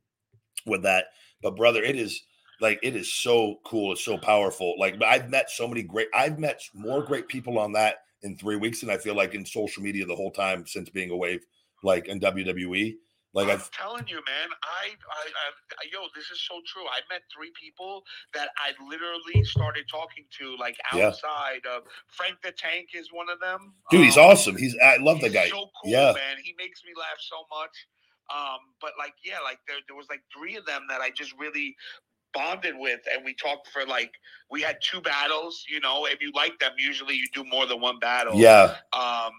with 0.66 0.82
that. 0.82 1.06
But 1.42 1.56
brother, 1.56 1.82
it 1.82 1.96
is 1.96 2.22
like 2.60 2.78
it 2.82 2.94
is 2.96 3.12
so 3.12 3.58
cool. 3.64 3.92
It's 3.92 4.04
so 4.04 4.16
powerful. 4.16 4.78
Like 4.78 5.00
I've 5.02 5.30
met 5.30 5.50
so 5.50 5.66
many 5.66 5.82
great. 5.82 6.08
I've 6.14 6.38
met 6.38 6.62
more 6.74 7.02
great 7.02 7.28
people 7.28 7.58
on 7.58 7.72
that 7.72 7.96
in 8.22 8.36
three 8.36 8.56
weeks 8.56 8.80
than 8.80 8.90
I 8.90 8.98
feel 8.98 9.16
like 9.16 9.34
in 9.34 9.44
social 9.44 9.82
media 9.82 10.06
the 10.06 10.16
whole 10.16 10.30
time 10.30 10.66
since 10.66 10.88
being 10.88 11.10
away, 11.10 11.40
like 11.82 12.08
in 12.08 12.20
WWE. 12.20 12.94
Like 13.34 13.48
I'm 13.48 13.54
I've 13.54 13.70
telling 13.70 14.06
you, 14.08 14.16
man. 14.16 14.48
I, 14.62 14.88
I, 14.92 15.24
I, 15.80 15.84
yo, 15.92 16.00
this 16.14 16.30
is 16.30 16.40
so 16.46 16.60
true. 16.66 16.84
I 16.84 17.00
met 17.12 17.22
three 17.34 17.52
people 17.58 18.02
that 18.34 18.50
I 18.58 18.72
literally 18.88 19.44
started 19.44 19.84
talking 19.90 20.24
to, 20.40 20.56
like 20.58 20.76
Yeah. 20.94 21.06
outside 21.08 21.64
of 21.66 21.84
Frank 22.08 22.36
the 22.42 22.52
Tank 22.52 22.90
is 22.94 23.08
one 23.12 23.28
of 23.30 23.40
them. 23.40 23.74
dude, 23.90 24.04
he's 24.04 24.18
Um, 24.18 24.24
awesome. 24.26 24.56
He's 24.56 24.76
I 24.82 24.96
love 24.98 25.20
the 25.20 25.30
guy. 25.30 25.48
So 25.48 25.70
cool, 25.82 25.90
Yeah. 25.90 26.12
man. 26.12 26.38
He 26.44 26.54
makes 26.58 26.84
me 26.84 26.92
laugh 26.98 27.18
so 27.20 27.46
much. 27.50 27.72
Um, 28.34 28.60
but 28.80 28.92
like, 28.98 29.14
yeah, 29.24 29.40
like 29.40 29.58
there, 29.66 29.76
there 29.88 29.96
was 29.96 30.08
like 30.08 30.22
three 30.36 30.56
of 30.56 30.64
them 30.66 30.86
that 30.88 31.00
I 31.00 31.10
just 31.10 31.32
really 31.38 31.76
bonded 32.34 32.74
with, 32.78 33.00
and 33.14 33.24
we 33.24 33.34
talked 33.34 33.68
for 33.68 33.84
like 33.86 34.12
we 34.50 34.62
had 34.62 34.78
two 34.82 35.00
battles. 35.00 35.64
You 35.68 35.80
know, 35.80 36.06
if 36.06 36.22
you 36.22 36.32
like 36.34 36.58
them, 36.58 36.72
usually 36.78 37.14
you 37.14 37.26
do 37.34 37.44
more 37.44 37.66
than 37.66 37.80
one 37.80 37.98
battle 37.98 38.38
Yeah, 38.38 38.76
um, 38.92 39.32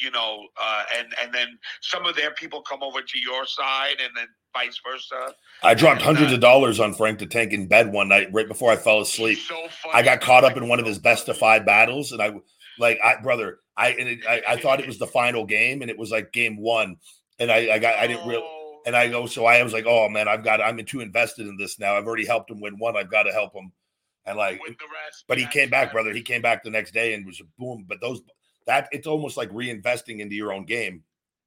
you 0.00 0.10
know, 0.10 0.46
uh, 0.60 0.82
and 0.98 1.08
and 1.22 1.32
then 1.32 1.58
some 1.80 2.06
of 2.06 2.16
their 2.16 2.32
people 2.32 2.62
come 2.62 2.82
over 2.82 3.00
to 3.00 3.18
your 3.18 3.46
side, 3.46 3.96
and 4.02 4.10
then 4.16 4.26
vice 4.52 4.80
versa. 4.84 5.34
I 5.62 5.74
dropped 5.74 5.96
And, 5.96 6.04
hundreds 6.04 6.32
uh, 6.32 6.36
of 6.36 6.40
dollars 6.40 6.80
on 6.80 6.94
Frank 6.94 7.18
the 7.18 7.26
Tank 7.26 7.52
in 7.52 7.66
bed 7.66 7.92
one 7.92 8.08
night 8.08 8.28
right 8.32 8.48
before 8.48 8.72
I 8.72 8.76
fell 8.76 9.00
asleep. 9.00 9.38
So 9.38 9.54
funny. 9.82 9.94
I 9.94 10.02
got 10.02 10.20
caught 10.20 10.44
up 10.44 10.56
in 10.56 10.68
one 10.68 10.80
of 10.80 10.86
his 10.86 10.98
best 10.98 11.28
of 11.28 11.36
five 11.36 11.64
battles, 11.64 12.12
and 12.12 12.22
I 12.22 12.32
like 12.78 12.98
I 13.04 13.20
brother, 13.20 13.58
I 13.76 13.90
and 13.90 14.08
it, 14.08 14.20
I, 14.28 14.42
I 14.48 14.56
thought 14.56 14.80
it 14.80 14.86
was 14.86 14.98
the 14.98 15.06
final 15.06 15.44
game, 15.44 15.82
and 15.82 15.90
it 15.90 15.98
was 15.98 16.10
like 16.10 16.32
game 16.32 16.56
one, 16.56 16.96
and 17.38 17.50
I 17.50 17.74
I 17.74 17.78
got 17.78 17.98
I 17.98 18.06
didn't 18.06 18.26
real 18.28 18.42
Oh, 18.42 18.60
and 18.86 18.96
I 18.96 19.08
go 19.08 19.26
so 19.26 19.46
I 19.46 19.62
was 19.62 19.72
like, 19.72 19.86
oh 19.86 20.08
man, 20.08 20.28
I've 20.28 20.44
got 20.44 20.60
I'm 20.60 20.82
too 20.84 21.00
invested 21.00 21.46
in 21.46 21.56
this 21.56 21.78
now. 21.78 21.96
I've 21.96 22.06
already 22.06 22.26
helped 22.26 22.50
him 22.50 22.60
win 22.60 22.78
one. 22.78 22.96
I've 22.96 23.10
got 23.10 23.24
to 23.24 23.32
help 23.32 23.54
him, 23.54 23.72
and 24.26 24.36
like, 24.36 24.58
the 24.58 24.70
rest. 24.70 25.24
but 25.28 25.38
he 25.38 25.46
came 25.46 25.70
back, 25.70 25.92
brother. 25.92 26.12
He 26.12 26.22
came 26.22 26.42
back 26.42 26.62
the 26.62 26.70
next 26.70 26.92
day 26.92 27.14
and 27.14 27.26
was 27.26 27.40
boom. 27.58 27.84
But 27.88 28.00
those 28.00 28.22
that 28.66 28.88
it's 28.92 29.06
almost 29.06 29.36
like 29.36 29.50
reinvesting 29.50 30.20
into 30.20 30.34
your 30.34 30.52
own 30.52 30.64
game. 30.64 31.02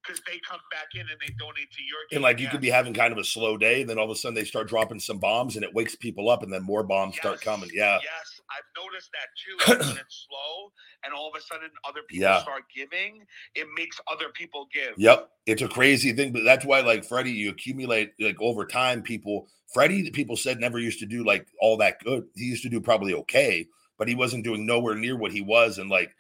because 0.06 0.22
they 0.28 0.38
come 0.48 0.60
back 0.72 0.88
in 0.96 1.02
and 1.02 1.10
they 1.26 1.34
donate 1.40 1.72
to 1.72 1.82
your 1.84 2.00
game. 2.10 2.18
And 2.18 2.24
like 2.24 2.40
you 2.40 2.50
could 2.50 2.60
be 2.60 2.70
having 2.70 2.94
kind 2.94 3.14
of 3.14 3.18
a 3.20 3.24
slow 3.24 3.58
day, 3.58 3.82
and 3.82 3.90
then 3.90 3.98
all 3.98 4.06
of 4.06 4.12
a 4.12 4.16
sudden 4.16 4.36
they 4.36 4.44
start 4.44 4.68
dropping 4.68 5.00
some 5.00 5.18
bombs 5.20 5.56
and 5.56 5.64
it 5.64 5.74
wakes 5.74 5.96
people 5.96 6.30
up, 6.30 6.44
and 6.44 6.52
then 6.52 6.62
more 6.64 6.84
bombs 6.84 7.16
start 7.16 7.40
coming. 7.42 7.70
Yeah. 7.74 8.00
Yes, 8.04 8.42
I've 8.52 8.84
noticed 8.84 9.10
that 9.14 9.78
too. 9.80 9.88
when 9.88 9.98
it's 9.98 10.28
slow 10.28 10.72
and 11.06 11.14
all 11.14 11.30
of 11.30 11.36
a 11.38 11.42
sudden 11.42 11.70
other 11.88 12.02
people 12.10 12.24
Yeah. 12.24 12.42
start 12.42 12.64
giving, 12.76 13.24
it 13.56 13.68
makes 13.78 14.00
other 14.12 14.28
people 14.34 14.68
give. 14.74 14.94
Yep. 14.98 15.30
It's 15.46 15.62
a 15.62 15.68
crazy 15.70 16.12
thing, 16.14 16.34
but 16.34 16.44
that's 16.44 16.66
why 16.66 16.82
like 16.82 17.06
Freddie, 17.06 17.32
you 17.32 17.50
accumulate 17.52 18.12
like 18.20 18.38
over 18.42 18.66
time 18.66 19.02
people 19.04 19.48
Freddie, 19.74 20.12
people 20.12 20.36
said 20.38 20.60
never 20.60 20.80
used 20.80 21.00
to 21.00 21.06
do 21.06 21.24
like 21.26 21.48
all 21.62 21.78
that 21.78 22.00
good. 22.04 22.26
He 22.36 22.44
used 22.46 22.64
to 22.64 22.70
do 22.70 22.80
probably 22.82 23.14
okay, 23.16 23.68
but 23.98 24.08
he 24.10 24.16
wasn't 24.16 24.44
doing 24.44 24.66
nowhere 24.66 24.96
near 24.96 25.18
what 25.18 25.32
he 25.32 25.42
was. 25.42 25.78
And 25.80 25.90
like 25.90 26.12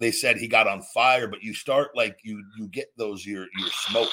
they 0.00 0.10
said 0.10 0.36
he 0.36 0.48
got 0.48 0.66
on 0.66 0.82
fire, 0.82 1.28
but 1.28 1.42
you 1.42 1.54
start 1.54 1.90
like 1.96 2.18
you 2.24 2.42
you 2.58 2.68
get 2.68 2.88
those 2.96 3.24
your 3.24 3.46
your 3.58 3.68
smoke. 3.70 4.10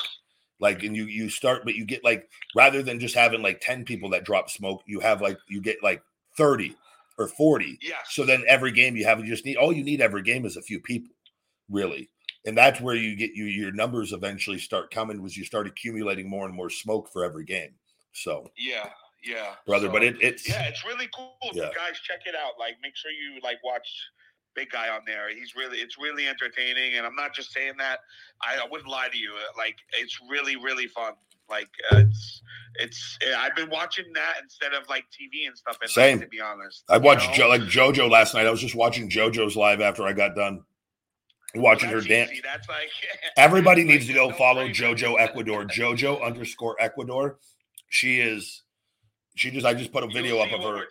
Like 0.59 0.83
and 0.83 0.95
you 0.95 1.05
you 1.05 1.29
start, 1.29 1.63
but 1.65 1.75
you 1.75 1.85
get 1.85 2.03
like 2.03 2.29
rather 2.55 2.83
than 2.83 2.99
just 2.99 3.15
having 3.15 3.41
like 3.41 3.61
10 3.61 3.83
people 3.83 4.09
that 4.11 4.25
drop 4.25 4.49
smoke, 4.49 4.83
you 4.85 4.99
have 4.99 5.19
like 5.21 5.37
you 5.49 5.59
get 5.61 5.77
like 5.81 6.03
30 6.37 6.75
or 7.17 7.27
40. 7.27 7.79
Yeah. 7.81 7.95
So 8.09 8.25
then 8.25 8.43
every 8.47 8.71
game 8.71 8.95
you 8.95 9.05
have, 9.05 9.19
you 9.19 9.25
just 9.25 9.43
need 9.45 9.57
all 9.57 9.73
you 9.73 9.83
need 9.83 10.01
every 10.01 10.21
game 10.21 10.45
is 10.45 10.57
a 10.57 10.61
few 10.61 10.79
people, 10.79 11.13
really. 11.67 12.09
And 12.45 12.55
that's 12.57 12.79
where 12.79 12.95
you 12.95 13.15
get 13.15 13.31
you 13.33 13.45
your 13.45 13.71
numbers 13.71 14.13
eventually 14.13 14.59
start 14.59 14.91
coming 14.91 15.21
was 15.21 15.35
you 15.35 15.45
start 15.45 15.65
accumulating 15.67 16.29
more 16.29 16.45
and 16.45 16.53
more 16.55 16.69
smoke 16.69 17.09
for 17.11 17.25
every 17.25 17.43
game. 17.45 17.73
So 18.13 18.51
Yeah. 18.55 18.89
Yeah. 19.23 19.55
brother, 19.65 19.87
So- 19.87 19.93
but 19.93 20.03
it, 20.03 20.17
it's 20.21 20.47
Yeah, 20.47 20.67
it's 20.67 20.85
really 20.85 21.09
cool. 21.15 21.35
Yeah. 21.53 21.69
Guys, 21.75 21.99
check 22.03 22.21
it 22.27 22.35
out. 22.35 22.53
Like, 22.59 22.75
make 22.83 22.95
sure 22.95 23.11
you 23.11 23.39
like 23.41 23.57
watch 23.63 23.87
Big 24.55 24.69
Guy 24.71 24.89
on 24.89 25.01
there. 25.05 25.33
He's 25.33 25.55
really, 25.55 25.79
it's 25.79 25.97
really 25.97 26.27
entertaining, 26.27 26.97
and 26.97 27.05
I'm 27.05 27.15
not 27.15 27.33
just 27.33 27.51
saying 27.53 27.73
that. 27.79 27.99
I, 28.41 28.55
I 28.55 28.67
wouldn't 28.69 28.89
lie 28.89 29.07
to 29.11 29.17
you. 29.17 29.33
Like, 29.57 29.77
it's 29.99 30.17
really, 30.29 30.55
really 30.55 30.87
fun. 30.87 31.13
Like, 31.49 31.69
uh, 31.91 31.97
it's, 31.97 32.41
it's. 32.75 33.19
I've 33.37 33.55
been 33.55 33.69
watching 33.69 34.05
that 34.13 34.35
instead 34.41 34.73
of 34.73 34.87
like 34.87 35.03
TV 35.05 35.47
and 35.47 35.57
stuff. 35.57 35.77
At 35.83 35.89
Same. 35.89 36.17
Night, 36.17 36.25
to 36.25 36.29
be 36.29 36.39
honest, 36.39 36.83
I 36.89 36.97
watched 36.97 37.33
jo- 37.33 37.49
like 37.49 37.61
JoJo 37.61 38.09
last 38.09 38.33
night. 38.33 38.47
I 38.47 38.51
was 38.51 38.61
just 38.61 38.75
watching 38.75 39.09
JoJo's 39.09 39.57
live 39.57 39.81
after 39.81 40.03
I 40.03 40.13
got 40.13 40.35
done 40.35 40.63
watching 41.55 41.89
her 41.89 42.01
dance. 42.01 42.31
easy. 42.31 42.41
That's 42.43 42.67
like 42.69 42.89
Everybody 43.37 43.83
needs 43.83 44.07
to 44.07 44.13
go 44.13 44.31
follow. 44.31 44.67
JoJo 44.67 45.19
Ecuador. 45.19 45.65
JoJo 45.65 46.23
underscore 46.23 46.77
Ecuador. 46.79 47.37
She 47.89 48.19
is. 48.19 48.63
She 49.35 49.51
just. 49.51 49.65
I 49.65 49.73
just 49.73 49.91
put 49.91 50.03
a 50.03 50.07
video 50.07 50.39
up 50.39 50.53
of 50.53 50.61
her. 50.61 50.85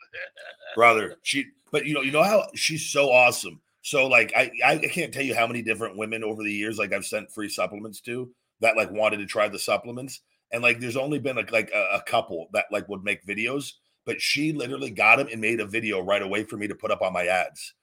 We're 0.00 0.18
talking 0.18 0.32
about. 0.66 0.74
brother. 0.76 1.16
She, 1.22 1.46
but 1.72 1.86
you 1.86 1.94
know, 1.94 2.02
you 2.02 2.12
know 2.12 2.22
how 2.22 2.46
she's 2.54 2.86
so 2.86 3.10
awesome. 3.10 3.60
So 3.82 4.06
like, 4.06 4.32
I 4.36 4.50
I 4.64 4.78
can't 4.78 5.12
tell 5.12 5.22
you 5.24 5.34
how 5.34 5.46
many 5.46 5.62
different 5.62 5.96
women 5.96 6.24
over 6.24 6.42
the 6.42 6.52
years 6.52 6.78
like 6.78 6.92
I've 6.92 7.06
sent 7.06 7.30
free 7.32 7.48
supplements 7.48 8.00
to 8.02 8.30
that 8.60 8.76
like 8.76 8.90
wanted 8.90 9.18
to 9.18 9.26
try 9.26 9.48
the 9.48 9.58
supplements, 9.58 10.20
and 10.52 10.62
like 10.62 10.80
there's 10.80 10.96
only 10.96 11.18
been 11.18 11.36
like 11.36 11.52
like 11.52 11.70
a, 11.74 11.96
a 11.96 12.02
couple 12.02 12.48
that 12.52 12.66
like 12.70 12.88
would 12.88 13.04
make 13.04 13.24
videos. 13.26 13.72
but 14.04 14.20
she 14.20 14.52
literally 14.52 14.90
got 14.90 15.16
them 15.16 15.28
and 15.30 15.40
made 15.40 15.60
a 15.60 15.66
video 15.66 16.00
right 16.00 16.22
away 16.22 16.42
for 16.42 16.56
me 16.56 16.66
to 16.66 16.74
put 16.74 16.90
up 16.90 17.02
on 17.02 17.12
my 17.12 17.26
ads, 17.26 17.74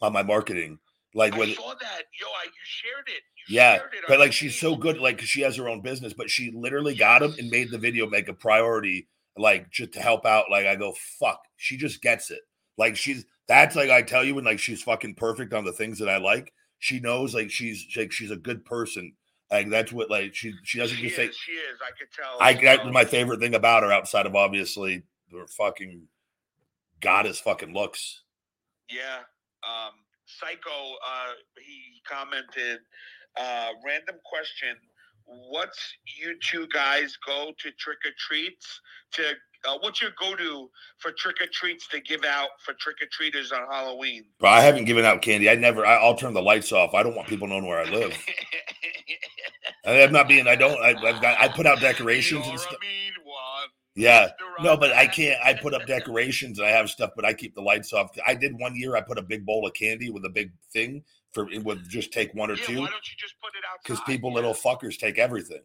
on 0.00 0.12
my 0.12 0.22
marketing. 0.22 0.78
Like 1.14 1.34
I 1.34 1.38
with 1.38 1.56
saw 1.56 1.74
that. 1.74 2.02
Yo, 2.20 2.26
I, 2.28 2.44
you 2.44 2.50
shared 2.64 3.08
it. 3.08 3.22
You 3.48 3.56
yeah, 3.56 3.78
shared 3.78 3.94
it 3.94 4.04
but 4.08 4.20
like 4.20 4.32
she's 4.32 4.52
page. 4.52 4.60
so 4.60 4.76
good, 4.76 4.98
like 4.98 5.20
she 5.20 5.40
has 5.42 5.56
her 5.56 5.68
own 5.68 5.82
business, 5.82 6.14
but 6.14 6.30
she 6.30 6.52
literally 6.54 6.94
got 6.94 7.22
him 7.22 7.34
and 7.38 7.50
made 7.50 7.70
the 7.70 7.78
video 7.78 8.08
make 8.08 8.28
a 8.28 8.32
priority, 8.32 9.08
like 9.36 9.70
just 9.70 9.92
to 9.92 10.00
help 10.00 10.26
out. 10.26 10.50
Like 10.50 10.66
I 10.66 10.76
go, 10.76 10.94
fuck, 11.18 11.40
she 11.56 11.76
just 11.76 12.02
gets 12.02 12.30
it. 12.30 12.40
Like 12.78 12.96
she's 12.96 13.24
that's 13.48 13.76
like 13.76 13.90
I 13.90 14.02
tell 14.02 14.24
you 14.24 14.34
when 14.34 14.44
like 14.44 14.58
she's 14.58 14.82
fucking 14.82 15.14
perfect 15.14 15.52
on 15.52 15.64
the 15.64 15.72
things 15.72 15.98
that 15.98 16.08
I 16.08 16.18
like. 16.18 16.52
She 16.78 17.00
knows 17.00 17.34
like 17.34 17.50
she's 17.50 17.86
like 17.96 18.12
she's 18.12 18.30
a 18.30 18.36
good 18.36 18.64
person. 18.64 19.14
Like 19.50 19.68
that's 19.68 19.92
what 19.92 20.10
like 20.10 20.34
she 20.34 20.54
she 20.64 20.78
doesn't 20.78 20.96
She 20.96 21.04
just 21.04 21.16
say 21.16 21.30
she 21.30 21.52
is. 21.52 21.78
I 21.80 21.90
could 21.98 22.08
tell. 22.14 22.36
I 22.40 22.54
that 22.64 22.86
um, 22.86 22.92
my 22.92 23.04
favorite 23.04 23.40
thing 23.40 23.54
about 23.54 23.82
her 23.82 23.92
outside 23.92 24.26
of 24.26 24.34
obviously 24.34 25.02
her 25.30 25.46
fucking 25.46 26.08
goddess 27.00 27.40
fucking 27.40 27.74
looks. 27.74 28.22
Yeah. 28.88 29.18
Um, 29.62 29.92
Psycho, 30.26 30.70
uh, 30.70 31.32
he 31.60 32.00
commented, 32.08 32.80
uh, 33.38 33.68
random 33.84 34.16
question. 34.24 34.76
What's 35.26 35.78
you 36.18 36.36
two 36.42 36.66
guys 36.72 37.16
go 37.26 37.52
to 37.58 37.70
trick 37.78 37.98
or 38.04 38.10
treats 38.18 38.80
to? 39.12 39.22
Uh, 39.64 39.78
what's 39.80 40.02
your 40.02 40.10
go 40.20 40.34
to 40.34 40.68
for 40.98 41.12
trick 41.12 41.36
or 41.40 41.46
treats 41.52 41.86
to 41.88 42.00
give 42.00 42.24
out 42.24 42.48
for 42.64 42.74
trick 42.80 42.96
or 43.00 43.06
treaters 43.12 43.52
on 43.52 43.60
Halloween? 43.70 44.24
But 44.40 44.48
I 44.48 44.60
haven't 44.60 44.86
given 44.86 45.04
out 45.04 45.22
candy. 45.22 45.48
I 45.48 45.54
never. 45.54 45.86
I, 45.86 45.94
I'll 45.96 46.16
turn 46.16 46.34
the 46.34 46.42
lights 46.42 46.72
off. 46.72 46.94
I 46.94 47.02
don't 47.02 47.14
want 47.14 47.28
people 47.28 47.46
knowing 47.46 47.66
where 47.66 47.78
I 47.80 47.84
live. 47.88 48.16
I- 49.86 50.02
I'm 50.02 50.12
not 50.12 50.28
being. 50.28 50.48
I 50.48 50.56
don't. 50.56 50.78
I, 50.82 50.90
I've 50.90 51.20
got. 51.22 51.40
I 51.40 51.48
put 51.48 51.66
out 51.66 51.80
decorations 51.80 52.46
and 52.48 52.58
stuff. 52.58 52.76
Yeah. 53.94 54.30
No, 54.62 54.76
but 54.76 54.92
I 54.92 55.06
can't. 55.06 55.38
I 55.44 55.54
put 55.54 55.74
up 55.74 55.86
decorations 55.86 56.58
and 56.58 56.66
I 56.66 56.70
have 56.70 56.88
stuff, 56.90 57.10
but 57.14 57.24
I 57.24 57.32
keep 57.34 57.54
the 57.54 57.62
lights 57.62 57.92
off. 57.92 58.10
I 58.26 58.34
did 58.34 58.58
one 58.58 58.74
year. 58.74 58.96
I 58.96 59.00
put 59.00 59.18
a 59.18 59.22
big 59.22 59.44
bowl 59.46 59.66
of 59.66 59.74
candy 59.74 60.10
with 60.10 60.24
a 60.24 60.30
big 60.30 60.50
thing 60.72 61.04
for. 61.32 61.50
It 61.50 61.64
would 61.64 61.88
just 61.88 62.12
take 62.12 62.32
one 62.34 62.50
or 62.50 62.54
Yeah, 62.54 62.64
two 62.66 62.80
why 62.80 62.90
don't 62.90 63.08
you 63.08 63.14
just 63.18 63.34
put 63.40 63.48
it 63.56 63.62
outside? 63.70 63.82
because 63.84 64.00
people, 64.04 64.30
Yeah. 64.30 64.36
little 64.36 64.54
fuckers, 64.54 64.98
take 64.98 65.18
everything. 65.18 65.62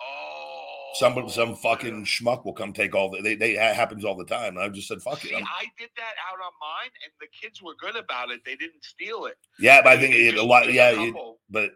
Oh, 0.00 0.90
Some 0.94 1.28
some 1.28 1.50
oh, 1.50 1.54
fucking 1.54 2.04
schmuck 2.04 2.44
will 2.44 2.52
come 2.52 2.72
take 2.72 2.94
all 2.94 3.10
the. 3.10 3.22
They 3.22 3.34
they 3.34 3.52
it 3.56 3.74
happens 3.74 4.04
all 4.04 4.16
the 4.16 4.24
time. 4.26 4.58
I 4.58 4.68
just 4.68 4.88
said 4.88 5.00
fuck 5.02 5.20
See, 5.20 5.30
it. 5.30 5.34
I'm- 5.36 5.44
I 5.48 5.64
did 5.78 5.90
that 5.96 6.14
out 6.30 6.38
on 6.44 6.52
mine, 6.60 6.90
and 7.04 7.12
the 7.20 7.28
kids 7.28 7.62
were 7.62 7.74
good 7.76 7.96
about 7.96 8.30
it. 8.30 8.40
They 8.44 8.56
didn't 8.56 8.84
steal 8.84 9.26
it. 9.26 9.36
yeah, 9.58 9.82
but 9.82 9.92
I 9.92 9.98
think 9.98 10.14
it, 10.14 10.36
a 10.36 10.42
lot. 10.42 10.70
Yeah, 10.72 10.90
it- 11.02 11.14
but 11.48 11.70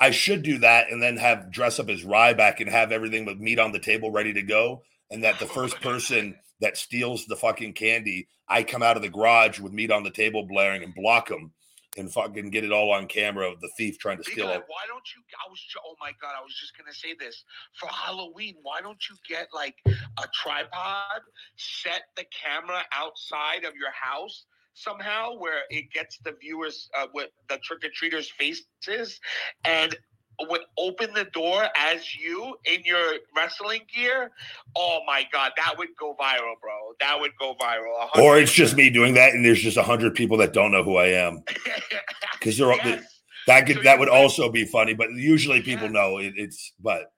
I 0.00 0.10
should 0.10 0.42
do 0.42 0.58
that 0.58 0.90
and 0.92 1.02
then 1.02 1.16
have 1.16 1.50
dress 1.50 1.78
up 1.80 1.88
as 1.88 2.04
Ryback 2.04 2.60
and 2.60 2.68
have 2.68 2.92
everything 2.92 3.24
with 3.24 3.38
meat 3.38 3.58
on 3.58 3.72
the 3.72 3.80
table 3.80 4.10
ready 4.12 4.32
to 4.34 4.42
go. 4.42 4.82
And 5.10 5.24
that 5.24 5.38
the 5.38 5.46
first 5.58 5.80
person 5.80 6.38
that 6.60 6.76
steals 6.76 7.24
the 7.26 7.36
fucking 7.36 7.72
candy, 7.72 8.28
I 8.48 8.62
come 8.64 8.82
out 8.82 8.96
of 8.96 9.02
the 9.02 9.08
garage 9.08 9.58
with 9.60 9.72
meat 9.72 9.90
on 9.90 10.02
the 10.02 10.10
table 10.10 10.44
blaring 10.46 10.82
and 10.84 10.94
block 10.94 11.28
them 11.28 11.52
and 11.98 12.12
fucking 12.12 12.50
get 12.50 12.64
it 12.64 12.72
all 12.72 12.92
on 12.92 13.06
camera 13.06 13.50
of 13.50 13.60
the 13.60 13.68
thief 13.76 13.98
trying 13.98 14.18
to 14.18 14.24
steal 14.24 14.48
it. 14.48 14.64
why 14.68 14.82
don't 14.88 15.04
you? 15.14 15.22
I 15.44 15.48
was. 15.48 15.60
Oh 15.84 15.94
my 16.00 16.12
god! 16.20 16.32
I 16.38 16.42
was 16.42 16.54
just 16.54 16.76
gonna 16.76 16.94
say 16.94 17.14
this 17.18 17.44
for 17.78 17.88
Halloween. 17.88 18.56
Why 18.62 18.80
don't 18.80 19.02
you 19.08 19.16
get 19.28 19.48
like 19.52 19.76
a 19.86 20.28
tripod, 20.34 21.20
set 21.56 22.02
the 22.16 22.24
camera 22.32 22.82
outside 22.92 23.64
of 23.64 23.74
your 23.74 23.90
house 23.90 24.46
somehow, 24.74 25.36
where 25.36 25.62
it 25.70 25.92
gets 25.92 26.18
the 26.24 26.34
viewers 26.40 26.88
uh, 26.96 27.06
with 27.12 27.30
the 27.48 27.58
trick 27.58 27.84
or 27.84 27.90
treaters' 27.92 28.30
faces, 28.30 29.20
and 29.64 29.96
would 30.48 30.62
open 30.78 31.12
the 31.14 31.24
door 31.24 31.66
as 31.76 32.14
you 32.14 32.56
in 32.64 32.82
your 32.84 33.14
wrestling 33.36 33.82
gear. 33.94 34.30
Oh 34.76 35.00
my 35.06 35.24
god, 35.32 35.52
that 35.56 35.76
would 35.78 35.88
go 35.98 36.14
viral, 36.20 36.54
bro. 36.60 36.94
That 37.00 37.18
would 37.20 37.32
go 37.40 37.54
viral. 37.60 38.08
a 38.14 38.20
Or 38.20 38.38
it's 38.38 38.52
just 38.52 38.76
me 38.76 38.90
doing 38.90 39.14
that 39.14 39.34
and 39.34 39.44
there's 39.44 39.60
just 39.60 39.76
a 39.76 39.82
hundred 39.82 40.14
people 40.14 40.36
that 40.38 40.52
don't 40.52 40.72
know 40.72 40.82
who 40.82 40.96
I 40.96 41.08
am. 41.08 41.42
Because 42.38 42.56
they're 42.56 42.72
Yes. 42.72 43.20
that 43.48 43.66
could 43.66 43.76
So 43.78 43.82
that 43.82 43.98
would 43.98 44.08
also 44.08 44.48
be 44.48 44.64
funny, 44.64 44.94
but 44.94 45.10
usually 45.12 45.60
people 45.60 45.86
Yes. 45.86 45.92
know 45.92 46.18
it, 46.18 46.34
it's 46.36 46.72
but 46.78 47.12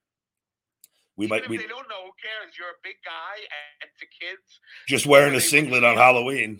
we 1.16 1.26
Even 1.26 1.38
might 1.40 1.48
we 1.50 1.58
they 1.58 1.66
don't 1.66 1.88
know, 1.88 2.04
who 2.06 2.12
cares? 2.22 2.56
You're 2.58 2.68
a 2.70 2.80
big 2.82 2.96
guy, 3.04 3.36
and 3.82 3.90
to 4.00 4.06
kids, 4.18 4.60
just 4.88 5.06
wearing 5.06 5.34
a 5.34 5.40
singlet 5.40 5.84
on 5.84 5.96
Halloween. 5.96 6.58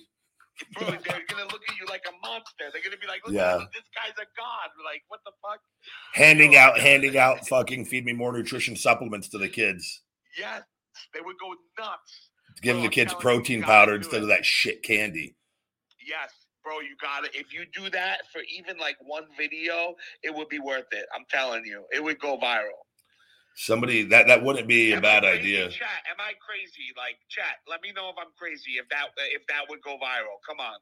Bro, 0.74 0.86
they're 0.90 1.24
gonna 1.28 1.44
look 1.50 1.62
at 1.68 1.76
you 1.78 1.86
like 1.88 2.04
a 2.08 2.26
monster. 2.26 2.70
They're 2.72 2.82
gonna 2.82 2.96
be 2.96 3.06
like, 3.06 3.24
"Look, 3.26 3.34
Yeah. 3.34 3.58
this 3.72 3.84
guy's 3.94 4.16
a 4.18 4.26
god." 4.36 4.70
Like, 4.84 5.02
what 5.08 5.20
the 5.24 5.32
fuck? 5.42 5.60
Handing 6.14 6.56
out 6.56 6.78
handing 6.78 7.16
out 7.16 7.46
fucking 7.48 7.86
feed 7.86 8.04
me 8.04 8.12
more 8.12 8.32
nutrition 8.32 8.76
supplements 8.76 9.28
to 9.30 9.38
the 9.38 9.48
kids. 9.48 10.02
Yes, 10.38 10.62
they 11.14 11.20
would 11.20 11.36
go 11.38 11.54
nuts. 11.78 12.30
Giving 12.62 12.82
the 12.82 12.88
kids 12.88 13.12
telling 13.12 13.24
you, 13.24 13.30
you 13.32 13.38
protein 13.38 13.62
powder 13.62 13.94
instead 13.94 14.22
of 14.22 14.28
that 14.28 14.44
shit 14.44 14.82
candy. 14.82 15.36
Yes, 16.06 16.32
bro, 16.64 16.80
you 16.80 16.96
got 17.00 17.24
it. 17.24 17.34
If 17.34 17.52
you 17.52 17.64
do 17.72 17.88
that 17.90 18.22
for 18.32 18.42
even 18.42 18.76
like 18.78 18.96
one 19.00 19.26
video, 19.36 19.94
it 20.22 20.34
would 20.34 20.48
be 20.48 20.58
worth 20.58 20.92
it. 20.92 21.06
I'm 21.14 21.24
telling 21.30 21.64
you, 21.64 21.86
it 21.92 22.02
would 22.02 22.18
go 22.20 22.38
viral. 22.38 22.84
Somebody 23.56 24.04
that 24.04 24.26
that 24.28 24.42
wouldn't 24.42 24.68
be 24.68 24.92
a 24.92 24.96
Am 24.96 24.98
I 24.98 25.02
bad 25.02 25.24
idea. 25.24 25.68
Chat, 25.68 25.88
am 26.10 26.16
I 26.18 26.32
crazy? 26.40 26.92
Like, 26.96 27.18
chat, 27.28 27.56
let 27.68 27.82
me 27.82 27.92
know 27.92 28.08
if 28.08 28.16
I'm 28.18 28.32
crazy. 28.38 28.72
If 28.72 28.88
that 28.88 29.08
if 29.32 29.46
that 29.48 29.62
would 29.68 29.82
go 29.82 29.96
viral, 29.96 30.38
come 30.48 30.60
on, 30.60 30.78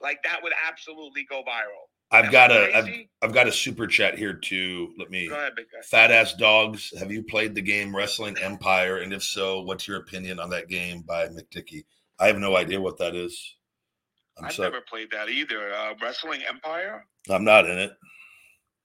like 0.00 0.22
that 0.24 0.42
would 0.42 0.52
absolutely 0.66 1.24
go 1.28 1.42
viral. 1.42 1.86
I've 2.10 2.26
Am 2.26 2.32
got 2.32 2.52
a 2.52 2.76
I've. 2.76 2.88
I've 3.22 3.32
got 3.34 3.48
a 3.48 3.52
super 3.52 3.86
chat 3.86 4.16
here 4.16 4.32
too. 4.34 4.92
Let 4.98 5.10
me 5.10 5.28
Go 5.28 5.34
ahead. 5.34 5.52
Fat 5.84 6.10
ass 6.10 6.34
dogs. 6.34 6.92
Have 6.98 7.10
you 7.10 7.22
played 7.22 7.54
the 7.54 7.62
game 7.62 7.94
Wrestling 7.94 8.36
Empire? 8.40 8.98
And 8.98 9.12
if 9.12 9.22
so, 9.22 9.62
what's 9.62 9.86
your 9.88 9.98
opinion 9.98 10.38
on 10.38 10.48
that 10.50 10.68
game 10.68 11.02
by 11.02 11.26
MDickie? 11.26 11.84
I 12.18 12.28
have 12.28 12.38
no 12.38 12.56
idea 12.56 12.80
what 12.80 12.98
that 12.98 13.14
is. 13.14 13.56
I'm 14.38 14.46
I've 14.46 14.52
sorry. 14.52 14.70
never 14.70 14.82
played 14.88 15.10
that 15.12 15.28
either. 15.28 15.72
Uh, 15.72 15.94
Wrestling 16.00 16.42
Empire. 16.48 17.04
I'm 17.28 17.44
not 17.44 17.68
in 17.68 17.78
it. 17.78 17.92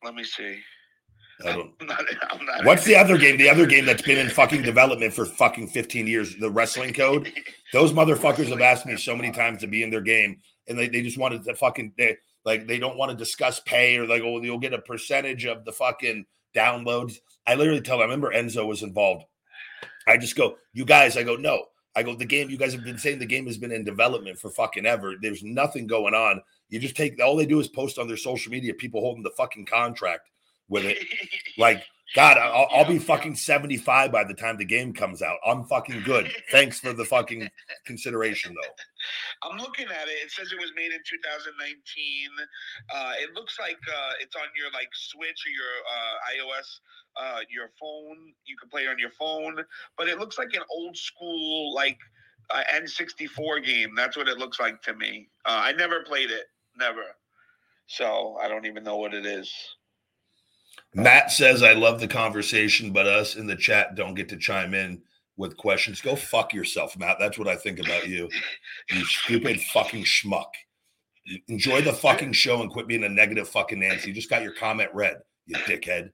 Let 0.03 0.15
me 0.15 0.23
see. 0.23 0.59
I 1.45 1.53
don't. 1.53 1.71
I'm 1.81 1.87
not, 1.87 1.99
I'm 2.29 2.45
not 2.45 2.65
What's 2.65 2.85
the 2.85 2.95
other 2.95 3.17
game? 3.17 3.37
The 3.37 3.49
other 3.49 3.65
game 3.65 3.85
that's 3.85 4.01
been 4.01 4.17
in 4.17 4.29
fucking 4.29 4.63
development 4.63 5.13
for 5.13 5.25
fucking 5.25 5.67
15 5.67 6.07
years, 6.07 6.35
the 6.37 6.49
Wrestling 6.49 6.93
Code. 6.93 7.31
Those 7.73 7.93
motherfuckers 7.93 8.47
have 8.47 8.61
asked 8.61 8.85
me 8.85 8.97
so 8.97 9.15
many 9.15 9.31
times 9.31 9.61
to 9.61 9.67
be 9.67 9.83
in 9.83 9.89
their 9.89 10.01
game, 10.01 10.39
and 10.67 10.77
they, 10.77 10.87
they 10.87 11.01
just 11.01 11.17
wanted 11.17 11.43
to 11.43 11.55
fucking 11.55 11.93
they, 11.97 12.17
like 12.45 12.67
they 12.67 12.79
don't 12.79 12.97
want 12.97 13.11
to 13.11 13.17
discuss 13.17 13.59
pay 13.61 13.97
or 13.97 14.07
like 14.07 14.23
oh 14.23 14.41
you'll 14.41 14.57
get 14.57 14.73
a 14.73 14.79
percentage 14.79 15.45
of 15.45 15.65
the 15.65 15.71
fucking 15.71 16.25
downloads. 16.55 17.17
I 17.47 17.55
literally 17.55 17.81
tell 17.81 17.97
them. 17.97 18.09
I 18.09 18.13
remember 18.13 18.33
Enzo 18.33 18.67
was 18.67 18.83
involved. 18.83 19.25
I 20.07 20.17
just 20.17 20.35
go, 20.35 20.57
you 20.73 20.85
guys. 20.85 21.17
I 21.17 21.23
go 21.23 21.35
no. 21.35 21.65
I 21.95 22.03
go 22.03 22.15
the 22.15 22.25
game. 22.25 22.49
You 22.49 22.57
guys 22.57 22.73
have 22.73 22.85
been 22.85 22.97
saying 22.97 23.19
the 23.19 23.25
game 23.25 23.47
has 23.47 23.57
been 23.57 23.71
in 23.71 23.83
development 23.83 24.39
for 24.39 24.49
fucking 24.49 24.85
ever. 24.85 25.15
There's 25.21 25.43
nothing 25.43 25.87
going 25.87 26.13
on. 26.13 26.41
You 26.69 26.79
just 26.79 26.95
take 26.95 27.21
all 27.21 27.35
they 27.35 27.45
do 27.45 27.59
is 27.59 27.67
post 27.67 27.99
on 27.99 28.07
their 28.07 28.17
social 28.17 28.51
media 28.51 28.73
people 28.73 29.01
holding 29.01 29.23
the 29.23 29.31
fucking 29.31 29.65
contract 29.65 30.29
with 30.71 30.85
it. 30.85 30.97
Like, 31.57 31.83
God, 32.15 32.37
I'll, 32.37 32.67
I'll 32.71 32.87
be 32.87 32.97
fucking 32.97 33.35
75 33.35 34.11
by 34.11 34.23
the 34.23 34.33
time 34.33 34.57
the 34.57 34.65
game 34.65 34.93
comes 34.93 35.21
out. 35.21 35.37
I'm 35.45 35.65
fucking 35.65 36.01
good. 36.03 36.31
Thanks 36.49 36.79
for 36.79 36.93
the 36.93 37.03
fucking 37.05 37.49
consideration, 37.85 38.55
though. 38.55 38.73
I'm 39.51 39.57
looking 39.59 39.85
at 39.85 40.07
it. 40.07 40.17
It 40.23 40.31
says 40.31 40.51
it 40.51 40.59
was 40.59 40.71
made 40.75 40.91
in 40.91 40.99
2019. 41.07 42.29
Uh, 42.93 43.13
it 43.19 43.33
looks 43.35 43.59
like 43.59 43.77
uh, 43.87 44.11
it's 44.21 44.35
on 44.35 44.43
your 44.57 44.71
like 44.71 44.89
Switch 44.93 45.43
or 45.45 45.51
your 45.51 46.47
uh, 46.47 46.47
iOS, 46.55 46.79
uh, 47.17 47.39
your 47.49 47.69
phone. 47.79 48.33
You 48.45 48.55
can 48.57 48.69
play 48.69 48.85
it 48.85 48.89
on 48.89 48.97
your 48.97 49.11
phone, 49.11 49.63
but 49.97 50.07
it 50.07 50.17
looks 50.17 50.37
like 50.37 50.53
an 50.53 50.63
old 50.71 50.97
school 50.97 51.73
like 51.75 51.99
uh, 52.49 52.63
N64 52.73 53.63
game. 53.63 53.93
That's 53.95 54.17
what 54.17 54.27
it 54.27 54.37
looks 54.37 54.59
like 54.59 54.81
to 54.83 54.95
me. 54.95 55.29
Uh, 55.45 55.59
I 55.63 55.73
never 55.73 56.03
played 56.03 56.31
it, 56.31 56.45
never. 56.77 57.03
So 57.87 58.37
I 58.41 58.47
don't 58.47 58.65
even 58.65 58.83
know 58.83 58.97
what 58.97 59.13
it 59.13 59.25
is. 59.25 59.53
Matt 60.93 61.31
says, 61.31 61.63
I 61.63 61.73
love 61.73 61.99
the 61.99 62.07
conversation, 62.07 62.91
but 62.91 63.07
us 63.07 63.35
in 63.35 63.47
the 63.47 63.55
chat 63.55 63.95
don't 63.95 64.13
get 64.13 64.29
to 64.29 64.37
chime 64.37 64.73
in 64.73 65.01
with 65.37 65.57
questions. 65.57 66.01
Go 66.01 66.15
fuck 66.15 66.53
yourself, 66.53 66.97
Matt. 66.97 67.17
That's 67.19 67.37
what 67.37 67.47
I 67.47 67.55
think 67.55 67.79
about 67.79 68.07
you. 68.07 68.29
You 68.89 69.05
stupid 69.05 69.61
fucking 69.61 70.03
schmuck. 70.03 70.49
Enjoy 71.47 71.81
the 71.81 71.93
fucking 71.93 72.33
show 72.33 72.61
and 72.61 72.69
quit 72.69 72.87
being 72.87 73.03
a 73.03 73.09
negative 73.09 73.47
fucking 73.47 73.79
Nancy. 73.79 74.09
You 74.09 74.13
just 74.13 74.29
got 74.29 74.43
your 74.43 74.53
comment 74.53 74.89
read, 74.93 75.17
you 75.45 75.55
dickhead. 75.59 76.11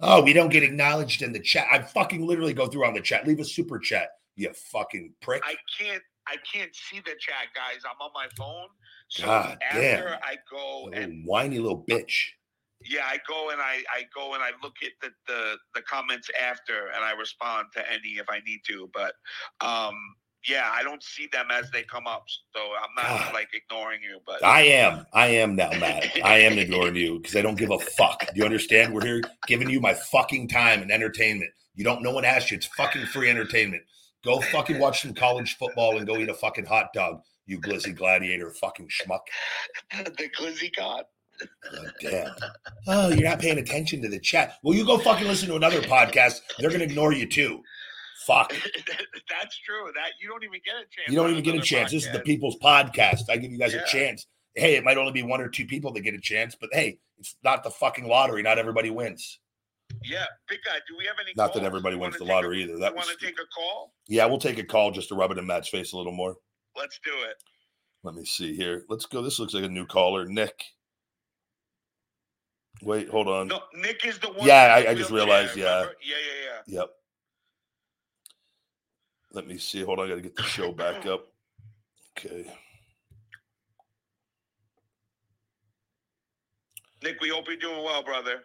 Oh, 0.00 0.22
we 0.22 0.32
don't 0.32 0.48
get 0.48 0.62
acknowledged 0.62 1.22
in 1.22 1.32
the 1.32 1.40
chat. 1.40 1.66
I 1.70 1.80
fucking 1.82 2.26
literally 2.26 2.54
go 2.54 2.66
through 2.66 2.86
on 2.86 2.94
the 2.94 3.00
chat. 3.00 3.26
Leave 3.26 3.40
a 3.40 3.44
super 3.44 3.78
chat, 3.78 4.08
you 4.36 4.52
fucking 4.54 5.14
prick. 5.20 5.42
I 5.44 5.54
can't. 5.78 6.02
I 6.28 6.36
can't 6.50 6.74
see 6.74 7.00
the 7.00 7.16
chat, 7.18 7.48
guys. 7.52 7.82
I'm 7.84 8.00
on 8.00 8.10
my 8.14 8.28
phone. 8.36 8.68
So 9.08 9.24
God 9.26 9.58
after 9.68 9.80
damn. 9.80 10.18
I 10.22 10.36
go 10.48 10.84
Little 10.84 11.02
and 11.02 11.26
whiny 11.26 11.58
little 11.58 11.84
bitch. 11.84 12.28
Yeah, 12.88 13.04
I 13.04 13.18
go 13.28 13.50
and 13.50 13.60
I, 13.60 13.82
I 13.94 14.04
go 14.14 14.34
and 14.34 14.42
I 14.42 14.50
look 14.62 14.76
at 14.82 14.92
the, 15.00 15.10
the 15.26 15.56
the 15.74 15.82
comments 15.82 16.30
after 16.40 16.88
and 16.94 17.04
I 17.04 17.12
respond 17.12 17.68
to 17.74 17.92
any 17.92 18.18
if 18.18 18.26
I 18.28 18.40
need 18.40 18.60
to. 18.68 18.90
But 18.92 19.14
um 19.60 19.94
yeah, 20.48 20.70
I 20.72 20.82
don't 20.82 21.02
see 21.02 21.28
them 21.32 21.46
as 21.52 21.70
they 21.70 21.82
come 21.84 22.06
up. 22.06 22.24
So 22.54 22.60
I'm 22.60 22.94
not 22.96 23.26
God. 23.26 23.34
like 23.34 23.48
ignoring 23.54 24.00
you, 24.02 24.18
but 24.26 24.44
I 24.44 24.62
am. 24.62 25.06
I 25.12 25.28
am 25.28 25.54
now, 25.54 25.70
Matt. 25.78 26.18
I 26.24 26.38
am 26.38 26.58
ignoring 26.58 26.96
you 26.96 27.18
because 27.18 27.36
I 27.36 27.42
don't 27.42 27.56
give 27.56 27.70
a 27.70 27.78
fuck. 27.78 28.20
Do 28.20 28.32
you 28.34 28.44
understand? 28.44 28.92
We're 28.92 29.04
here 29.04 29.22
giving 29.46 29.70
you 29.70 29.80
my 29.80 29.94
fucking 29.94 30.48
time 30.48 30.82
and 30.82 30.90
entertainment. 30.90 31.50
You 31.74 31.84
don't. 31.84 32.02
No 32.02 32.10
one 32.10 32.24
asked 32.24 32.50
you. 32.50 32.56
It's 32.56 32.66
fucking 32.66 33.06
free 33.06 33.30
entertainment. 33.30 33.82
Go 34.24 34.40
fucking 34.40 34.78
watch 34.78 35.02
some 35.02 35.14
college 35.14 35.56
football 35.56 35.96
and 35.96 36.06
go 36.06 36.16
eat 36.16 36.28
a 36.28 36.34
fucking 36.34 36.66
hot 36.66 36.92
dog, 36.92 37.20
you 37.46 37.60
glizzy 37.60 37.94
gladiator 37.94 38.50
fucking 38.50 38.88
schmuck. 38.88 39.20
the 40.04 40.30
glizzy 40.38 40.70
god. 40.76 41.04
Oh, 41.74 41.84
damn. 42.00 42.34
Oh, 42.86 43.08
you're 43.08 43.28
not 43.28 43.38
paying 43.40 43.58
attention 43.58 44.02
to 44.02 44.08
the 44.08 44.18
chat. 44.20 44.54
Well, 44.62 44.76
you 44.76 44.84
go 44.84 44.98
fucking 44.98 45.26
listen 45.26 45.48
to 45.48 45.56
another 45.56 45.80
podcast. 45.80 46.40
They're 46.58 46.70
gonna 46.70 46.84
ignore 46.84 47.12
you 47.12 47.26
too. 47.28 47.62
Fuck. 48.26 48.50
That's 49.30 49.58
true. 49.60 49.90
That 49.94 50.10
you 50.20 50.28
don't 50.28 50.44
even 50.44 50.60
get 50.64 50.74
a 50.76 50.86
chance. 50.90 51.08
You 51.08 51.16
don't 51.16 51.30
even 51.30 51.42
get 51.42 51.54
a 51.54 51.60
chance. 51.60 51.90
This 51.90 52.06
is 52.06 52.12
the 52.12 52.20
people's 52.20 52.56
podcast. 52.62 53.22
I 53.30 53.36
give 53.36 53.50
you 53.50 53.58
guys 53.58 53.72
Yeah. 53.74 53.82
a 53.82 53.86
chance. 53.86 54.26
Hey, 54.54 54.76
it 54.76 54.84
might 54.84 54.96
only 54.98 55.12
be 55.12 55.22
one 55.22 55.40
or 55.40 55.48
two 55.48 55.64
people 55.66 55.92
that 55.94 56.00
get 56.02 56.14
a 56.14 56.20
chance, 56.20 56.54
but 56.60 56.68
hey, 56.72 56.98
it's 57.18 57.34
not 57.42 57.64
the 57.64 57.70
fucking 57.70 58.06
lottery. 58.06 58.42
Not 58.42 58.58
everybody 58.58 58.90
wins. 58.90 59.40
Yeah, 60.04 60.24
big 60.48 60.58
guy. 60.64 60.76
Do 60.88 60.96
we 60.96 61.04
have 61.06 61.16
any? 61.20 61.32
Not 61.36 61.48
that 61.52 61.60
calls? 61.60 61.66
everybody 61.66 61.96
You 61.96 62.00
wins 62.02 62.14
the 62.14 62.20
take 62.20 62.28
a- 62.28 62.32
lottery 62.32 62.62
either. 62.62 62.78
That 62.78 62.94
want 62.94 63.08
to 63.08 63.16
take 63.26 63.34
a 63.34 63.46
call? 63.54 63.92
yeah. 64.08 64.24
We'll 64.26 64.38
take 64.38 64.58
a 64.58 64.64
call 64.64 64.90
just 64.90 65.08
to 65.08 65.14
rub 65.14 65.30
it 65.32 65.38
in 65.38 65.46
Matt's 65.46 65.68
face 65.68 65.92
a 65.92 65.96
little 65.96 66.12
more. 66.12 66.36
Let's 66.76 66.98
do 67.04 67.10
it. 67.28 67.36
Let 68.04 68.14
me 68.14 68.24
see 68.24 68.54
here. 68.56 68.84
Let's 68.88 69.06
go. 69.06 69.22
This 69.22 69.38
looks 69.38 69.54
like 69.54 69.64
a 69.64 69.68
new 69.68 69.86
caller, 69.86 70.26
Nick. 70.26 70.54
Wait, 72.82 73.08
hold 73.08 73.28
on. 73.28 73.48
No, 73.48 73.60
Nick 73.74 74.04
is 74.04 74.18
the 74.18 74.28
one. 74.32 74.46
Yeah, 74.46 74.74
I- 74.74 74.90
I 74.90 74.94
just 74.94 75.10
realized, 75.10 75.56
yeah. 75.56 75.82
Yeah, 75.82 75.86
yeah, 76.02 76.16
yeah. 76.66 76.80
Yep. 76.80 76.90
Let 79.32 79.46
me 79.46 79.56
see. 79.58 79.82
Hold 79.82 80.00
on. 80.00 80.06
I 80.06 80.08
got 80.10 80.14
to 80.16 80.20
get 80.20 80.36
the 80.36 80.42
show 80.42 80.72
back 80.72 81.06
up. 81.06 81.28
Okay. 82.18 82.46
Nick, 87.02 87.20
we 87.20 87.28
hope 87.30 87.46
you're 87.48 87.56
doing 87.56 87.82
well, 87.84 88.02
brother. 88.02 88.42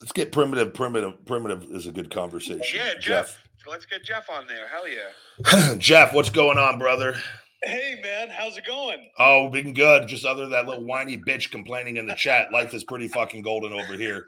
Let's 0.00 0.12
get 0.12 0.32
primitive. 0.32 0.74
Primitive. 0.74 1.24
Primitive 1.24 1.64
is 1.70 1.86
a 1.86 1.92
good 1.92 2.10
conversation. 2.10 2.78
Yeah, 2.78 2.94
Jeff. 2.98 3.38
So 3.64 3.70
let's 3.70 3.86
get 3.86 4.04
Jeff 4.04 4.28
on 4.28 4.46
there. 4.48 4.66
Hell 4.68 4.88
yeah. 4.88 5.10
Jeff. 5.50 5.78
Jeff, 5.78 6.12
what's 6.14 6.30
going 6.30 6.58
on, 6.58 6.78
brother? 6.78 7.14
Hey 7.64 8.00
man, 8.02 8.28
how's 8.28 8.58
it 8.58 8.66
going? 8.66 9.08
Oh, 9.20 9.48
been 9.48 9.72
good. 9.72 10.08
Just 10.08 10.24
other 10.24 10.42
than 10.42 10.50
that 10.50 10.66
little 10.66 10.84
whiny 10.84 11.16
bitch 11.16 11.50
complaining 11.52 11.96
in 11.96 12.06
the 12.06 12.14
chat. 12.14 12.52
Life 12.52 12.74
is 12.74 12.82
pretty 12.82 13.06
fucking 13.06 13.42
golden 13.42 13.72
over 13.72 13.94
here. 13.94 14.26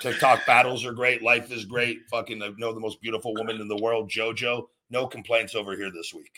TikTok 0.00 0.46
battles 0.46 0.84
are 0.84 0.92
great. 0.92 1.22
Life 1.22 1.50
is 1.50 1.64
great. 1.64 1.98
Fucking 2.10 2.40
I 2.40 2.50
know 2.56 2.72
the 2.72 2.78
most 2.80 3.00
beautiful 3.00 3.34
woman 3.34 3.60
in 3.60 3.66
the 3.66 3.76
world, 3.82 4.10
JoJo. 4.10 4.66
No 4.90 5.08
complaints 5.08 5.56
over 5.56 5.76
here 5.76 5.90
this 5.90 6.12
week. 6.14 6.30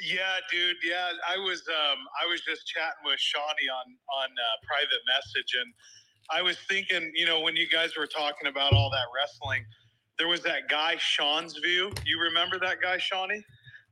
Yeah, 0.00 0.40
dude. 0.50 0.76
Yeah, 0.82 1.10
I 1.28 1.36
was 1.36 1.62
um 1.68 1.98
I 2.22 2.26
was 2.26 2.40
just 2.40 2.66
chatting 2.66 3.04
with 3.04 3.20
Shawnee 3.20 3.68
on 3.68 3.96
on 4.22 4.30
uh, 4.30 4.56
private 4.66 5.02
message, 5.06 5.52
and 5.60 5.72
I 6.30 6.40
was 6.40 6.56
thinking, 6.66 7.12
you 7.14 7.26
know, 7.26 7.40
when 7.40 7.56
you 7.56 7.68
guys 7.68 7.90
were 7.96 8.06
talking 8.06 8.48
about 8.48 8.72
all 8.72 8.90
that 8.90 9.06
wrestling, 9.14 9.64
there 10.18 10.28
was 10.28 10.42
that 10.44 10.68
guy 10.70 10.96
Sean's 10.98 11.58
View. 11.58 11.92
You 12.06 12.20
remember 12.20 12.58
that 12.60 12.80
guy, 12.80 12.96
Shawnee? 12.96 13.44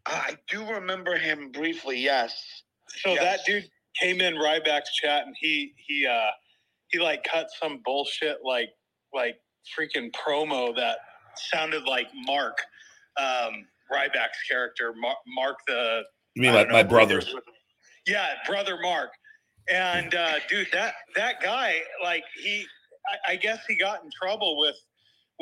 I 0.06 0.36
do 0.48 0.64
remember 0.68 1.16
him 1.16 1.50
briefly. 1.52 1.98
Yes. 1.98 2.62
So 2.88 3.10
Yes. 3.14 3.22
that 3.22 3.40
dude 3.46 3.70
came 4.00 4.20
in 4.20 4.34
Ryback's 4.34 4.94
chat, 4.94 5.26
and 5.26 5.36
he 5.38 5.74
he 5.76 6.06
uh 6.06 6.30
he 6.88 6.98
like 6.98 7.24
cut 7.24 7.48
some 7.60 7.80
bullshit 7.84 8.38
like 8.44 8.70
like 9.14 9.36
freaking 9.78 10.10
promo 10.12 10.74
that 10.76 10.98
sounded 11.36 11.84
like 11.84 12.08
Mark, 12.26 12.58
um, 13.16 13.66
Ryback's 13.92 14.42
character, 14.50 14.92
Mark, 14.96 15.18
Mark 15.26 15.56
the 15.66 16.02
You 16.34 16.42
mean 16.42 16.50
I 16.52 16.54
my, 16.54 16.62
know 16.64 16.72
my 16.72 16.82
who 16.82 16.88
brother? 16.88 17.18
it 17.18 17.28
is 17.28 17.34
with- 17.34 17.44
Yeah, 18.06 18.28
brother 18.46 18.78
Mark. 18.80 19.10
And 19.70 20.14
uh, 20.14 20.40
dude, 20.48 20.68
that 20.72 20.94
that 21.14 21.40
guy, 21.40 21.80
like 22.02 22.24
he, 22.36 22.66
I, 23.28 23.32
I 23.32 23.36
guess 23.36 23.60
he 23.68 23.76
got 23.76 24.02
in 24.02 24.10
trouble 24.10 24.58
with 24.58 24.76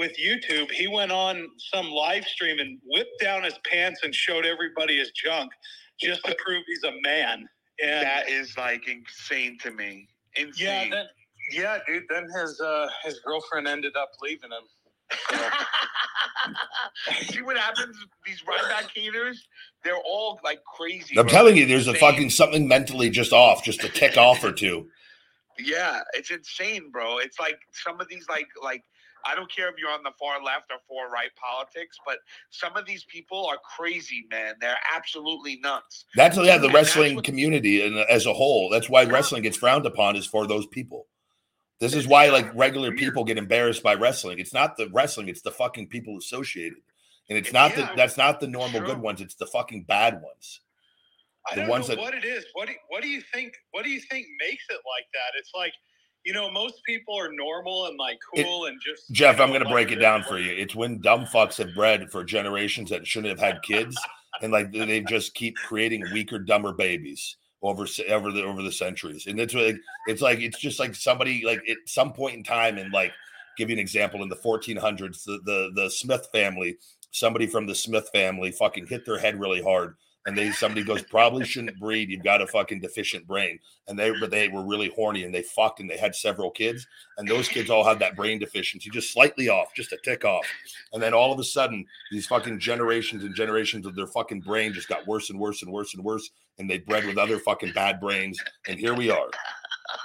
with 0.01 0.17
YouTube. 0.19 0.71
He 0.71 0.89
went 0.89 1.13
on 1.13 1.47
some 1.59 1.91
live 1.91 2.25
stream 2.25 2.59
and 2.59 2.79
whipped 2.87 3.21
down 3.21 3.45
his 3.45 3.59
pants 3.71 4.01
and 4.03 4.15
showed 4.15 4.47
everybody 4.47 4.97
his 4.99 5.11
junk 5.13 5.53
just 6.01 6.25
to 6.25 6.35
prove 6.45 6.63
he's 6.67 6.83
a 6.85 6.93
man. 7.03 7.47
And 7.85 8.07
That 8.07 8.29
is 8.31 8.57
like 8.57 8.89
insane 8.89 9.59
to 9.63 9.71
me. 9.71 10.09
yeah, 10.37 10.43
Insane. 10.47 10.91
then, 10.91 11.05
yeah, 11.53 11.79
dude. 11.87 12.05
Then 12.09 12.27
his 12.35 12.59
uh, 12.61 12.89
his 13.05 13.21
girlfriend 13.21 13.69
ended 13.69 13.95
up 13.97 14.11
leaving 14.23 14.51
him. 14.51 14.65
See 17.29 17.43
what 17.43 17.59
happens? 17.59 17.97
These 18.25 18.43
Ryback 18.43 18.89
haters, 18.95 19.47
they're 19.85 19.97
all 19.97 20.41
like 20.43 20.61
crazy. 20.65 21.19
I'm 21.19 21.27
bro. 21.27 21.33
telling 21.33 21.57
you, 21.59 21.67
there's 21.67 21.89
a 21.89 21.95
fucking 21.95 22.31
something 22.31 22.67
mentally 22.67 23.11
just 23.11 23.33
off, 23.35 23.63
just 23.65 23.85
a 23.85 23.89
tick 23.91 24.17
off 24.17 24.43
or 24.45 24.53
two. 24.53 24.89
Yeah, 25.59 26.01
it's 26.15 26.31
insane, 26.31 26.91
bro. 26.91 27.19
It's 27.19 27.39
like 27.39 27.59
some 27.73 28.01
of 28.01 28.09
these, 28.09 28.25
like, 28.31 28.47
like 28.63 28.83
I 29.25 29.35
don't 29.35 29.51
care 29.51 29.69
if 29.69 29.75
you're 29.79 29.91
on 29.91 30.03
the 30.03 30.13
far 30.19 30.43
left 30.43 30.71
or 30.71 30.79
far 30.89 31.11
right 31.11 31.31
politics, 31.37 31.99
but 32.07 32.19
some 32.51 32.77
of 32.77 32.87
these 32.87 33.05
people 33.05 33.47
are 33.47 33.59
crazy, 33.77 34.27
man. 34.31 34.55
They're 34.61 34.79
absolutely 34.95 35.59
nuts. 35.61 36.05
That's 36.15 36.37
yeah, 36.37 36.59
the 36.59 36.67
And 36.67 36.75
wrestling 36.75 37.17
what- 37.17 37.25
community 37.25 37.85
and 37.87 37.99
as 37.99 38.27
a 38.27 38.33
whole. 38.33 38.69
That's 38.71 38.89
why 38.89 39.03
Yeah. 39.03 39.11
wrestling 39.13 39.43
gets 39.43 39.57
frowned 39.57 39.87
upon 39.87 40.17
is 40.17 40.27
for 40.27 40.47
those 40.47 40.67
people. 40.67 41.07
This 41.79 41.95
is 41.95 42.07
why 42.07 42.29
like 42.29 42.51
regular 42.55 42.93
people 42.93 43.25
get 43.25 43.39
embarrassed 43.39 43.83
by 43.83 43.95
wrestling. 43.95 44.39
It's 44.39 44.53
not 44.53 44.77
the 44.77 44.89
wrestling, 44.91 45.29
it's 45.29 45.41
the 45.43 45.51
fucking 45.53 45.89
people 45.89 46.19
associated. 46.19 46.79
And 47.29 47.39
it's 47.39 47.53
not 47.53 47.71
Yeah. 47.77 47.87
the 47.91 47.97
that's 47.97 48.17
not 48.17 48.41
the 48.41 48.49
normal 48.49 48.81
True. 48.81 48.89
good 48.89 48.99
ones, 48.99 49.21
it's 49.21 49.35
the 49.37 49.47
fucking 49.47 49.85
bad 49.85 50.21
ones. 50.21 50.61
I 51.51 51.55
The 51.55 51.61
don't 51.63 51.71
ones 51.71 51.89
know 51.89 51.95
that- 51.95 52.01
what 52.03 52.15
it 52.15 52.25
is. 52.25 52.45
What 52.53 52.69
do, 52.69 52.75
what 52.89 53.03
do 53.03 53.09
you 53.09 53.23
think? 53.33 53.57
What 53.71 53.85
do 53.85 53.91
you 53.91 54.01
think 54.01 54.27
makes 54.39 54.65
it 54.69 54.81
like 54.85 55.07
that? 55.15 55.33
It's 55.39 55.53
like, 55.55 55.73
you 56.25 56.33
know, 56.33 56.51
most 56.51 56.83
people 56.85 57.19
are 57.19 57.33
normal 57.33 57.87
and 57.87 57.99
like 57.99 58.19
It- 58.35 58.45
cool 58.45 58.67
and 58.67 58.81
just. 58.81 59.11
Jeff, 59.11 59.39
you 59.39 59.43
I'm 59.43 59.51
going 59.51 59.63
to 59.63 59.69
break 59.71 59.91
it 59.91 59.97
down 59.97 60.23
for 60.23 60.39
you. 60.39 60.53
It's 60.53 60.75
when 60.75 61.01
dumb 61.01 61.25
fucks 61.25 61.57
have 61.59 61.75
bred 61.75 62.11
for 62.11 62.25
generations 62.25 62.91
that 62.91 63.07
shouldn't 63.07 63.39
have 63.39 63.53
had 63.53 63.63
kids, 63.63 63.97
and 64.43 64.53
like 64.53 64.73
they 64.73 65.01
just 65.01 65.35
keep 65.35 65.57
creating 65.57 66.05
weaker, 66.13 66.39
dumber 66.39 66.73
babies 66.73 67.37
over 67.63 67.87
over 68.09 68.33
the 68.33 68.43
over 68.43 68.63
the 68.63 68.73
centuries. 68.73 69.27
And 69.27 69.41
it's 69.41 69.55
like 69.55 69.77
it's 70.07 70.23
like 70.23 70.41
it's 70.41 70.59
just 70.59 70.79
like 70.79 70.95
somebody 70.95 71.43
like 71.45 71.63
at 71.69 71.77
some 71.87 72.13
point 72.13 72.37
in 72.37 72.45
time, 72.45 72.79
and 72.79 72.93
like 72.93 73.13
give 73.57 73.71
you 73.71 73.75
an 73.75 73.81
example 73.81 74.23
in 74.23 74.29
the 74.29 74.37
1400s, 74.37 75.25
the 75.25 75.41
the, 75.45 75.71
the 75.75 75.91
Smith 75.91 76.29
family, 76.33 76.77
somebody 77.11 77.47
from 77.47 77.67
the 77.67 77.75
Smith 77.75 78.09
family, 78.13 78.51
fucking 78.51 78.87
hit 78.87 79.05
their 79.05 79.19
head 79.19 79.41
really 79.41 79.63
hard. 79.63 79.97
And 80.27 80.37
they 80.37 80.53
somebody 80.53 80.85
goes 80.85 81.03
probably 81.03 81.47
shouldn't 81.47 81.81
breed. 81.81 82.11
You've 82.11 82.23
got 82.23 82.43
a 82.43 82.47
fucking 82.47 82.81
deficient 82.81 83.27
brain, 83.27 83.59
and 83.89 83.99
they 83.99 84.13
but 84.21 84.31
they 84.31 84.49
were 84.49 84.63
really 84.63 84.93
horny 84.95 85.25
and 85.25 85.35
they 85.35 85.43
fucked 85.43 85.81
and 85.81 85.89
they 85.89 85.97
had 85.97 86.15
several 86.15 86.51
kids, 86.51 86.87
and 87.17 87.27
those 87.27 87.49
kids 87.49 87.71
all 87.71 87.85
had 87.85 87.99
that 88.01 88.17
brain 88.17 88.39
deficiency, 88.39 88.91
just 88.91 89.13
slightly 89.13 89.49
off, 89.49 89.75
just 89.75 89.93
a 89.93 89.99
tick 90.05 90.27
off. 90.27 90.45
And 90.93 91.03
then 91.03 91.15
all 91.15 91.33
of 91.33 91.39
a 91.39 91.45
sudden, 91.45 91.87
these 92.11 92.27
fucking 92.27 92.59
generations 92.59 93.25
and 93.25 93.35
generations 93.35 93.87
of 93.87 93.97
their 93.97 94.07
fucking 94.07 94.41
brain 94.41 94.75
just 94.75 94.89
got 94.89 95.07
worse 95.07 95.31
and 95.31 95.41
worse 95.41 95.63
and 95.63 95.73
worse 95.73 95.95
and 95.95 96.05
worse. 96.05 96.31
And 96.59 96.69
they 96.69 96.79
bred 96.79 97.07
with 97.07 97.17
other 97.17 97.39
fucking 97.39 97.73
bad 97.73 97.99
brains. 97.99 98.39
And 98.69 98.79
here 98.79 98.93
we 98.93 99.11
are. 99.11 99.31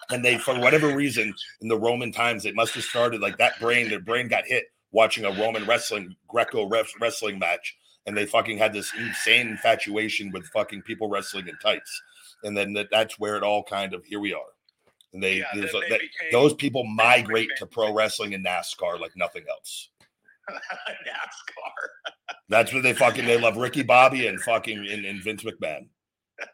And 0.10 0.24
they, 0.24 0.38
for 0.38 0.58
whatever 0.60 0.96
reason, 0.96 1.34
in 1.62 1.68
the 1.68 1.78
Roman 1.78 2.12
times, 2.12 2.46
it 2.46 2.56
must 2.56 2.74
have 2.76 2.84
started 2.84 3.22
like 3.22 3.38
that 3.38 3.60
brain, 3.60 3.90
their 3.90 4.00
brain 4.00 4.28
got 4.28 4.46
hit 4.46 4.66
watching 4.92 5.26
a 5.26 5.32
Roman 5.32 5.66
wrestling, 5.66 6.16
Greco 6.28 6.70
wrestling 6.70 7.38
match. 7.38 7.76
And 8.08 8.16
they 8.16 8.26
fucking 8.26 8.58
had 8.58 8.72
this 8.74 8.92
insane 8.98 9.48
infatuation 9.48 10.32
with 10.32 10.46
fucking 10.48 10.84
people 10.84 11.10
wrestling 11.10 11.48
in 11.48 11.58
tights. 11.58 12.02
And 12.44 12.56
then 12.56 12.74
that, 12.74 12.88
that's 12.92 13.18
where 13.18 13.36
it 13.36 13.44
all 13.44 13.64
kind 13.64 13.94
of, 13.94 14.06
here 14.06 14.20
we 14.20 14.34
are. 14.34 14.42
And 15.14 15.24
they, 15.24 15.38
Yeah, 15.38 15.46
they 15.54 15.62
that- 15.62 15.72
became- 15.90 16.32
those 16.32 16.54
people 16.54 16.84
migrate 16.84 17.50
to 17.58 17.66
pro 17.66 17.94
wrestling 17.94 18.34
and 18.34 18.46
NASCAR 18.46 19.00
like 19.00 19.16
nothing 19.16 19.44
else. 19.50 19.90
NASCAR. 20.52 22.36
That's 22.50 22.72
what 22.74 22.84
they 22.84 22.94
fucking 22.94 23.26
they 23.26 23.40
love 23.40 23.58
Ricky 23.58 23.82
Bobby 23.82 24.28
and 24.28 24.40
fucking 24.42 24.78
and, 24.78 25.06
and 25.06 25.24
Vince 25.24 25.44
McMahon. 25.44 25.88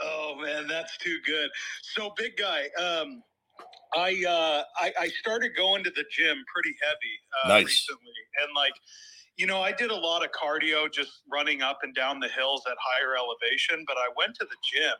oh 0.00 0.36
man, 0.42 0.66
that's 0.66 0.96
too 0.98 1.18
good. 1.26 1.50
So 1.82 2.12
big 2.16 2.36
guy, 2.36 2.68
um, 2.80 3.22
I, 3.94 4.22
uh, 4.26 4.62
I 4.76 4.92
I 5.00 5.08
started 5.08 5.56
going 5.56 5.84
to 5.84 5.90
the 5.90 6.04
gym 6.10 6.36
pretty 6.52 6.74
heavy 6.82 7.16
uh, 7.44 7.48
Nice. 7.48 7.66
recently, 7.66 8.12
and 8.42 8.54
like, 8.56 8.72
you 9.38 9.46
know, 9.46 9.62
I 9.62 9.72
did 9.72 9.90
a 9.92 9.96
lot 9.96 10.24
of 10.24 10.32
cardio, 10.32 10.92
just 10.92 11.22
running 11.32 11.62
up 11.62 11.80
and 11.84 11.94
down 11.94 12.20
the 12.20 12.28
hills 12.28 12.64
at 12.70 12.76
higher 12.80 13.16
elevation. 13.16 13.84
But 13.88 13.98
I 13.98 14.08
went 14.18 14.36
to 14.36 14.46
the 14.46 14.56
gym, 14.72 14.94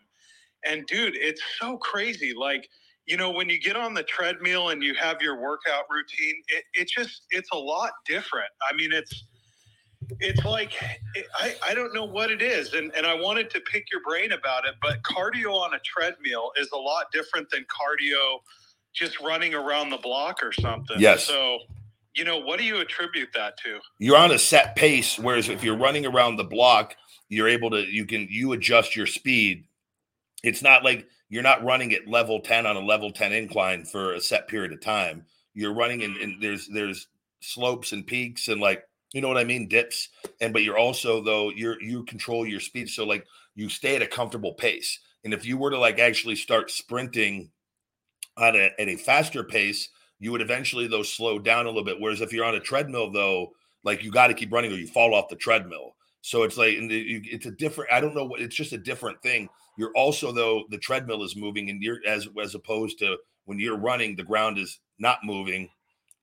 and 0.66 0.86
dude, 0.86 1.16
it's 1.16 1.42
so 1.60 1.78
crazy. 1.78 2.34
Like, 2.38 2.68
you 3.06 3.18
know, 3.18 3.30
when 3.30 3.50
you 3.50 3.60
get 3.60 3.76
on 3.76 3.94
the 3.94 4.04
treadmill 4.04 4.70
and 4.70 4.82
you 4.82 4.94
have 4.94 5.22
your 5.22 5.40
workout 5.40 5.84
routine, 5.90 6.42
it, 6.48 6.64
it 6.74 6.88
just 6.88 7.22
it's 7.30 7.50
a 7.52 7.58
lot 7.58 7.92
different. 8.06 8.50
I 8.68 8.74
mean, 8.74 8.92
it's 8.92 9.24
it's 10.20 10.44
like 10.44 10.72
I, 11.38 11.56
I 11.68 11.74
don't 11.74 11.94
know 11.94 12.04
what 12.04 12.30
it 12.30 12.42
is 12.42 12.74
and, 12.74 12.92
and 12.96 13.06
i 13.06 13.14
wanted 13.14 13.50
to 13.50 13.60
pick 13.60 13.86
your 13.92 14.02
brain 14.02 14.32
about 14.32 14.66
it 14.66 14.74
but 14.82 15.02
cardio 15.02 15.54
on 15.54 15.74
a 15.74 15.78
treadmill 15.80 16.52
is 16.56 16.70
a 16.72 16.78
lot 16.78 17.06
different 17.12 17.50
than 17.50 17.64
cardio 17.64 18.38
just 18.94 19.20
running 19.20 19.54
around 19.54 19.90
the 19.90 19.98
block 19.98 20.42
or 20.42 20.52
something 20.52 20.98
Yes. 20.98 21.24
so 21.24 21.58
you 22.18 22.24
know 22.24 22.38
what 22.38 22.58
do 22.58 22.64
you 22.64 22.80
attribute 22.80 23.30
that 23.34 23.56
to 23.58 23.78
You're 23.98 24.16
on 24.16 24.32
a 24.32 24.38
set 24.38 24.76
pace, 24.76 25.18
whereas 25.18 25.48
if 25.48 25.62
you're 25.62 25.76
running 25.76 26.04
around 26.04 26.36
the 26.36 26.44
block, 26.44 26.96
you're 27.28 27.48
able 27.48 27.70
to 27.70 27.82
you 27.82 28.04
can 28.04 28.26
you 28.30 28.52
adjust 28.52 28.96
your 28.96 29.06
speed. 29.06 29.64
It's 30.42 30.62
not 30.62 30.84
like 30.84 31.06
you're 31.28 31.42
not 31.42 31.64
running 31.64 31.92
at 31.92 32.08
level 32.08 32.40
10 32.40 32.66
on 32.66 32.76
a 32.76 32.80
level 32.80 33.12
10 33.12 33.32
incline 33.32 33.84
for 33.84 34.14
a 34.14 34.20
set 34.20 34.48
period 34.48 34.72
of 34.72 34.80
time. 34.80 35.26
You're 35.54 35.74
running 35.74 36.02
and, 36.02 36.16
in 36.16 36.38
there's 36.40 36.68
there's 36.68 37.06
slopes 37.40 37.92
and 37.92 38.06
peaks 38.06 38.48
and 38.48 38.60
like 38.60 38.82
you 39.12 39.22
know 39.22 39.28
what 39.28 39.38
I 39.38 39.44
mean, 39.44 39.68
dips. 39.68 40.08
And 40.40 40.52
but 40.52 40.62
you're 40.62 40.78
also 40.78 41.22
though 41.22 41.50
you're 41.50 41.80
you 41.80 42.04
control 42.04 42.46
your 42.46 42.60
speed, 42.60 42.88
so 42.88 43.04
like 43.04 43.26
you 43.54 43.68
stay 43.68 43.96
at 43.96 44.02
a 44.02 44.06
comfortable 44.06 44.54
pace. 44.54 44.98
And 45.24 45.34
if 45.34 45.44
you 45.44 45.56
were 45.56 45.70
to 45.70 45.78
like 45.78 45.98
actually 45.98 46.36
start 46.36 46.70
sprinting 46.70 47.50
at 48.38 48.54
a, 48.54 48.70
at 48.80 48.88
a 48.88 48.96
faster 48.96 49.42
pace, 49.42 49.88
you 50.20 50.32
would 50.32 50.40
eventually 50.40 50.86
though 50.86 51.02
slow 51.02 51.38
down 51.38 51.66
a 51.66 51.68
little 51.68 51.84
bit. 51.84 52.00
Whereas 52.00 52.20
if 52.20 52.32
you're 52.32 52.44
on 52.44 52.54
a 52.54 52.60
treadmill 52.60 53.10
though, 53.10 53.52
like 53.84 54.02
you 54.02 54.10
got 54.10 54.28
to 54.28 54.34
keep 54.34 54.52
running 54.52 54.72
or 54.72 54.76
you 54.76 54.86
fall 54.86 55.14
off 55.14 55.28
the 55.28 55.36
treadmill. 55.36 55.94
So 56.20 56.42
it's 56.42 56.56
like 56.56 56.74
it's 56.78 57.46
a 57.46 57.50
different. 57.52 57.92
I 57.92 58.00
don't 58.00 58.14
know 58.14 58.24
what 58.24 58.40
it's 58.40 58.56
just 58.56 58.72
a 58.72 58.78
different 58.78 59.22
thing. 59.22 59.48
You're 59.76 59.92
also 59.94 60.32
though 60.32 60.64
the 60.70 60.78
treadmill 60.78 61.22
is 61.22 61.36
moving, 61.36 61.70
and 61.70 61.82
you're 61.82 62.00
as 62.06 62.28
as 62.42 62.54
opposed 62.54 62.98
to 62.98 63.16
when 63.44 63.58
you're 63.58 63.78
running, 63.78 64.16
the 64.16 64.24
ground 64.24 64.58
is 64.58 64.80
not 64.98 65.20
moving, 65.22 65.70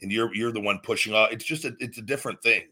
and 0.02 0.12
you're 0.12 0.36
you're 0.36 0.52
the 0.52 0.62
one 0.62 0.80
pushing 0.84 1.14
off. 1.14 1.32
It's 1.32 1.46
just 1.46 1.66
a 1.66 1.74
it's 1.80 1.98
a 1.98 2.04
different 2.04 2.42
thing. 2.44 2.64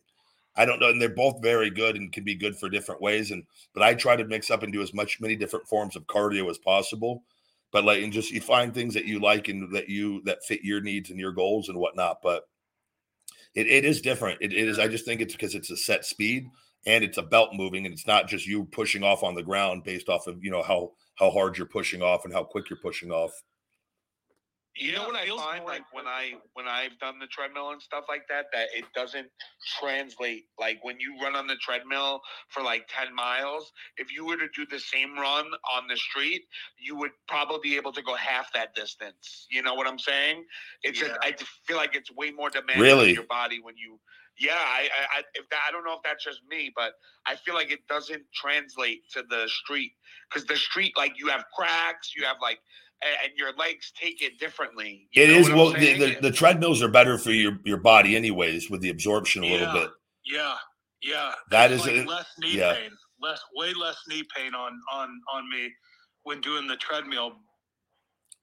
I 0.56 0.66
don't 0.66 0.80
know, 0.80 0.90
and 0.90 1.02
they're 1.02 1.10
both 1.10 1.41
very 1.41 1.72
good 1.72 1.95
and 1.95 2.12
can 2.12 2.24
be 2.24 2.36
good 2.36 2.56
for 2.56 2.70
different 2.70 3.02
ways. 3.02 3.32
And 3.32 3.44
but 3.74 3.82
I 3.82 3.95
try 3.95 4.16
to 4.16 4.26
mix 4.26 4.52
up 4.52 4.62
and 4.62 4.72
do 4.72 4.84
as 4.84 4.94
much 4.94 5.22
many 5.22 5.36
different 5.36 5.68
forms 5.68 5.95
of 5.95 6.06
cardio 6.06 6.50
as 6.50 6.58
possible. 6.58 7.24
But 7.74 7.84
like, 7.84 8.02
and 8.02 8.14
just 8.14 8.32
you 8.32 8.40
find 8.40 8.74
things 8.74 8.94
that 8.94 9.06
you 9.06 9.20
like 9.20 9.50
and 9.50 9.74
that 9.76 9.90
you 9.90 10.22
that 10.24 10.45
fit 10.45 10.62
your 10.64 10.80
needs 10.80 11.10
and 11.10 11.20
your 11.20 11.34
goals 11.34 11.68
and 11.68 11.78
whatnot. 11.78 12.20
But 12.24 12.44
it, 13.56 13.68
it 13.68 13.84
is 13.84 14.00
different. 14.00 14.41
It, 14.41 14.54
it 14.54 14.68
is. 14.68 14.80
I 14.80 14.88
just 14.88 15.06
think 15.06 15.20
it's 15.20 15.34
because 15.34 15.56
it's 15.56 15.72
a 15.72 15.78
set 15.78 16.06
speed 16.06 16.48
and 16.86 17.04
it's 17.04 17.18
a 17.18 17.24
belt 17.24 17.50
moving 17.54 17.86
and 17.86 17.94
it's 17.94 18.08
not 18.08 18.28
just 18.28 18.45
you 18.45 18.66
pushing 18.66 19.04
off 19.04 19.24
on 19.24 19.36
the 19.36 19.44
ground 19.44 19.84
based 19.84 20.10
off 20.10 20.28
of 20.28 20.44
you 20.44 20.52
know 20.52 20.64
how 20.64 20.91
how 21.16 21.30
hard 21.30 21.58
you're 21.58 21.68
pushing 21.68 22.02
off 22.02 22.26
and 22.26 22.34
how 22.34 22.44
quick 22.44 22.70
you're 22.70 22.80
pushing 22.80 23.12
off 23.12 23.32
you 24.76 24.91
know 24.91 25.04
what 25.04 25.16
I 25.16 25.28
find 25.28 25.66
like 25.66 25.84
when 25.91 26.08
I 26.08 26.34
when 26.54 26.68
I've 26.68 26.98
done 27.00 27.20
the 27.20 27.28
treadmill 27.28 27.72
and 27.72 27.82
stuff 27.82 28.06
like 28.10 28.28
that 28.30 28.45
that 28.54 28.70
it 28.76 28.86
doesn't 28.95 29.28
translate 29.80 30.45
like 30.60 30.80
when 30.84 31.00
you 31.00 31.16
run 31.22 31.36
on 31.36 31.45
the 31.48 31.56
treadmill 31.58 32.22
for 32.50 32.64
like 32.64 32.88
10 32.88 33.14
miles 33.14 33.72
if 33.98 34.12
you 34.12 34.26
were 34.26 34.38
to 34.38 34.48
do 34.56 34.66
the 34.70 34.80
same 34.80 35.16
run 35.16 35.45
on 35.76 35.88
the 35.88 35.98
street 35.98 36.44
you 36.80 36.95
would 36.95 37.12
probably 37.28 37.60
be 37.62 37.76
able 37.76 37.91
to 37.91 38.02
go 38.02 38.16
half 38.16 38.52
that 38.54 38.74
distance 38.74 39.48
you 39.52 39.62
know 39.62 39.76
what 39.76 39.88
I'm 39.88 40.00
saying 40.00 40.44
it's 40.82 41.00
yeah. 41.00 41.10
just 41.10 41.20
I 41.22 41.36
feel 41.68 41.78
like 41.78 41.95
it's 41.95 42.12
way 42.12 42.32
more 42.32 42.50
demanding 42.50 42.82
really? 42.82 43.10
on 43.10 43.16
your 43.16 43.26
body 43.26 43.60
when 43.62 43.78
you 43.78 44.00
yeah, 44.40 44.58
I, 44.58 44.90
I, 45.18 45.22
if 45.36 45.48
that, 45.50 45.60
I 45.68 45.72
don't 45.72 45.86
know 45.86 45.94
if 45.94 46.00
that's 46.04 46.24
just 46.24 46.40
me, 46.50 46.72
but 46.76 46.94
I 47.28 47.36
feel 47.36 47.54
like 47.54 47.72
it 47.72 47.86
doesn't 47.88 48.24
translate 48.34 49.04
to 49.14 49.24
the 49.30 49.48
street 49.48 49.91
because 50.30 50.48
the 50.48 50.56
street, 50.56 50.94
like 50.98 51.14
you 51.20 51.28
have 51.28 51.45
cracks, 51.56 52.14
you 52.18 52.26
have 52.26 52.38
like, 52.41 52.58
and 53.02 53.32
your 53.38 53.53
legs 53.57 53.91
take 53.99 54.22
it 54.22 54.40
differently. 54.40 55.07
It 55.14 55.30
is 55.30 55.49
well, 55.49 55.72
the, 55.72 55.94
the, 55.98 56.18
the, 56.22 56.32
treadmills 56.32 56.82
are 56.82 56.88
better 56.88 57.18
for 57.18 57.32
your 57.32 57.60
your 57.65 57.78
body, 57.78 58.15
anyways, 58.15 58.70
with 58.70 58.82
the 58.82 58.90
absorption 58.90 59.44
a 59.44 59.48
yeah, 59.48 59.53
little 59.53 59.74
bit. 59.74 59.90
Yeah, 60.26 60.56
yeah, 61.02 61.34
that 61.52 61.72
is 61.72 61.82
like 61.82 61.95
a, 61.98 62.03
less 62.06 62.28
knee 62.40 62.57
yeah. 62.57 62.74
pain, 62.74 62.91
less 63.22 63.41
way 63.56 63.74
less 63.74 63.98
knee 64.07 64.24
pain 64.36 64.56
on 64.56 64.80
on 64.91 65.10
on 65.34 65.49
me 65.49 65.70
when 66.24 66.41
doing 66.41 66.68
the 66.68 66.78
treadmill. 66.78 67.34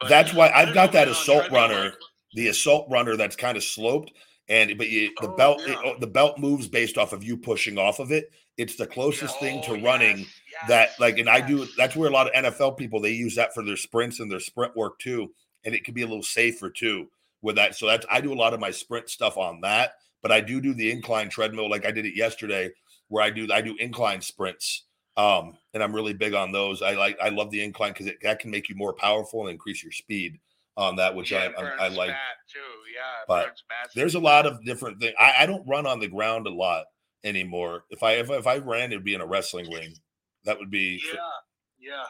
But 0.01 0.09
that's 0.09 0.35
why 0.35 0.51
I've 0.51 0.75
got 0.75 0.93
that 0.93 1.09
assault 1.09 1.51
runner, 1.51 1.93
the 2.35 2.49
assault 2.49 2.87
runner 2.91 3.17
that's 3.17 3.37
kind 3.37 3.57
of 3.57 3.65
sloped 3.65 4.13
and 4.51 4.77
but 4.77 4.89
you, 4.91 5.11
the 5.21 5.29
oh, 5.29 5.37
belt 5.37 5.63
yeah. 5.65 5.73
it, 5.73 5.79
oh, 5.85 5.99
the 5.99 6.07
belt 6.07 6.39
moves 6.39 6.69
based 6.69 6.99
off 6.99 7.15
of 7.15 7.25
you 7.25 7.37
pushing 7.37 7.79
off 7.79 8.01
of 8.01 8.13
it 8.13 8.31
it's 8.59 8.77
the 8.77 8.87
closest 8.87 9.37
oh, 9.39 9.41
thing 9.41 9.63
to 9.63 9.71
oh, 9.71 9.75
yes, 9.75 9.85
running 9.85 10.19
yes, 10.19 10.40
that 10.69 10.91
like 10.99 11.19
and 11.19 11.29
i 11.29 11.41
do 11.41 11.67
that's 11.77 11.97
where 11.97 12.09
a 12.09 12.13
lot 12.13 12.27
of 12.27 12.45
nfl 12.45 12.77
people 12.77 13.01
they 13.01 13.13
use 13.13 13.35
that 13.35 13.55
for 13.55 13.65
their 13.65 13.77
sprints 13.77 14.21
and 14.21 14.31
their 14.31 14.41
sprint 14.41 14.77
work 14.77 14.99
too 14.99 15.31
and 15.65 15.75
it 15.75 15.85
can 15.85 15.95
be 15.95 16.03
a 16.03 16.07
little 16.07 16.23
safer 16.23 16.71
too 16.71 17.07
with 17.43 17.57
that 17.57 17.75
so 17.75 17.87
that's 17.87 18.07
i 18.11 18.21
do 18.21 18.33
a 18.33 18.35
lot 18.35 18.55
of 18.55 18.61
my 18.61 18.71
sprint 18.71 19.09
stuff 19.09 19.37
on 19.37 19.61
that 19.61 19.95
but 20.23 20.33
i 20.33 20.41
do 20.41 20.61
do 20.61 20.75
the 20.75 20.91
incline 20.91 21.29
treadmill 21.29 21.71
like 21.71 21.87
i 21.87 21.91
did 21.91 22.07
it 22.07 22.17
yesterday 22.17 22.71
where 23.09 23.25
i 23.25 23.31
do 23.31 23.49
i 23.53 23.61
do 23.61 23.77
incline 23.79 24.21
sprints 24.21 24.85
um 25.17 25.57
and 25.75 25.83
i'm 25.83 25.95
really 25.95 26.13
big 26.13 26.35
on 26.35 26.53
those 26.53 26.83
i 26.83 26.93
like 26.93 27.19
i 27.23 27.29
love 27.29 27.51
the 27.51 27.63
incline 27.63 27.93
because 27.93 28.11
that 28.23 28.39
can 28.39 28.51
make 28.51 28.69
you 28.69 28.75
more 28.75 28.93
powerful 28.93 29.41
and 29.41 29.51
increase 29.51 29.83
your 29.83 29.93
speed 29.93 30.39
on 30.81 30.97
that, 30.97 31.15
which 31.15 31.31
yeah, 31.31 31.51
I, 31.57 31.63
I, 31.63 31.87
I 31.87 31.89
like 31.89 32.11
too. 32.51 32.59
Yeah, 32.95 33.25
but 33.29 33.55
there's 33.95 34.15
a 34.15 34.21
lot 34.21 34.47
of 34.47 34.65
different 34.65 34.99
things. 34.99 35.15
I, 35.19 35.35
I, 35.41 35.47
don't 35.47 35.67
run 35.67 35.87
on 35.87 36.01
the 36.01 36.09
ground 36.09 36.47
a 36.47 36.51
lot 36.51 36.87
anymore. 37.23 37.85
If 37.91 38.03
I 38.03 38.13
if, 38.13 38.31
if 38.31 38.47
I 38.47 38.59
ran, 38.59 38.91
it'd 38.91 39.05
be 39.05 39.15
in 39.15 39.21
a 39.21 39.27
wrestling 39.27 39.71
ring. 39.71 39.95
That 40.45 40.59
would 40.59 40.71
be 40.71 41.01
yeah, 41.13 41.21
yeah. 41.79 42.05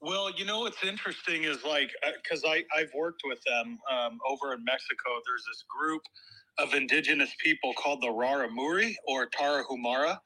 Well, 0.00 0.30
you 0.36 0.44
know 0.44 0.60
what's 0.60 0.84
interesting 0.84 1.44
is 1.44 1.64
like 1.64 1.90
because 2.22 2.44
uh, 2.44 2.50
I 2.50 2.64
I've 2.76 2.90
worked 2.94 3.22
with 3.24 3.40
them 3.44 3.78
um, 3.90 4.18
over 4.28 4.54
in 4.54 4.64
Mexico. 4.64 5.10
There's 5.26 5.44
this 5.48 5.64
group 5.68 6.02
of 6.58 6.74
indigenous 6.74 7.30
people 7.42 7.72
called 7.74 8.00
the 8.02 8.08
Raramuri 8.08 8.94
or 9.06 9.28
Tarahumara, 9.28 10.18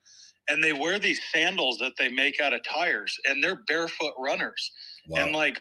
and 0.49 0.63
they 0.63 0.73
wear 0.73 0.99
these 0.99 1.21
sandals 1.33 1.79
that 1.79 1.93
they 1.99 2.09
make 2.09 2.41
out 2.41 2.53
of 2.53 2.63
tires, 2.65 3.17
and 3.29 3.43
they're 3.43 3.63
barefoot 3.67 4.15
runners. 4.19 4.71
Wow. 5.09 5.25
And 5.25 5.35
like 5.35 5.61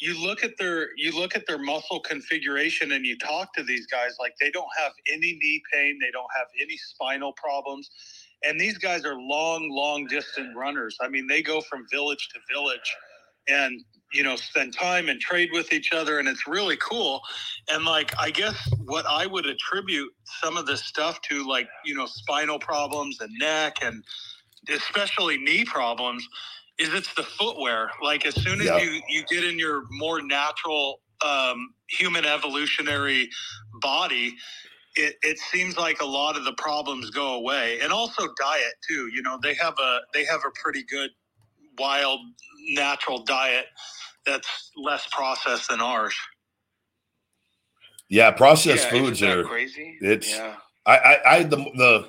you 0.00 0.18
look 0.20 0.42
at 0.42 0.52
their 0.58 0.88
you 0.96 1.14
look 1.14 1.36
at 1.36 1.46
their 1.46 1.58
muscle 1.58 2.00
configuration 2.00 2.92
and 2.92 3.04
you 3.04 3.16
talk 3.18 3.52
to 3.54 3.62
these 3.62 3.86
guys 3.86 4.16
like 4.18 4.32
they 4.40 4.50
don't 4.50 4.68
have 4.78 4.92
any 5.12 5.38
knee 5.40 5.62
pain 5.72 5.98
they 6.00 6.10
don't 6.10 6.30
have 6.36 6.46
any 6.60 6.76
spinal 6.76 7.32
problems 7.34 7.90
and 8.44 8.60
these 8.60 8.78
guys 8.78 9.04
are 9.04 9.14
long 9.14 9.68
long 9.70 10.06
distance 10.06 10.54
runners 10.56 10.96
i 11.00 11.08
mean 11.08 11.26
they 11.26 11.42
go 11.42 11.60
from 11.60 11.84
village 11.90 12.28
to 12.32 12.38
village 12.52 12.96
and 13.48 13.82
you 14.12 14.22
know 14.22 14.36
spend 14.36 14.72
time 14.74 15.08
and 15.08 15.20
trade 15.20 15.50
with 15.52 15.72
each 15.72 15.92
other 15.92 16.18
and 16.18 16.28
it's 16.28 16.46
really 16.46 16.76
cool 16.76 17.20
and 17.70 17.84
like 17.84 18.12
i 18.18 18.30
guess 18.30 18.56
what 18.84 19.06
i 19.06 19.26
would 19.26 19.46
attribute 19.46 20.12
some 20.40 20.56
of 20.56 20.66
this 20.66 20.84
stuff 20.84 21.20
to 21.22 21.46
like 21.48 21.68
you 21.84 21.94
know 21.94 22.06
spinal 22.06 22.58
problems 22.58 23.20
and 23.20 23.30
neck 23.38 23.76
and 23.82 24.02
especially 24.68 25.38
knee 25.38 25.64
problems 25.64 26.26
is 26.78 26.92
it's 26.94 27.12
the 27.14 27.22
footwear. 27.22 27.90
Like 28.02 28.26
as 28.26 28.34
soon 28.34 28.60
as 28.60 28.66
yep. 28.66 28.82
you 28.82 29.00
you 29.08 29.24
get 29.30 29.44
in 29.44 29.58
your 29.58 29.84
more 29.90 30.22
natural 30.22 31.00
um, 31.24 31.74
human 31.88 32.24
evolutionary 32.24 33.28
body, 33.80 34.36
it, 34.96 35.16
it 35.22 35.38
seems 35.38 35.76
like 35.76 36.00
a 36.00 36.06
lot 36.06 36.36
of 36.36 36.44
the 36.44 36.52
problems 36.54 37.10
go 37.10 37.34
away, 37.34 37.78
and 37.80 37.92
also 37.92 38.22
diet 38.40 38.74
too. 38.86 39.08
You 39.12 39.22
know, 39.22 39.38
they 39.42 39.54
have 39.54 39.74
a 39.78 40.00
they 40.12 40.24
have 40.24 40.40
a 40.46 40.50
pretty 40.62 40.84
good 40.84 41.10
wild 41.78 42.20
natural 42.70 43.24
diet 43.24 43.66
that's 44.26 44.70
less 44.76 45.06
processed 45.12 45.68
than 45.68 45.80
ours. 45.80 46.14
Yeah, 48.08 48.32
processed 48.32 48.84
yeah, 48.84 48.90
foods 48.90 49.22
are 49.22 49.44
crazy. 49.44 49.96
It's 50.00 50.30
yeah. 50.30 50.56
I, 50.84 50.96
I 50.98 51.36
I 51.36 51.42
the 51.44 51.56
the 51.56 52.08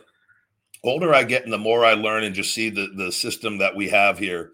older 0.84 1.14
I 1.14 1.24
get 1.24 1.44
and 1.44 1.54
the 1.54 1.60
more 1.60 1.86
I 1.86 1.94
learn 1.94 2.24
and 2.24 2.34
just 2.34 2.54
see 2.54 2.70
the 2.70 2.88
the 2.96 3.12
system 3.12 3.60
that 3.60 3.76
we 3.76 3.90
have 3.90 4.18
here 4.18 4.52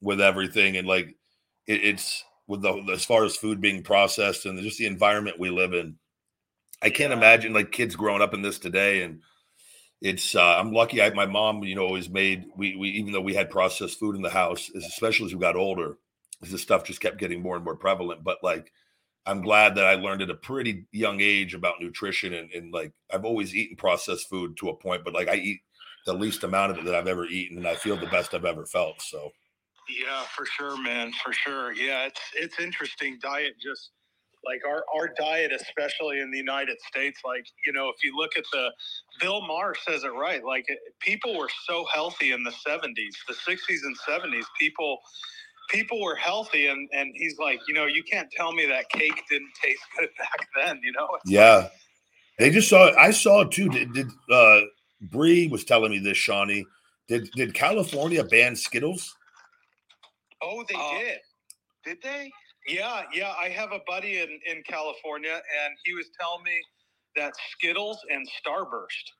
with 0.00 0.20
everything 0.20 0.76
and 0.76 0.86
like 0.86 1.08
it, 1.66 1.82
it's 1.82 2.24
with 2.46 2.62
the 2.62 2.72
as 2.92 3.04
far 3.04 3.24
as 3.24 3.36
food 3.36 3.60
being 3.60 3.82
processed 3.82 4.46
and 4.46 4.60
just 4.60 4.78
the 4.78 4.86
environment 4.86 5.38
we 5.38 5.50
live 5.50 5.72
in. 5.72 5.96
I 6.84 6.90
can't 6.90 7.14
imagine 7.14 7.54
like 7.54 7.72
kids 7.72 7.96
growing 7.96 8.20
up 8.20 8.34
in 8.34 8.42
this 8.42 8.58
today 8.58 9.02
and 9.02 9.20
it's 10.02 10.34
uh, 10.34 10.56
I'm 10.58 10.72
lucky 10.72 11.00
I 11.00 11.10
my 11.10 11.24
mom 11.26 11.64
you 11.64 11.74
know 11.74 11.86
always 11.86 12.10
made 12.10 12.44
we 12.56 12.76
we 12.76 12.90
even 12.90 13.12
though 13.12 13.22
we 13.22 13.34
had 13.34 13.48
processed 13.50 13.98
food 13.98 14.14
in 14.16 14.22
the 14.22 14.30
house 14.30 14.70
especially 14.76 15.26
as 15.26 15.34
we 15.34 15.40
got 15.40 15.56
older 15.56 15.96
this 16.42 16.60
stuff 16.60 16.84
just 16.84 17.00
kept 17.00 17.18
getting 17.18 17.40
more 17.40 17.56
and 17.56 17.64
more 17.64 17.76
prevalent 17.76 18.22
but 18.22 18.38
like 18.42 18.70
I'm 19.26 19.40
glad 19.40 19.76
that 19.76 19.86
I 19.86 19.94
learned 19.94 20.20
at 20.20 20.28
a 20.28 20.34
pretty 20.34 20.86
young 20.92 21.22
age 21.22 21.54
about 21.54 21.80
nutrition 21.80 22.34
and, 22.34 22.52
and 22.52 22.70
like 22.70 22.92
I've 23.10 23.24
always 23.24 23.54
eaten 23.54 23.76
processed 23.76 24.28
food 24.28 24.56
to 24.58 24.68
a 24.68 24.76
point 24.76 25.04
but 25.04 25.14
like 25.14 25.28
I 25.28 25.36
eat 25.36 25.60
the 26.04 26.12
least 26.12 26.44
amount 26.44 26.72
of 26.72 26.78
it 26.78 26.84
that 26.84 26.94
I've 26.94 27.08
ever 27.08 27.24
eaten 27.24 27.56
and 27.56 27.66
I 27.66 27.76
feel 27.76 27.96
the 27.96 28.06
best 28.06 28.34
I've 28.34 28.44
ever 28.44 28.66
felt 28.66 29.00
so 29.00 29.30
yeah, 29.88 30.22
for 30.34 30.46
sure, 30.46 30.80
man, 30.82 31.12
for 31.22 31.32
sure. 31.32 31.72
Yeah, 31.72 32.06
it's 32.06 32.20
it's 32.34 32.58
interesting. 32.58 33.18
Diet 33.20 33.54
just 33.60 33.90
like 34.46 34.62
our 34.66 34.84
our 34.94 35.08
diet, 35.18 35.52
especially 35.52 36.20
in 36.20 36.30
the 36.30 36.38
United 36.38 36.78
States. 36.80 37.20
Like 37.24 37.46
you 37.66 37.72
know, 37.72 37.88
if 37.88 38.02
you 38.02 38.16
look 38.16 38.36
at 38.36 38.44
the 38.52 38.70
Bill 39.20 39.46
Maher 39.46 39.74
says 39.86 40.04
it 40.04 40.12
right. 40.12 40.44
Like 40.44 40.66
people 41.00 41.38
were 41.38 41.50
so 41.66 41.86
healthy 41.92 42.32
in 42.32 42.42
the 42.42 42.52
'70s, 42.66 43.14
the 43.28 43.34
'60s 43.34 43.80
and 43.84 43.96
'70s. 44.08 44.44
People 44.58 44.98
people 45.70 46.00
were 46.02 46.16
healthy, 46.16 46.68
and 46.68 46.88
and 46.92 47.12
he's 47.14 47.38
like, 47.38 47.60
you 47.68 47.74
know, 47.74 47.86
you 47.86 48.02
can't 48.02 48.30
tell 48.30 48.52
me 48.52 48.66
that 48.66 48.88
cake 48.90 49.20
didn't 49.30 49.52
taste 49.62 49.82
good 49.98 50.08
back 50.18 50.48
then. 50.56 50.80
You 50.82 50.92
know? 50.92 51.08
It's 51.14 51.30
yeah. 51.30 51.56
Like, 51.56 51.72
they 52.38 52.50
just 52.50 52.68
saw 52.68 52.88
it. 52.88 52.94
I 52.96 53.12
saw 53.12 53.42
it 53.42 53.52
too. 53.52 53.68
Did, 53.68 53.92
did 53.92 54.06
uh 54.30 54.60
Bree 55.00 55.48
was 55.48 55.64
telling 55.64 55.90
me 55.90 55.98
this, 55.98 56.16
Shawnee. 56.16 56.64
Did 57.08 57.30
did 57.32 57.54
California 57.54 58.24
ban 58.24 58.56
Skittles? 58.56 59.14
Oh, 60.42 60.64
they 60.68 60.74
uh, 60.74 60.98
did. 60.98 61.18
Did 61.84 61.98
they? 62.02 62.30
Yeah, 62.66 63.02
yeah. 63.12 63.32
I 63.40 63.48
have 63.48 63.72
a 63.72 63.80
buddy 63.86 64.20
in, 64.20 64.40
in 64.50 64.62
California, 64.66 65.34
and 65.34 65.74
he 65.84 65.94
was 65.94 66.06
telling 66.18 66.42
me 66.44 66.58
that 67.16 67.32
Skittles 67.52 67.98
and 68.10 68.26
Starburst. 68.44 69.10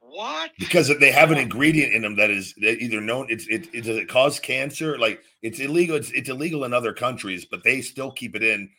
What? 0.00 0.50
Because 0.58 0.90
they 0.98 1.12
have 1.12 1.30
an 1.30 1.38
ingredient 1.38 1.92
in 1.92 2.02
them 2.02 2.16
that 2.16 2.30
is 2.30 2.54
either 2.58 3.00
known. 3.00 3.26
It's 3.28 3.46
it, 3.48 3.68
it 3.74 3.84
does 3.84 3.98
it 3.98 4.08
cause 4.08 4.40
cancer? 4.40 4.98
Like 4.98 5.20
it's 5.42 5.60
illegal. 5.60 5.96
It's 5.96 6.10
it's 6.12 6.30
illegal 6.30 6.64
in 6.64 6.72
other 6.72 6.94
countries, 6.94 7.44
but 7.44 7.62
they 7.64 7.82
still 7.82 8.10
keep 8.10 8.34
it 8.34 8.42
in 8.42 8.70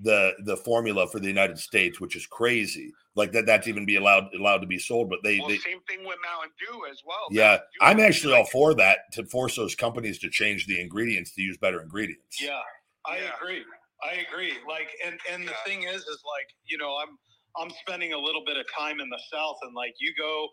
the 0.00 0.32
the 0.44 0.56
formula 0.56 1.06
for 1.06 1.20
the 1.20 1.28
United 1.28 1.58
States, 1.58 2.00
which 2.00 2.16
is 2.16 2.26
crazy. 2.26 2.92
Like 3.14 3.30
that 3.32 3.46
that's 3.46 3.68
even 3.68 3.84
be 3.84 3.96
allowed 3.96 4.34
allowed 4.34 4.58
to 4.58 4.66
be 4.66 4.78
sold, 4.78 5.10
but 5.10 5.20
they, 5.22 5.38
well, 5.38 5.48
they 5.48 5.58
same 5.58 5.80
thing 5.88 6.00
with 6.00 6.18
Mountain 6.24 6.50
Dew 6.58 6.82
as 6.90 7.02
well. 7.06 7.26
yeah, 7.30 7.58
I'm 7.80 8.00
actually 8.00 8.34
all 8.34 8.46
for 8.46 8.74
that 8.74 9.12
to 9.12 9.24
force 9.26 9.56
those 9.56 9.74
companies 9.74 10.18
to 10.20 10.30
change 10.30 10.66
the 10.66 10.80
ingredients 10.80 11.32
to 11.34 11.42
use 11.42 11.56
better 11.58 11.80
ingredients. 11.80 12.40
Yeah, 12.40 12.60
I 13.06 13.18
Yeah. 13.18 13.32
agree. 13.36 13.64
I 14.02 14.14
agree. 14.28 14.54
Like, 14.68 14.88
and 15.04 15.18
and 15.30 15.42
the 15.44 15.52
Yeah. 15.52 15.64
thing 15.66 15.82
is, 15.84 16.02
is 16.02 16.22
like, 16.26 16.48
you 16.64 16.78
know, 16.78 16.96
I'm 16.96 17.18
I'm 17.56 17.70
spending 17.70 18.12
a 18.12 18.18
little 18.18 18.44
bit 18.44 18.56
of 18.56 18.66
time 18.76 19.00
in 19.00 19.08
the 19.08 19.20
South, 19.32 19.56
and 19.62 19.74
like, 19.74 19.94
you 20.00 20.14
go 20.16 20.48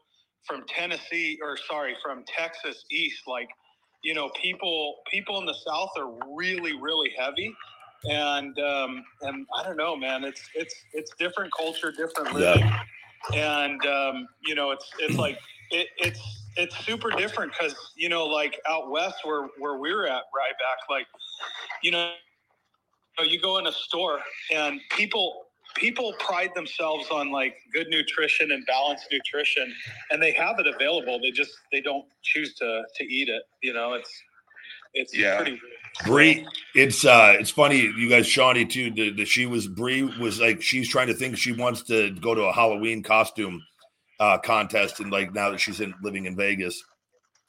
from 0.48 0.66
Tennessee, 0.68 1.40
or 1.42 1.58
sorry, 1.58 1.96
from 2.04 2.24
Texas 2.26 2.84
east, 2.92 3.24
like, 3.28 3.50
you 4.04 4.14
know, 4.14 4.30
people 4.42 5.02
people 5.12 5.40
in 5.40 5.46
the 5.46 5.56
South 5.68 5.90
are 5.98 6.12
really 6.38 6.74
really 6.80 7.12
heavy, 7.18 7.56
and 8.10 8.58
um, 8.60 9.04
and 9.22 9.48
I 9.58 9.64
don't 9.64 9.78
know, 9.78 9.96
man, 9.96 10.24
it's 10.24 10.50
it's 10.56 10.76
it's 10.94 11.12
different 11.20 11.52
culture, 11.58 11.92
different 11.92 12.34
Yeah. 12.38 12.56
living, 12.56 12.72
and 13.36 13.86
um, 13.86 14.28
you 14.42 14.56
know, 14.56 14.72
it's 14.72 14.90
it's 15.00 15.18
like 15.20 15.38
it, 15.72 15.88
it's 15.98 16.48
it's 16.58 16.78
super 16.86 17.12
different 17.12 17.54
because 17.54 17.76
you 17.96 18.10
know, 18.10 18.28
like 18.28 18.60
out 18.68 18.90
west 18.92 19.20
where 19.26 19.50
where 19.60 19.78
we're 19.80 20.06
at, 20.08 20.24
right 20.36 20.54
back 20.60 20.80
like 20.90 21.08
you 21.84 21.92
know, 21.92 22.16
you 23.24 23.42
go 23.42 23.58
in 23.60 23.68
a 23.68 23.72
store 23.72 24.20
and 24.54 24.82
people 24.92 25.46
people 25.76 26.14
pride 26.20 26.52
themselves 26.56 27.08
on 27.12 27.32
like 27.32 27.56
good 27.74 27.88
nutrition 27.90 28.52
and 28.52 28.66
balanced 28.66 29.08
nutrition, 29.12 29.74
and 30.12 30.22
they 30.22 30.32
have 30.34 30.60
it 30.60 30.68
available. 30.68 31.20
They 31.22 31.32
just 31.32 31.52
they 31.72 31.82
don't 31.82 32.06
choose 32.24 32.56
to 32.56 32.84
to 32.96 33.04
eat 33.06 33.30
it. 33.30 33.44
You 33.64 33.74
know, 33.74 33.94
it's 33.94 34.12
it's 34.94 35.16
Yeah. 35.16 35.38
pretty. 35.38 35.60
Bree, 36.06 36.48
it's 36.76 37.06
uh 37.06 37.36
it's 37.40 37.52
funny, 37.52 37.80
you 37.82 38.10
guys, 38.10 38.28
Shawnee 38.28 38.66
too, 38.66 38.92
that 38.92 39.18
that 39.18 39.28
she 39.28 39.46
was 39.46 39.68
Bree 39.68 40.04
was 40.04 40.40
like 40.42 40.62
she's 40.62 40.90
trying 40.90 41.08
to 41.08 41.14
think 41.14 41.38
she 41.38 41.52
wants 41.54 41.84
to 41.84 42.12
go 42.12 42.36
to 42.36 42.44
a 42.44 42.54
Halloween 42.54 43.04
costume 43.04 43.62
uh 44.20 44.38
contest 44.40 45.00
and 45.00 45.12
like 45.12 45.34
now 45.34 45.52
that 45.52 45.60
she's 45.60 45.82
in 45.82 45.94
living 46.04 46.26
in 46.26 46.36
Vegas. 46.38 46.84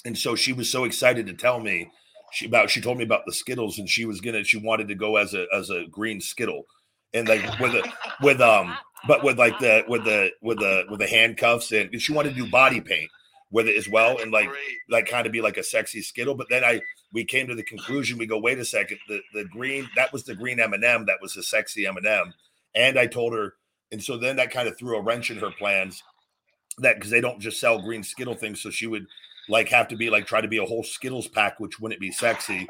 And 0.04 0.18
so 0.18 0.34
she 0.36 0.52
was 0.52 0.70
so 0.70 0.84
excited 0.84 1.26
to 1.28 1.34
tell 1.34 1.60
me 1.60 1.90
she 2.32 2.46
about 2.46 2.70
she 2.70 2.80
told 2.80 2.98
me 2.98 3.04
about 3.04 3.26
the 3.26 3.32
Skittles 3.32 3.78
and 3.78 3.88
she 3.88 4.04
was 4.04 4.20
gonna 4.20 4.44
she 4.44 4.58
wanted 4.58 4.88
to 4.88 4.94
go 4.94 5.16
as 5.16 5.34
a 5.34 5.46
as 5.54 5.70
a 5.70 5.86
green 5.90 6.20
Skittle. 6.20 6.66
And 7.14 7.28
like 7.28 7.42
with 7.58 7.74
a 7.74 7.92
with 8.22 8.40
um 8.40 8.76
but 9.06 9.22
with 9.22 9.38
like 9.38 9.58
the 9.58 9.84
with 9.88 10.04
the 10.04 10.30
with 10.40 10.58
the 10.58 10.84
with 10.88 11.00
the 11.00 11.06
handcuffs 11.06 11.72
and 11.72 12.00
she 12.00 12.12
wanted 12.12 12.30
to 12.30 12.44
do 12.44 12.50
body 12.50 12.80
paint 12.80 13.10
with 13.50 13.68
it 13.68 13.76
as 13.76 13.88
well 13.88 14.18
and 14.18 14.32
like 14.32 14.48
like 14.88 15.06
kind 15.06 15.26
of 15.26 15.32
be 15.32 15.42
like 15.42 15.58
a 15.58 15.62
sexy 15.62 16.00
skittle. 16.02 16.34
But 16.34 16.48
then 16.48 16.64
i 16.64 16.80
we 17.12 17.24
came 17.24 17.46
to 17.48 17.54
the 17.54 17.62
conclusion 17.62 18.18
we 18.18 18.26
go 18.26 18.38
wait 18.38 18.58
a 18.58 18.64
second 18.64 18.98
the 19.08 19.20
the 19.34 19.44
green 19.44 19.88
that 19.96 20.12
was 20.12 20.24
the 20.24 20.34
green 20.34 20.58
m&m 20.58 21.04
that 21.06 21.20
was 21.20 21.34
the 21.34 21.42
sexy 21.42 21.86
m&m 21.86 22.32
and 22.74 22.98
i 22.98 23.06
told 23.06 23.34
her 23.34 23.52
and 23.92 24.02
so 24.02 24.16
then 24.16 24.36
that 24.36 24.50
kind 24.50 24.66
of 24.66 24.78
threw 24.78 24.96
a 24.96 25.02
wrench 25.02 25.30
in 25.30 25.36
her 25.36 25.50
plans 25.50 26.02
that 26.78 26.96
because 26.96 27.10
they 27.10 27.20
don't 27.20 27.40
just 27.40 27.60
sell 27.60 27.80
green 27.80 28.02
skittle 28.02 28.34
things. 28.34 28.60
So 28.60 28.70
she 28.70 28.86
would 28.86 29.06
like 29.52 29.68
have 29.68 29.86
to 29.86 29.96
be 29.96 30.08
like 30.08 30.26
try 30.26 30.40
to 30.40 30.48
be 30.48 30.56
a 30.56 30.64
whole 30.64 30.82
skittles 30.82 31.28
pack 31.28 31.60
which 31.60 31.78
wouldn't 31.78 32.00
be 32.00 32.10
sexy. 32.10 32.66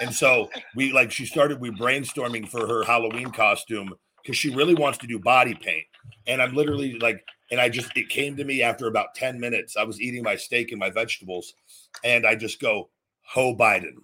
And 0.00 0.14
so 0.14 0.50
we 0.76 0.92
like 0.92 1.10
she 1.10 1.24
started 1.24 1.60
we 1.60 1.70
brainstorming 1.70 2.46
for 2.48 2.66
her 2.66 2.84
halloween 2.84 3.30
costume 3.32 3.92
because 4.22 4.36
she 4.36 4.54
really 4.54 4.74
wants 4.74 4.98
to 4.98 5.06
do 5.06 5.18
body 5.18 5.54
paint. 5.54 5.86
And 6.28 6.40
i'm 6.40 6.54
literally 6.54 6.98
like 6.98 7.24
and 7.50 7.58
i 7.58 7.68
just 7.68 7.96
it 7.96 8.10
came 8.10 8.36
to 8.36 8.44
me 8.44 8.62
after 8.62 8.86
about 8.86 9.14
10 9.16 9.40
minutes. 9.40 9.76
I 9.76 9.84
was 9.84 10.00
eating 10.00 10.22
my 10.22 10.36
steak 10.36 10.70
and 10.70 10.78
my 10.78 10.90
vegetables 10.90 11.54
and 12.04 12.26
i 12.26 12.36
just 12.36 12.60
go 12.60 12.90
ho 13.22 13.56
biden. 13.56 13.94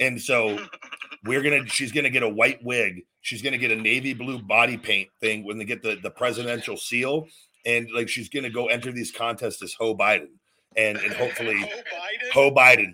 And 0.00 0.20
so 0.20 0.58
we're 1.24 1.42
gonna 1.42 1.66
she's 1.68 1.92
gonna 1.92 2.10
get 2.10 2.24
a 2.24 2.28
white 2.28 2.62
wig. 2.62 3.04
She's 3.20 3.40
gonna 3.40 3.58
get 3.58 3.70
a 3.70 3.76
navy 3.76 4.14
blue 4.14 4.40
body 4.40 4.76
paint 4.76 5.08
thing 5.20 5.44
when 5.44 5.58
they 5.58 5.64
get 5.64 5.82
the 5.82 5.96
the 6.02 6.10
presidential 6.10 6.76
seal. 6.76 7.28
And 7.64 7.88
like 7.94 8.08
she's 8.08 8.28
gonna 8.28 8.50
go 8.50 8.66
enter 8.66 8.90
these 8.90 9.12
contests 9.12 9.62
as 9.62 9.74
ho 9.74 9.94
biden 9.94 10.38
and 10.76 10.98
and 10.98 11.12
hopefully 11.14 11.58
Joe 12.32 12.50
Biden. 12.50 12.92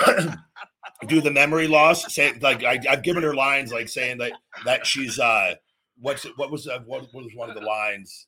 Ho 0.00 0.06
Biden. 0.06 0.38
Do 1.08 1.20
the 1.20 1.30
memory 1.30 1.66
loss. 1.66 2.14
Say 2.14 2.32
like 2.40 2.64
I, 2.64 2.80
I've 2.88 3.02
given 3.02 3.22
her 3.22 3.34
lines 3.34 3.72
like 3.72 3.88
saying 3.88 4.18
that 4.18 4.32
that 4.64 4.86
she's 4.86 5.18
uh 5.18 5.54
what's 5.98 6.24
it 6.24 6.32
what 6.36 6.50
was 6.50 6.66
uh, 6.66 6.80
what 6.86 7.12
was 7.12 7.26
one 7.34 7.50
of 7.50 7.56
the 7.56 7.62
lines? 7.62 8.26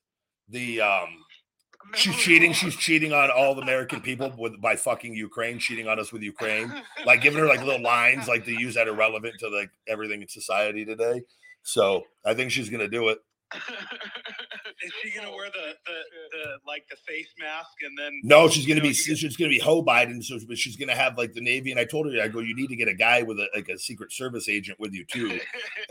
The 0.49 0.81
um 0.81 1.09
she's 1.95 2.17
cheating. 2.17 2.53
She's 2.53 2.77
cheating 2.77 3.13
on 3.13 3.31
all 3.31 3.55
the 3.55 3.63
American 3.63 4.01
people 4.01 4.33
with 4.37 4.61
by 4.61 4.77
fucking 4.77 5.15
Ukraine, 5.15 5.59
cheating 5.59 5.89
on 5.89 5.99
us 5.99 6.13
with 6.13 6.23
Ukraine. 6.23 6.73
Like 7.05 7.23
giving 7.23 7.41
her 7.41 7.47
like 7.47 7.63
little 7.63 7.83
lines 7.83 8.29
like 8.29 8.45
to 8.45 8.53
use 8.53 8.75
that 8.75 8.89
are 8.89 8.95
relevant 8.95 9.35
to 9.41 9.49
like 9.49 9.71
everything 9.87 10.23
in 10.23 10.29
society 10.29 10.85
today. 10.85 11.23
So 11.63 12.03
I 12.25 12.35
think 12.35 12.51
she's 12.51 12.69
gonna 12.69 12.89
do 12.89 13.09
it. 13.09 13.19
Is 14.83 14.93
she 15.03 15.11
gonna 15.17 15.31
oh, 15.31 15.37
wear 15.37 15.47
the, 15.47 15.75
the 15.87 15.93
the 16.33 16.45
like 16.67 16.85
the 16.91 16.97
face 16.97 17.29
mask 17.39 17.71
and 17.83 17.97
then? 17.97 18.21
No, 18.25 18.49
she's 18.49 18.67
gonna 18.67 18.81
No, 18.81 18.83
be 18.83 18.89
you 18.89 18.95
she's 18.95 19.37
gonna 19.37 19.51
be 19.51 19.61
Ho 19.61 19.83
Biden. 19.85 20.23
So 20.23 20.39
but 20.49 20.59
she's 20.59 20.77
gonna 20.77 20.97
have 20.97 21.17
like 21.17 21.33
the 21.33 21.41
Navy. 21.41 21.71
And 21.71 21.79
I 21.79 21.85
told 21.85 22.13
her, 22.13 22.21
I 22.21 22.29
go, 22.29 22.41
you 22.41 22.57
need 22.57 22.69
to 22.69 22.77
get 22.77 22.89
a 22.89 22.95
guy 22.95 23.23
with 23.23 23.39
a 23.39 23.47
like 23.55 23.69
a 23.69 23.79
Secret 23.79 24.13
Service 24.13 24.49
agent 24.49 24.81
with 24.81 24.93
you 24.93 25.05
too. 25.05 25.31
And, 25.31 25.41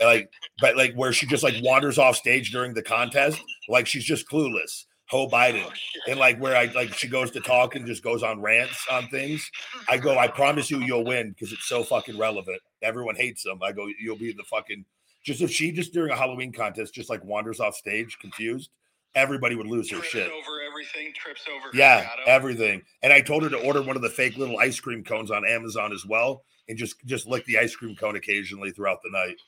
like, 0.06 0.30
but 0.60 0.76
like 0.76 0.94
where 0.94 1.12
she 1.12 1.26
just 1.26 1.42
like 1.42 1.54
wanders 1.62 1.98
off 1.98 2.16
stage 2.16 2.52
during 2.52 2.74
the 2.74 2.82
contest, 2.82 3.42
like 3.68 3.86
she's 3.86 4.04
just 4.04 4.28
clueless. 4.28 4.84
Ho 5.08 5.28
Biden. 5.28 5.64
Oh. 5.64 5.72
And 6.08 6.18
like 6.18 6.38
where 6.38 6.56
I 6.56 6.66
like 6.66 6.92
she 6.94 7.08
goes 7.08 7.30
to 7.32 7.40
talk 7.40 7.74
and 7.74 7.86
just 7.86 8.02
goes 8.02 8.22
on 8.22 8.42
rants 8.42 8.86
on 8.90 9.08
things. 9.08 9.48
I 9.88 9.96
go, 9.96 10.18
I 10.18 10.28
promise 10.28 10.70
you 10.70 10.80
you'll 10.80 11.04
win 11.04 11.30
because 11.30 11.52
it's 11.52 11.68
so 11.68 11.84
fucking 11.84 12.18
relevant. 12.18 12.60
Everyone 12.82 13.16
hates 13.16 13.42
them. 13.42 13.60
I 13.62 13.72
go, 13.72 13.86
you'll 14.00 14.16
be 14.16 14.32
the 14.32 14.44
fucking 14.44 14.84
just 15.26 15.42
if 15.42 15.50
she 15.50 15.72
just 15.72 15.92
during 15.92 16.12
a 16.12 16.16
Halloween 16.16 16.52
contest 16.52 16.94
just 16.94 17.10
like 17.10 17.22
wanders 17.24 17.58
off 17.58 17.74
stage 17.74 18.16
confused, 18.20 18.70
everybody 19.16 19.56
would 19.56 19.66
lose 19.66 19.88
their 19.90 19.98
trips 19.98 20.12
shit. 20.12 20.30
over 20.30 20.62
everything. 20.62 21.12
Trips 21.16 21.44
over. 21.52 21.68
Yeah, 21.74 22.02
shadow. 22.02 22.22
everything. 22.26 22.82
And 23.02 23.12
I 23.12 23.20
told 23.20 23.42
her 23.42 23.50
to 23.50 23.58
order 23.58 23.82
one 23.82 23.96
of 23.96 24.02
the 24.02 24.08
fake 24.08 24.36
little 24.36 24.58
ice 24.60 24.78
cream 24.78 25.02
cones 25.02 25.32
on 25.32 25.44
Amazon 25.44 25.92
as 25.92 26.06
well, 26.06 26.44
and 26.68 26.78
just 26.78 26.94
just 27.06 27.26
lick 27.26 27.44
the 27.46 27.58
ice 27.58 27.74
cream 27.74 27.96
cone 27.96 28.14
occasionally 28.16 28.70
throughout 28.70 29.00
the 29.02 29.10
night. 29.10 29.36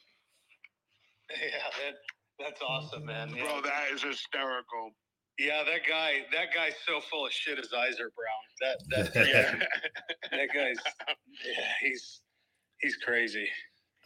Yeah, 1.31 1.59
that, 1.85 1.95
that's 2.39 2.63
awesome, 2.67 3.05
man. 3.05 3.29
Yeah. 3.37 3.45
Bro, 3.45 3.61
that 3.61 3.93
is 3.93 4.03
hysterical. 4.03 4.93
yeah, 5.39 5.63
that 5.63 5.83
guy, 5.87 6.21
that 6.33 6.55
guy's 6.55 6.73
so 6.87 7.01
full 7.03 7.27
of 7.27 7.33
shit. 7.33 7.59
His 7.59 7.71
eyes 7.75 8.01
are 8.01 8.11
brown. 8.17 8.81
That 8.91 9.13
that 9.13 9.27
Yeah. 9.29 9.53
that 10.33 10.49
guy's 10.55 10.79
yeah, 11.47 11.65
he's 11.83 12.23
he's 12.81 12.97
crazy. 12.97 13.47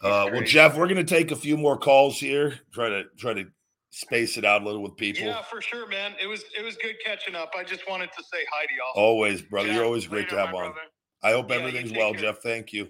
Uh, 0.03 0.29
well. 0.33 0.41
Jeff, 0.43 0.77
we're 0.77 0.87
gonna 0.87 1.03
take 1.03 1.31
a 1.31 1.35
few 1.35 1.57
more 1.57 1.77
calls 1.77 2.19
here. 2.19 2.59
Try 2.73 2.89
to 2.89 3.03
try 3.17 3.33
to 3.33 3.45
space 3.91 4.37
it 4.37 4.45
out 4.45 4.61
a 4.61 4.65
little 4.65 4.81
with 4.83 4.97
people. 4.97 5.23
Yeah, 5.23 5.41
for 5.43 5.61
sure, 5.61 5.87
man. 5.87 6.13
It 6.21 6.27
was 6.27 6.43
it 6.57 6.63
was 6.63 6.75
good 6.77 6.95
catching 7.05 7.35
up. 7.35 7.51
I 7.57 7.63
just 7.63 7.87
wanted 7.89 8.09
to 8.17 8.23
say 8.23 8.39
hi 8.51 8.65
to 8.65 8.73
y'all. 8.73 8.93
Always, 9.03 9.41
brother. 9.41 9.69
Yeah, 9.69 9.75
You're 9.75 9.85
always 9.85 10.07
great 10.07 10.29
to 10.29 10.37
have 10.37 10.47
on. 10.55 10.65
brother. 10.65 10.75
I 11.23 11.31
hope 11.31 11.49
Yeah, 11.49 11.57
everything's 11.57 11.91
well, 11.93 12.11
care. 12.13 12.21
Jeff. 12.23 12.39
Thank 12.43 12.73
you. 12.73 12.89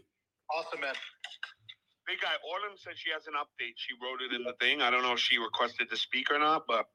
Awesome, 0.56 0.82
man. 0.82 0.94
Big 2.08 2.20
guy, 2.22 2.30
Autumn 2.30 2.78
said 2.78 2.94
she 2.98 3.12
has 3.12 3.28
an 3.28 3.34
update. 3.34 3.74
She 3.78 3.94
wrote 4.04 4.22
it 4.22 4.36
in 4.36 4.44
the 4.44 4.54
thing. 4.60 4.82
I 4.82 4.90
don't 4.92 5.04
know 5.04 5.14
if 5.14 5.20
she 5.20 5.38
requested 5.38 5.90
to 5.90 5.98
speak 5.98 6.32
or 6.32 6.40
not, 6.40 6.64
but 6.68 6.86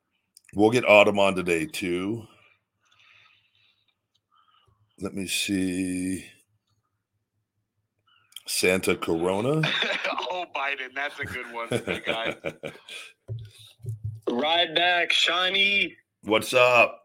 We'll 0.54 0.70
get 0.70 0.88
Autumn 0.88 1.18
on 1.18 1.34
today 1.34 1.66
too. 1.66 2.26
Let 5.00 5.14
me 5.14 5.26
see. 5.28 6.26
Santa 8.48 8.96
Corona. 8.96 9.62
oh, 10.30 10.44
Biden, 10.56 10.94
that's 10.94 11.18
a 11.20 11.24
good 11.24 11.52
one. 11.52 11.68
Big 11.68 12.04
guy. 12.04 12.34
Ryback, 14.28 15.12
Shawnee. 15.12 15.94
What's 16.22 16.54
up? 16.54 17.02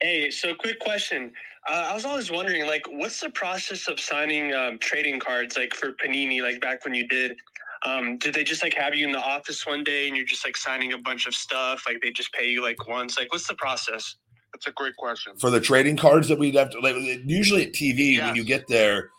Hey, 0.00 0.30
so 0.30 0.54
quick 0.54 0.78
question. 0.80 1.32
Uh, 1.68 1.88
I 1.90 1.94
was 1.94 2.04
always 2.04 2.30
wondering, 2.30 2.66
like, 2.66 2.86
what's 2.88 3.20
the 3.20 3.30
process 3.30 3.88
of 3.88 4.00
signing 4.00 4.52
um, 4.52 4.78
trading 4.78 5.20
cards, 5.20 5.56
like 5.56 5.74
for 5.74 5.92
Panini, 5.92 6.42
like 6.42 6.60
back 6.60 6.84
when 6.84 6.94
you 6.94 7.06
did? 7.06 7.36
Um, 7.84 8.16
did 8.18 8.34
they 8.34 8.44
just 8.44 8.62
like 8.62 8.74
have 8.74 8.94
you 8.94 9.04
in 9.06 9.12
the 9.12 9.20
office 9.20 9.66
one 9.66 9.82
day 9.82 10.06
and 10.06 10.16
you're 10.16 10.26
just 10.26 10.44
like 10.44 10.56
signing 10.56 10.92
a 10.92 10.98
bunch 10.98 11.26
of 11.26 11.34
stuff? 11.34 11.84
Like 11.86 12.00
they 12.00 12.10
just 12.10 12.32
pay 12.32 12.48
you 12.48 12.62
like 12.62 12.88
once? 12.88 13.18
Like, 13.18 13.32
what's 13.32 13.46
the 13.46 13.54
process? 13.54 14.16
That's 14.52 14.66
a 14.66 14.72
great 14.72 14.96
question. 14.96 15.32
for 15.38 15.50
the 15.50 15.60
trading 15.60 15.96
cards 15.96 16.28
that 16.28 16.38
we'd 16.38 16.54
have 16.54 16.70
to 16.70 16.80
like, 16.80 16.94
usually 17.24 17.66
at 17.66 17.72
TV 17.72 18.20
when 18.20 18.36
you 18.36 18.44
get 18.44 18.68
there 18.68 19.10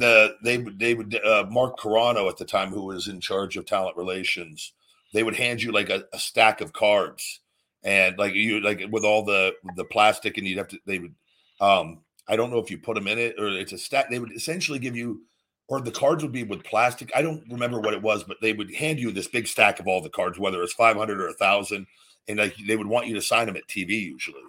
the 0.00 0.36
they 0.42 0.58
would 0.58 0.78
they 0.78 0.94
would 0.94 1.14
uh, 1.24 1.46
Mark 1.50 1.78
Carrano 1.78 2.28
at 2.28 2.36
the 2.36 2.44
time 2.44 2.70
who 2.70 2.82
was 2.82 3.08
in 3.08 3.20
charge 3.20 3.56
of 3.56 3.66
talent 3.66 3.96
relations 3.96 4.72
they 5.12 5.22
would 5.22 5.36
hand 5.36 5.62
you 5.62 5.72
like 5.72 5.90
a, 5.90 6.04
a 6.12 6.18
stack 6.18 6.60
of 6.60 6.72
cards 6.72 7.40
and 7.82 8.18
like 8.18 8.34
you 8.34 8.60
like 8.60 8.82
with 8.90 9.04
all 9.04 9.24
the 9.24 9.52
the 9.76 9.84
plastic 9.84 10.36
and 10.36 10.46
you'd 10.46 10.58
have 10.58 10.68
to 10.68 10.78
they 10.86 10.98
would 10.98 11.14
um 11.60 12.00
I 12.28 12.36
don't 12.36 12.50
know 12.50 12.58
if 12.58 12.70
you 12.70 12.78
put 12.78 12.94
them 12.94 13.08
in 13.08 13.18
it 13.18 13.36
or 13.38 13.48
it's 13.48 13.72
a 13.72 13.78
stack 13.78 14.10
they 14.10 14.18
would 14.18 14.32
essentially 14.32 14.78
give 14.78 14.96
you 14.96 15.22
or 15.68 15.80
the 15.80 15.90
cards 15.90 16.22
would 16.22 16.32
be 16.32 16.42
with 16.42 16.64
plastic 16.64 17.10
I 17.14 17.22
don't 17.22 17.44
remember 17.50 17.80
what 17.80 17.94
it 17.94 18.02
was 18.02 18.24
but 18.24 18.38
they 18.40 18.52
would 18.52 18.74
hand 18.74 18.98
you 18.98 19.10
this 19.10 19.28
big 19.28 19.46
stack 19.46 19.80
of 19.80 19.86
all 19.86 20.00
the 20.00 20.10
cards 20.10 20.38
whether 20.38 20.62
it's 20.62 20.72
500 20.72 21.20
or 21.20 21.28
a 21.28 21.34
thousand 21.34 21.86
and 22.28 22.38
like 22.38 22.54
they 22.66 22.76
would 22.76 22.86
want 22.86 23.06
you 23.06 23.14
to 23.14 23.22
sign 23.22 23.46
them 23.46 23.56
at 23.56 23.66
TV 23.68 23.90
usually 24.02 24.42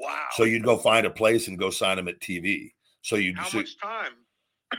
Wow. 0.00 0.26
so 0.32 0.44
you'd 0.44 0.64
go 0.64 0.76
find 0.76 1.06
a 1.06 1.10
place 1.10 1.48
and 1.48 1.58
go 1.58 1.70
sign 1.70 1.96
them 1.96 2.08
at 2.08 2.20
TV. 2.20 2.72
So 3.04 3.16
you, 3.16 3.34
How 3.36 3.44
so, 3.48 3.58
much 3.58 3.78
time? 3.78 4.12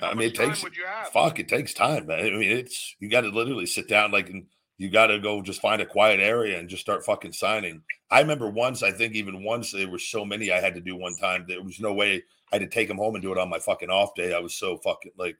I 0.01 0.13
mean, 0.15 0.29
it 0.29 0.35
takes 0.35 0.63
would 0.63 0.75
you 0.75 0.85
have? 0.85 1.09
fuck. 1.09 1.39
It 1.39 1.47
takes 1.47 1.73
time, 1.73 2.07
man. 2.07 2.19
I 2.25 2.31
mean, 2.31 2.51
it's 2.51 2.95
you 2.99 3.07
got 3.07 3.21
to 3.21 3.29
literally 3.29 3.67
sit 3.67 3.87
down. 3.87 4.11
Like, 4.11 4.29
and 4.29 4.47
you 4.77 4.89
got 4.89 5.07
to 5.07 5.19
go 5.19 5.41
just 5.43 5.61
find 5.61 5.81
a 5.81 5.85
quiet 5.85 6.19
area 6.19 6.59
and 6.59 6.67
just 6.67 6.81
start 6.81 7.05
fucking 7.05 7.31
signing. 7.33 7.81
I 8.11 8.19
remember 8.19 8.49
once, 8.49 8.81
I 8.83 8.91
think 8.91 9.13
even 9.13 9.43
once 9.43 9.71
there 9.71 9.87
were 9.87 9.99
so 9.99 10.25
many 10.25 10.51
I 10.51 10.59
had 10.59 10.73
to 10.75 10.81
do 10.81 10.95
one 10.97 11.15
time. 11.15 11.45
There 11.47 11.61
was 11.63 11.79
no 11.79 11.93
way 11.93 12.23
I 12.51 12.55
had 12.55 12.61
to 12.61 12.67
take 12.67 12.87
them 12.87 12.97
home 12.97 13.15
and 13.15 13.21
do 13.21 13.31
it 13.31 13.37
on 13.37 13.47
my 13.49 13.59
fucking 13.59 13.89
off 13.91 14.15
day. 14.15 14.33
I 14.33 14.39
was 14.39 14.55
so 14.55 14.77
fucking 14.79 15.13
like. 15.17 15.37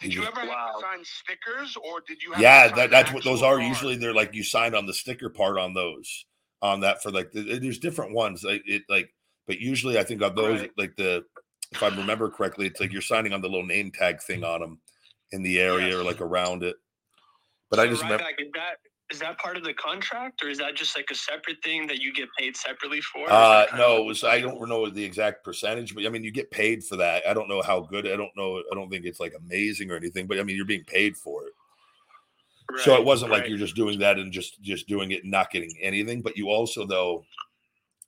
Did 0.00 0.14
you 0.14 0.20
just- 0.22 0.38
ever 0.38 0.46
have 0.48 0.74
to 0.76 0.80
sign 0.80 1.04
stickers, 1.04 1.76
or 1.76 2.00
did 2.06 2.22
you? 2.22 2.30
Have 2.32 2.40
yeah, 2.40 2.62
to 2.62 2.68
sign 2.68 2.76
that, 2.78 2.90
that's 2.90 3.12
what 3.12 3.24
those 3.24 3.42
are. 3.42 3.56
card? 3.56 3.66
Usually 3.66 3.96
they're 3.96 4.14
like 4.14 4.32
you 4.34 4.44
signed 4.44 4.76
on 4.76 4.86
the 4.86 4.94
sticker 4.94 5.28
part 5.30 5.58
on 5.58 5.74
those 5.74 6.24
on 6.62 6.80
that 6.80 7.02
for 7.02 7.10
like 7.10 7.32
there's 7.32 7.80
different 7.80 8.12
ones. 8.14 8.44
Like 8.44 8.62
it 8.64 8.82
like, 8.88 9.12
but 9.48 9.58
usually 9.58 9.98
I 9.98 10.04
think 10.04 10.22
on 10.22 10.36
those 10.36 10.60
Right. 10.60 10.70
like 10.78 10.94
the 10.96 11.24
if 11.72 11.82
I 11.82 11.88
remember 11.88 12.30
correctly, 12.30 12.66
it's 12.66 12.80
like 12.80 12.92
you're 12.92 13.02
signing 13.02 13.32
on 13.32 13.40
the 13.40 13.48
little 13.48 13.66
name 13.66 13.90
tag 13.90 14.22
thing 14.22 14.44
on 14.44 14.60
them 14.60 14.80
in 15.32 15.42
the 15.42 15.60
area 15.60 15.98
or 15.98 16.02
like 16.02 16.20
around 16.20 16.62
it. 16.62 16.76
But 17.70 17.78
I 17.80 17.84
So 17.84 17.90
just 17.90 18.02
remember. 18.02 18.24
Ryback, 18.24 18.40
is 18.46 18.50
that 18.54 18.76
is 19.10 19.18
that 19.20 19.38
part 19.38 19.56
of 19.56 19.64
the 19.64 19.72
contract, 19.72 20.42
or 20.42 20.50
is 20.50 20.58
that 20.58 20.74
just 20.74 20.94
like 20.94 21.10
a 21.10 21.14
separate 21.14 21.56
thing 21.64 21.86
that 21.86 21.98
you 21.98 22.12
get 22.12 22.28
paid 22.38 22.54
separately 22.56 23.00
for? 23.00 23.24
Uh, 23.30 23.60
that 23.60 23.68
kind 23.70 23.82
of 23.82 23.88
no, 23.88 23.96
it 24.02 24.04
was 24.04 24.22
I 24.24 24.40
don't 24.40 24.68
know 24.68 24.88
the 24.88 25.04
exact 25.04 25.44
percentage, 25.44 25.94
but 25.94 26.04
I 26.04 26.08
mean 26.10 26.24
you 26.24 26.30
get 26.30 26.50
paid 26.50 26.84
for 26.84 26.96
that. 26.96 27.22
I 27.26 27.32
don't 27.32 27.48
know 27.48 27.62
how 27.62 27.80
good. 27.80 28.06
I 28.06 28.16
don't 28.16 28.36
know. 28.36 28.58
I 28.70 28.74
don't 28.74 28.90
think 28.90 29.04
it's 29.06 29.20
like 29.20 29.34
amazing 29.34 29.90
or 29.90 29.96
anything, 29.96 30.26
but 30.26 30.38
I 30.38 30.42
mean 30.42 30.56
you're 30.56 30.66
being 30.66 30.84
paid 30.84 31.16
for 31.16 31.44
it. 31.46 31.52
so 32.82 32.94
it 32.96 33.04
wasn't 33.04 33.30
like 33.30 33.48
you're 33.48 33.56
just 33.56 33.74
doing 33.76 33.98
that 34.00 34.18
and 34.18 34.30
just 34.30 34.60
just 34.62 34.86
doing 34.88 35.10
it 35.12 35.22
and 35.22 35.30
not 35.30 35.50
getting 35.50 35.72
anything. 35.80 36.20
But 36.20 36.36
you 36.36 36.48
also 36.50 36.84
though, 36.86 37.24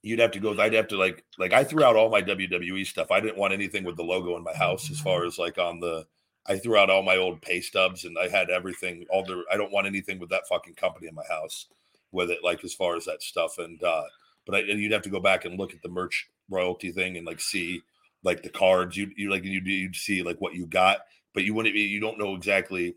you'd 0.03 0.19
have 0.19 0.31
to 0.31 0.39
go. 0.39 0.59
I'd 0.59 0.73
have 0.73 0.87
to 0.89 0.97
like 0.97 1.23
like 1.37 1.53
I 1.53 1.63
threw 1.63 1.83
out 1.83 1.95
all 1.95 2.09
my 2.09 2.21
WWE 2.21 2.85
stuff. 2.85 3.11
I 3.11 3.19
didn't 3.19 3.37
want 3.37 3.53
anything 3.53 3.83
with 3.83 3.97
the 3.97 4.03
logo 4.03 4.35
in 4.37 4.43
my 4.43 4.53
house 4.53 4.89
as 4.91 4.99
far 4.99 5.25
as 5.25 5.37
like 5.37 5.57
on 5.57 5.79
the. 5.79 6.05
I 6.47 6.57
threw 6.57 6.75
out 6.75 6.89
all 6.89 7.03
my 7.03 7.17
old 7.17 7.41
pay 7.41 7.61
stubs 7.61 8.03
and 8.03 8.17
I 8.17 8.27
had 8.27 8.49
everything. 8.49 9.05
All 9.11 9.23
the 9.23 9.43
I 9.51 9.57
don't 9.57 9.71
want 9.71 9.87
anything 9.87 10.19
with 10.19 10.29
that 10.31 10.47
fucking 10.47 10.73
company 10.73 11.07
in 11.07 11.15
my 11.15 11.25
house 11.29 11.67
with 12.11 12.31
it. 12.31 12.39
Like 12.43 12.63
as 12.63 12.73
far 12.73 12.95
as 12.95 13.05
that 13.05 13.21
stuff 13.23 13.57
and. 13.57 13.81
uh 13.83 14.03
but 14.45 14.55
I, 14.55 14.59
and 14.59 14.79
you'd 14.79 14.91
have 14.91 15.03
to 15.03 15.09
go 15.09 15.19
back 15.19 15.45
and 15.45 15.57
look 15.57 15.73
at 15.73 15.81
the 15.81 15.89
merch 15.89 16.29
royalty 16.49 16.91
thing 16.91 17.17
and 17.17 17.25
like 17.25 17.39
see 17.39 17.81
like 18.23 18.43
the 18.43 18.49
cards 18.49 18.97
you 18.97 19.11
you 19.15 19.29
like 19.29 19.43
you'd, 19.43 19.65
you'd 19.65 19.95
see 19.95 20.21
like 20.23 20.39
what 20.41 20.53
you 20.53 20.65
got 20.65 20.99
but 21.33 21.43
you 21.43 21.53
wouldn't 21.53 21.73
be 21.75 21.81
you 21.81 21.99
don't 21.99 22.19
know 22.19 22.35
exactly 22.35 22.95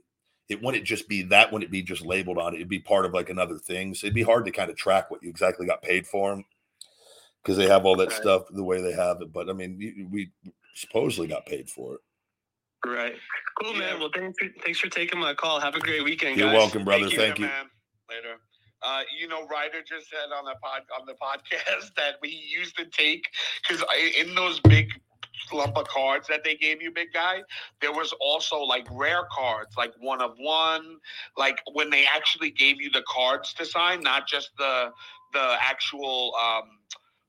it 0.49 0.63
wouldn't 0.63 0.85
just 0.85 1.09
be 1.09 1.23
that 1.23 1.53
wouldn't 1.53 1.71
be 1.71 1.83
just 1.83 2.05
labeled 2.05 2.39
on 2.39 2.53
it 2.53 2.57
it'd 2.57 2.69
be 2.69 2.81
part 2.81 3.07
of 3.07 3.13
like 3.15 3.31
another 3.31 3.59
thing 3.59 3.95
so 3.95 4.07
it'd 4.07 4.15
be 4.15 4.23
hard 4.23 4.45
to 4.45 4.51
kind 4.51 4.71
of 4.71 4.77
track 4.77 5.11
what 5.11 5.23
you 5.23 5.31
exactly 5.31 5.67
got 5.67 5.83
paid 5.83 6.07
for 6.07 6.31
them 6.31 6.45
because 7.45 7.57
they 7.59 7.69
have 7.69 7.85
all 7.85 7.97
that 7.97 8.09
Right. 8.11 8.17
stuff 8.21 8.43
the 8.51 8.65
way 8.65 8.81
they 8.81 8.93
have 8.93 9.21
it 9.21 9.33
but 9.33 9.49
i 9.51 9.53
mean 9.53 10.09
we 10.11 10.31
supposedly 10.75 11.29
got 11.29 11.47
paid 11.47 11.69
for 11.71 11.95
it 11.95 12.01
Right. 12.87 13.15
Cool, 13.63 13.73
Yeah. 13.73 13.79
man. 13.79 14.01
Well, 14.01 14.11
thanks 14.15 14.39
for, 14.39 14.47
thanks 14.63 14.79
for 14.79 14.91
taking 14.91 15.19
my 15.19 15.33
call. 15.33 15.59
Have 15.59 15.75
a 15.75 15.81
great 15.81 16.05
weekend, 16.05 16.37
you're 16.37 16.49
guys. 16.49 16.57
welcome 16.59 16.85
brother 16.85 17.09
thank 17.09 17.39
you, 17.39 17.47
man. 17.47 17.71
Later. 18.11 18.35
Uh, 18.83 19.01
you 19.19 19.27
know, 19.27 19.47
Ryder 19.47 19.81
just 19.89 20.11
said 20.11 20.29
on 20.37 20.45
the 20.45 20.55
pod 20.63 20.83
on 21.01 21.07
the 21.07 21.15
podcast 21.15 21.95
that 21.97 22.17
we 22.21 22.29
used 22.29 22.77
to 22.77 22.85
take 22.85 23.25
because 23.67 23.83
in 24.21 24.35
those 24.35 24.61
big 24.61 24.91
lump 25.51 25.79
of 25.79 25.89
cards 25.89 26.29
that 26.29 26.45
they 26.45 26.57
gave 26.57 26.83
you, 26.83 26.91
big 26.91 27.11
guy, 27.15 27.43
there 27.81 27.93
was 27.93 28.13
also 28.21 28.59
like 28.59 28.87
rare 28.91 29.27
cards, 29.33 29.75
like 29.79 29.95
one 29.99 30.21
of 30.21 30.35
one, 30.37 30.99
like 31.39 31.59
when 31.73 31.89
they 31.89 32.05
actually 32.15 32.51
gave 32.51 32.83
you 32.83 32.91
the 32.91 33.03
cards 33.09 33.55
to 33.55 33.65
sign, 33.65 34.03
not 34.03 34.29
just 34.29 34.51
the 34.59 34.91
the 35.33 35.57
actual 35.63 36.35
um 36.37 36.65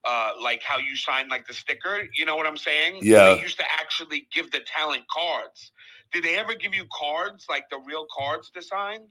uh 0.06 0.32
like 0.41 0.61
how 0.64 0.77
you 0.77 0.95
sign 0.95 1.30
like 1.30 1.48
the 1.48 1.53
sticker. 1.53 2.03
You 2.15 2.26
know 2.26 2.36
what 2.36 2.45
I'm 2.45 2.57
saying? 2.57 2.99
Yeah. 3.02 3.36
They 3.36 3.41
used 3.41 3.57
to 3.57 3.65
actually 3.80 4.27
give 4.34 4.52
the 4.52 4.61
talent 4.61 5.03
cards. 5.11 5.72
Did 6.14 6.23
they 6.23 6.38
ever 6.38 6.53
give 6.53 6.73
you 6.73 6.86
cards 6.91 7.45
like 7.49 7.69
the 7.69 7.80
real 7.86 8.06
cards 8.15 8.52
to 8.52 8.61
sign? 8.61 9.07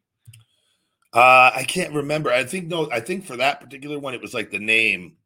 uh 1.15 1.53
i 1.55 1.63
can't 1.63 1.95
remember 1.95 2.31
i 2.31 2.43
think 2.43 2.67
no 2.67 2.91
i 2.91 2.99
think 2.99 3.25
for 3.25 3.37
that 3.37 3.61
particular 3.61 3.99
one 3.99 4.15
it 4.15 4.21
was 4.21 4.35
like 4.35 4.51
the 4.51 4.59
name 4.59 5.17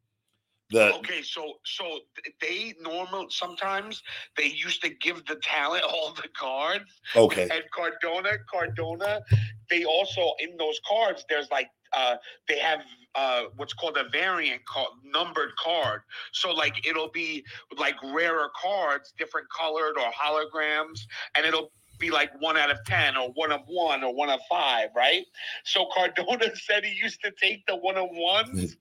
the 0.71 0.93
Okay, 0.97 1.23
so 1.23 1.53
so 1.65 1.99
they 2.39 2.75
normal 2.79 3.27
sometimes 3.29 4.03
they 4.37 4.45
used 4.45 4.83
to 4.83 4.89
give 4.89 5.25
the 5.25 5.35
talent 5.37 5.83
all 5.89 6.13
the 6.13 6.27
cards, 6.37 7.01
okay 7.15 7.49
and 7.51 7.63
Cardona, 7.71 8.37
Cardona, 8.49 9.21
they 9.69 9.83
also 9.85 10.33
in 10.39 10.57
those 10.57 10.79
cards 10.87 11.25
there's 11.29 11.49
like 11.51 11.69
uh 11.93 12.15
they 12.47 12.59
have 12.59 12.81
uh 13.15 13.43
what's 13.55 13.73
called 13.73 13.97
a 13.97 14.07
variant 14.09 14.63
called 14.65 14.93
numbered 15.03 15.51
card. 15.57 16.01
So 16.31 16.51
like 16.51 16.85
it'll 16.87 17.09
be 17.11 17.43
like 17.77 17.95
rarer 18.03 18.49
cards, 18.61 19.13
different 19.17 19.47
colored 19.49 19.95
or 19.97 20.11
holograms, 20.11 21.01
and 21.35 21.45
it'll 21.45 21.71
be 21.97 22.09
like 22.11 22.31
one 22.39 22.55
out 22.55 22.71
of 22.71 22.77
ten 22.85 23.17
or 23.17 23.29
one 23.33 23.51
of 23.51 23.59
one 23.67 24.05
or 24.05 24.13
one 24.15 24.29
of 24.29 24.39
five, 24.49 24.87
right? 24.95 25.25
So 25.65 25.87
Cardona 25.93 26.55
said 26.55 26.85
he 26.85 26.93
used 26.93 27.21
to 27.23 27.31
take 27.41 27.65
the 27.67 27.75
one 27.75 27.97
of 27.97 28.07
ones 28.11 28.77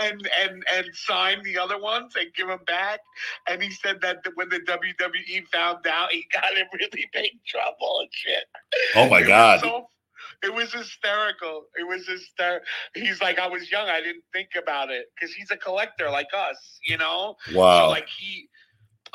and 0.00 0.26
and 0.40 0.64
and 0.74 0.86
sign 0.94 1.42
the 1.42 1.58
other 1.58 1.78
ones 1.78 2.14
and 2.18 2.32
give 2.34 2.46
them 2.48 2.60
back. 2.66 3.00
And 3.48 3.62
he 3.62 3.70
said 3.72 4.00
that 4.02 4.18
when 4.36 4.48
the 4.48 4.60
WWE 4.60 5.46
found 5.52 5.86
out, 5.86 6.12
he 6.12 6.24
got 6.32 6.56
in 6.56 6.64
really 6.72 7.06
big 7.12 7.32
trouble 7.46 7.98
and 8.00 8.08
shit. 8.12 8.44
oh 8.94 9.08
my 9.10 9.20
It 9.20 9.26
god 9.26 9.60
so- 9.60 9.88
it 10.42 10.52
was 10.54 10.72
hysterical. 10.72 11.66
It 11.78 11.86
was 11.86 12.06
hysterical. 12.06 12.66
He's 12.94 13.20
like, 13.20 13.38
I 13.38 13.48
was 13.48 13.70
young. 13.70 13.88
I 13.88 14.00
didn't 14.00 14.24
think 14.32 14.50
about 14.60 14.90
it 14.90 15.06
because 15.14 15.34
he's 15.34 15.50
a 15.50 15.56
collector 15.56 16.10
like 16.10 16.28
us, 16.36 16.78
you 16.86 16.96
know. 16.96 17.36
Wow. 17.54 17.86
So 17.86 17.90
like 17.90 18.08
he, 18.08 18.48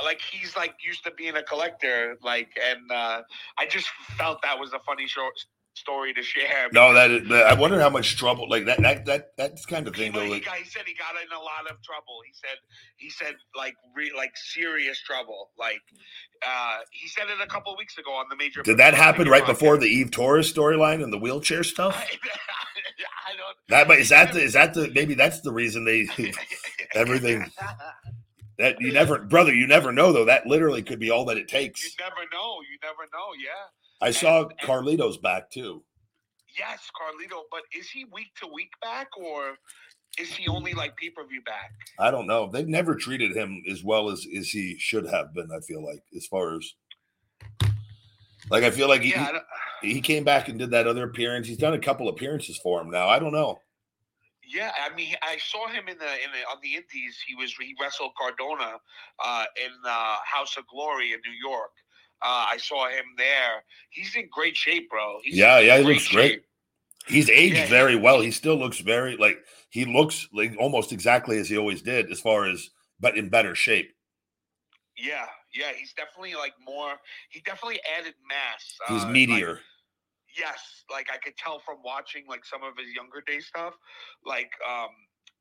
like 0.03 0.21
he's 0.21 0.55
like 0.55 0.75
used 0.85 1.03
to 1.05 1.11
being 1.11 1.35
a 1.35 1.43
collector, 1.43 2.17
like, 2.21 2.49
and 2.63 2.91
uh 2.91 3.21
I 3.57 3.65
just 3.67 3.87
felt 4.17 4.41
that 4.43 4.59
was 4.59 4.73
a 4.73 4.79
funny 4.79 5.07
short 5.07 5.33
story 5.77 6.13
to 6.13 6.21
share. 6.23 6.67
no 6.73 6.93
that 6.93 7.11
is, 7.11 7.31
i 7.31 7.53
wonder 7.53 7.79
how 7.79 7.89
much 7.89 8.17
trouble 8.17 8.49
like 8.49 8.65
that 8.65 8.81
that 8.81 9.05
that 9.05 9.31
that's 9.37 9.65
kind 9.65 9.87
of 9.87 9.95
He, 9.95 10.03
thing 10.03 10.11
though 10.13 10.23
he, 10.23 10.31
like, 10.31 10.47
he 10.47 10.65
said 10.65 10.83
he 10.85 10.93
got 10.95 11.13
in 11.21 11.31
a 11.31 11.39
lot 11.39 11.69
of 11.71 11.81
trouble. 11.83 12.19
He 12.25 12.33
said 12.33 12.57
he 12.97 13.09
said 13.09 13.35
like 13.55 13.75
re, 13.95 14.11
like 14.15 14.31
serious 14.35 14.99
trouble. 15.01 15.51
Like 15.57 15.81
uh 16.45 16.77
he 16.91 17.07
said 17.07 17.25
it 17.29 17.41
a 17.43 17.47
couple 17.47 17.71
of 17.71 17.77
weeks 17.77 17.97
ago 17.97 18.11
on 18.11 18.25
the 18.29 18.35
major. 18.35 18.61
did 18.63 18.77
that 18.77 18.93
happen 18.93 19.27
right 19.29 19.43
podcast. 19.43 19.47
before 19.47 19.77
the 19.77 19.87
eve 19.87 20.11
torres 20.11 20.51
storyline 20.51 21.03
and 21.03 21.11
the 21.13 21.17
wheelchair 21.17 21.63
stuff 21.63 21.95
I, 21.95 22.01
I 23.29 23.35
don't. 23.35 23.57
That 23.69 23.87
but 23.87 23.99
is 23.99 24.09
that 24.09 24.33
the, 24.33 24.41
is 24.41 24.53
that 24.53 24.73
the 24.73 24.89
maybe 24.95 25.13
that's 25.13 25.41
the 25.41 25.51
reason 25.51 25.85
they 25.85 26.07
everything 26.95 27.51
that 28.57 28.79
you 28.81 28.91
never 28.91 29.19
brother 29.19 29.53
you 29.53 29.67
never 29.67 29.91
know 29.91 30.11
though 30.11 30.25
that 30.25 30.47
literally 30.47 30.81
could 30.81 30.99
be 30.99 31.11
all 31.11 31.25
that 31.25 31.37
it 31.37 31.47
takes. 31.47 31.83
you 31.83 31.91
never 31.99 32.21
know. 32.33 32.61
You 32.61 32.77
never 32.81 33.03
know. 33.13 33.27
Yeah. 33.37 33.67
I 34.01 34.11
saw 34.11 34.43
and- 34.43 34.53
Carlito's 34.59 35.17
back 35.17 35.49
too. 35.49 35.83
Yes, 36.57 36.89
Carlito. 36.99 37.41
But 37.51 37.61
is 37.77 37.89
he 37.89 38.05
week 38.05 38.29
to 38.41 38.47
week 38.47 38.71
back 38.81 39.09
or 39.17 39.57
is 40.19 40.31
he 40.33 40.47
only 40.47 40.73
like 40.73 40.95
pay 40.97 41.09
per 41.09 41.25
view 41.25 41.41
back? 41.43 41.71
I 41.99 42.09
don't 42.09 42.25
know. 42.25 42.49
They've 42.49 42.67
never 42.67 42.95
treated 42.95 43.35
him 43.35 43.63
as 43.69 43.83
well 43.83 44.09
as 44.09 44.25
as 44.37 44.49
he 44.49 44.77
should 44.79 45.07
have 45.07 45.33
been. 45.33 45.49
I 45.51 45.59
feel 45.59 45.85
like 45.85 46.03
as 46.15 46.25
far 46.25 46.55
as 46.55 46.73
like 48.49 48.63
I 48.63 48.71
feel 48.71 48.87
like 48.87 49.01
he, 49.01 49.11
Yeah. 49.11 49.39
He 49.81 50.01
came 50.01 50.23
back 50.23 50.47
and 50.47 50.57
did 50.57 50.71
that 50.71 50.87
other 50.87 51.03
appearance. 51.03 51.47
He's 51.47 51.57
done 51.57 51.75
a 51.75 51.79
couple 51.79 52.07
appearances 52.09 52.57
for 52.57 52.81
him 52.81 52.89
now. 52.89 53.07
I 53.07 53.19
don't 53.19 53.33
know. 53.33 53.59
Yeah, 54.49 54.71
I 54.81 54.95
mean, 54.95 55.13
I 55.21 55.37
saw 55.37 55.67
him 55.67 55.87
in 55.89 55.97
the 55.97 56.05
in 56.05 56.31
the 56.31 56.49
on 56.49 56.57
the 56.63 56.73
Indies. 56.75 57.19
He 57.27 57.35
was 57.35 57.53
he 57.59 57.75
wrestled 57.79 58.11
Cardona 58.17 58.77
uh, 59.23 59.45
in 59.63 59.71
uh, 59.85 60.15
House 60.25 60.55
of 60.57 60.65
Glory 60.67 61.11
in 61.11 61.19
New 61.25 61.37
York. 61.49 61.71
Uh, 62.21 62.47
I 62.49 62.57
saw 62.57 62.87
him 62.89 63.05
there. 63.17 63.63
He's 63.89 64.15
in 64.15 64.27
great 64.31 64.57
shape, 64.57 64.89
bro. 64.89 65.19
He's 65.23 65.35
Yeah, 65.35 65.59
yeah, 65.59 65.77
he 65.77 65.83
looks 65.83 66.07
great. 66.07 66.43
He's 67.07 67.29
aged 67.29 67.55
Yeah, 67.55 67.67
very 67.67 67.95
well. 67.95 68.19
He 68.21 68.31
still 68.31 68.57
looks 68.57 68.79
very 68.79 69.15
like 69.15 69.39
he 69.69 69.85
looks 69.85 70.27
like 70.33 70.55
almost 70.59 70.91
exactly 70.91 71.37
as 71.37 71.47
he 71.47 71.57
always 71.57 71.81
did, 71.81 72.11
as 72.11 72.19
far 72.19 72.45
as 72.45 72.69
but 72.99 73.17
in 73.17 73.29
better 73.29 73.55
shape. 73.55 73.93
Yeah, 74.97 75.27
yeah, 75.53 75.73
he's 75.77 75.93
definitely 75.93 76.33
like 76.35 76.53
more. 76.65 76.95
He 77.29 77.41
definitely 77.41 77.79
added 77.97 78.15
mass. 78.27 78.77
He's 78.87 79.03
uh, 79.03 79.33
like- 79.33 79.59
yes, 80.37 80.83
like 80.91 81.07
I 81.13 81.17
could 81.17 81.37
tell 81.37 81.59
from 81.59 81.77
watching 81.83 82.25
like 82.27 82.45
some 82.45 82.63
of 82.63 82.73
his 82.77 82.93
younger 82.93 83.23
day 83.25 83.39
stuff. 83.39 83.73
Like, 84.25 84.51
um, 84.67 84.89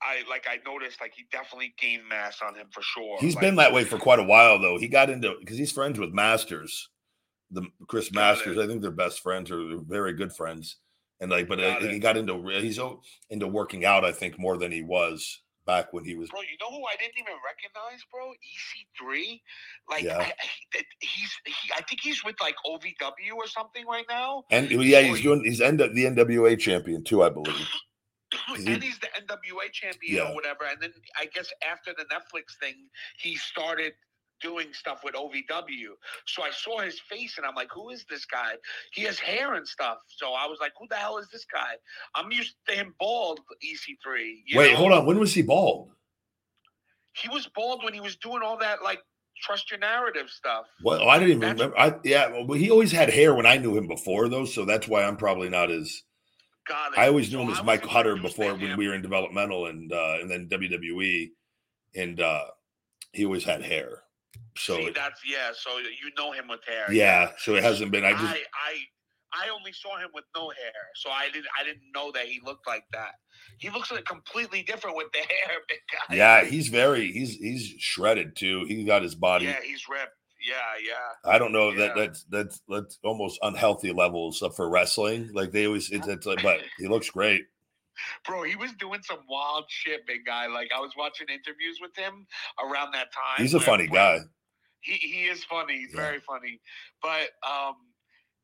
I 0.02 0.22
like 0.28 0.46
I 0.48 0.58
noticed 0.68 1.00
like 1.00 1.12
he 1.14 1.24
definitely 1.32 1.74
gained 1.78 2.02
mass 2.08 2.40
on 2.42 2.54
him 2.54 2.66
for 2.70 2.82
sure. 2.82 3.18
He's 3.20 3.34
Like, 3.34 3.42
been 3.42 3.56
that 3.56 3.72
way 3.72 3.84
for 3.84 3.98
quite 3.98 4.18
a 4.18 4.24
while, 4.24 4.58
though. 4.58 4.78
He 4.78 4.88
got 4.88 5.10
into 5.10 5.34
because 5.40 5.56
he's 5.56 5.72
friends 5.72 5.98
with 5.98 6.12
Masters, 6.12 6.88
the 7.50 7.62
Chris 7.88 8.12
Masters. 8.12 8.58
I 8.58 8.66
think 8.66 8.82
they're 8.82 8.90
best 8.90 9.20
friends 9.20 9.50
or 9.50 9.78
very 9.86 10.12
good 10.12 10.32
friends. 10.32 10.76
And 11.20 11.30
like, 11.30 11.48
but 11.48 11.60
uh, 11.60 11.80
Got 11.80 11.90
he 11.90 11.98
got 11.98 12.16
into 12.16 12.46
he's 12.60 12.78
into 13.30 13.46
working 13.46 13.84
out. 13.84 14.04
I 14.04 14.12
think 14.12 14.38
more 14.38 14.58
than 14.58 14.70
he 14.70 14.82
was 14.82 15.40
back 15.66 15.92
when 15.92 16.04
he 16.04 16.14
was. 16.14 16.30
Bro, 16.30 16.42
you 16.42 16.56
know 16.60 16.70
who 16.70 16.84
I 16.84 16.94
didn't 16.98 17.18
even 17.18 17.34
recognize, 17.44 18.02
bro? 18.12 18.32
EC3. 19.10 19.40
Like, 19.90 20.02
Yeah. 20.04 20.18
I, 20.18 20.32
I, 20.74 20.82
he's 21.00 21.30
he. 21.44 21.72
I 21.74 21.80
think 21.82 22.00
he's 22.02 22.22
with 22.24 22.36
like 22.40 22.54
OVW 22.66 23.34
or 23.36 23.46
something 23.46 23.86
right 23.86 24.06
now. 24.08 24.44
And 24.50 24.70
yeah, 24.70 25.00
he's 25.00 25.22
doing. 25.22 25.44
He's 25.44 25.60
end 25.60 25.80
the 25.80 25.86
NWA 25.88 26.58
champion 26.58 27.02
too, 27.02 27.22
I 27.22 27.30
believe. 27.30 27.68
Oh, 28.48 28.54
he- 28.54 28.66
and 28.72 28.82
he's 28.82 28.98
the 28.98 29.08
NWA 29.16 29.70
champion 29.72 30.16
Yeah. 30.16 30.30
or 30.30 30.34
whatever. 30.34 30.64
And 30.64 30.80
then 30.80 30.92
I 31.16 31.26
guess 31.26 31.52
after 31.68 31.92
the 31.96 32.04
Netflix 32.06 32.58
thing, 32.60 32.88
he 33.18 33.36
started 33.36 33.92
doing 34.42 34.72
stuff 34.74 35.00
with 35.02 35.14
OVW. 35.14 35.96
So 36.26 36.42
I 36.42 36.50
saw 36.50 36.80
his 36.80 37.00
face 37.00 37.38
and 37.38 37.46
I'm 37.46 37.54
like, 37.54 37.70
who 37.72 37.88
is 37.90 38.04
this 38.10 38.26
guy? 38.26 38.52
He 38.92 39.02
has 39.04 39.18
hair 39.18 39.54
and 39.54 39.66
stuff. 39.66 39.98
So 40.08 40.32
I 40.34 40.46
was 40.46 40.58
like, 40.60 40.72
who 40.78 40.86
the 40.90 40.96
hell 40.96 41.16
is 41.18 41.28
this 41.30 41.46
guy? 41.50 41.74
I'm 42.14 42.30
used 42.30 42.54
to 42.68 42.74
him 42.74 42.94
bald, 43.00 43.40
EC3. 43.64 44.42
Wait, 44.54 44.72
know? 44.72 44.76
hold 44.76 44.92
on. 44.92 45.06
When 45.06 45.18
was 45.18 45.32
he 45.32 45.40
bald? 45.42 45.92
He 47.14 47.28
was 47.30 47.46
bald 47.54 47.82
when 47.82 47.94
he 47.94 48.00
was 48.00 48.16
doing 48.16 48.42
all 48.42 48.58
that, 48.58 48.82
like, 48.82 49.00
trust 49.42 49.70
your 49.70 49.80
narrative 49.80 50.28
stuff. 50.28 50.66
Oh, 50.84 51.08
I 51.08 51.18
didn't 51.18 51.28
even 51.36 51.40
That's- 51.40 51.58
remember. 51.60 51.78
I 51.78 51.98
yeah, 52.04 52.28
well, 52.44 52.58
he 52.58 52.70
always 52.70 52.92
had 52.92 53.08
hair 53.08 53.34
when 53.34 53.46
I 53.46 53.56
knew 53.56 53.76
him 53.76 53.86
before, 53.86 54.28
though. 54.28 54.44
So 54.44 54.64
that's 54.66 54.86
why 54.86 55.04
I'm 55.04 55.16
probably 55.16 55.48
not 55.48 55.70
as. 55.70 56.02
Got 56.68 56.92
it. 56.92 56.98
I 56.98 57.08
always 57.08 57.32
knew 57.32 57.40
him 57.40 57.50
as 57.50 57.62
Mike 57.62 57.84
Hutter 57.84 58.16
before 58.16 58.54
when 58.54 58.76
we 58.76 58.88
were 58.88 58.94
in 58.94 59.02
developmental 59.02 59.66
and 59.66 59.92
uh 59.92 60.16
and 60.20 60.30
then 60.30 60.48
WWE, 60.48 61.30
and 61.94 62.20
uh 62.20 62.44
he 63.12 63.24
always 63.24 63.44
had 63.44 63.62
hair. 63.62 64.02
So 64.56 64.76
See, 64.76 64.82
it- 64.84 64.94
that's 64.94 65.20
yeah. 65.26 65.50
So 65.56 65.78
you 65.78 66.10
know 66.18 66.32
him 66.32 66.48
with 66.48 66.60
hair. 66.66 66.92
yeah, 66.92 67.30
so 67.38 67.54
it 67.54 67.62
hasn't 67.62 67.90
been. 67.92 68.04
I 68.04 68.08
I, 68.08 68.12
just 68.12 68.24
I 68.24 68.76
I 69.32 69.48
only 69.50 69.72
saw 69.72 69.98
him 69.98 70.08
with 70.14 70.24
no 70.34 70.48
hair, 70.50 70.72
so 70.94 71.10
I 71.10 71.26
didn't 71.32 71.46
I 71.60 71.64
didn't 71.64 71.82
know 71.94 72.10
that 72.12 72.26
he 72.26 72.40
looked 72.44 72.66
like 72.66 72.84
that. 72.92 73.10
He 73.58 73.68
looks 73.70 73.90
like 73.92 74.04
completely 74.04 74.62
different 74.62 74.96
with 74.96 75.08
the 75.12 75.18
hair, 75.18 75.58
big 75.68 75.78
guy. 76.08 76.16
yeah, 76.16 76.44
he's 76.44 76.68
very 76.68 77.12
he's 77.12 77.36
he's 77.36 77.74
shredded 77.78 78.34
too. 78.36 78.64
He 78.66 78.84
got 78.84 79.02
his 79.02 79.14
body. 79.14 79.44
yeah, 79.46 79.60
he's 79.62 79.86
ripped. 79.88 80.12
Yeah, 80.46 80.54
yeah. 80.86 81.30
I 81.32 81.38
don't 81.38 81.52
know 81.52 81.74
that 81.76 81.94
that's 81.96 82.24
that's 82.30 82.60
that's 82.68 82.98
almost 83.02 83.38
unhealthy 83.42 83.92
levels 83.92 84.42
for 84.54 84.68
wrestling. 84.70 85.30
Like 85.32 85.50
they 85.50 85.66
always 85.66 85.90
it's, 85.90 86.06
it's 86.06 86.26
like, 86.26 86.42
but 86.42 86.60
he 86.78 86.86
looks 86.88 87.10
great. 87.10 87.42
Bro, 88.26 88.42
he 88.44 88.56
was 88.56 88.72
doing 88.74 89.00
some 89.02 89.20
wild 89.28 89.64
shit, 89.68 90.06
big 90.06 90.24
guy. 90.26 90.46
Like 90.46 90.68
I 90.76 90.80
was 90.80 90.92
watching 90.96 91.26
interviews 91.28 91.78
with 91.80 91.96
him 91.96 92.26
around 92.62 92.92
that 92.92 93.08
time. 93.12 93.38
He's 93.38 93.54
a 93.54 93.58
where- 93.58 93.66
funny 93.66 93.86
guy. 93.88 94.20
He 94.80 94.92
he 94.94 95.22
is 95.24 95.42
funny. 95.44 95.78
He's 95.78 95.90
Yeah. 95.94 96.00
very 96.02 96.20
funny. 96.20 96.60
But 97.02 97.30
um 97.48 97.74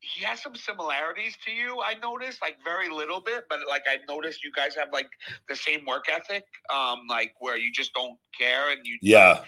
he 0.05 0.25
has 0.25 0.41
some 0.41 0.53
similarities 0.53 1.37
to 1.45 1.51
you, 1.53 1.79
I 1.81 1.93
noticed, 2.01 2.41
like 2.41 2.57
very 2.61 2.89
little 2.89 3.21
bit, 3.21 3.45
but 3.49 3.59
like 3.69 3.83
I 3.87 3.99
noticed 4.11 4.43
you 4.43 4.51
guys 4.53 4.75
have 4.75 4.89
like 4.91 5.07
the 5.47 5.55
same 5.55 5.85
work 5.85 6.05
ethic, 6.11 6.43
um, 6.73 7.03
like 7.07 7.31
where 7.39 7.55
you 7.55 7.71
just 7.71 7.93
don't 7.93 8.17
care 8.37 8.71
and 8.71 8.81
you 8.83 8.97
Yeah, 9.01 9.45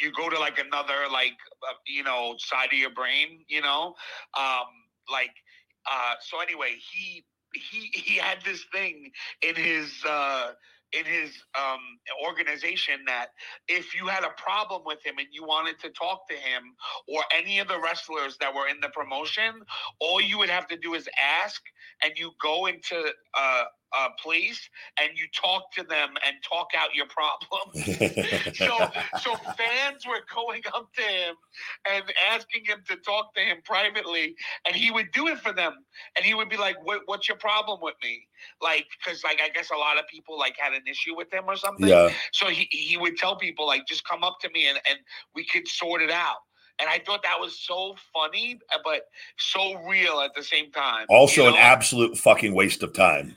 you 0.00 0.12
go 0.12 0.28
to 0.28 0.38
like 0.38 0.58
another 0.58 1.06
like 1.12 1.36
uh, 1.68 1.74
you 1.86 2.02
know 2.04 2.34
side 2.38 2.72
of 2.72 2.78
your 2.78 2.90
brain, 2.90 3.44
you 3.48 3.62
know, 3.62 3.94
um, 4.38 4.66
like 5.10 5.34
uh. 5.90 6.14
So 6.20 6.40
anyway, 6.40 6.76
he 6.92 7.24
he 7.54 7.90
he 7.92 8.16
had 8.16 8.38
this 8.44 8.64
thing 8.72 9.10
in 9.42 9.54
his 9.56 9.92
uh 10.08 10.52
in 10.92 11.04
his 11.04 11.30
um 11.58 11.80
organization 12.26 13.00
that 13.06 13.28
if 13.68 13.94
you 13.94 14.06
had 14.06 14.24
a 14.24 14.30
problem 14.42 14.82
with 14.84 15.04
him 15.04 15.14
and 15.18 15.28
you 15.32 15.44
wanted 15.44 15.78
to 15.80 15.90
talk 15.90 16.28
to 16.28 16.34
him 16.36 16.62
or 17.08 17.22
any 17.36 17.58
of 17.58 17.68
the 17.68 17.80
wrestlers 17.80 18.36
that 18.40 18.54
were 18.54 18.68
in 18.68 18.80
the 18.80 18.88
promotion 18.90 19.54
all 20.00 20.20
you 20.20 20.38
would 20.38 20.50
have 20.50 20.66
to 20.68 20.76
do 20.76 20.94
is 20.94 21.08
ask 21.44 21.62
and 22.02 22.12
you 22.16 22.30
go 22.42 22.66
into 22.66 23.04
uh, 23.34 23.64
a 23.94 24.08
place 24.22 24.68
and 25.00 25.10
you 25.16 25.26
talk 25.34 25.72
to 25.72 25.82
them 25.82 26.10
and 26.26 26.36
talk 26.42 26.68
out 26.76 26.94
your 26.94 27.06
problem. 27.06 27.62
So 28.54 28.78
so 29.20 29.34
fans 29.56 30.06
were 30.06 30.20
going 30.34 30.62
up 30.74 30.92
to 30.94 31.02
him 31.02 31.34
and 31.90 32.04
asking 32.30 32.64
him 32.64 32.82
to 32.88 32.96
talk 32.96 33.34
to 33.34 33.40
him 33.40 33.58
privately 33.64 34.34
and 34.66 34.74
he 34.74 34.90
would 34.90 35.10
do 35.12 35.28
it 35.28 35.38
for 35.38 35.52
them. 35.52 35.84
And 36.16 36.24
he 36.24 36.34
would 36.34 36.48
be 36.48 36.56
like 36.56 36.76
what, 36.84 37.02
what's 37.06 37.28
your 37.28 37.38
problem 37.38 37.80
with 37.82 37.94
me? 38.02 38.26
Like 38.60 38.86
because 38.98 39.24
like 39.24 39.40
i 39.42 39.48
guess 39.48 39.70
a 39.70 39.76
lot 39.76 39.98
of 39.98 40.06
people 40.08 40.38
like 40.38 40.56
had 40.58 40.72
an 40.72 40.82
issue 40.88 41.16
with 41.16 41.32
him 41.32 41.44
or 41.46 41.56
something. 41.56 41.88
Yeah. 41.88 42.10
so 42.32 42.48
he, 42.48 42.68
he 42.70 42.96
would 42.96 43.16
tell 43.16 43.36
people 43.36 43.66
like 43.66 43.86
just 43.86 44.06
come 44.06 44.22
up 44.24 44.38
to 44.40 44.50
me 44.50 44.68
and, 44.68 44.78
and 44.88 44.98
we 45.34 45.44
could 45.46 45.66
sort 45.66 46.02
it 46.02 46.10
out. 46.10 46.38
And 46.80 46.88
i 46.88 46.98
thought 46.98 47.22
that 47.22 47.38
was 47.38 47.58
so 47.60 47.94
funny 48.12 48.58
uh, 48.74 48.78
but 48.84 49.02
so 49.36 49.78
real 49.88 50.20
at 50.20 50.34
the 50.34 50.42
same 50.42 50.70
time 50.72 51.06
Also, 51.08 51.42
you 51.42 51.48
an 51.48 51.54
absolute 51.56 52.16
fucking 52.16 52.54
waste 52.54 52.82
of 52.82 52.92
time. 52.92 53.36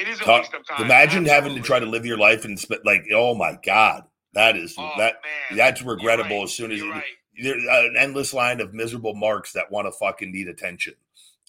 It 0.00 0.08
is 0.08 0.20
a 0.20 0.24
Talk- 0.24 0.42
waste 0.42 0.54
of 0.54 0.66
time 0.66 0.84
Imagine 0.84 1.24
having 1.24 1.54
to 1.54 1.60
try 1.60 1.78
to 1.78 1.86
live 1.86 2.06
your 2.06 2.18
life 2.18 2.44
and 2.44 2.58
spend 2.58 2.80
like, 2.84 3.04
oh 3.14 3.34
my 3.34 3.58
god, 3.64 4.04
that 4.34 4.56
is 4.56 4.74
oh, 4.78 4.92
that 4.98 5.14
man. 5.50 5.58
that's 5.58 5.82
regrettable 5.82 6.36
right. 6.38 6.44
as 6.44 6.52
soon 6.52 6.72
as 6.72 6.78
You're 6.78 6.90
right. 6.90 7.04
there's 7.42 7.64
an 7.68 7.94
endless 7.98 8.32
line 8.32 8.60
of 8.60 8.72
miserable 8.74 9.14
marks 9.14 9.52
that 9.52 9.70
want 9.70 9.86
to 9.86 9.92
fucking 9.92 10.32
need 10.32 10.48
attention. 10.48 10.94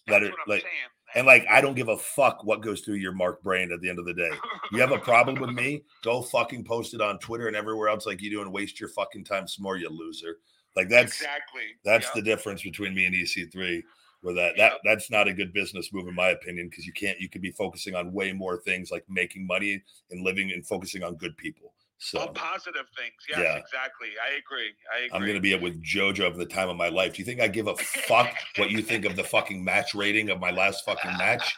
That 0.08 0.24
are 0.24 0.32
like, 0.48 0.64
saying. 0.64 0.74
and 1.16 1.28
like, 1.28 1.46
I 1.50 1.62
don't 1.62 1.76
give 1.76 1.88
a 1.90 1.98
fuck 1.98 2.44
what 2.44 2.62
goes 2.62 2.82
through 2.82 2.96
your 2.96 3.12
mark 3.12 3.44
brain 3.44 3.72
at 3.72 3.80
the 3.82 3.90
end 3.90 4.00
of 4.00 4.06
the 4.06 4.14
day. 4.16 4.32
You 4.72 4.80
have 4.82 4.92
a 4.92 4.98
problem 4.98 5.40
with 5.40 5.52
me? 5.52 5.84
Go 6.04 6.24
fucking 6.24 6.64
post 6.64 6.96
it 6.96 7.02
on 7.02 7.20
Twitter 7.20 7.48
and 7.48 7.56
everywhere 7.56 7.88
else 7.88 8.08
like 8.08 8.20
you 8.22 8.32
do 8.32 8.42
and 8.42 8.52
waste 8.52 8.80
your 8.80 8.90
fucking 8.90 9.26
time 9.26 9.48
some 9.48 9.62
more, 9.64 9.78
you 9.78 9.90
loser. 9.90 10.40
Like 10.76 10.90
that's 10.90 11.14
exactly. 11.18 11.62
that's 11.86 12.06
Yep. 12.08 12.14
the 12.16 12.22
difference 12.24 12.64
between 12.64 12.96
me 12.96 13.06
and 13.06 13.16
EC3. 13.16 13.84
Where 14.22 14.36
that 14.36 14.54
that 14.58 14.74
that's 14.84 15.10
not 15.10 15.28
a 15.28 15.34
good 15.34 15.52
business 15.52 15.92
move 15.92 16.08
in 16.08 16.14
my 16.16 16.30
opinion 16.30 16.70
because 16.70 16.86
you 16.86 16.94
can't 16.94 17.20
you 17.20 17.28
could 17.28 17.42
be 17.42 17.52
focusing 17.52 17.96
on 17.96 18.14
way 18.14 18.32
more 18.34 18.58
things 18.58 18.92
like 18.92 19.04
making 19.10 19.48
money 19.48 19.82
and 20.12 20.24
living 20.24 20.52
and 20.52 20.66
focusing 20.66 21.04
on 21.04 21.16
good 21.16 21.36
people. 21.38 21.74
So 22.04 22.20
All 22.20 22.28
positive 22.30 22.88
things. 22.98 23.14
Yes, 23.30 23.40
Yeah. 23.40 23.58
exactly. 23.58 24.10
I 24.24 24.38
agree. 24.38 24.72
I 24.92 25.06
agree. 25.06 25.10
I'm 25.14 25.26
gonna 25.26 25.40
be 25.40 25.56
with 25.56 25.84
JoJo 25.84 26.26
of 26.26 26.36
the 26.36 26.48
time 26.48 26.68
of 26.70 26.76
my 26.76 26.90
life. 26.90 27.14
Do 27.14 27.20
you 27.20 27.26
think 27.26 27.42
I 27.42 27.48
give 27.48 27.68
a 27.68 27.76
fuck 27.76 28.32
what 28.58 28.72
you 28.72 28.82
think 28.82 29.06
of 29.06 29.16
the 29.16 29.24
fucking 29.24 29.64
match 29.64 29.94
rating 29.94 30.32
of 30.32 30.40
my 30.40 30.50
last 30.50 30.84
fucking 30.84 31.16
match? 31.18 31.56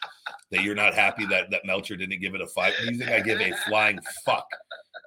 That 0.52 0.64
you're 0.64 0.76
not 0.76 0.94
happy 0.94 1.26
that 1.27 1.49
that 1.52 1.65
Meltzer 1.65 1.95
didn't 1.95 2.19
give 2.19 2.35
it 2.35 2.41
a 2.41 2.48
five? 2.48 2.73
Do 2.77 2.91
you 2.91 2.98
think 2.98 3.10
I 3.10 3.22
give 3.22 3.40
a 3.40 3.53
flying 3.68 3.99
fuck? 4.26 4.48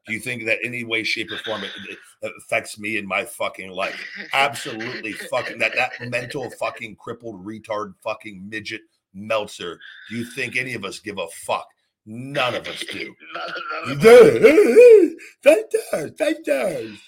Do 0.06 0.12
you 0.12 0.20
think 0.20 0.44
that 0.46 0.58
any 0.62 0.84
way, 0.84 1.02
shape, 1.02 1.32
or 1.32 1.38
form 1.38 1.64
it, 1.64 1.70
it 1.88 2.32
affects 2.38 2.78
me 2.78 2.96
in 2.96 3.06
my 3.06 3.24
fucking 3.24 3.70
life? 3.70 4.00
Absolutely 4.32 5.12
fucking 5.12 5.58
that 5.58 5.74
that 5.74 6.08
mental 6.10 6.48
fucking 6.50 6.96
crippled 6.96 7.44
retard 7.44 7.94
fucking 8.04 8.48
midget 8.48 8.82
Meltzer. 9.14 9.78
Do 10.10 10.16
you 10.16 10.24
think 10.24 10.56
any 10.56 10.74
of 10.74 10.84
us 10.84 10.98
give 11.00 11.18
a 11.18 11.26
fuck? 11.28 11.66
None 12.04 12.54
of 12.54 12.68
us 12.68 12.84
do. 12.92 13.14
None- 13.34 13.48
none 13.86 13.88
You 13.88 13.92
of 13.94 13.98
us- 13.98 14.40
do. 14.40 15.18
That 15.42 15.70
does. 15.70 16.10
That 16.18 16.44
does. 16.44 16.98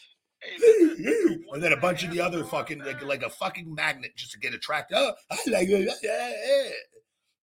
Hey, 0.40 0.56
the- 0.58 0.94
the- 0.96 1.02
the 1.28 1.38
one 1.46 1.54
and 1.56 1.62
then 1.62 1.72
a 1.72 1.76
bunch 1.76 2.02
of 2.04 2.10
the 2.10 2.20
other 2.20 2.44
fucking 2.44 2.80
like, 2.80 3.02
like 3.04 3.22
a 3.22 3.30
fucking 3.30 3.72
magnet 3.74 4.12
just 4.16 4.32
to 4.32 4.38
get 4.38 4.54
attracted. 4.54 4.96
Oh, 4.98 5.12
I 5.30 5.36
like 5.48 5.68
it. 5.70 6.74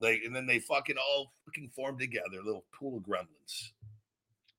Like, 0.02 0.22
and 0.26 0.36
then 0.36 0.46
they 0.46 0.60
fucking 0.60 0.98
all 0.98 1.32
fucking 1.46 1.70
form 1.76 1.98
together, 1.98 2.42
little 2.44 2.66
pool 2.78 2.98
of 2.98 3.04
gremlins. 3.04 3.72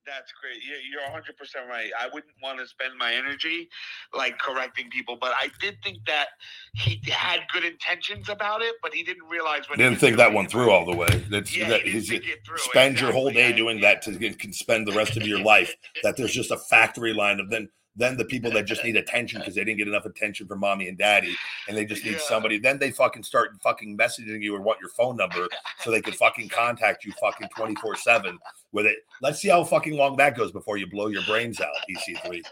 That's 0.06 0.32
great. 0.40 0.62
Yeah, 0.64 0.76
you're 0.88 1.02
100 1.02 1.36
percent 1.36 1.66
right. 1.68 1.90
I 1.98 2.06
wouldn't 2.06 2.32
want 2.42 2.60
to 2.60 2.66
spend 2.66 2.92
my 2.98 3.12
energy 3.12 3.68
like 4.14 4.38
correcting 4.38 4.88
people, 4.90 5.16
but 5.20 5.32
I 5.32 5.48
did 5.60 5.76
think 5.82 5.98
that 6.06 6.28
he 6.74 7.00
had 7.10 7.40
good 7.52 7.64
intentions 7.64 8.28
about 8.28 8.62
it, 8.62 8.74
but 8.82 8.94
he 8.94 9.02
didn't 9.02 9.28
realize 9.28 9.68
what 9.68 9.78
Didn't 9.78 9.98
think 9.98 10.16
that 10.18 10.32
one 10.32 10.46
through 10.48 10.70
all 10.70 10.86
the 10.86 10.96
way. 10.96 11.24
That's 11.28 11.54
Yeah, 11.56 11.68
that 11.70 11.82
he 11.82 11.92
didn't 11.92 12.06
think 12.06 12.28
it 12.28 12.38
through. 12.46 12.58
spend 12.58 13.00
your 13.00 13.12
whole 13.12 13.30
day 13.30 13.52
doing 13.52 13.80
that 13.80 14.02
to 14.02 14.16
can 14.34 14.52
spend 14.52 14.86
the 14.86 14.92
rest 14.92 15.16
of 15.16 15.26
your 15.26 15.40
life. 15.54 15.74
That 16.02 16.16
there's 16.16 16.32
just 16.32 16.50
a 16.50 16.58
factory 16.70 17.12
line 17.12 17.40
of 17.40 17.50
then 17.50 17.68
then 17.96 18.16
the 18.16 18.24
people 18.24 18.50
that 18.52 18.64
just 18.66 18.84
need 18.84 18.96
attention 18.96 19.40
because 19.40 19.54
they 19.54 19.64
didn't 19.64 19.78
get 19.78 19.88
enough 19.88 20.04
attention 20.04 20.46
from 20.46 20.60
mommy 20.60 20.88
and 20.88 20.98
daddy, 20.98 21.34
and 21.68 21.76
they 21.76 21.84
just 21.84 22.04
need 22.04 22.12
Yeah. 22.12 22.18
somebody. 22.28 22.58
Then 22.58 22.78
they 22.78 22.90
fucking 22.90 23.22
start 23.22 23.50
fucking 23.62 23.96
messaging 23.96 24.42
you 24.42 24.54
or 24.54 24.60
want 24.60 24.80
your 24.80 24.90
phone 24.90 25.16
number 25.16 25.48
so 25.80 25.90
they 25.90 26.02
can 26.02 26.12
fucking 26.12 26.48
contact 26.50 27.04
you 27.04 27.12
fucking 27.20 27.48
twenty 27.56 27.74
four 27.76 27.96
seven 27.96 28.38
with 28.72 28.86
it. 28.86 28.98
Let's 29.22 29.40
see 29.40 29.48
how 29.48 29.64
fucking 29.64 29.94
long 29.96 30.16
that 30.18 30.36
goes 30.36 30.52
before 30.52 30.76
you 30.76 30.86
blow 30.86 31.06
your 31.06 31.22
brains 31.24 31.60
out. 31.60 31.72
EC3. 31.90 32.42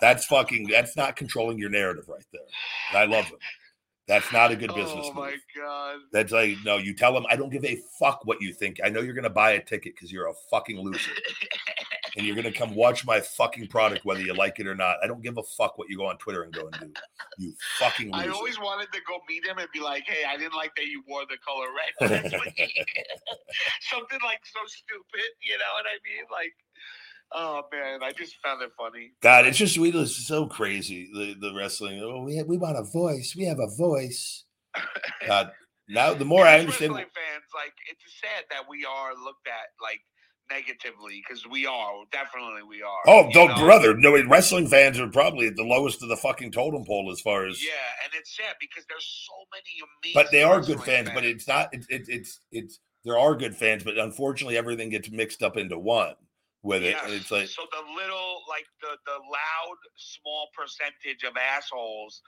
That's 0.00 0.26
fucking. 0.26 0.68
That's 0.68 0.96
not 0.96 1.16
controlling 1.16 1.58
your 1.58 1.70
narrative 1.70 2.04
right 2.08 2.24
there. 2.32 2.42
And 2.90 2.98
I 2.98 3.16
love 3.16 3.26
it. 3.26 3.38
That's 4.06 4.30
not 4.32 4.50
a 4.50 4.56
good 4.56 4.74
business 4.74 5.06
Oh 5.08 5.14
move. 5.14 5.24
my 5.24 5.36
god. 5.56 6.00
That's 6.12 6.30
like 6.32 6.56
no. 6.62 6.76
You 6.76 6.92
tell 6.94 7.14
them 7.14 7.24
I 7.30 7.36
don't 7.36 7.48
give 7.48 7.64
a 7.64 7.78
fuck 7.98 8.26
what 8.26 8.42
you 8.42 8.52
think. 8.52 8.78
I 8.84 8.90
know 8.90 9.00
you're 9.00 9.14
gonna 9.14 9.30
buy 9.30 9.52
a 9.52 9.64
ticket 9.64 9.94
because 9.94 10.12
you're 10.12 10.28
a 10.28 10.34
fucking 10.50 10.78
loser, 10.78 11.12
and 12.16 12.26
you're 12.26 12.36
gonna 12.36 12.52
come 12.52 12.74
watch 12.74 13.04
my 13.04 13.20
fucking 13.20 13.68
product 13.68 14.04
whether 14.04 14.20
you 14.20 14.34
like 14.34 14.60
it 14.60 14.66
or 14.66 14.74
not. 14.74 14.96
I 15.02 15.06
don't 15.06 15.22
give 15.22 15.36
a 15.38 15.42
fuck 15.42 15.78
what 15.78 15.88
you 15.88 15.96
go 15.96 16.06
on 16.06 16.18
Twitter 16.18 16.42
and 16.42 16.52
go 16.52 16.68
and 16.68 16.80
do. 16.80 16.92
You 17.38 17.52
fucking 17.78 18.12
loser. 18.12 18.30
I 18.30 18.32
always 18.32 18.58
wanted 18.58 18.92
to 18.92 19.00
go 19.06 19.18
meet 19.28 19.44
him 19.44 19.58
and 19.58 19.68
be 19.72 19.80
like, 19.80 20.04
"Hey, 20.06 20.24
I 20.28 20.36
didn't 20.36 20.54
like 20.54 20.74
that 20.76 20.86
you 20.86 21.02
wore 21.08 21.24
the 21.28 21.38
color 21.44 21.66
red." 21.74 22.10
last 22.22 22.44
week." 22.44 22.56
Something 23.90 24.20
like 24.24 24.40
so 24.44 24.60
stupid, 24.66 25.30
you 25.42 25.58
know 25.58 25.72
what 25.74 25.86
I 25.86 25.96
mean? 26.04 26.24
Like, 26.30 26.54
oh 27.32 27.62
man, 27.72 28.02
I 28.02 28.12
just 28.12 28.36
found 28.42 28.62
it 28.62 28.70
funny. 28.76 29.12
God, 29.20 29.46
it's 29.46 29.58
just 29.58 29.78
we 29.78 29.90
it's 29.90 30.26
so 30.26 30.46
crazy 30.46 31.10
the 31.12 31.34
the 31.40 31.54
wrestling. 31.54 32.00
Oh, 32.02 32.22
we 32.22 32.36
have, 32.36 32.46
we 32.46 32.58
want 32.58 32.78
a 32.78 32.84
voice. 32.84 33.34
We 33.36 33.44
have 33.44 33.58
a 33.58 33.74
voice. 33.76 34.44
God, 35.26 35.50
now 35.88 36.14
the 36.14 36.24
more 36.24 36.46
I 36.46 36.58
understand. 36.58 36.92
wrestling 36.92 37.10
fans, 37.14 37.44
like, 37.54 37.74
it's 37.90 38.02
sad 38.20 38.44
that 38.50 38.68
we 38.68 38.84
are 38.84 39.14
looked 39.14 39.46
at 39.46 39.70
like 39.82 40.00
negatively 40.50 41.22
because 41.26 41.46
we 41.46 41.66
are 41.66 41.92
definitely 42.12 42.62
we 42.68 42.82
are. 42.82 43.02
Oh, 43.06 43.30
don't, 43.32 43.48
know? 43.48 43.64
brother! 43.64 43.96
No, 43.96 44.12
wrestling 44.26 44.68
fans 44.68 44.98
are 44.98 45.08
probably 45.08 45.46
at 45.46 45.56
the 45.56 45.64
lowest 45.64 46.02
of 46.02 46.08
the 46.08 46.16
fucking 46.16 46.52
totem 46.52 46.84
pole 46.84 47.10
as 47.12 47.20
far 47.20 47.46
as. 47.46 47.62
Yeah, 47.62 47.70
and 48.04 48.12
it's 48.18 48.36
sad 48.36 48.54
because 48.60 48.84
there's 48.88 49.26
so 49.28 49.34
many 49.52 50.14
amazing. 50.14 50.14
but 50.14 50.30
they 50.30 50.42
are 50.42 50.60
good 50.60 50.78
wrestling 50.78 51.04
fans. 51.06 51.10
But 51.14 51.24
it's 51.24 51.48
not. 51.48 51.68
It's 51.72 51.86
it, 51.88 52.04
it's 52.08 52.40
it's 52.52 52.80
there 53.04 53.18
are 53.18 53.34
good 53.34 53.56
fans, 53.56 53.84
but 53.84 53.98
unfortunately, 53.98 54.56
everything 54.56 54.88
gets 54.90 55.10
mixed 55.10 55.42
up 55.42 55.56
into 55.56 55.78
one. 55.78 56.14
with 56.62 56.82
it. 56.82 56.96
Yes. 56.96 57.04
It's 57.08 57.30
like 57.30 57.48
so 57.48 57.62
the 57.70 57.82
little, 57.94 58.40
like 58.48 58.64
the 58.80 58.96
the 59.06 59.12
loud, 59.12 59.76
small 59.96 60.48
percentage 60.56 61.22
of 61.22 61.34
assholes 61.36 62.22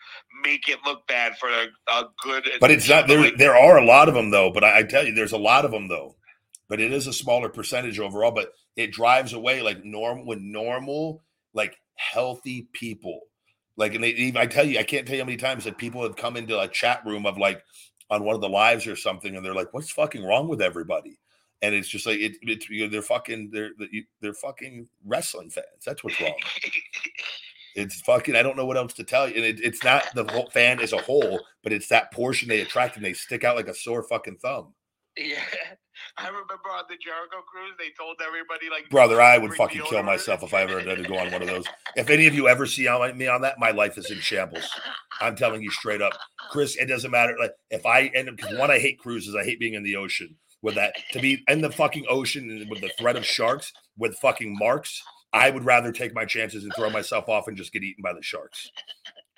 make 0.45 0.69
it 0.69 0.79
look 0.85 1.07
bad 1.09 1.37
for 1.39 1.49
a, 1.49 1.67
a 1.93 2.05
good. 2.23 2.49
But 2.61 2.71
it's 2.71 2.89
not 2.89 3.09
there. 3.09 3.21
like, 3.21 3.37
There 3.39 3.57
are 3.57 3.79
a 3.79 3.85
lot 3.85 4.09
of 4.09 4.15
them 4.15 4.31
though. 4.31 4.51
But 4.53 4.65
I, 4.65 4.79
I 4.79 4.83
tell 4.83 5.05
you, 5.07 5.15
there's 5.15 5.33
a 5.33 5.39
lot 5.39 5.65
of 5.65 5.71
them 5.71 5.89
though. 5.89 6.17
But 6.69 6.81
it 6.81 6.93
is 6.93 7.07
a 7.07 7.13
smaller 7.13 7.49
percentage 7.49 7.99
overall. 7.99 8.33
But 8.33 8.53
it 8.77 8.93
drives 8.93 9.33
away 9.33 9.63
like 9.63 9.85
norm 9.85 10.27
when 10.27 10.51
normal, 10.53 11.23
like 11.55 11.77
healthy 11.95 12.69
people. 12.73 13.21
Like, 13.77 13.95
and 13.95 14.03
they, 14.03 14.11
even- 14.11 14.41
I 14.41 14.47
tell 14.47 14.65
you, 14.67 14.79
I 14.79 14.83
can't 14.83 15.07
tell 15.07 15.17
you 15.17 15.23
how 15.23 15.27
many 15.27 15.37
times 15.37 15.65
that 15.65 15.79
people 15.79 16.03
have 16.03 16.17
come 16.17 16.37
into 16.37 16.59
a 16.59 16.69
chat 16.69 17.03
room 17.05 17.27
of 17.27 17.39
like 17.39 17.63
on 18.11 18.25
one 18.25 18.35
of 18.35 18.41
the 18.41 18.49
lives 18.49 18.87
or 18.87 18.97
something, 18.97 19.37
and 19.37 19.45
they're 19.45 19.55
like, 19.55 19.75
"What's 19.75 19.91
fucking 19.91 20.25
wrong 20.25 20.49
with 20.49 20.63
everybody?" 20.63 21.19
And 21.63 21.75
it's 21.75 21.89
just 21.89 22.07
like 22.07 22.19
it, 22.19 22.37
it's 22.43 22.69
you 22.71 22.85
know, 22.85 22.91
they're 22.91 23.03
fucking 23.03 23.51
they're 23.53 23.71
they're 24.21 24.35
fucking 24.35 24.89
wrestling 25.05 25.51
fans. 25.51 25.67
That's 25.85 26.03
what's 26.05 26.21
wrong. 26.21 26.35
It's 27.75 28.01
fucking. 28.01 28.35
I 28.37 28.43
don't 28.43 28.57
know 28.57 28.65
what 28.65 28.79
else 28.79 28.95
to 28.95 29.05
tell 29.05 29.29
you. 29.29 29.35
And 29.35 29.45
it, 29.45 29.61
it's 29.63 29.85
not 29.85 30.05
the 30.15 30.25
whole 30.25 30.49
fan 30.49 30.81
as 30.81 30.95
a 30.95 30.99
whole, 31.03 31.41
but 31.63 31.75
it's 31.75 31.89
that 31.89 32.11
portion 32.11 32.49
they 32.49 32.63
attract 32.63 32.97
and 32.97 33.05
they 33.05 33.13
stick 33.13 33.45
out 33.45 33.55
like 33.55 33.69
a 33.69 33.75
sore 33.75 34.03
fucking 34.03 34.39
thumb. 34.39 34.73
yeah, 35.19 35.43
I 36.19 36.29
remember 36.29 36.55
on 36.55 36.85
the 36.89 36.97
Jericho 36.97 37.43
cruise, 37.47 37.75
they 37.79 37.91
told 37.99 38.17
everybody 38.27 38.71
like, 38.71 38.89
Brother, 38.89 39.21
I 39.21 39.37
would 39.37 39.55
fucking 39.55 39.83
kill 39.83 40.03
myself 40.03 40.43
if 40.43 40.55
I 40.55 40.63
ever 40.63 40.81
had 40.81 40.97
to 40.97 41.03
go 41.03 41.19
on 41.19 41.31
one 41.31 41.43
of 41.43 41.49
those. 41.49 41.65
If 41.97 42.11
any 42.11 42.27
of 42.27 42.35
you 42.35 42.47
ever 42.47 42.67
see 42.67 42.83
me 43.15 43.27
on 43.27 43.41
that, 43.41 43.59
my 43.59 43.71
life 43.71 43.97
is 43.97 44.11
in 44.11 44.19
shambles. 44.19 44.69
I'm 45.19 45.35
telling 45.35 45.63
you 45.63 45.71
straight 45.71 46.03
up, 46.03 46.13
Chris. 46.51 46.77
It 46.77 46.87
doesn't 46.87 47.11
matter. 47.11 47.35
Like 47.39 47.53
if 47.71 47.87
I 47.87 48.11
end 48.15 48.29
up, 48.29 48.37
because 48.37 48.59
one, 48.59 48.71
I 48.71 48.79
hate 48.79 48.99
cruises. 48.99 49.35
I 49.35 49.45
hate 49.45 49.59
being 49.59 49.75
in 49.75 49.83
the 49.83 49.97
ocean. 49.97 50.37
With 50.63 50.75
that, 50.75 50.95
to 51.13 51.21
be 51.21 51.45
in 51.49 51.61
the 51.61 51.71
fucking 51.71 52.07
ocean 52.09 52.67
with 52.69 52.81
the 52.81 52.91
threat 52.99 53.17
of 53.17 53.25
sharks 53.25 53.73
with 53.97 54.19
fucking 54.19 54.57
marks, 54.59 55.03
I 55.33 55.51
would 55.51 55.65
rather 55.65 55.93
take 55.93 56.15
my 56.15 56.25
chances 56.25 56.65
and 56.65 56.73
throw 56.75 56.91
myself 56.91 57.29
off 57.29 57.47
and 57.47 57.57
just 57.57 57.73
get 57.73 57.85
eaten 57.85 58.03
by 58.03 58.15
the 58.15 58.23
sharks. 58.23 58.71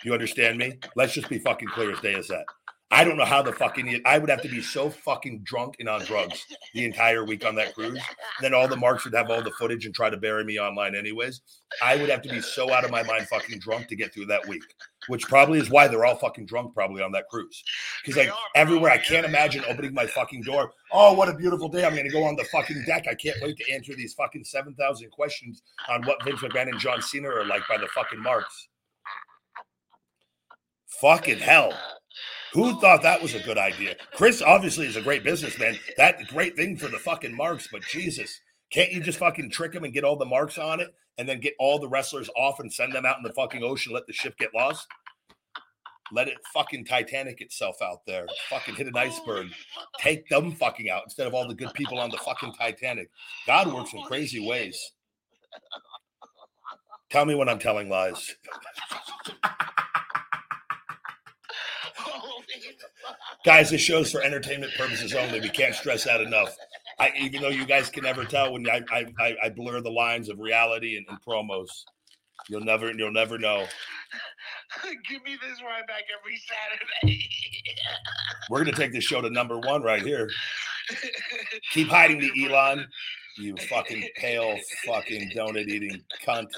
You 0.04 0.12
understand 0.14 0.58
me? 0.58 0.78
Let's 0.96 1.12
just 1.12 1.28
be 1.28 1.38
fucking 1.38 1.68
clear 1.68 1.92
as 1.92 2.00
day 2.00 2.14
as 2.14 2.28
that. 2.28 2.44
I 2.90 3.04
don't 3.04 3.18
know 3.18 3.26
how 3.26 3.42
the 3.42 3.52
fucking 3.52 4.00
I 4.06 4.16
would 4.16 4.30
have 4.30 4.40
to 4.40 4.48
be 4.48 4.62
so 4.62 4.88
fucking 4.88 5.40
drunk 5.42 5.76
and 5.78 5.90
on 5.90 6.04
drugs 6.04 6.46
the 6.72 6.86
entire 6.86 7.22
week 7.22 7.44
on 7.44 7.54
that 7.56 7.74
cruise. 7.74 8.00
Then 8.40 8.54
all 8.54 8.66
the 8.66 8.76
marks 8.76 9.04
would 9.04 9.12
have 9.12 9.30
all 9.30 9.42
the 9.42 9.50
footage 9.52 9.84
and 9.84 9.94
try 9.94 10.08
to 10.08 10.16
bury 10.16 10.42
me 10.42 10.58
online 10.58 10.94
anyways. 10.94 11.42
I 11.82 11.96
would 11.96 12.08
have 12.08 12.22
to 12.22 12.30
be 12.30 12.40
so 12.40 12.72
out 12.72 12.84
of 12.84 12.90
my 12.90 13.02
mind 13.02 13.28
fucking 13.28 13.58
drunk 13.58 13.88
to 13.88 13.96
get 13.96 14.14
through 14.14 14.26
that 14.26 14.46
week, 14.48 14.62
which 15.08 15.24
probably 15.26 15.58
is 15.58 15.68
why 15.68 15.86
they're 15.86 16.06
all 16.06 16.16
fucking 16.16 16.46
drunk 16.46 16.72
probably 16.74 17.02
on 17.02 17.12
that 17.12 17.28
cruise. 17.28 17.62
Because 18.02 18.16
like 18.16 18.34
everywhere, 18.54 18.90
I 18.90 18.98
can't 18.98 19.26
imagine 19.26 19.64
opening 19.68 19.92
my 19.92 20.06
fucking 20.06 20.42
door. 20.42 20.72
Oh, 20.90 21.12
what 21.12 21.28
a 21.28 21.34
beautiful 21.34 21.68
day! 21.68 21.84
I'm 21.84 21.94
gonna 21.94 22.08
go 22.08 22.24
on 22.24 22.36
the 22.36 22.44
fucking 22.44 22.84
deck. 22.86 23.04
I 23.06 23.14
can't 23.14 23.36
wait 23.42 23.58
to 23.58 23.70
answer 23.70 23.94
these 23.94 24.14
fucking 24.14 24.44
seven 24.44 24.74
thousand 24.76 25.10
questions 25.10 25.62
on 25.90 26.02
what 26.04 26.24
Vince 26.24 26.40
McMahon 26.40 26.70
and 26.70 26.80
John 26.80 27.02
Cena 27.02 27.28
are 27.28 27.44
like 27.44 27.68
by 27.68 27.76
the 27.76 27.88
fucking 27.88 28.22
marks. 28.22 28.68
Fucking 31.00 31.38
hell. 31.38 31.74
Who 32.52 32.80
thought 32.80 33.02
that 33.02 33.20
was 33.20 33.34
a 33.34 33.40
good 33.40 33.58
idea? 33.58 33.96
Chris 34.14 34.42
obviously 34.42 34.86
is 34.86 34.96
a 34.96 35.02
great 35.02 35.24
businessman. 35.24 35.78
That 35.96 36.26
great 36.28 36.56
thing 36.56 36.76
for 36.76 36.88
the 36.88 36.98
fucking 36.98 37.36
marks, 37.36 37.68
but 37.70 37.82
Jesus, 37.82 38.40
can't 38.70 38.92
you 38.92 39.00
just 39.00 39.18
fucking 39.18 39.50
trick 39.50 39.74
him 39.74 39.84
and 39.84 39.92
get 39.92 40.04
all 40.04 40.16
the 40.16 40.24
marks 40.24 40.58
on 40.58 40.80
it 40.80 40.94
and 41.18 41.28
then 41.28 41.40
get 41.40 41.54
all 41.58 41.78
the 41.78 41.88
wrestlers 41.88 42.30
off 42.36 42.60
and 42.60 42.72
send 42.72 42.92
them 42.92 43.04
out 43.04 43.18
in 43.18 43.22
the 43.22 43.32
fucking 43.32 43.62
ocean, 43.62 43.92
let 43.92 44.06
the 44.06 44.12
ship 44.12 44.36
get 44.38 44.54
lost? 44.54 44.86
Let 46.10 46.28
it 46.28 46.38
fucking 46.54 46.86
Titanic 46.86 47.42
itself 47.42 47.82
out 47.82 47.98
there. 48.06 48.26
Fucking 48.48 48.76
hit 48.76 48.86
an 48.86 48.96
iceberg. 48.96 49.48
Take 49.98 50.26
them 50.28 50.52
fucking 50.52 50.88
out 50.88 51.02
instead 51.04 51.26
of 51.26 51.34
all 51.34 51.46
the 51.46 51.54
good 51.54 51.74
people 51.74 51.98
on 51.98 52.10
the 52.10 52.16
fucking 52.18 52.54
Titanic. 52.54 53.10
God 53.46 53.72
works 53.72 53.92
in 53.92 54.02
crazy 54.02 54.46
ways. 54.46 54.92
Tell 57.10 57.26
me 57.26 57.34
when 57.34 57.48
I'm 57.48 57.58
telling 57.58 57.90
lies. 57.90 58.34
Guys 63.44 63.70
this 63.70 63.80
show's 63.80 64.10
for 64.10 64.22
entertainment 64.22 64.72
purposes 64.76 65.14
only. 65.14 65.40
We 65.40 65.48
can't 65.48 65.74
stress 65.74 66.04
that 66.04 66.20
enough. 66.20 66.56
I 66.98 67.12
even 67.18 67.42
though 67.42 67.48
you 67.48 67.66
guys 67.66 67.90
can 67.90 68.04
never 68.04 68.24
tell 68.24 68.52
when 68.52 68.68
i 68.68 68.82
i, 68.90 69.06
I, 69.20 69.36
I 69.44 69.48
blur 69.50 69.80
the 69.80 69.90
lines 69.90 70.28
of 70.28 70.38
reality 70.38 70.96
and, 70.96 71.06
and 71.08 71.18
promos 71.22 71.68
you'll 72.48 72.64
never 72.64 72.92
you'll 72.92 73.12
never 73.12 73.38
know. 73.38 73.66
Give 75.08 75.22
me 75.22 75.36
this 75.40 75.62
right 75.62 75.86
back 75.86 76.04
every 76.18 76.40
Saturday. 77.02 77.28
we're 78.50 78.64
gonna 78.64 78.76
take 78.76 78.92
this 78.92 79.04
show 79.04 79.20
to 79.20 79.30
number 79.30 79.58
one 79.58 79.82
right 79.82 80.02
here. 80.02 80.28
Keep 81.72 81.88
hiding 81.88 82.18
the 82.18 82.32
elon 82.44 82.86
you 83.38 83.54
fucking 83.68 84.08
pale 84.16 84.58
fucking 84.84 85.30
donut 85.30 85.68
eating 85.68 86.02
cunt 86.24 86.48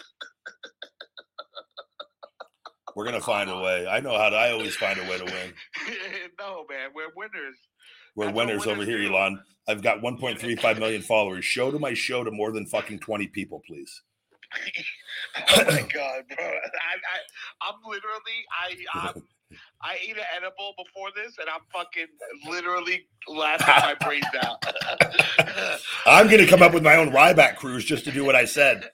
we're 2.97 3.05
gonna 3.05 3.21
find 3.21 3.51
a 3.51 3.59
way 3.59 3.87
i 3.87 4.01
know 4.01 4.17
how 4.17 4.29
to 4.29 4.37
i 4.37 4.51
always 4.51 4.77
find 4.77 4.99
a 4.99 5.03
way 5.03 5.19
to 5.19 5.25
win 5.25 5.53
no, 6.39 6.65
man, 6.69 6.91
we're 6.95 7.12
winners. 7.17 7.57
we're 8.17 8.27
what 8.27 8.35
winners 8.35 8.67
over 8.67 8.85
here 8.85 8.99
do. 8.99 9.12
elon 9.12 9.41
i've 9.69 9.83
got 9.83 10.01
1.35 10.01 10.79
million 10.79 11.03
followers 11.12 11.45
show 11.45 11.71
to 11.71 11.79
my 11.79 11.95
show 11.95 12.25
to 12.25 12.31
more 12.31 12.53
than 12.53 12.67
fucking 12.67 12.99
20 12.99 13.27
people 13.29 13.62
please 13.67 14.03
oh 15.37 15.65
my 15.65 15.87
god, 15.93 16.25
bro! 16.37 16.45
I, 16.45 16.49
I, 16.49 17.69
I'm 17.69 17.75
literally, 17.85 18.45
I, 18.51 18.77
I'm, 18.95 19.23
I 19.83 19.97
ate 20.03 20.17
an 20.17 20.25
edible 20.37 20.75
before 20.77 21.09
this, 21.15 21.37
and 21.39 21.49
I'm 21.49 21.61
fucking 21.73 22.07
literally 22.49 23.07
laughing 23.29 23.67
my 23.67 23.95
brains 24.05 24.25
out. 24.43 24.65
I'm 26.07 26.27
going 26.27 26.41
to 26.41 26.47
come 26.47 26.62
up 26.62 26.75
with 26.75 26.83
my 26.83 26.97
own 26.97 27.11
Ryback 27.11 27.57
cruise 27.57 27.85
just 27.85 28.05
to 28.05 28.12
do 28.12 28.25
what 28.25 28.35
I 28.35 28.45
said. 28.45 28.91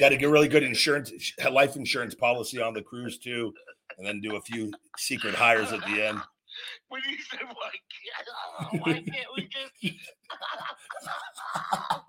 Got 0.00 0.08
to 0.08 0.16
get 0.16 0.30
really 0.30 0.48
good 0.48 0.62
insurance, 0.62 1.12
life 1.52 1.76
insurance 1.76 2.14
policy 2.14 2.58
on 2.58 2.72
the 2.72 2.80
cruise 2.80 3.18
too, 3.18 3.52
and 3.98 4.06
then 4.06 4.22
do 4.22 4.36
a 4.36 4.40
few 4.40 4.72
secret 4.96 5.34
hires 5.34 5.72
at 5.72 5.80
the 5.80 6.02
end. 6.02 6.18
when 6.88 7.02
you 7.06 7.18
said, 7.30 7.40
"Why 7.44 7.70
can't, 7.92 8.28
oh, 8.60 8.78
why 8.78 8.94
can't 8.94 9.28
we 9.36 9.46
just?" 9.46 9.98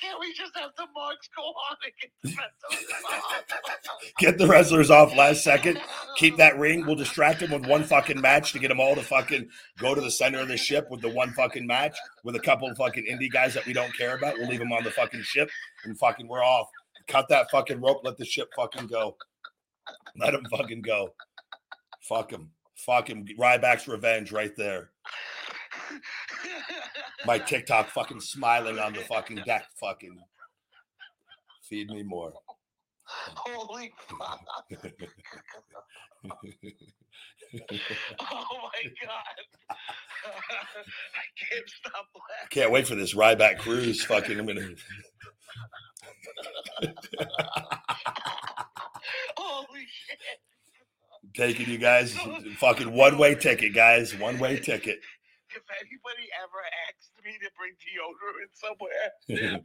Can't 0.00 0.20
we 0.20 0.32
just 0.34 0.56
have 0.56 0.70
the 0.76 0.86
marks 0.94 1.28
go 1.34 1.42
on 1.42 1.76
and 1.84 1.92
get 2.00 2.10
the 2.22 2.28
rest 2.36 2.54
of 2.70 2.78
them 2.78 4.08
Get 4.18 4.38
the 4.38 4.46
wrestlers 4.46 4.90
off 4.90 5.14
last 5.16 5.42
second. 5.42 5.80
Keep 6.16 6.36
that 6.36 6.58
ring. 6.58 6.84
We'll 6.84 6.96
distract 7.06 7.40
them 7.40 7.52
with 7.52 7.66
one 7.66 7.84
fucking 7.84 8.20
match 8.20 8.52
to 8.52 8.58
get 8.58 8.68
them 8.68 8.80
all 8.80 8.94
to 8.94 9.02
fucking 9.02 9.48
go 9.78 9.94
to 9.94 10.00
the 10.00 10.10
center 10.10 10.40
of 10.40 10.48
the 10.48 10.56
ship 10.56 10.88
with 10.90 11.00
the 11.00 11.08
one 11.08 11.32
fucking 11.32 11.66
match 11.66 11.96
with 12.24 12.36
a 12.36 12.40
couple 12.40 12.68
of 12.70 12.76
fucking 12.76 13.06
indie 13.10 13.30
guys 13.30 13.54
that 13.54 13.66
we 13.66 13.72
don't 13.72 13.96
care 13.96 14.16
about. 14.16 14.34
We'll 14.38 14.48
leave 14.48 14.58
them 14.58 14.72
on 14.72 14.84
the 14.84 14.90
fucking 14.90 15.22
ship 15.22 15.50
and 15.84 15.98
fucking 15.98 16.28
we're 16.28 16.44
off. 16.44 16.68
Cut 17.08 17.28
that 17.28 17.50
fucking 17.50 17.80
rope. 17.80 18.00
Let 18.04 18.16
the 18.16 18.24
ship 18.24 18.50
fucking 18.56 18.88
go. 18.88 19.16
Let 20.16 20.32
them 20.32 20.44
fucking 20.50 20.82
go. 20.82 21.14
Fuck 22.00 22.30
them. 22.30 22.50
Fuck 22.76 23.08
him. 23.08 23.24
Ryback's 23.38 23.88
revenge 23.88 24.32
right 24.32 24.54
there. 24.56 24.90
My 27.26 27.38
TikTok 27.38 27.88
fucking 27.88 28.20
smiling 28.20 28.78
on 28.78 28.92
the 28.92 29.00
fucking 29.00 29.42
deck. 29.46 29.66
Fucking 29.80 30.18
feed 31.62 31.90
me 31.90 32.02
more. 32.02 32.32
Holy 33.04 33.92
fuck! 34.08 34.40
Oh 38.18 38.60
my 38.62 38.82
god! 39.04 39.36
I 40.24 41.24
can't 41.38 41.68
stop 41.68 42.06
laughing. 42.14 42.48
Can't 42.50 42.72
wait 42.72 42.86
for 42.88 42.96
this 42.96 43.14
Ryback 43.14 43.58
cruise. 43.58 44.04
Fucking, 44.04 44.38
I'm 44.38 44.46
gonna. 44.46 44.60
Holy 49.36 49.86
shit! 49.86 50.40
taking 51.36 51.68
you 51.68 51.78
guys 51.78 52.16
fucking 52.56 52.92
one 52.92 53.18
way 53.18 53.34
ticket, 53.34 53.74
guys. 53.74 54.16
One 54.16 54.38
way 54.38 54.58
ticket. 54.58 55.00
If 55.56 55.64
anybody 55.80 56.28
ever 56.44 56.60
asks 56.84 57.08
me 57.24 57.32
to 57.40 57.48
bring 57.56 57.72
deodorant 57.80 58.52
somewhere, 58.52 59.08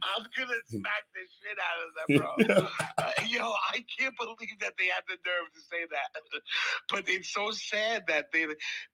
I'm 0.00 0.24
gonna 0.32 0.60
smack 0.66 1.04
the 1.12 1.24
shit 1.28 1.58
out 1.60 1.78
of 1.84 1.90
them, 1.92 2.08
bro. 2.18 2.66
Uh, 2.98 3.10
yo, 3.26 3.52
I 3.72 3.84
can't 3.98 4.14
believe 4.16 4.58
that 4.60 4.74
they 4.78 4.86
had 4.86 5.02
the 5.08 5.16
nerve 5.26 5.52
to 5.54 5.60
say 5.60 5.84
that. 5.90 6.20
But 6.90 7.04
it's 7.08 7.32
so 7.32 7.50
sad 7.50 8.04
that 8.08 8.26
they, 8.32 8.46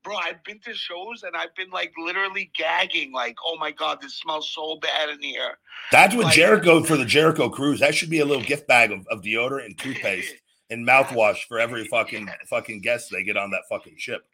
bro. 0.03 0.16
I've 0.16 0.43
been 0.45 0.61
to 0.61 0.75
shows 0.75 1.23
and 1.25 1.37
I've 1.37 1.55
been 1.57 1.70
like 1.70 1.93
literally 1.99 2.51
gagging, 2.57 3.12
like, 3.12 3.37
oh 3.45 3.57
my 3.59 3.70
god, 3.70 4.01
this 4.01 4.15
smells 4.16 4.51
so 4.51 4.79
bad 4.81 5.11
in 5.11 5.20
here. 5.23 5.59
That's 5.93 6.15
what 6.15 6.27
Like- 6.27 6.35
Jericho 6.35 6.83
for 6.83 6.97
the 6.97 7.05
Jericho 7.05 7.49
cruise. 7.49 7.81
That 7.81 7.95
should 7.95 8.11
be 8.11 8.20
a 8.20 8.25
little 8.25 8.43
gift 8.43 8.66
bag 8.66 8.93
of, 8.93 9.07
of 9.09 9.23
deodorant 9.23 9.66
and 9.66 9.79
toothpaste 9.79 10.35
and 10.70 10.87
mouthwash 10.87 11.45
for 11.49 11.59
every 11.59 11.85
fucking 11.87 12.29
fucking 12.49 12.81
guest 12.81 13.11
they 13.11 13.23
get 13.23 13.37
on 13.37 13.51
that 13.53 13.62
fucking 13.69 13.95
ship. 13.99 14.25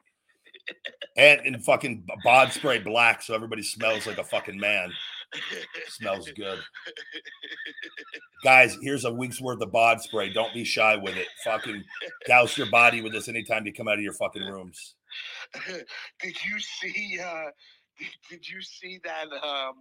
And 1.16 1.41
and 1.45 1.65
fucking 1.65 2.07
bod 2.24 2.53
spray 2.53 2.78
black 2.78 3.23
so 3.23 3.35
everybody 3.35 3.62
smells 3.62 4.07
like 4.07 4.19
a 4.19 4.24
fucking 4.24 4.59
man. 4.59 4.91
Smells 5.89 6.31
good. 6.36 6.59
Guys, 8.43 8.77
here's 8.82 9.05
a 9.05 9.12
week's 9.12 9.41
worth 9.41 9.61
of 9.61 9.73
bod 9.73 10.01
spray. 10.01 10.32
Don't 10.32 10.53
be 10.55 10.65
shy 10.65 10.97
with 10.97 11.16
it. 11.16 11.28
Fucking 11.45 11.82
douse 12.27 12.57
your 12.59 12.69
body 12.70 13.01
with 13.01 13.12
this 13.12 13.28
anytime 13.28 13.66
you 13.66 13.73
come 13.73 13.89
out 13.89 13.95
of 13.95 14.01
your 14.03 14.12
fucking 14.15 14.43
rooms. 14.43 14.95
did 16.20 16.36
you 16.45 16.59
see? 16.59 17.19
uh 17.20 17.45
did, 17.99 18.09
did 18.28 18.49
you 18.49 18.61
see 18.61 19.01
that 19.05 19.27
um 19.47 19.74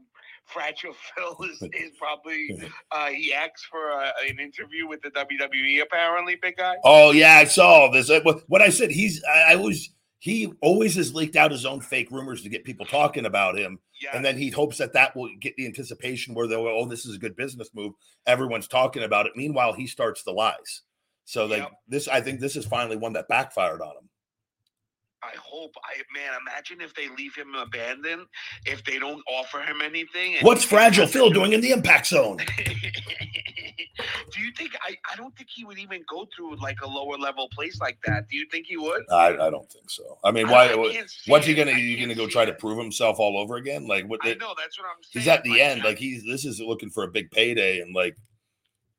Fragile 0.45 0.93
Phil 1.15 1.37
is, 1.49 1.61
is 1.73 1.91
probably 1.97 2.47
uh, 2.91 3.07
he 3.07 3.33
asked 3.33 3.65
for 3.71 3.89
a, 3.89 4.11
an 4.29 4.39
interview 4.39 4.87
with 4.87 5.01
the 5.01 5.09
WWE. 5.11 5.81
Apparently, 5.81 6.37
big 6.41 6.57
guy. 6.57 6.75
Oh 6.83 7.11
yeah, 7.11 7.37
I 7.37 7.45
saw 7.45 7.89
this. 7.91 8.09
Uh, 8.09 8.19
what- 8.47 8.61
I 8.61 8.69
said, 8.69 8.91
he's 8.91 9.23
I 9.23 9.53
I 9.53 9.55
always 9.55 9.89
he 10.23 10.53
always 10.61 10.95
has 10.95 11.13
leaked 11.13 11.35
out 11.35 11.51
his 11.51 11.65
own 11.65 11.81
fake 11.81 12.09
rumors 12.09 12.43
to 12.43 12.49
get 12.49 12.63
people 12.63 12.85
talking 12.85 13.25
about 13.25 13.57
him, 13.57 13.77
Yeah, 14.01 14.11
and 14.15 14.23
then 14.23 14.37
he 14.37 14.49
hopes 14.49 14.77
that 14.77 14.93
that 14.93 15.13
will 15.17 15.29
get 15.41 15.53
the 15.57 15.65
anticipation 15.65 16.33
where 16.33 16.47
they'll 16.47 16.63
go, 16.63 16.79
oh 16.79 16.85
this 16.87 17.05
is 17.05 17.17
a 17.17 17.19
good 17.19 17.35
business 17.35 17.69
move. 17.75 17.91
Everyone's 18.25 18.69
talking 18.69 19.03
about 19.03 19.25
it. 19.25 19.33
Meanwhile, 19.35 19.73
he 19.73 19.85
starts 19.85 20.23
the 20.23 20.31
lies. 20.31 20.83
So 21.25 21.45
like 21.45 21.63
Yep. 21.63 21.71
this, 21.89 22.07
I 22.07 22.21
think 22.21 22.39
this 22.39 22.55
is 22.55 22.65
finally 22.65 22.95
one 22.95 23.11
that 23.13 23.27
backfired 23.27 23.81
on 23.81 23.97
him. 23.97 24.09
I 25.21 25.35
hope. 25.37 25.75
I 25.83 25.97
man, 26.17 26.31
imagine 26.47 26.79
if 26.79 26.93
they 26.95 27.09
leave 27.17 27.35
him 27.35 27.53
abandoned, 27.55 28.25
if 28.65 28.81
they 28.85 28.99
don't 28.99 29.21
offer 29.27 29.59
him 29.59 29.81
anything. 29.83 30.37
What's 30.41 30.63
Fragile 30.63 31.05
Phil 31.05 31.31
doing 31.31 31.51
in 31.51 31.59
the 31.59 31.71
impact 31.71 32.07
zone? 32.07 32.37
do 34.43 34.47
you 34.49 34.53
think 34.57 34.75
I, 34.81 34.97
I 35.09 35.15
don't 35.15 35.33
think 35.37 35.49
he 35.49 35.63
would 35.63 35.77
even 35.79 36.03
go 36.09 36.27
through 36.35 36.57
like 36.57 36.81
a 36.81 36.87
lower 36.87 37.17
level 37.17 37.47
place 37.47 37.79
like 37.79 37.97
that. 38.05 38.27
Do 38.29 38.35
you 38.35 38.45
think 38.51 38.65
he 38.67 38.75
would? 38.75 39.03
I, 39.09 39.27
I 39.37 39.49
don't 39.49 39.71
think 39.71 39.89
so. 39.89 40.17
I 40.21 40.31
mean, 40.31 40.49
why? 40.49 40.65
I 40.71 40.75
What's 41.27 41.45
he 41.45 41.53
it. 41.53 41.55
gonna? 41.55 41.71
You 41.71 41.97
gonna 41.99 42.13
go 42.13 42.27
try 42.27 42.43
to 42.43 42.51
prove 42.53 42.77
himself 42.77 43.19
all 43.19 43.37
over 43.37 43.55
again? 43.55 43.87
Like 43.87 44.05
what? 44.09 44.19
I 44.23 44.33
know 44.33 44.53
that's 44.57 44.77
what 44.77 44.87
I'm 44.89 45.01
saying. 45.01 45.21
he's 45.23 45.27
at 45.29 45.43
the 45.45 45.51
Like, 45.51 45.59
end. 45.61 45.83
Like 45.85 45.97
he's 45.97 46.25
this 46.25 46.43
is 46.43 46.59
looking 46.59 46.89
for 46.89 47.03
a 47.03 47.07
big 47.07 47.31
payday, 47.31 47.79
and 47.79 47.95
like 47.95 48.17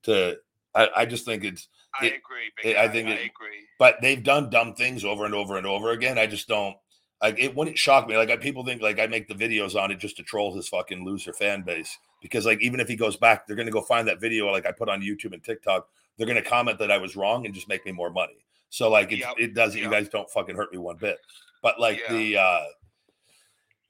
to. 0.05 0.39
I, 0.75 0.89
I 0.97 1.05
just 1.07 1.25
think 1.27 1.45
it's. 1.45 1.69
I 2.01 2.07
it- 2.07 2.15
agree. 2.15 2.71
It- 2.71 2.77
I 2.79 2.89
think 2.89 3.09
I 3.09 3.12
it- 3.12 3.31
agree. 3.31 3.61
But 3.79 4.01
they've 4.01 4.23
done 4.23 4.49
dumb 4.51 4.75
things 4.75 5.05
over 5.05 5.25
and 5.27 5.35
over 5.35 5.59
and 5.59 5.66
over 5.66 5.91
again. 5.91 6.16
I 6.19 6.27
just 6.27 6.49
don't. 6.49 6.77
Like 7.23 7.39
it 7.39 7.55
wouldn't 7.55 7.79
shock 7.79 8.09
me. 8.09 8.16
Like 8.16 8.31
I, 8.31 8.37
people 8.37 8.65
think 8.65 8.83
like 8.83 8.99
I 8.99 9.07
make 9.07 9.29
the 9.29 9.35
videos 9.35 9.81
on 9.81 9.91
it 9.91 9.99
just 9.99 10.16
to 10.16 10.23
troll 10.23 10.55
his 10.55 10.69
fucking 10.69 11.05
loser 11.05 11.33
fan 11.33 11.62
base. 11.62 11.97
Because 12.24 12.46
like 12.46 12.62
even 12.62 12.80
if 12.80 12.88
he 12.88 12.96
goes 12.96 13.18
back, 13.18 13.46
they're 13.46 13.55
gonna 13.55 13.70
go 13.70 13.82
find 13.82 14.09
that 14.09 14.18
video 14.18 14.51
like 14.51 14.64
I 14.64 14.72
put 14.72 14.88
on 14.88 15.02
YouTube 15.02 15.34
and 15.34 15.44
TikTok. 15.44 15.86
They're 16.16 16.26
gonna 16.26 16.40
comment 16.40 16.78
that 16.78 16.90
I 16.90 16.96
was 16.96 17.16
wrong 17.16 17.44
and 17.44 17.55
just 17.55 17.68
make 17.68 17.84
me 17.84 17.92
more 17.92 18.09
money. 18.09 18.46
So 18.70 18.90
like 18.90 19.12
it, 19.12 19.18
Yep, 19.18 19.34
it 19.36 19.55
doesn't. 19.55 19.78
You 19.78 19.90
guys 19.90 20.09
don't 20.09 20.28
fucking 20.30 20.56
hurt 20.56 20.72
me 20.72 20.78
one 20.78 20.96
bit. 20.96 21.18
But 21.62 21.78
like 21.78 22.01
Yeah. 22.01 22.16
the 22.16 22.36
uh 22.38 22.64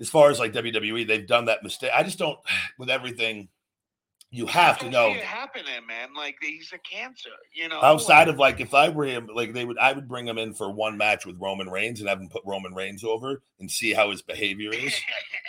as 0.00 0.08
far 0.08 0.30
as 0.30 0.40
like 0.40 0.52
WWE, 0.52 1.06
they've 1.06 1.28
done 1.28 1.44
that 1.44 1.62
mistake. 1.62 1.92
I 1.94 2.02
just 2.02 2.18
don't 2.18 2.36
with 2.78 2.90
everything. 2.90 3.50
You 4.32 4.46
have 4.46 4.80
to 4.80 4.90
know 4.90 5.10
it 5.10 5.20
happening, 5.20 5.86
man. 5.86 6.08
Like 6.12 6.34
he's 6.42 6.72
a 6.72 6.78
cancer, 6.78 7.30
you 7.52 7.68
know. 7.68 7.80
outside 7.80 8.26
of 8.26 8.36
like 8.36 8.58
if 8.58 8.74
I 8.74 8.88
were 8.88 9.04
him, 9.04 9.30
like 9.32 9.52
they 9.52 9.64
would, 9.64 9.78
I 9.78 9.92
would 9.92 10.08
bring 10.08 10.26
him 10.26 10.38
in 10.38 10.54
for 10.54 10.72
one 10.72 10.96
match 10.96 11.24
with 11.24 11.36
Roman 11.38 11.70
Reigns 11.70 12.00
and 12.00 12.08
have 12.08 12.20
him 12.20 12.28
put 12.28 12.42
Roman 12.44 12.74
Reigns 12.74 13.04
over 13.04 13.42
and 13.60 13.70
see 13.70 13.92
how 13.92 14.10
his 14.10 14.22
behavior 14.22 14.72
is 14.72 14.92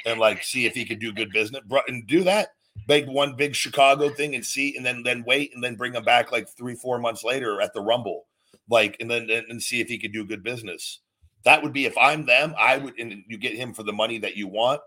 and 0.05 0.19
like 0.19 0.43
see 0.43 0.67
if 0.67 0.75
he 0.75 0.85
could 0.85 0.99
do 0.99 1.11
good 1.11 1.31
business 1.31 1.63
and 1.87 2.05
do 2.05 2.23
that. 2.25 2.49
Make 2.87 3.07
one 3.07 3.35
big 3.35 3.55
Chicago 3.55 4.09
thing 4.09 4.35
and 4.35 4.45
see, 4.45 4.75
and 4.77 4.85
then 4.85 5.01
then 5.03 5.23
wait 5.25 5.51
and 5.55 5.63
then 5.63 5.75
bring 5.75 5.93
him 5.93 6.03
back 6.03 6.31
like 6.31 6.47
three 6.49 6.75
four 6.75 6.99
months 6.99 7.23
later 7.23 7.59
at 7.61 7.73
the 7.73 7.81
Rumble, 7.81 8.25
like 8.69 8.97
and 8.99 9.09
then 9.09 9.29
and, 9.29 9.47
and 9.49 9.63
see 9.63 9.81
if 9.81 9.87
he 9.87 9.97
could 9.97 10.11
do 10.13 10.25
good 10.25 10.43
business. 10.43 10.99
That 11.45 11.63
would 11.63 11.73
be 11.73 11.85
if 11.85 11.97
I'm 11.97 12.25
them, 12.25 12.53
I 12.57 12.77
would 12.77 12.99
and 12.99 13.23
you 13.27 13.37
get 13.37 13.55
him 13.55 13.73
for 13.73 13.83
the 13.83 13.93
money 13.93 14.19
that 14.19 14.37
you 14.37 14.47
want, 14.47 14.81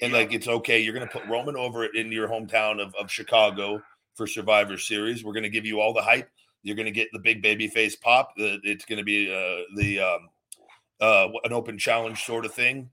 and 0.00 0.12
Yeah. 0.12 0.18
like 0.18 0.32
it's 0.32 0.46
okay. 0.48 0.80
You're 0.80 0.94
gonna 0.94 1.06
put 1.06 1.24
Roman 1.26 1.56
over 1.56 1.86
in 1.86 2.12
your 2.12 2.28
hometown 2.28 2.80
of, 2.80 2.94
of 2.94 3.10
Chicago 3.10 3.82
for 4.14 4.26
Survivor 4.28 4.78
Series. 4.78 5.24
We're 5.24 5.32
gonna 5.34 5.48
give 5.48 5.66
you 5.66 5.80
all 5.80 5.92
the 5.92 6.02
hype. 6.02 6.30
You're 6.62 6.76
gonna 6.76 6.90
get 6.92 7.08
the 7.12 7.18
big 7.18 7.42
baby 7.42 7.66
face 7.68 7.96
pop. 7.96 8.32
It's 8.36 8.84
gonna 8.84 9.02
be 9.02 9.28
uh, 9.32 9.64
the 9.76 9.98
um, 10.00 10.28
uh, 11.00 11.28
an 11.42 11.52
open 11.52 11.78
challenge 11.78 12.22
sort 12.24 12.44
of 12.44 12.54
thing, 12.54 12.90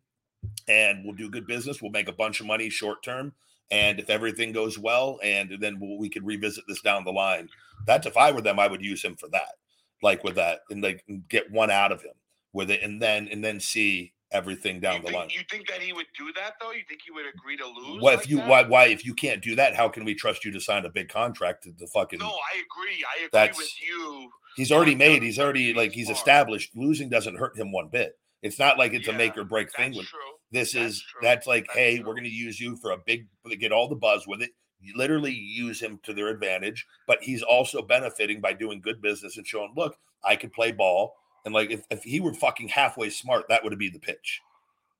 and 0.67 1.05
we'll 1.05 1.15
do 1.15 1.29
good 1.29 1.45
business. 1.45 1.79
We'll 1.81 1.91
make 1.91 2.07
a 2.07 2.13
bunch 2.13 2.39
of 2.39 2.47
money 2.47 2.69
short 2.69 3.03
term, 3.03 3.33
and 3.71 3.99
if 3.99 4.09
everything 4.09 4.51
goes 4.51 4.77
well, 4.77 5.19
and 5.23 5.57
then 5.59 5.79
we'll, 5.79 6.09
could 6.09 6.25
revisit 6.25 6.65
this 6.67 6.81
down 6.81 7.03
the 7.05 7.11
line. 7.11 7.49
That's 7.87 8.05
if 8.05 8.17
I 8.17 8.31
were 8.31 8.41
them, 8.41 8.59
I 8.59 8.67
would 8.67 8.83
use 8.83 9.03
him 9.03 9.15
for 9.15 9.29
that, 9.29 9.55
like 10.03 10.23
with 10.23 10.35
that, 10.35 10.59
and 10.69 10.83
like 10.83 11.03
get 11.29 11.49
one 11.51 11.71
out 11.71 11.91
of 11.91 12.01
him 12.01 12.13
with 12.53 12.69
it, 12.69 12.81
and 12.83 13.01
then 13.01 13.27
and 13.29 13.43
then 13.43 13.59
see 13.59 14.13
everything 14.31 14.79
down 14.79 14.95
you 14.95 15.01
the 15.01 15.07
think, 15.07 15.17
line. 15.17 15.29
You 15.29 15.41
think 15.49 15.67
that 15.67 15.81
he 15.81 15.93
would 15.93 16.05
do 16.17 16.31
that 16.35 16.53
though? 16.59 16.71
You 16.71 16.83
think 16.87 17.01
he 17.05 17.11
would 17.11 17.25
agree 17.33 17.57
to 17.57 17.65
lose? 17.65 18.01
What 18.01 18.15
like 18.15 18.23
if 18.23 18.29
you 18.29 18.37
that? 18.37 18.47
why 18.47 18.63
why 18.63 18.85
if 18.87 19.05
you 19.05 19.13
can't 19.13 19.41
do 19.41 19.55
that? 19.55 19.75
How 19.75 19.89
can 19.89 20.03
we 20.05 20.13
trust 20.13 20.45
you 20.45 20.51
to 20.51 20.59
sign 20.59 20.85
a 20.85 20.89
big 20.89 21.09
contract 21.09 21.63
to 21.63 21.71
the 21.77 21.87
fucking? 21.87 22.19
No, 22.19 22.27
I 22.27 22.57
agree. 22.57 23.03
I 23.03 23.17
agree 23.17 23.29
That's- 23.31 23.57
with 23.57 23.81
you. 23.81 24.29
He's 24.57 24.71
already 24.71 24.95
made. 24.95 25.23
He's 25.23 25.39
already 25.39 25.73
like 25.73 25.93
he's 25.93 26.09
established. 26.09 26.75
Losing 26.75 27.07
doesn't 27.09 27.35
hurt 27.37 27.57
him 27.57 27.71
one 27.71 27.87
bit. 27.87 28.19
It's 28.41 28.59
not 28.59 28.77
like 28.77 28.93
it's 28.93 29.07
a 29.07 29.13
make 29.13 29.37
or 29.37 29.45
break 29.45 29.71
thing. 29.71 29.93
True. 29.93 30.03
This 30.51 30.73
That's 30.73 30.95
is 30.95 31.01
true. 31.01 31.19
that's 31.21 31.47
like, 31.47 31.65
That's 31.67 31.77
hey, 31.77 31.97
true. 31.97 32.07
we're 32.07 32.13
going 32.13 32.23
to 32.25 32.29
use 32.29 32.59
you 32.59 32.75
for 32.77 32.91
a 32.91 32.97
big, 33.05 33.27
get 33.59 33.71
all 33.71 33.87
the 33.87 33.95
buzz 33.95 34.27
with 34.27 34.41
it. 34.41 34.51
You 34.79 34.93
literally 34.95 35.33
use 35.33 35.79
him 35.79 35.99
to 36.03 36.13
their 36.13 36.29
advantage, 36.29 36.85
but 37.07 37.21
he's 37.21 37.43
also 37.43 37.81
benefiting 37.81 38.41
by 38.41 38.53
doing 38.53 38.81
good 38.81 39.01
business 39.01 39.37
and 39.37 39.45
showing, 39.45 39.73
look, 39.75 39.95
I 40.25 40.35
can 40.35 40.49
play 40.49 40.71
ball. 40.71 41.13
And 41.45 41.53
like, 41.53 41.71
if, 41.71 41.83
if 41.89 42.03
he 42.03 42.19
were 42.19 42.33
fucking 42.33 42.69
halfway 42.69 43.09
smart, 43.09 43.45
that 43.49 43.63
would 43.63 43.77
be 43.77 43.89
the 43.89 43.99
pitch. 43.99 44.41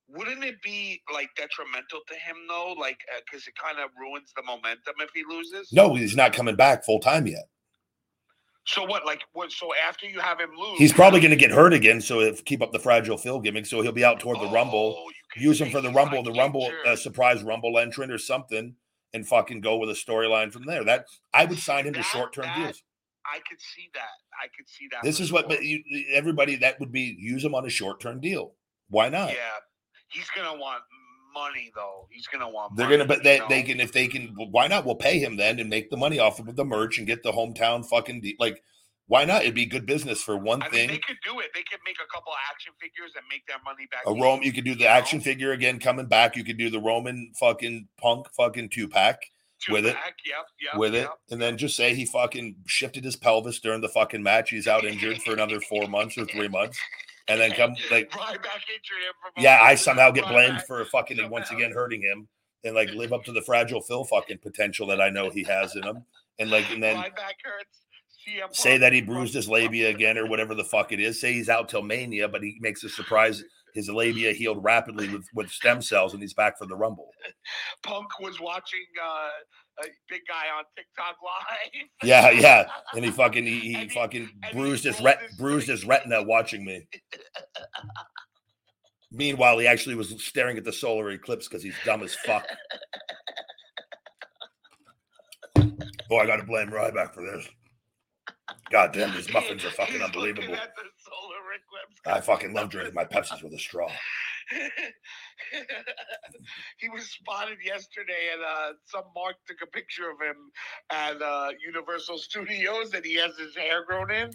Wouldn't 0.07 0.43
it 0.43 0.61
be 0.61 1.01
like 1.13 1.29
detrimental 1.35 2.01
to 2.07 2.13
him 2.15 2.35
though? 2.47 2.75
Like, 2.77 2.99
uh, 3.15 3.21
because 3.25 3.47
it 3.47 3.53
kind 3.55 3.77
of 3.79 3.91
ruins 3.97 4.33
the 4.35 4.43
momentum 4.43 4.95
if 4.99 5.09
he 5.13 5.23
loses. 5.27 5.71
No, 5.71 5.95
he's 5.95 6.15
not 6.15 6.33
coming 6.33 6.55
back 6.55 6.83
full 6.83 6.99
time 6.99 7.27
yet. 7.27 7.45
So 8.65 8.83
what? 8.85 9.05
Like, 9.05 9.21
what? 9.33 9.51
So 9.51 9.69
after 9.87 10.05
you 10.05 10.19
have 10.19 10.39
him 10.39 10.51
lose, 10.57 10.77
He's 10.77 10.93
probably 10.93 11.19
going 11.19 11.31
to 11.31 11.37
get 11.37 11.49
hurt 11.51 11.73
again. 11.73 12.01
So 12.01 12.19
if 12.19 12.43
keep 12.45 12.61
up 12.61 12.71
the 12.71 12.79
fragile 12.79 13.17
Phil 13.17 13.39
gimmick, 13.39 13.65
so 13.65 13.81
he'll 13.81 13.91
be 13.91 14.03
out 14.03 14.19
toward 14.19 14.39
the 14.39 14.47
Rumble. 14.51 14.95
Oh, 14.99 15.05
can 15.05 15.13
use 15.35 15.61
him 15.61 15.69
for 15.69 15.81
the 15.81 15.91
Rumble, 15.91 16.23
the 16.23 16.33
Rumble 16.33 16.71
uh, 16.85 16.95
surprise 16.95 17.43
Rumble 17.43 17.77
entrant 17.77 18.11
or 18.11 18.17
something, 18.17 18.75
and 19.13 19.27
fucking 19.27 19.61
go 19.61 19.77
with 19.77 19.89
a 19.89 19.93
storyline 19.93 20.51
from 20.51 20.65
there. 20.65 20.83
That 20.83 21.05
I 21.33 21.45
would 21.45 21.59
sign 21.59 21.85
him 21.85 21.93
to 21.93 22.03
short 22.03 22.33
term 22.33 22.47
deals. 22.55 22.83
I 23.25 23.39
could 23.47 23.61
see 23.61 23.89
that. 23.93 24.01
I 24.41 24.47
could 24.55 24.67
see 24.67 24.87
that. 24.91 25.03
This 25.03 25.19
is 25.19 25.31
what 25.31 25.47
but 25.47 25.63
you, 25.63 25.83
everybody 26.11 26.55
that 26.57 26.79
would 26.79 26.91
be 26.91 27.15
use 27.19 27.43
him 27.43 27.55
on 27.55 27.65
a 27.65 27.69
short 27.69 27.99
term 27.99 28.19
deal. 28.19 28.53
Why 28.89 29.09
not? 29.09 29.29
Yeah, 29.29 29.37
he's 30.09 30.29
gonna 30.35 30.57
want 30.59 30.83
money 31.33 31.71
though. 31.75 32.07
He's 32.09 32.27
gonna 32.27 32.49
want. 32.49 32.75
They're 32.75 32.87
money, 32.87 32.97
gonna, 32.97 33.07
but 33.07 33.23
they, 33.23 33.39
know? 33.39 33.45
they 33.49 33.63
can 33.63 33.79
if 33.79 33.91
they 33.91 34.07
can. 34.07 34.35
Why 34.35 34.67
not? 34.67 34.85
We'll 34.85 34.95
pay 34.95 35.19
him 35.19 35.37
then 35.37 35.59
and 35.59 35.69
make 35.69 35.89
the 35.89 35.97
money 35.97 36.19
off 36.19 36.39
of 36.39 36.55
the 36.55 36.65
merch 36.65 36.97
and 36.97 37.07
get 37.07 37.23
the 37.23 37.31
hometown 37.31 37.85
fucking 37.85 38.21
de- 38.21 38.37
like. 38.39 38.63
Why 39.11 39.25
not? 39.25 39.41
It'd 39.41 39.55
be 39.55 39.65
good 39.65 39.85
business 39.85 40.23
for 40.23 40.37
one 40.37 40.61
I 40.61 40.67
mean, 40.67 40.71
thing. 40.71 40.87
they 40.87 40.97
could 40.99 41.17
do 41.21 41.41
it. 41.41 41.47
They 41.53 41.63
could 41.63 41.81
make 41.85 41.97
a 41.97 42.07
couple 42.15 42.31
action 42.49 42.71
figures 42.79 43.11
and 43.17 43.25
make 43.29 43.45
their 43.45 43.57
money 43.65 43.85
back. 43.91 44.03
a 44.07 44.11
easy, 44.11 44.21
Rome, 44.21 44.39
you 44.41 44.53
could 44.53 44.63
do 44.63 44.73
the 44.73 44.83
you 44.83 44.87
action 44.87 45.17
know? 45.17 45.25
figure 45.25 45.51
again 45.51 45.79
coming 45.79 46.05
back. 46.05 46.37
You 46.37 46.45
could 46.45 46.57
do 46.57 46.69
the 46.69 46.79
Roman 46.79 47.33
fucking 47.37 47.89
punk 47.99 48.27
fucking 48.37 48.69
two 48.69 48.87
pack. 48.87 49.17
With 49.69 49.85
it, 49.85 49.95
back, 49.95 50.15
Yep, 50.25 50.45
yep, 50.61 50.79
with 50.79 50.95
it, 50.95 51.09
and 51.29 51.41
then 51.41 51.57
just 51.57 51.75
say 51.75 51.93
he 51.93 52.05
fucking 52.05 52.55
shifted 52.67 53.03
his 53.03 53.17
pelvis 53.17 53.59
during 53.59 53.81
the 53.81 53.89
fucking 53.89 54.23
match. 54.23 54.49
He's 54.49 54.65
out 54.65 54.85
injured 54.85 55.21
for 55.21 55.33
another 55.33 55.59
four 55.59 55.89
months 55.89 56.17
or 56.17 56.25
three 56.25 56.47
months, 56.47 56.79
and 57.27 57.39
then 57.39 57.51
come 57.51 57.75
like, 57.91 58.11
yeah, 59.37 59.59
I 59.61 59.75
somehow 59.75 60.11
get 60.11 60.29
blamed 60.29 60.63
for 60.63 60.83
fucking 60.85 61.29
once 61.29 61.51
again 61.51 61.73
hurting 61.73 62.01
him, 62.01 62.29
and 62.63 62.75
like 62.75 62.89
live 62.91 63.11
up 63.11 63.25
to 63.25 63.33
the 63.33 63.41
fragile 63.41 63.81
Phil 63.81 64.05
fucking 64.05 64.37
potential 64.37 64.87
that 64.87 65.01
I 65.01 65.09
know 65.09 65.29
he 65.29 65.43
has 65.43 65.75
in 65.75 65.83
him, 65.83 66.05
and 66.39 66.49
like, 66.49 66.71
and 66.71 66.81
then 66.81 66.95
Ryback 66.95 67.43
hurts. 67.43 67.81
CM 67.81 67.90
say 68.51 68.77
that 68.77 68.93
he 68.93 69.01
bruised 69.01 69.33
his 69.33 69.47
labia 69.49 69.89
again 69.89 70.17
or 70.17 70.25
whatever 70.29 70.55
the 70.55 70.63
fuck 70.63 70.91
it 70.91 70.99
is. 70.99 71.19
Say 71.19 71.33
he's 71.33 71.49
out 71.49 71.69
till 71.69 71.81
mania, 71.81 72.27
but 72.27 72.41
he 72.43 72.57
makes 72.59 72.83
a 72.83 72.89
surprise. 72.89 73.43
His 73.73 73.89
labia 73.89 74.33
healed 74.33 74.61
rapidly 74.61 75.07
with, 75.07 75.25
with 75.33 75.49
stem 75.49 75.81
cells, 75.81 76.11
and 76.13 76.21
he's 76.21 76.33
back 76.33 76.57
for 76.57 76.65
the 76.65 76.75
rumble. 76.75 77.09
Punk 77.83 78.19
was 78.19 78.37
watching 78.41 78.83
uh, 79.01 79.83
a 79.83 79.87
big 80.09 80.21
guy 80.27 80.43
on 80.57 80.65
TikTok 80.75 81.15
live. 81.23 81.87
Yeah, 82.03 82.31
yeah. 82.31 82.67
And 82.95 83.05
he 83.05 83.11
fucking 83.11 83.45
he, 83.45 83.59
he 83.59 83.73
he- 83.75 83.89
fucking 83.89 84.29
and 84.43 84.45
he 84.53 84.59
bruised 84.59 84.83
his 84.83 84.99
ret- 84.99 85.21
his 85.21 85.37
bruised 85.37 85.69
his 85.69 85.85
retina 85.85 86.21
watching 86.21 86.65
me. 86.65 86.85
Meanwhile, 89.09 89.59
he 89.59 89.67
actually 89.67 89.95
was 89.95 90.09
staring 90.21 90.57
at 90.57 90.65
the 90.65 90.73
solar 90.73 91.09
eclipse 91.11 91.47
because 91.47 91.63
he's 91.63 91.75
dumb 91.85 92.03
as 92.03 92.13
fuck. 92.15 92.45
Oh, 96.13 96.17
I 96.17 96.25
got 96.25 96.37
to 96.37 96.43
blame 96.43 96.69
Ryback 96.69 97.13
for 97.13 97.21
this. 97.21 97.47
God 98.71 98.93
damn, 98.93 99.13
these 99.13 99.31
muffins 99.33 99.65
are 99.65 99.71
fucking 99.71 100.01
unbelievable. 100.03 100.53
at 100.55 100.75
the 100.75 100.83
solar 100.99 101.53
eclipse. 101.55 102.01
I 102.05 102.21
fucking 102.21 102.53
love 102.53 102.69
drinking 102.69 102.93
my 102.95 103.05
Pepsis 103.05 103.43
with 103.43 103.53
a 103.53 103.59
straw. 103.59 103.89
he 106.77 106.89
was 106.89 107.09
spotted 107.09 107.57
yesterday, 107.65 108.29
and 108.33 108.41
uh, 108.43 108.73
some 108.85 109.03
mark 109.15 109.35
took 109.47 109.57
a 109.63 109.67
picture 109.67 110.09
of 110.09 110.19
him 110.21 110.35
at 110.91 111.21
uh, 111.21 111.49
Universal 111.65 112.17
Studios, 112.19 112.93
and 112.93 113.03
he 113.05 113.15
has 113.15 113.37
his 113.37 113.55
hair 113.55 113.83
grown 113.85 114.11
in, 114.11 114.29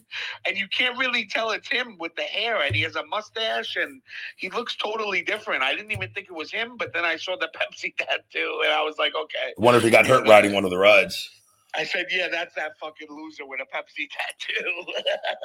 and 0.46 0.56
you 0.56 0.66
can't 0.68 0.98
really 0.98 1.26
tell 1.26 1.50
it's 1.50 1.68
him 1.70 1.96
with 2.00 2.14
the 2.16 2.22
hair, 2.22 2.62
and 2.62 2.74
he 2.74 2.82
has 2.82 2.96
a 2.96 3.04
mustache, 3.06 3.76
and 3.76 4.00
he 4.36 4.48
looks 4.50 4.76
totally 4.76 5.22
different. 5.22 5.62
I 5.62 5.74
didn't 5.74 5.92
even 5.92 6.10
think 6.12 6.28
it 6.28 6.34
was 6.34 6.50
him, 6.52 6.76
but 6.78 6.92
then 6.94 7.04
I 7.04 7.16
saw 7.16 7.36
the 7.36 7.48
Pepsi 7.56 7.94
tattoo, 7.96 8.60
and 8.64 8.72
I 8.72 8.82
was 8.82 8.96
like, 8.98 9.14
okay. 9.14 9.52
I 9.58 9.62
wonder 9.62 9.78
if 9.78 9.84
he 9.84 9.90
got 9.90 10.06
hurt 10.06 10.26
riding 10.28 10.52
one 10.52 10.64
of 10.64 10.70
the 10.70 10.78
rides. 10.78 11.30
I 11.77 11.85
said, 11.85 12.07
yeah, 12.11 12.28
that's 12.31 12.55
that 12.55 12.73
fucking 12.81 13.09
loser 13.11 13.47
with 13.47 13.61
a 13.61 13.77
Pepsi 13.77 14.09
tattoo. 14.11 14.93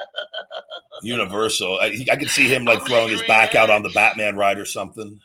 Universal. 1.02 1.78
I, 1.80 2.06
I 2.10 2.16
could 2.16 2.30
see 2.30 2.48
him 2.48 2.64
like 2.64 2.80
I'm 2.80 2.86
throwing 2.86 3.10
his 3.10 3.22
back 3.24 3.54
out 3.54 3.70
on 3.70 3.82
the 3.82 3.90
Batman 3.90 4.36
ride 4.36 4.58
or 4.58 4.64
something. 4.64 5.20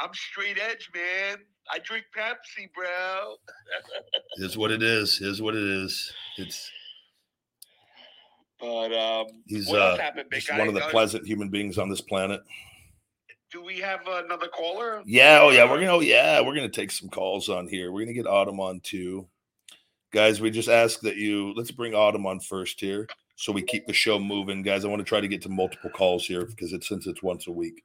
I'm 0.00 0.12
straight 0.12 0.58
edge, 0.58 0.90
man. 0.94 1.38
I 1.70 1.78
drink 1.78 2.04
Pepsi, 2.16 2.68
bro. 2.74 3.36
Is 4.46 4.56
what 4.58 4.70
it 4.70 4.82
is. 4.82 5.20
Is 5.20 5.40
what 5.40 5.54
it 5.54 5.62
is. 5.62 6.12
It's 6.36 6.70
But 8.60 8.92
um, 8.92 9.26
he's 9.46 9.72
uh 9.72 9.96
happened, 9.96 10.28
big 10.30 10.42
just 10.42 10.58
one 10.58 10.68
of 10.68 10.74
the 10.74 10.84
Uh, 10.84 10.90
pleasant 10.90 11.26
human 11.26 11.48
beings 11.48 11.78
on 11.78 11.88
this 11.88 12.00
planet. 12.02 12.42
Do 13.50 13.64
we 13.64 13.78
have 13.78 14.00
another 14.06 14.48
caller? 14.48 15.02
Yeah, 15.06 15.40
oh 15.42 15.50
yeah, 15.50 15.64
we're 15.64 15.80
gonna 15.80 15.94
oh 15.94 16.00
yeah, 16.00 16.40
we're 16.40 16.54
gonna 16.54 16.68
take 16.68 16.90
some 16.90 17.08
calls 17.08 17.48
on 17.48 17.68
here. 17.68 17.90
We're 17.90 18.02
gonna 18.02 18.12
get 18.12 18.26
Autumn 18.26 18.60
on 18.60 18.80
too. 18.80 19.26
Guys, 20.16 20.40
we 20.40 20.50
just 20.50 20.70
ask 20.70 21.00
that 21.00 21.16
you 21.16 21.52
let's 21.56 21.70
bring 21.70 21.94
Autumn 21.94 22.24
on 22.24 22.40
first 22.40 22.80
here 22.80 23.06
so 23.36 23.52
we 23.52 23.60
keep 23.60 23.86
the 23.86 23.92
show 23.92 24.18
moving. 24.18 24.62
Guys, 24.62 24.82
I 24.82 24.88
want 24.88 25.00
to 25.00 25.04
try 25.04 25.20
to 25.20 25.28
get 25.28 25.42
to 25.42 25.50
multiple 25.50 25.90
calls 25.90 26.24
here 26.24 26.46
because 26.46 26.72
it's 26.72 26.88
since 26.88 27.06
it's 27.06 27.22
once 27.22 27.48
a 27.48 27.52
week. 27.52 27.84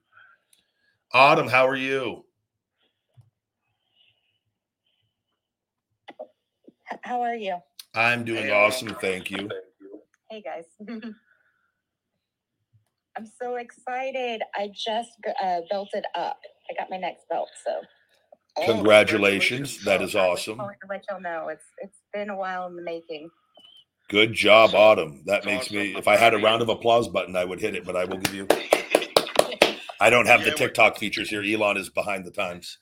Autumn, 1.13 1.49
how 1.49 1.67
are 1.67 1.75
you? 1.75 2.23
How 7.01 7.19
are 7.21 7.35
you? 7.35 7.57
I'm 7.93 8.23
doing 8.23 8.43
Hey, 8.45 8.51
awesome, 8.51 8.87
Autumn. 8.87 9.01
thank 9.01 9.29
you. 9.29 9.49
Hey 10.29 10.41
guys. 10.41 10.63
I'm 13.17 13.25
so 13.41 13.55
excited. 13.57 14.41
I 14.55 14.69
just 14.73 15.11
g- 15.25 15.33
uh, 15.43 15.59
belted 15.69 16.05
up. 16.15 16.39
I 16.69 16.79
got 16.79 16.89
my 16.89 16.97
next 16.97 17.27
belt, 17.29 17.49
so 17.65 17.73
Oh, 18.57 18.65
Congratulations. 18.77 19.83
That 19.83 20.01
is 20.01 20.15
awesome. 20.15 20.57
calling 20.57 20.77
to 20.81 20.87
let 20.89 21.03
y'all 21.09 21.21
know 21.21 21.49
it's 21.49 21.65
it's 21.79 21.97
been 22.13 22.29
a 22.29 22.35
while 22.35 22.67
in 22.67 22.75
the 22.75 22.81
making. 22.81 23.29
Good 24.09 24.33
job, 24.33 24.75
Autumn. 24.75 25.23
That 25.25 25.45
makes 25.45 25.71
me. 25.71 25.95
If 25.95 26.07
I 26.07 26.17
had 26.17 26.33
a 26.33 26.38
round 26.38 26.61
of 26.61 26.69
applause 26.69 27.07
button, 27.07 27.35
I 27.35 27.45
would 27.45 27.61
hit 27.61 27.75
it, 27.75 27.85
but 27.85 27.95
I 27.95 28.05
will 28.05 28.17
give 28.17 28.35
you 28.35 28.47
I 30.01 30.09
don't 30.09 30.25
have 30.25 30.43
the 30.43 30.51
TikTok 30.51 30.97
features 30.97 31.29
here. 31.29 31.43
Elon 31.43 31.77
is 31.77 31.89
behind 31.89 32.25
the 32.25 32.31
times. 32.31 32.79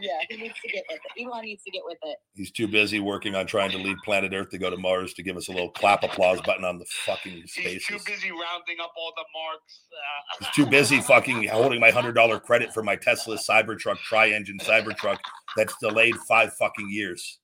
Yeah, 0.00 0.12
he 0.28 0.36
needs 0.36 0.54
to 0.62 0.68
get 0.68 0.84
with 0.88 1.00
it. 1.04 1.24
Elon 1.24 1.42
needs 1.42 1.64
to 1.64 1.70
get 1.72 1.82
with 1.84 1.98
it. 2.02 2.18
He's 2.34 2.52
too 2.52 2.68
busy 2.68 3.00
working 3.00 3.34
on 3.34 3.46
trying 3.46 3.72
to 3.72 3.78
leave 3.78 3.96
planet 4.04 4.32
Earth 4.32 4.50
to 4.50 4.58
go 4.58 4.70
to 4.70 4.76
Mars 4.76 5.12
to 5.14 5.24
give 5.24 5.36
us 5.36 5.48
a 5.48 5.52
little 5.52 5.70
clap 5.70 6.04
applause 6.04 6.40
button 6.42 6.64
on 6.64 6.78
the 6.78 6.84
fucking 7.04 7.46
space. 7.46 7.86
He's 7.86 7.86
too 7.86 7.98
busy 8.06 8.30
rounding 8.30 8.76
up 8.80 8.92
all 8.96 9.12
the 9.16 9.24
marks. 9.34 9.80
Uh, 9.90 10.36
He's 10.38 10.54
too 10.54 10.70
busy 10.70 11.00
fucking 11.00 11.48
holding 11.48 11.80
my 11.80 11.90
hundred 11.90 12.12
dollar 12.12 12.38
credit 12.38 12.72
for 12.72 12.82
my 12.84 12.94
Tesla 12.94 13.36
Cybertruck 13.36 13.98
tri-engine 13.98 14.58
Cybertruck 14.58 15.18
that's 15.56 15.74
delayed 15.80 16.14
five 16.28 16.52
fucking 16.54 16.88
years. 16.88 17.38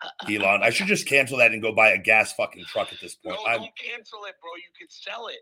Elon, 0.30 0.62
I 0.62 0.70
should 0.70 0.86
just 0.86 1.06
cancel 1.06 1.38
that 1.38 1.52
and 1.52 1.62
go 1.62 1.72
buy 1.72 1.90
a 1.90 1.98
gas 1.98 2.32
fucking 2.32 2.64
truck 2.66 2.92
at 2.92 3.00
this 3.00 3.16
no, 3.24 3.34
point. 3.34 3.48
I'm, 3.48 3.60
don't 3.60 3.70
cancel 3.76 4.20
it, 4.24 4.34
bro. 4.40 4.50
You 4.56 4.70
could 4.78 4.92
sell 4.92 5.28
it. 5.28 5.38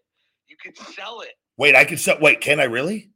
You 0.49 0.57
could 0.63 0.77
sell 0.95 1.21
it. 1.21 1.35
wait, 1.57 1.75
I 1.75 1.85
can 1.85 1.99
sell. 1.99 2.19
Wait, 2.21 2.41
can 2.41 2.61
I 2.61 2.65
really? 2.65 3.11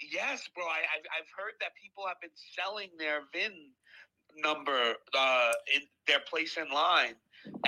Yes, 0.00 0.48
bro. 0.54 0.64
I, 0.64 0.78
I've 0.94 1.06
I've 1.18 1.30
heard 1.36 1.54
that 1.60 1.70
people 1.82 2.04
have 2.06 2.20
been 2.20 2.30
selling 2.54 2.90
their 2.98 3.22
VIN 3.32 3.52
number, 4.42 4.94
uh, 5.18 5.52
in 5.74 5.82
their 6.06 6.20
place 6.20 6.56
in 6.56 6.72
line, 6.72 7.14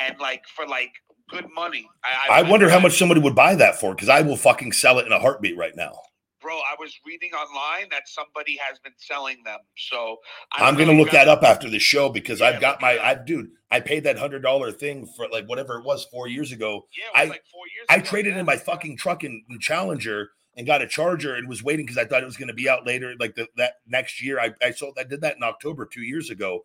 and 0.01 0.19
like 0.21 0.43
for 0.55 0.67
like 0.67 0.93
good 1.29 1.47
money. 1.55 1.89
I, 2.05 2.41
I 2.41 2.43
wonder 2.51 2.69
how 2.69 2.81
much 2.81 2.99
somebody 2.99 3.21
would 3.21 3.35
buy 3.35 3.55
that 3.57 3.81
for 3.81 3.95
because 3.95 4.09
I 4.09 4.23
will 4.23 4.37
fucking 4.37 4.73
sell 4.73 4.99
it 4.99 5.07
in 5.07 5.13
a 5.13 5.19
heartbeat 5.19 5.57
right 5.57 5.75
now. 5.77 6.01
Bro, 6.41 6.57
I 6.57 6.77
was 6.79 6.95
reading 7.05 7.31
online 7.33 7.89
that 7.91 8.09
somebody 8.09 8.59
has 8.61 8.79
been 8.79 8.93
selling 8.97 9.43
them. 9.45 9.59
So 9.77 10.19
I'm 10.53 10.77
gonna 10.77 10.93
look 10.93 11.11
that 11.11 11.29
up 11.29 11.43
after 11.43 11.69
the 11.69 11.79
show 11.79 12.09
because 12.09 12.41
Yeah, 12.41 12.49
I've 12.49 12.61
got 12.61 12.81
my. 12.81 12.99
I 12.99 13.15
dude, 13.15 13.51
I 13.71 13.81
paid 13.81 14.05
that 14.05 14.19
hundred 14.19 14.43
dollar 14.43 14.71
thing 14.71 15.07
for 15.17 15.29
like 15.29 15.47
whatever 15.47 15.79
it 15.79 15.85
was 15.85 16.05
four 16.05 16.29
years 16.29 16.53
ago. 16.53 16.87
Yeah, 16.97 17.23
it 17.23 17.27
I- 17.27 17.31
like 17.31 17.45
four 17.53 17.67
years. 17.75 17.87
I 17.89 17.97
ago, 17.97 18.05
traded 18.05 18.35
yeah. 18.35 18.41
in 18.41 18.47
my 18.47 18.57
fucking 18.57 18.97
truck 18.99 19.25
in, 19.25 19.43
in 19.51 19.59
Challenger 19.59 20.31
and 20.57 20.67
got 20.67 20.83
a 20.83 20.89
Charger 20.89 21.37
and 21.37 21.49
was 21.49 21.63
waiting 21.63 21.87
because 21.87 21.99
I 21.99 22.05
thought 22.05 22.23
it 22.23 22.27
was 22.27 22.37
going 22.37 22.49
to 22.49 22.55
be 22.55 22.69
out 22.69 22.85
later, 22.85 23.15
like 23.21 23.37
the, 23.37 23.47
that 23.57 23.75
next 23.87 24.21
year. 24.21 24.41
I, 24.41 24.53
I 24.61 24.73
sold, 24.73 24.99
I 24.99 25.05
did 25.05 25.21
that 25.21 25.37
in 25.37 25.43
October 25.45 25.87
two 25.87 26.03
years 26.03 26.31
ago, 26.31 26.65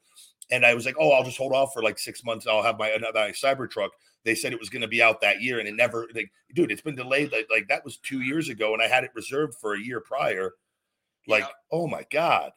and 0.51 0.65
I 0.65 0.73
was 0.73 0.85
like, 0.85 0.95
oh, 0.99 1.11
I'll 1.11 1.23
just 1.23 1.37
hold 1.37 1.53
off 1.53 1.73
for 1.73 1.81
like 1.83 1.97
six 1.99 2.23
months. 2.23 2.47
I'll 2.47 2.63
have 2.63 2.77
my 2.77 2.89
another 2.89 3.19
Cybertruck. 3.31 3.89
They 4.25 4.35
said 4.35 4.53
it 4.53 4.59
was 4.59 4.69
going 4.69 4.81
to 4.83 4.87
be 4.87 5.01
out 5.01 5.21
that 5.21 5.41
year, 5.41 5.59
and 5.59 5.67
it 5.67 5.75
never. 5.75 6.07
Like, 6.15 6.31
dude, 6.55 6.71
it's 6.71 6.81
been 6.81 6.95
delayed. 6.95 7.31
Like, 7.31 7.47
like 7.49 7.67
that 7.67 7.83
was 7.83 7.97
two 7.97 8.21
years 8.21 8.49
ago, 8.49 8.73
and 8.73 8.81
I 8.81 8.87
had 8.87 9.03
it 9.03 9.11
reserved 9.15 9.55
for 9.59 9.73
a 9.75 9.79
year 9.79 9.99
prior. 9.99 10.53
Like, 11.27 11.41
Yep. 11.43 11.51
oh 11.71 11.87
my 11.87 12.05
god, 12.11 12.51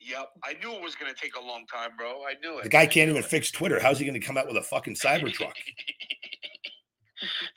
Yep, 0.00 0.28
I 0.44 0.54
knew 0.62 0.72
it 0.74 0.82
was 0.82 0.94
gonna 0.94 1.12
take 1.14 1.34
a 1.36 1.40
long 1.40 1.66
time, 1.66 1.90
bro. 1.96 2.22
I 2.24 2.34
knew 2.42 2.58
it. 2.58 2.62
the 2.64 2.68
guy 2.68 2.86
can't 2.86 3.10
even 3.10 3.22
it. 3.22 3.26
fix 3.26 3.50
Twitter. 3.50 3.80
How's 3.80 3.98
he 3.98 4.04
going 4.06 4.18
to 4.18 4.24
come 4.26 4.36
out 4.38 4.46
with 4.46 4.56
a 4.56 4.62
fucking 4.62 4.94
Cybertruck? 4.94 5.52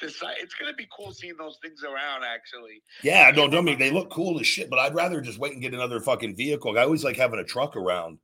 It's 0.02 0.56
gonna 0.56 0.74
be 0.74 0.88
cool 0.98 1.12
seeing 1.14 1.36
those 1.38 1.60
things 1.62 1.84
around. 1.84 2.24
Actually, 2.24 2.82
Yeah, 3.04 3.30
no, 3.36 3.48
don't 3.48 3.64
mean 3.66 3.78
they 3.78 3.92
look 3.92 4.10
cool 4.10 4.40
as 4.40 4.48
shit, 4.48 4.70
but 4.72 4.80
I'd 4.80 4.96
rather 4.96 5.22
just 5.22 5.38
wait 5.38 5.54
and 5.54 5.62
get 5.62 5.76
another 5.76 6.00
fucking 6.00 6.36
vehicle. 6.36 6.78
I 6.78 6.82
always 6.84 7.04
like 7.04 7.16
having 7.16 7.40
a 7.40 7.44
truck 7.44 7.76
around. 7.76 8.18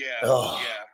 Yeah, 0.00 0.28
Ugh. 0.28 0.58
yeah. 0.62 0.84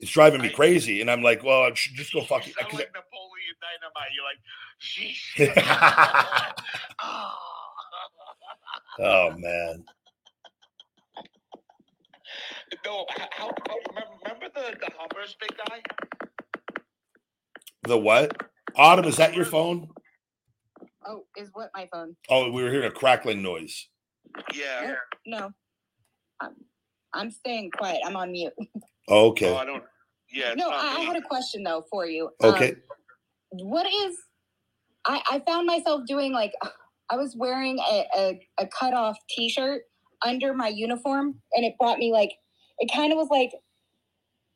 It's 0.00 0.10
driving 0.10 0.42
me 0.42 0.48
I- 0.48 0.52
crazy, 0.52 1.00
and 1.00 1.10
I'm 1.10 1.22
like, 1.22 1.42
well, 1.44 1.62
I 1.62 1.72
should 1.74 1.94
just 1.94 2.12
go 2.12 2.22
fucking. 2.22 2.48
You 2.48 2.54
sound 2.54 2.70
'cause 2.70 2.80
like 2.80 2.92
Napoleon 2.94 3.56
Dynamite. 3.60 4.12
You're 4.14 4.24
like, 4.24 4.40
sheesh. 4.80 6.54
Oh 8.96 9.30
man, 9.38 9.84
no, 12.84 13.06
how, 13.10 13.28
how 13.36 13.50
remember, 13.90 14.10
remember 14.24 14.48
the 14.54 14.76
the 14.78 14.88
Hummers, 14.96 15.36
big 15.40 15.50
guy? 15.56 15.80
the 17.82 17.98
what? 17.98 18.36
Autumn, 18.76 19.06
is 19.06 19.16
that 19.16 19.34
your 19.34 19.44
phone? 19.46 19.88
Oh, 21.06 21.24
is 21.36 21.50
what 21.54 21.70
my 21.74 21.88
phone? 21.92 22.14
Oh, 22.30 22.50
we 22.52 22.62
were 22.62 22.70
hearing 22.70 22.86
a 22.86 22.92
crackling 22.92 23.42
noise. 23.42 23.88
Yeah. 24.54 24.94
No. 25.26 25.50
I'm, 26.40 26.54
I'm 27.14 27.30
staying 27.30 27.70
quiet. 27.76 28.00
I'm 28.04 28.16
on 28.16 28.32
mute. 28.32 28.52
Oh, 29.08 29.28
Okay, 29.30 29.54
I 29.54 29.64
don't. 29.64 29.84
Yeah. 30.32 30.54
No, 30.54 30.70
I, 30.70 30.96
I 30.98 31.00
had 31.00 31.16
a 31.16 31.22
question 31.22 31.62
though 31.62 31.84
for 31.90 32.06
you. 32.06 32.30
Um, 32.42 32.54
okay. 32.54 32.76
what 33.50 33.86
is 33.86 34.16
I, 35.06 35.22
I 35.30 35.40
found 35.40 35.66
myself 35.66 36.02
doing 36.06 36.32
like 36.32 36.52
I 37.10 37.16
was 37.16 37.36
wearing 37.36 37.78
a, 37.78 38.04
a, 38.16 38.40
a 38.60 38.66
cut 38.66 38.94
off 38.94 39.16
t 39.28 39.48
shirt 39.48 39.82
under 40.24 40.54
my 40.54 40.68
uniform 40.68 41.36
and 41.52 41.64
it 41.64 41.74
brought 41.78 41.98
me 41.98 42.12
like 42.12 42.32
it 42.78 42.90
kind 42.94 43.12
of 43.12 43.18
was 43.18 43.28
like 43.30 43.50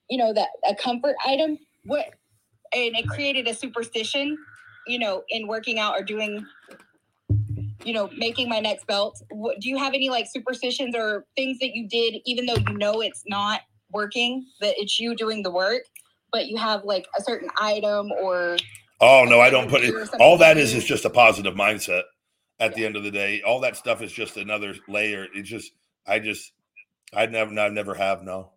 you 0.09 0.19
know 0.19 0.33
that 0.33 0.49
a 0.69 0.75
comfort 0.75 1.17
item 1.27 1.59
what 1.85 2.07
and 2.73 2.97
it 2.97 3.07
created 3.09 3.47
a 3.49 3.55
superstition 3.55 4.37
you 4.87 4.99
know 4.99 5.23
in 5.29 5.47
working 5.47 5.79
out 5.79 5.95
or 5.99 6.03
doing 6.03 6.45
you 7.85 7.93
know 7.93 8.11
making 8.17 8.49
my 8.49 8.61
next 8.61 8.87
belt 8.87 9.23
what, 9.31 9.61
do 9.61 9.69
you 9.69 9.77
have 9.77 9.95
any 9.95 10.11
like 10.11 10.27
superstitions 10.29 10.95
or 10.97 11.25
things 11.37 11.59
that 11.61 11.75
you 11.75 11.89
did 11.89 12.17
even 12.27 12.47
though 12.47 12.57
you 12.57 12.77
know 12.77 13.01
it's 13.01 13.23
not 13.27 13.61
working 13.93 14.45
that 14.61 14.75
it's 14.77 14.99
you 14.99 15.15
doing 15.15 15.43
the 15.43 15.51
work 15.51 15.83
but 16.33 16.47
you 16.47 16.57
have 16.57 16.85
like 16.85 17.07
a 17.19 17.23
certain 17.23 17.49
item 17.59 18.11
or 18.13 18.57
Oh 19.01 19.25
no, 19.25 19.41
I 19.41 19.51
don't 19.51 19.71
put 19.71 19.83
it. 19.85 19.95
All 20.19 20.39
that 20.39 20.59
is 20.59 20.75
is 20.75 20.85
just 20.85 21.05
a 21.05 21.11
positive 21.11 21.55
mindset. 21.55 22.03
At 22.61 22.75
the 22.75 22.85
end 22.85 22.97
of 22.97 23.05
the 23.05 23.13
day, 23.13 23.41
all 23.43 23.61
that 23.61 23.77
stuff 23.77 24.03
is 24.03 24.11
just 24.11 24.37
another 24.37 24.75
layer. 24.89 25.29
It's 25.33 25.49
just, 25.49 25.71
I 26.05 26.19
just, 26.19 26.51
I 27.15 27.27
never, 27.27 27.57
I 27.57 27.69
never 27.69 27.95
have. 27.95 28.25
No. 28.25 28.51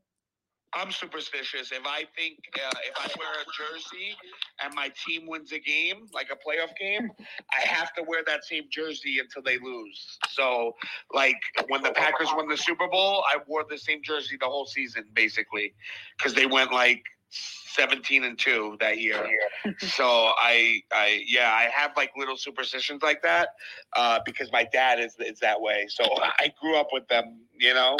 I'm 0.74 0.92
superstitious. 0.92 1.72
If 1.72 1.86
I 1.86 2.06
think 2.16 2.40
uh, 2.56 2.72
if 2.86 2.98
I 2.98 3.08
wear 3.20 3.30
a 3.30 3.46
jersey 3.52 4.16
and 4.64 4.74
my 4.74 4.90
team 5.06 5.28
wins 5.28 5.52
a 5.52 5.60
game, 5.60 6.08
like 6.14 6.30
a 6.32 6.36
playoff 6.36 6.76
game, 6.80 7.12
I 7.52 7.68
have 7.68 7.94
to 7.96 8.04
wear 8.04 8.24
that 8.26 8.46
same 8.46 8.64
jersey 8.70 9.20
until 9.20 9.42
they 9.42 9.58
lose. 9.58 10.18
So, 10.30 10.76
like 11.14 11.40
when 11.68 11.82
the 11.82 11.92
Packers 11.92 12.30
won 12.36 12.48
the 12.48 12.58
Super 12.58 12.88
Bowl, 12.88 13.24
I 13.30 13.38
wore 13.48 13.66
the 13.70 13.78
same 13.78 14.02
jersey 14.04 14.38
the 14.40 14.48
whole 14.48 14.66
season, 14.66 15.06
basically, 15.14 15.74
because 16.18 16.34
they 16.34 16.46
went 16.46 16.72
like 16.72 17.04
17 17.32 18.24
and 18.24 18.38
two 18.38 18.78
that 18.80 19.00
year. 19.00 19.28
so 19.80 20.06
I, 20.06 20.82
I, 20.92 21.24
yeah, 21.26 21.52
I 21.54 21.70
have 21.74 21.92
like 21.96 22.12
little 22.18 22.38
superstitions 22.38 23.02
like 23.02 23.22
that 23.24 23.50
uh, 23.96 24.20
because 24.26 24.52
my 24.52 24.68
dad 24.72 25.00
is 25.00 25.16
is 25.20 25.40
that 25.40 25.60
way. 25.62 25.86
So 25.90 26.04
I 26.22 26.52
grew 26.62 26.78
up 26.78 26.88
with 26.92 27.08
them, 27.08 27.40
you 27.58 27.74
know. 27.74 27.98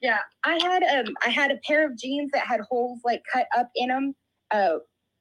Yeah, 0.00 0.18
I 0.44 0.58
had 0.62 0.82
um 0.82 1.14
I 1.24 1.30
had 1.30 1.50
a 1.50 1.58
pair 1.66 1.86
of 1.86 1.98
jeans 1.98 2.30
that 2.32 2.46
had 2.46 2.60
holes 2.60 3.00
like 3.04 3.22
cut 3.32 3.46
up 3.56 3.70
in 3.74 3.88
them, 3.88 4.14
uh, 4.50 4.78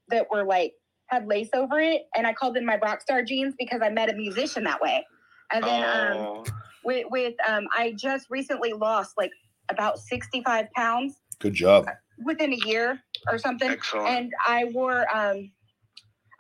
that 0.10 0.28
were 0.32 0.44
like 0.44 0.74
had 1.08 1.28
lace 1.28 1.50
over 1.54 1.80
it, 1.80 2.04
and 2.16 2.26
I 2.26 2.34
called 2.34 2.56
them 2.56 2.66
my 2.66 2.78
rock 2.78 3.02
star 3.02 3.24
jeans 3.24 3.56
because 3.58 3.82
I 3.84 3.90
met 3.90 4.10
a 4.10 4.16
musician 4.16 4.64
that 4.66 4.82
way. 4.82 5.06
And 5.52 5.64
then 5.64 5.84
um 5.84 6.18
Oh. 6.18 6.44
with 6.84 7.06
with 7.10 7.36
um 7.48 7.68
I 7.76 7.94
just 7.98 8.28
recently 8.30 8.74
lost 8.74 9.14
like 9.18 9.32
about 9.70 9.98
sixty 9.98 10.42
five 10.44 10.68
pounds 10.76 11.16
Good 11.40 11.54
job. 11.54 11.88
Within 12.24 12.54
a 12.54 12.60
year 12.68 13.00
or 13.32 13.38
something, 13.38 13.70
Excellent. 13.72 14.08
and 14.08 14.34
I 14.46 14.66
wore 14.66 15.06
um 15.16 15.52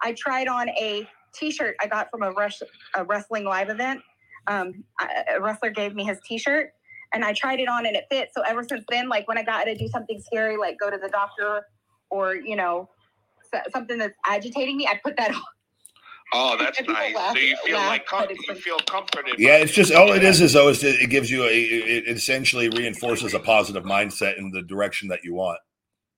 I 0.02 0.14
tried 0.14 0.48
on 0.48 0.70
a 0.70 1.08
t-shirt 1.34 1.76
I 1.82 1.88
got 1.88 2.10
from 2.12 2.24
a 2.24 2.32
rush 2.32 2.62
a 2.96 3.04
wrestling 3.04 3.46
live 3.46 3.70
event. 3.70 4.02
Um, 4.48 4.84
a 5.34 5.42
wrestler 5.42 5.72
gave 5.72 5.96
me 5.96 6.04
his 6.04 6.20
t-shirt, 6.28 6.70
and 7.14 7.26
I 7.26 7.34
tried 7.34 7.60
it 7.60 7.68
on 7.68 7.86
and 7.88 7.96
it 7.96 8.06
fit. 8.12 8.30
So 8.36 8.44
ever 8.44 8.64
since 8.64 8.86
then, 8.90 9.10
like 9.10 9.28
when 9.28 9.38
I 9.38 9.44
got 9.44 9.64
to 9.64 9.76
do 9.76 9.88
something 9.88 10.22
scary, 10.22 10.56
like 10.58 10.78
go 10.80 10.92
to 10.92 10.98
the 10.98 11.10
doctor, 11.10 11.66
or 12.12 12.36
you 12.36 12.56
know, 12.56 12.90
something 13.74 13.98
that's 13.98 14.14
agitating 14.26 14.78
me, 14.78 14.88
I 14.88 15.00
put 15.04 15.18
that 15.18 15.32
on. 15.36 15.42
Oh, 16.36 16.58
that's 16.58 16.82
nice. 16.82 17.16
laugh- 17.16 17.36
so 17.36 17.42
you 17.42 17.58
feel 17.66 17.78
laugh, 17.78 17.88
like 17.90 18.06
com- 18.06 18.28
you 18.30 18.56
feel 18.56 18.80
comforted. 18.80 19.36
Yeah, 19.40 19.58
it's 19.58 19.72
just 19.74 19.94
all 19.94 20.12
it 20.12 20.24
is 20.24 20.42
is 20.42 20.54
though 20.54 20.70
is 20.70 20.84
it, 20.84 21.02
it 21.02 21.10
gives 21.10 21.32
you 21.32 21.44
a 21.44 21.48
it 21.48 22.08
it 22.08 22.18
essentially 22.18 22.70
reinforces 22.70 23.34
a 23.34 23.40
positive 23.40 23.84
mindset 23.84 24.38
in 24.38 24.52
the 24.52 24.62
direction 24.64 25.08
that 25.10 25.24
you 25.24 25.34
want. 25.34 25.60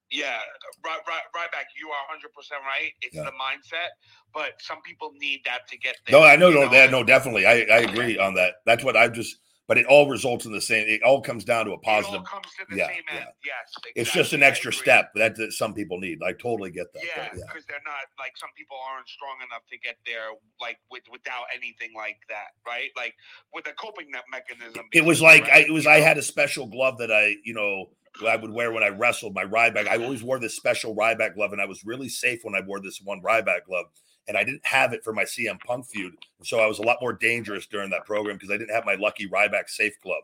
Yeah, 0.09 0.39
right, 0.85 0.99
right, 1.07 1.21
Ryback. 1.35 1.65
You 1.79 1.89
are 1.89 2.05
100 2.09 2.33
percent 2.33 2.61
right. 2.65 2.91
It's 3.01 3.15
Yeah. 3.15 3.23
the 3.23 3.31
mindset, 3.31 3.89
but 4.33 4.53
some 4.59 4.81
people 4.83 5.11
need 5.19 5.41
that 5.45 5.67
to 5.69 5.77
get 5.77 5.97
there. 6.07 6.19
No, 6.19 6.25
I 6.25 6.35
know, 6.37 6.49
you 6.49 6.55
no, 6.55 6.69
that, 6.69 6.91
no, 6.91 7.03
definitely, 7.03 7.45
I, 7.45 7.61
I 7.71 7.79
agree 7.79 8.17
on 8.17 8.33
that. 8.35 8.55
That's 8.65 8.83
what 8.85 8.95
I 8.95 9.09
just, 9.09 9.35
but 9.67 9.77
it 9.77 9.85
all 9.85 10.07
results 10.09 10.45
in 10.45 10.51
the 10.51 10.61
same. 10.61 10.87
It 10.87 11.03
all 11.03 11.21
comes 11.21 11.43
down 11.43 11.65
to 11.65 11.71
a 11.71 11.73
It 11.73 11.79
all 11.85 12.01
positive. 12.01 12.23
comes 12.23 12.47
to 12.57 12.65
the 12.69 12.77
yeah, 12.77 12.87
same 12.87 13.03
yeah. 13.11 13.19
end. 13.19 13.27
Yes, 13.43 13.91
It's 13.95 14.11
just 14.11 14.33
an 14.33 14.41
extra 14.41 14.71
step 14.71 15.11
that, 15.15 15.35
some 15.51 15.73
people 15.73 15.99
need. 15.99 16.19
I 16.23 16.31
totally 16.31 16.71
get 16.71 16.91
that. 16.93 17.03
Yeah, 17.03 17.27
but 17.29 17.37
yeah. 17.37 17.43
because 17.47 17.65
they're 17.67 17.83
not 17.85 18.07
like 18.17 18.37
some 18.37 18.49
people 18.57 18.77
aren't 18.89 19.07
strong 19.09 19.35
enough 19.45 19.63
to 19.69 19.77
get 19.79 19.97
there, 20.05 20.29
like 20.61 20.77
with 20.89 21.03
without 21.11 21.45
anything 21.53 21.91
like 21.95 22.17
that, 22.29 22.55
right? 22.65 22.89
Like 22.95 23.13
with 23.53 23.67
a 23.67 23.73
coping 23.73 24.07
mechanism. 24.31 24.85
It 24.93 25.03
was 25.03 25.21
like 25.21 25.49
I, 25.49 25.59
it 25.59 25.71
was. 25.73 25.83
you 25.85 25.91
I 25.91 25.99
know? 25.99 26.05
had 26.05 26.17
a 26.17 26.23
special 26.23 26.67
glove 26.67 26.97
that 26.99 27.11
I, 27.11 27.35
you 27.43 27.53
know, 27.53 27.87
I 28.27 28.35
would 28.35 28.51
wear 28.51 28.71
when 28.71 28.83
I 28.83 28.89
wrestled 28.89 29.33
my 29.35 29.43
Ryback. 29.43 29.87
I 29.87 30.01
always 30.01 30.23
wore 30.23 30.39
this 30.39 30.55
special 30.55 30.95
Ryback 30.95 31.35
glove, 31.35 31.51
and 31.51 31.61
I 31.61 31.65
was 31.65 31.83
really 31.85 32.09
safe 32.09 32.39
when 32.43 32.55
I 32.55 32.61
wore 32.61 32.79
this 32.79 33.01
one 33.03 33.21
Ryback 33.21 33.65
glove. 33.67 33.87
And 34.27 34.37
I 34.37 34.43
didn't 34.43 34.65
have 34.65 34.93
it 34.93 35.03
for 35.03 35.13
my 35.13 35.23
CM 35.23 35.59
Punk 35.61 35.87
feud, 35.87 36.13
so 36.43 36.59
I 36.59 36.67
was 36.67 36.79
a 36.79 36.83
lot 36.83 36.97
more 37.01 37.13
dangerous 37.13 37.65
during 37.65 37.89
that 37.91 38.05
program 38.05 38.35
because 38.35 38.51
I 38.51 38.57
didn't 38.57 38.75
have 38.75 38.85
my 38.85 38.95
lucky 38.95 39.27
Ryback 39.27 39.69
safe 39.69 39.99
glove 40.01 40.23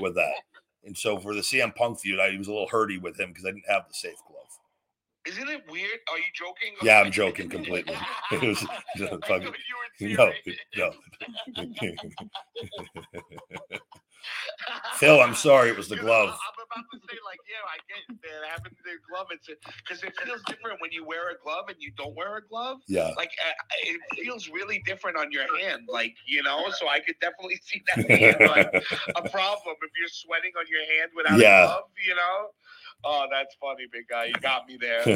with 0.00 0.14
that. 0.16 0.34
And 0.84 0.96
so 0.96 1.18
for 1.18 1.34
the 1.34 1.40
CM 1.40 1.74
Punk 1.74 2.00
feud, 2.00 2.20
I 2.20 2.36
was 2.36 2.48
a 2.48 2.52
little 2.52 2.68
hurty 2.68 3.00
with 3.00 3.18
him 3.18 3.30
because 3.30 3.44
I 3.44 3.50
didn't 3.50 3.68
have 3.68 3.88
the 3.88 3.94
safe 3.94 4.18
glove. 4.26 4.47
Isn't 5.28 5.48
it 5.48 5.62
weird? 5.70 5.98
Are 6.10 6.18
you 6.18 6.24
joking? 6.34 6.74
Yeah, 6.82 7.00
I'm 7.00 7.10
joking 7.22 7.48
completely. 7.48 7.94
It 8.32 8.42
was 8.42 8.64
I 8.64 8.98
fucking- 8.98 9.20
thought 9.20 9.42
you 10.00 10.16
were 10.16 10.26
no, 10.26 10.32
no. 10.76 10.92
Phil, 14.94 15.20
I'm 15.20 15.34
sorry, 15.34 15.70
it 15.70 15.76
was 15.76 15.88
the 15.88 15.94
You 15.94 16.02
know, 16.02 16.08
glove. 16.08 16.28
I'm 16.28 16.64
about 16.66 16.84
to 16.92 16.98
say, 17.08 17.16
like, 17.24 17.38
yeah, 17.48 17.62
I 17.64 17.78
get 17.88 18.02
it, 18.08 18.20
that 18.22 18.48
having 18.50 18.76
the 18.84 18.98
glove. 19.08 19.26
It's 19.30 19.48
because 19.48 20.02
it 20.02 20.12
feels 20.24 20.42
different 20.46 20.80
when 20.82 20.90
you 20.92 21.06
wear 21.06 21.30
a 21.30 21.34
glove 21.42 21.64
and 21.68 21.76
you 21.78 21.92
don't 21.96 22.14
wear 22.14 22.36
a 22.36 22.46
glove. 22.46 22.78
Yeah. 22.88 23.10
Like, 23.16 23.30
uh, 23.46 23.52
it 23.84 24.00
feels 24.22 24.48
really 24.48 24.82
different 24.84 25.16
on 25.16 25.32
your 25.32 25.46
hand. 25.60 25.82
Like, 25.88 26.14
you 26.26 26.42
know, 26.42 26.68
so 26.78 26.88
I 26.88 26.98
could 27.00 27.14
definitely 27.20 27.58
see 27.64 27.82
that 27.94 28.06
being 28.08 28.48
like 28.50 28.68
a 29.16 29.28
problem 29.30 29.76
if 29.82 29.90
you're 29.98 30.08
sweating 30.10 30.52
on 30.58 30.66
your 30.68 30.84
hand 30.98 31.10
without 31.16 31.38
Yeah. 31.38 31.62
a 31.64 31.66
glove. 31.66 31.84
You 32.06 32.14
know. 32.16 32.48
Oh, 33.04 33.26
that's 33.30 33.54
funny, 33.60 33.84
big 33.92 34.08
guy. 34.10 34.24
You 34.26 34.32
got 34.40 34.66
me 34.66 34.76
there. 34.80 35.02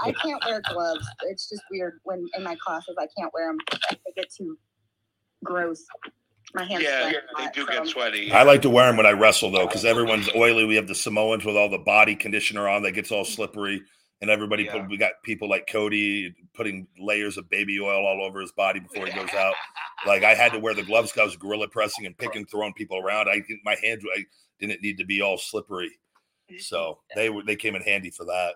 I 0.00 0.12
can't 0.22 0.42
wear 0.46 0.60
gloves. 0.72 1.06
It's 1.24 1.48
just 1.48 1.62
weird 1.70 1.98
when 2.04 2.26
in 2.36 2.42
my 2.44 2.56
classes 2.64 2.94
I 2.98 3.06
can't 3.18 3.32
wear 3.34 3.48
them. 3.48 3.58
They 3.90 4.12
get 4.14 4.32
too 4.32 4.56
gross. 5.44 5.84
My 6.54 6.62
hands. 6.64 6.84
yeah, 6.84 7.10
sweat 7.10 7.22
they 7.36 7.42
lot, 7.44 7.52
do 7.54 7.60
so 7.62 7.66
get 7.66 7.76
I'm- 7.76 7.86
sweaty. 7.88 8.32
I 8.32 8.44
like 8.44 8.62
to 8.62 8.70
wear 8.70 8.86
them 8.86 8.96
when 8.96 9.06
I 9.06 9.10
wrestle 9.10 9.50
though, 9.50 9.66
because 9.66 9.84
everyone's 9.84 10.28
oily. 10.36 10.64
We 10.64 10.76
have 10.76 10.86
the 10.86 10.94
Samoans 10.94 11.44
with 11.44 11.56
all 11.56 11.68
the 11.68 11.78
body 11.78 12.14
conditioner 12.14 12.68
on 12.68 12.82
that 12.84 12.92
gets 12.92 13.10
all 13.10 13.24
slippery, 13.24 13.82
and 14.20 14.30
everybody 14.30 14.62
Yeah. 14.64 14.72
put. 14.80 14.88
We 14.88 14.96
got 14.96 15.12
people 15.24 15.48
like 15.50 15.66
Cody 15.66 16.32
putting 16.54 16.86
layers 17.00 17.36
of 17.36 17.50
baby 17.50 17.80
oil 17.80 18.06
all 18.06 18.24
over 18.24 18.40
his 18.40 18.52
body 18.52 18.78
before 18.78 19.06
he 19.06 19.12
goes 19.12 19.34
out. 19.34 19.54
Like 20.06 20.22
I 20.22 20.34
had 20.34 20.52
to 20.52 20.60
wear 20.60 20.72
the 20.72 20.84
gloves 20.84 21.10
because 21.10 21.22
I 21.22 21.24
was 21.24 21.36
gorilla 21.36 21.66
pressing 21.68 22.06
and 22.06 22.16
picking, 22.16 22.46
throwing 22.46 22.72
people 22.74 22.96
around. 22.98 23.28
I 23.28 23.40
didn't- 23.40 23.62
my 23.64 23.74
hands 23.82 24.04
I 24.16 24.24
didn't 24.60 24.82
need 24.82 24.98
to 24.98 25.04
be 25.04 25.20
all 25.22 25.38
slippery, 25.38 25.90
so 26.58 26.98
they 27.14 27.30
were 27.30 27.42
they 27.44 27.56
came 27.56 27.74
in 27.74 27.82
handy 27.82 28.10
for 28.10 28.24
that. 28.24 28.54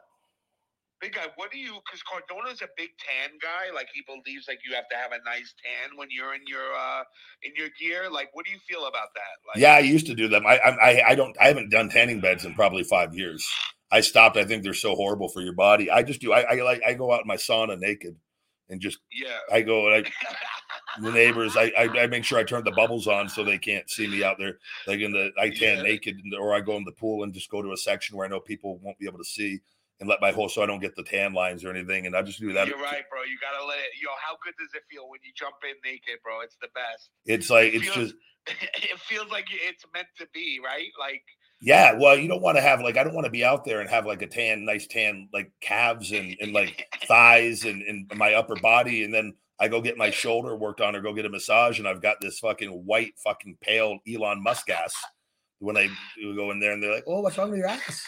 Big 1.00 1.14
guy, 1.14 1.28
what 1.36 1.50
do 1.50 1.58
you? 1.58 1.78
Because 1.86 2.02
Cardona's 2.02 2.60
a 2.60 2.68
big 2.76 2.90
tan 2.98 3.30
guy. 3.40 3.74
Like 3.74 3.88
he 3.94 4.02
believes 4.06 4.46
like 4.46 4.58
you 4.68 4.74
have 4.74 4.86
to 4.90 4.96
have 4.96 5.12
a 5.12 5.24
nice 5.24 5.54
tan 5.64 5.96
when 5.96 6.08
you're 6.10 6.34
in 6.34 6.42
your 6.46 6.74
uh 6.78 7.02
in 7.42 7.52
your 7.56 7.68
gear. 7.80 8.10
Like, 8.10 8.28
what 8.34 8.44
do 8.44 8.52
you 8.52 8.58
feel 8.68 8.86
about 8.86 9.08
that? 9.14 9.48
Like, 9.48 9.62
Yeah, 9.62 9.72
I 9.74 9.78
used 9.78 10.06
to 10.08 10.14
do 10.14 10.28
them. 10.28 10.46
I, 10.46 10.58
I 10.58 10.70
I- 10.90 11.08
I 11.08 11.14
don't 11.14 11.34
I 11.40 11.46
haven't 11.48 11.70
done 11.70 11.88
tanning 11.88 12.20
beds 12.20 12.44
in 12.44 12.52
probably 12.54 12.82
five 12.84 13.14
years. 13.14 13.48
I 13.90 14.02
stopped. 14.02 14.36
I 14.36 14.44
think 14.44 14.62
they're 14.62 14.74
so 14.74 14.94
horrible 14.94 15.28
for 15.30 15.40
your 15.40 15.54
body. 15.54 15.90
I 15.90 16.02
just 16.02 16.20
do. 16.20 16.32
I, 16.34 16.42
I 16.42 16.62
like 16.62 16.82
I 16.86 16.92
go 16.92 17.12
out 17.12 17.22
in 17.22 17.26
my 17.26 17.36
sauna 17.36 17.78
naked 17.78 18.16
and 18.70 18.80
just 18.80 18.98
yeah. 19.12 19.36
I 19.52 19.60
go 19.62 19.82
like 19.82 20.10
the 21.02 21.10
neighbors. 21.10 21.56
I, 21.56 21.72
I 21.78 21.88
I 22.02 22.06
make 22.06 22.24
sure 22.24 22.38
I 22.38 22.44
turn 22.44 22.64
the 22.64 22.70
bubbles 22.70 23.06
on 23.06 23.28
so 23.28 23.44
they 23.44 23.58
can't 23.58 23.88
see 23.90 24.06
me 24.06 24.24
out 24.24 24.36
there. 24.38 24.58
Like 24.86 25.00
in 25.00 25.12
the 25.12 25.30
I 25.38 25.50
tan 25.50 25.78
Yeah. 25.78 25.82
naked, 25.82 26.16
or 26.38 26.54
I 26.54 26.60
go 26.60 26.76
in 26.76 26.84
the 26.84 26.92
pool 26.92 27.22
and 27.24 27.32
just 27.34 27.50
go 27.50 27.60
to 27.62 27.72
a 27.72 27.76
section 27.76 28.16
where 28.16 28.26
I 28.26 28.30
know 28.30 28.40
people 28.40 28.78
won't 28.78 28.98
be 28.98 29.06
able 29.06 29.18
to 29.18 29.24
see 29.24 29.60
and 30.00 30.08
let 30.08 30.20
my 30.22 30.32
whole 30.32 30.48
so 30.48 30.62
I 30.62 30.66
don't 30.66 30.80
get 30.80 30.96
the 30.96 31.02
tan 31.02 31.34
lines 31.34 31.62
or 31.62 31.70
anything. 31.70 32.06
And 32.06 32.16
I 32.16 32.22
just 32.22 32.40
do 32.40 32.52
that. 32.54 32.66
You're 32.66 32.78
right, 32.78 33.04
bro. 33.10 33.20
You 33.24 33.36
gotta 33.40 33.64
let 33.66 33.78
it. 33.78 33.90
Yo, 34.00 34.08
how 34.24 34.36
good 34.42 34.54
does 34.58 34.72
it 34.74 34.82
feel 34.90 35.08
when 35.10 35.20
you 35.22 35.30
jump 35.36 35.56
in 35.62 35.76
naked, 35.84 36.20
bro? 36.24 36.40
It's 36.40 36.56
the 36.62 36.68
best. 36.74 37.10
It's 37.26 37.50
like 37.50 37.74
It 37.74 37.82
it's 37.82 37.88
feels- 37.88 38.12
just 38.12 38.14
it 38.92 38.98
feels 39.00 39.30
like 39.30 39.46
it's 39.50 39.84
meant 39.92 40.08
to 40.18 40.26
be, 40.32 40.60
right? 40.64 40.88
Like, 40.98 41.22
yeah. 41.60 41.92
Well, 41.92 42.16
you 42.16 42.28
don't 42.28 42.42
want 42.42 42.56
to 42.56 42.62
have 42.62 42.80
like 42.80 42.96
I 42.96 43.04
don't 43.04 43.14
want 43.14 43.26
to 43.26 43.30
be 43.30 43.44
out 43.44 43.64
there 43.64 43.80
and 43.80 43.90
have 43.90 44.06
like 44.06 44.22
a 44.22 44.26
tan, 44.26 44.64
nice 44.64 44.86
tan, 44.86 45.28
like 45.32 45.52
calves 45.60 46.12
and 46.12 46.36
and 46.40 46.52
like 46.52 46.86
thighs 47.06 47.64
and, 47.64 47.82
and 47.82 48.10
my 48.16 48.34
upper 48.34 48.56
body, 48.56 49.04
and 49.04 49.12
then 49.12 49.34
I 49.60 49.68
go 49.68 49.80
get 49.80 49.98
my 49.98 50.10
shoulder 50.10 50.56
worked 50.56 50.80
on 50.80 50.96
or 50.96 51.02
go 51.02 51.12
get 51.12 51.26
a 51.26 51.30
massage, 51.30 51.78
and 51.78 51.86
I've 51.86 52.02
got 52.02 52.20
this 52.20 52.38
fucking 52.38 52.70
white, 52.70 53.12
fucking 53.22 53.58
pale 53.60 53.98
Elon 54.08 54.42
Musk 54.42 54.70
ass. 54.70 54.94
When 55.58 55.76
I 55.76 55.88
go 56.34 56.50
in 56.50 56.60
there 56.60 56.72
and 56.72 56.82
they're 56.82 56.94
like, 56.94 57.04
"Oh, 57.06 57.20
what's 57.20 57.36
wrong 57.36 57.50
with 57.50 57.58
your 57.58 57.68
ass?" 57.68 58.02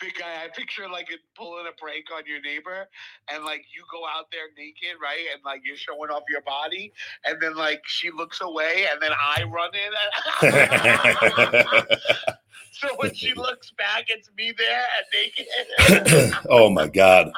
Big 0.00 0.14
guy. 0.18 0.44
I 0.44 0.48
picture 0.48 0.88
like 0.88 1.10
it 1.10 1.20
pulling 1.36 1.66
a 1.66 1.72
prank 1.80 2.06
on 2.14 2.22
your 2.26 2.40
neighbor, 2.40 2.88
and 3.28 3.44
like 3.44 3.64
you 3.74 3.82
go 3.90 4.06
out 4.06 4.30
there 4.30 4.48
naked, 4.56 5.00
right? 5.02 5.26
And 5.32 5.42
like 5.44 5.62
you're 5.64 5.76
showing 5.76 6.10
off 6.10 6.22
your 6.28 6.42
body, 6.42 6.92
and 7.24 7.40
then 7.40 7.56
like 7.56 7.82
she 7.86 8.10
looks 8.10 8.40
away, 8.40 8.86
and 8.90 9.00
then 9.00 9.12
I 9.12 9.44
run 9.44 9.70
in. 9.74 9.92
so 12.72 12.88
when 12.96 13.14
she 13.14 13.34
looks 13.36 13.70
back, 13.72 14.06
it's 14.08 14.30
me 14.36 14.52
there 14.56 14.84
and 14.98 15.06
naked. 16.18 16.38
oh 16.50 16.70
my 16.70 16.88
god. 16.88 17.32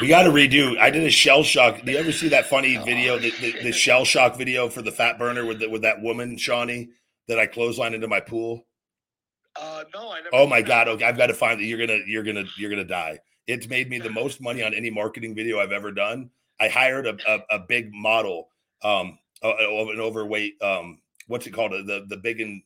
We 0.00 0.08
got 0.08 0.24
to 0.24 0.30
redo. 0.30 0.76
I 0.78 0.90
did 0.90 1.04
a 1.04 1.10
shell 1.10 1.44
shock. 1.44 1.84
Do 1.84 1.92
you 1.92 1.98
ever 1.98 2.10
see 2.10 2.28
that 2.30 2.46
funny 2.46 2.76
oh, 2.76 2.82
video, 2.84 3.16
the, 3.16 3.30
the, 3.40 3.52
the 3.62 3.72
shell 3.72 4.04
shock 4.04 4.36
video 4.36 4.68
for 4.68 4.82
the 4.82 4.90
fat 4.90 5.20
burner 5.20 5.46
with 5.46 5.60
the, 5.60 5.68
with 5.70 5.82
that 5.82 6.02
woman, 6.02 6.36
Shawnee, 6.36 6.88
that 7.28 7.38
I 7.38 7.46
clotheslined 7.46 7.94
into 7.94 8.08
my 8.08 8.18
pool? 8.18 8.66
Uh, 9.60 9.84
no, 9.94 10.12
I 10.12 10.16
never. 10.18 10.30
Oh 10.32 10.46
my 10.46 10.62
god! 10.62 10.88
Okay, 10.88 11.04
I've 11.04 11.16
got 11.16 11.26
to 11.28 11.34
find 11.34 11.60
that. 11.60 11.64
You're 11.64 11.78
gonna, 11.86 12.00
you're 12.06 12.22
gonna, 12.22 12.44
you're 12.56 12.70
gonna 12.70 12.84
die. 12.84 13.18
It's 13.46 13.68
made 13.68 13.90
me 13.90 13.98
the 13.98 14.10
most 14.10 14.40
money 14.40 14.62
on 14.62 14.72
any 14.74 14.90
marketing 14.90 15.34
video 15.34 15.60
I've 15.60 15.72
ever 15.72 15.92
done. 15.92 16.30
I 16.60 16.68
hired 16.68 17.06
a 17.06 17.16
a, 17.28 17.56
a 17.56 17.58
big 17.58 17.92
model, 17.92 18.48
um, 18.82 19.18
of 19.42 19.88
an 19.88 20.00
overweight, 20.00 20.60
um, 20.62 21.00
what's 21.26 21.46
it 21.46 21.50
called? 21.52 21.72
The 21.72 22.06
the 22.08 22.16
big 22.16 22.40
and 22.40 22.62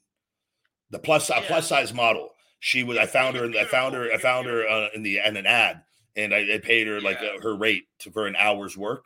the 0.90 0.98
plus 0.98 1.30
a 1.30 1.34
Yeah. 1.34 1.44
plus 1.46 1.68
size 1.68 1.92
model. 1.92 2.30
She 2.60 2.84
was. 2.84 2.98
I 2.98 3.06
found 3.06 3.36
her. 3.36 3.44
in 3.44 3.56
I 3.56 3.64
found 3.64 3.94
her. 3.94 4.12
I 4.12 4.18
found 4.18 4.46
her 4.46 4.66
uh, 4.68 4.88
in 4.94 5.02
the 5.02 5.18
in 5.18 5.36
an 5.36 5.46
ad, 5.46 5.82
and 6.16 6.34
I, 6.34 6.54
I 6.54 6.58
paid 6.58 6.86
her 6.86 7.00
like 7.00 7.18
uh, 7.18 7.40
her 7.42 7.56
rate 7.56 7.84
to, 8.00 8.10
for 8.10 8.26
an 8.26 8.36
hour's 8.36 8.76
work, 8.76 9.04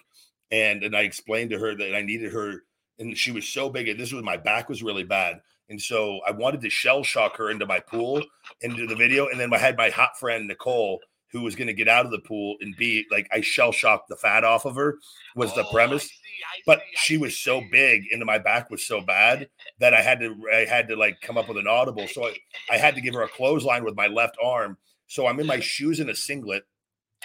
and 0.50 0.82
and 0.82 0.96
I 0.96 1.02
explained 1.02 1.50
to 1.50 1.58
her 1.58 1.74
that 1.74 1.94
I 1.94 2.02
needed 2.02 2.32
her, 2.32 2.64
and 3.02 3.16
she 3.16 3.32
was 3.32 3.46
so 3.46 3.68
big. 3.68 3.88
And 3.88 3.98
this 3.98 4.12
was 4.12 4.22
my 4.22 4.36
back 4.36 4.68
was 4.68 4.82
really 4.82 5.04
bad, 5.04 5.40
and 5.68 5.80
so 5.80 6.20
I 6.26 6.30
wanted 6.30 6.60
to 6.62 6.70
shell 6.70 7.02
shock 7.02 7.36
her 7.36 7.50
into 7.50 7.66
my 7.66 7.80
pool 7.80 8.22
into 8.62 8.86
the 8.86 8.96
video, 8.96 9.28
and 9.28 9.38
then 9.38 9.52
I 9.52 9.58
had 9.58 9.76
my 9.76 9.90
hot 9.90 10.18
friend 10.18 10.48
Nicole. 10.48 11.00
Who 11.32 11.40
was 11.40 11.54
going 11.54 11.68
to 11.68 11.72
get 11.72 11.88
out 11.88 12.04
of 12.04 12.12
the 12.12 12.18
pool 12.18 12.56
and 12.60 12.76
be 12.76 13.06
like 13.10 13.26
I 13.32 13.40
shell 13.40 13.72
shocked 13.72 14.10
the 14.10 14.16
fat 14.16 14.44
off 14.44 14.66
of 14.66 14.74
her 14.74 14.98
was 15.34 15.54
the 15.54 15.62
Oh, 15.64 15.68
I 15.70 15.72
premise 15.72 16.02
see, 16.02 16.10
I 16.44 16.60
but 16.66 16.80
see, 16.80 16.84
I 16.84 16.96
she 16.96 17.16
was 17.16 17.38
so 17.38 17.62
big 17.72 18.02
and 18.12 18.22
my 18.26 18.36
back 18.36 18.68
was 18.68 18.86
so 18.86 19.00
bad 19.00 19.48
that 19.78 19.94
I 19.94 20.02
had 20.02 20.20
to 20.20 20.36
I 20.52 20.66
had 20.66 20.88
to 20.88 20.94
like 20.96 21.22
come 21.22 21.38
up 21.38 21.48
with 21.48 21.56
an 21.56 21.66
audible. 21.66 22.06
So 22.06 22.26
I, 22.26 22.36
I 22.70 22.76
had 22.76 22.94
to 22.96 23.00
give 23.00 23.14
her 23.14 23.22
a 23.22 23.28
clothesline 23.28 23.82
with 23.82 23.96
my 23.96 24.08
left 24.08 24.36
arm. 24.44 24.76
So 25.06 25.26
I'm 25.26 25.40
in 25.40 25.46
my 25.46 25.60
shoes 25.60 26.00
and 26.00 26.10
a 26.10 26.14
singlet. 26.14 26.64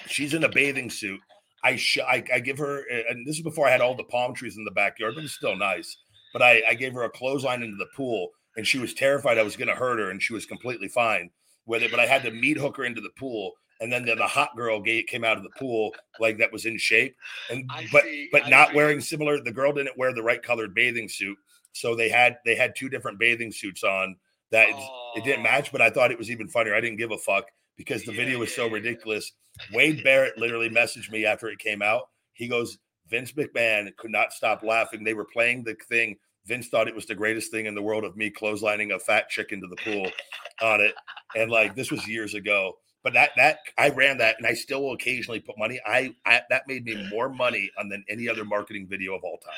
She's 0.05 0.33
in 0.33 0.45
a 0.45 0.49
bathing 0.49 0.89
suit. 0.89 1.19
I 1.63 1.75
sh- 1.75 1.99
I, 1.99 2.23
I 2.33 2.39
give 2.39 2.57
her 2.57 2.83
and 3.09 3.25
this 3.25 3.37
is 3.37 3.43
before 3.43 3.67
I 3.67 3.71
had 3.71 3.81
all 3.81 3.95
the 3.95 4.03
palm 4.03 4.33
trees 4.33 4.57
in 4.57 4.63
the 4.63 4.71
backyard, 4.71 5.15
but 5.15 5.23
it's 5.23 5.33
still 5.33 5.55
nice. 5.55 5.97
But 6.33 6.41
I, 6.41 6.61
I 6.69 6.73
gave 6.73 6.93
her 6.93 7.03
a 7.03 7.09
clothesline 7.09 7.63
into 7.63 7.77
the 7.77 7.87
pool 7.95 8.29
and 8.55 8.67
she 8.67 8.79
was 8.79 8.93
terrified 8.93 9.37
I 9.37 9.43
was 9.43 9.55
gonna 9.55 9.75
hurt 9.75 9.99
her 9.99 10.11
and 10.11 10.21
she 10.21 10.33
was 10.33 10.45
completely 10.45 10.87
fine 10.87 11.29
with 11.65 11.83
it. 11.83 11.91
But 11.91 11.99
I 11.99 12.05
had 12.05 12.23
to 12.23 12.31
meat 12.31 12.57
hook 12.57 12.77
her 12.77 12.85
into 12.85 13.01
the 13.01 13.11
pool. 13.17 13.53
And 13.79 13.93
then 13.93 14.05
the, 14.05 14.15
the 14.15 14.25
hot 14.25 14.55
girl 14.57 14.81
came 14.81 15.23
out 15.23 15.37
of 15.37 15.43
the 15.43 15.51
pool 15.51 15.93
like 16.19 16.39
that 16.39 16.51
was 16.51 16.65
in 16.65 16.79
shape, 16.79 17.15
and 17.51 17.69
I 17.69 17.87
but 17.91 18.05
see, 18.05 18.27
but 18.31 18.45
I 18.45 18.49
not 18.49 18.69
see. 18.69 18.75
wearing 18.75 18.99
similar. 18.99 19.39
The 19.39 19.51
girl 19.51 19.71
didn't 19.71 19.95
wear 19.95 20.15
the 20.15 20.23
right 20.23 20.41
colored 20.41 20.73
bathing 20.73 21.07
suit, 21.07 21.37
so 21.73 21.95
they 21.95 22.09
had 22.09 22.37
they 22.43 22.55
had 22.55 22.75
two 22.75 22.89
different 22.89 23.19
bathing 23.19 23.51
suits 23.51 23.83
on 23.83 24.15
that 24.49 24.69
it 25.15 25.23
didn't 25.23 25.43
match. 25.43 25.71
But 25.71 25.83
I 25.83 25.91
thought 25.91 26.09
it 26.09 26.17
was 26.17 26.31
even 26.31 26.47
funnier. 26.47 26.73
I 26.73 26.81
didn't 26.81 26.97
give 26.97 27.11
a 27.11 27.19
fuck 27.19 27.45
because 27.77 28.03
the 28.03 28.13
Yeah, 28.13 28.17
video 28.17 28.39
was 28.39 28.49
yeah, 28.51 28.55
so 28.55 28.65
yeah. 28.67 28.73
ridiculous. 28.73 29.31
Wade 29.73 30.03
Barrett 30.03 30.37
literally 30.37 30.69
messaged 30.69 31.11
me 31.11 31.25
after 31.25 31.47
it 31.49 31.59
came 31.59 31.81
out. 31.81 32.09
He 32.33 32.47
goes, 32.47 32.77
Vince 33.09 33.31
McMahon 33.31 33.95
could 33.97 34.11
not 34.11 34.33
stop 34.33 34.63
laughing. 34.63 35.03
They 35.03 35.13
were 35.13 35.25
playing 35.25 35.63
the 35.63 35.75
thing. 35.87 36.17
Vince 36.45 36.67
thought 36.69 36.87
it 36.87 36.95
was 36.95 37.05
the 37.05 37.15
greatest 37.15 37.51
thing 37.51 37.65
in 37.65 37.75
the 37.75 37.81
world 37.81 38.03
of 38.03 38.15
me 38.15 38.31
clotheslining 38.31 38.93
a 38.93 38.99
fat 38.99 39.29
chick 39.29 39.51
into 39.51 39.67
the 39.67 39.75
pool 39.77 40.11
on 40.61 40.81
it. 40.81 40.93
And 41.35 41.51
like 41.51 41.75
this 41.75 41.91
was 41.91 42.07
years 42.07 42.33
ago. 42.33 42.73
But 43.03 43.13
that 43.13 43.31
that 43.37 43.59
I 43.77 43.89
ran 43.89 44.17
that, 44.17 44.35
and 44.37 44.47
I 44.47 44.53
still 44.53 44.81
will 44.81 44.93
occasionally 44.93 45.39
put 45.39 45.57
money. 45.57 45.79
I, 45.85 46.13
I 46.25 46.41
that 46.49 46.63
made 46.67 46.83
me 46.83 47.07
more 47.09 47.29
money 47.29 47.69
on 47.79 47.89
than 47.89 48.03
any 48.09 48.27
other 48.27 48.43
marketing 48.43 48.87
video 48.89 49.13
of 49.15 49.23
all 49.23 49.37
time. 49.37 49.53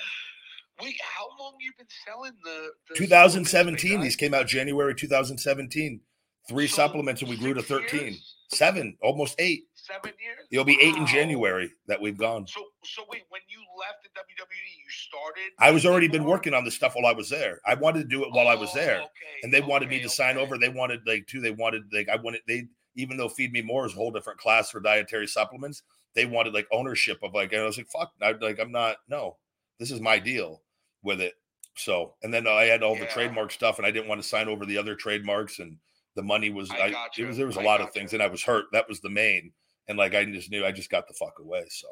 Wait, 0.82 0.98
how 1.02 1.28
long 1.40 1.56
you 1.60 1.72
been 1.78 1.88
selling 2.06 2.34
the? 2.44 2.70
the 2.90 2.96
2017. 2.96 4.02
These 4.02 4.16
came 4.16 4.34
out 4.34 4.48
January 4.48 4.94
2017. 4.94 6.02
Three 6.50 6.68
So, 6.68 6.76
supplements, 6.76 7.22
and 7.22 7.30
we 7.30 7.38
grew 7.38 7.54
to 7.54 7.62
six 7.62 7.70
13. 7.92 8.02
years? 8.02 8.36
Seven, 8.52 8.98
almost 9.04 9.36
eight. 9.40 9.66
Seven 9.76 10.12
years. 10.20 10.48
It'll 10.52 10.66
be 10.66 10.80
eight 10.82 10.96
in 10.96 11.06
January 11.06 11.72
that 11.88 12.02
we've 12.02 12.18
gone. 12.18 12.48
So, 12.48 12.66
so 12.84 13.04
wait, 13.10 13.22
when 13.30 13.42
you 13.48 13.60
left 13.80 14.02
the 14.04 14.10
WWE, 14.10 14.50
you 14.50 14.90
started. 14.90 15.52
I 15.60 15.70
was 15.70 15.86
already 15.86 16.08
been 16.08 16.24
working 16.24 16.56
on 16.56 16.64
this 16.66 16.74
stuff 16.76 16.96
while 16.96 17.06
I 17.06 17.14
was 17.14 17.30
there. 17.30 17.62
I 17.68 17.76
wanted 17.76 18.00
to 18.02 18.08
do 18.08 18.24
it 18.26 18.32
while 18.32 18.48
I 18.48 18.56
was 18.56 18.72
Oh, 18.74 18.76
there. 18.78 18.96
okay, 18.98 19.40
and 19.44 19.54
they 19.54 19.62
wanted 19.62 19.90
me 19.90 19.98
okay, 19.98 20.04
to 20.04 20.10
sign 20.10 20.38
over. 20.38 20.58
They 20.58 20.70
wanted 20.70 21.02
like 21.06 21.28
too. 21.28 21.40
They 21.42 21.52
wanted 21.52 21.84
like 21.94 22.10
I 22.10 22.16
wanted 22.16 22.42
they 22.48 22.68
even 22.96 23.16
though 23.18 23.30
Feed 23.30 23.54
Me 23.54 23.62
More 23.62 23.86
is 23.86 23.94
a 23.94 23.96
whole 23.96 24.12
different 24.12 24.40
class 24.40 24.72
for 24.72 24.80
dietary 24.80 25.28
supplements. 25.28 25.84
They 26.16 26.26
wanted 26.26 26.54
like 26.56 26.68
ownership 26.72 27.20
of 27.22 27.36
like 27.36 27.54
and 27.54 27.62
I 27.62 27.66
was 27.66 27.78
like 27.78 27.90
fuck. 27.92 28.12
I 28.22 28.32
like 28.32 28.60
I'm 28.60 28.72
not 28.72 28.98
no. 29.08 29.38
This 29.78 29.92
is 29.92 30.02
my 30.02 30.18
deal 30.18 30.64
with 31.04 31.22
it. 31.22 31.36
So 31.76 32.16
and 32.24 32.34
then 32.34 32.48
I 32.48 32.64
had 32.64 32.82
all 32.82 32.96
the 32.96 33.06
trademark 33.06 33.52
stuff 33.52 33.78
and 33.78 33.86
I 33.86 33.92
didn't 33.92 34.08
want 34.10 34.22
to 34.22 34.28
sign 34.28 34.48
over 34.48 34.66
the 34.66 34.78
other 34.78 34.96
trademarks 34.96 35.60
and 35.60 35.78
the 36.16 36.24
money 36.24 36.50
was 36.50 36.70
I 36.72 36.88
I, 36.88 37.08
it 37.18 37.26
was 37.26 37.38
there 37.38 37.48
was 37.48 37.58
a 37.58 37.62
I 37.62 37.64
lot 37.64 37.82
of 37.82 37.92
things 37.92 38.14
and 38.14 38.22
I 38.24 38.28
was 38.28 38.44
hurt. 38.44 38.66
That 38.72 38.88
was 38.90 39.00
the 39.02 39.10
main 39.10 39.52
and 39.88 39.98
like 39.98 40.16
I 40.16 40.26
just 40.26 40.52
knew 40.52 40.66
I 40.66 40.72
just 40.72 40.90
got 40.90 41.08
the 41.08 41.14
fuck 41.14 41.40
away. 41.40 41.66
So 41.70 41.88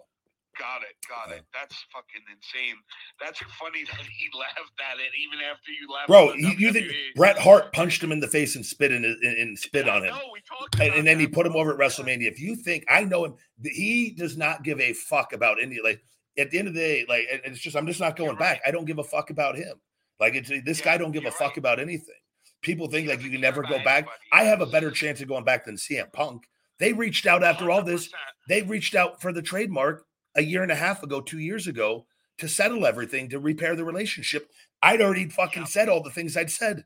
Got 0.60 0.82
it, 0.82 0.96
got 1.08 1.38
it. 1.38 1.44
That's 1.54 1.76
fucking 1.94 2.24
insane. 2.34 2.76
That's 3.22 3.40
funny 3.60 3.84
that 3.92 4.00
he 4.00 4.28
laughed 4.38 4.74
at 4.92 4.98
it 4.98 5.12
even 5.24 5.46
after 5.46 5.72
you 5.72 5.88
left. 5.94 6.08
bro, 6.08 6.34
you, 6.34 6.50
you 6.58 6.74
think 6.74 6.92
Bret 7.16 7.38
Hart 7.38 7.72
punched 7.74 8.02
him 8.04 8.12
in 8.12 8.20
the 8.20 8.28
face 8.28 8.56
and 8.56 8.66
spit 8.66 8.92
in 8.92 9.04
his, 9.04 9.18
and, 9.22 9.38
and 9.38 9.60
spit 9.60 9.86
Yeah, 9.86 9.96
on 9.96 10.04
him. 10.04 10.16
No, 10.16 10.84
and, 10.84 10.94
and 10.96 11.08
then 11.08 11.20
he 11.20 11.28
put 11.28 11.46
him 11.46 11.56
over 11.56 11.74
at. 11.74 11.78
WrestleMania. 11.80 12.28
If 12.28 12.40
you 12.40 12.56
think 12.56 12.86
I 12.90 13.04
know 13.04 13.26
him, 13.26 13.36
he 13.64 14.10
does 14.18 14.36
not 14.36 14.64
give 14.64 14.80
a 14.80 14.94
fuck 14.94 15.34
about 15.34 15.62
any 15.62 15.78
like. 15.84 16.02
At 16.40 16.52
the 16.52 16.60
end 16.60 16.68
of 16.68 16.76
the 16.76 16.80
day, 16.80 17.06
like 17.10 17.26
it's 17.30 17.60
just 17.60 17.76
I'm 17.76 17.86
just 17.88 18.00
not 18.00 18.16
going 18.16 18.32
You're 18.32 18.40
back. 18.40 18.62
I 18.66 18.72
don't 18.72 18.86
give 18.86 19.00
a 19.00 19.04
fuck 19.04 19.30
about 19.30 19.58
him. 19.58 19.74
Like 20.20 20.34
it's 20.36 20.50
this 20.66 20.80
Yeah, 20.80 20.86
guy 20.86 20.98
don't 20.98 21.12
give 21.12 21.26
a 21.26 21.32
fuck 21.32 21.50
right. 21.50 21.58
about 21.58 21.80
anything. 21.80 22.16
People 22.62 22.88
think 22.88 23.08
like 23.08 23.22
you 23.24 23.30
can 23.30 23.42
never 23.42 23.62
go 23.62 23.82
back. 23.84 24.08
I 24.32 24.44
have 24.44 24.62
a 24.62 24.66
better 24.66 24.92
chance 24.92 25.22
of 25.22 25.28
going 25.28 25.44
back 25.44 25.66
than 25.66 25.76
CM 25.76 26.12
Punk. 26.12 26.44
They 26.80 26.94
reached 26.94 27.26
out 27.26 27.44
after 27.44 27.72
all 27.72 27.84
this. 27.84 28.10
They 28.48 28.62
reached 28.62 28.96
out 28.96 29.22
for 29.22 29.32
the 29.32 29.42
trademark 29.42 30.06
a 30.36 30.42
year 30.44 30.64
and 30.64 30.72
a 30.72 30.76
half 30.76 31.04
ago, 31.04 31.22
two 31.22 31.40
years 31.40 31.68
ago, 31.68 32.06
to 32.40 32.48
settle 32.48 32.86
everything 32.86 33.30
to 33.30 33.40
repair 33.40 33.76
the 33.76 33.84
relationship. 33.86 34.50
I'd 34.82 35.02
already 35.02 35.30
fucking 35.30 35.64
Yeah. 35.64 35.68
said 35.68 35.90
all 35.90 36.04
the 36.04 36.12
things 36.12 36.38
I'd 36.38 36.52
said. 36.52 36.86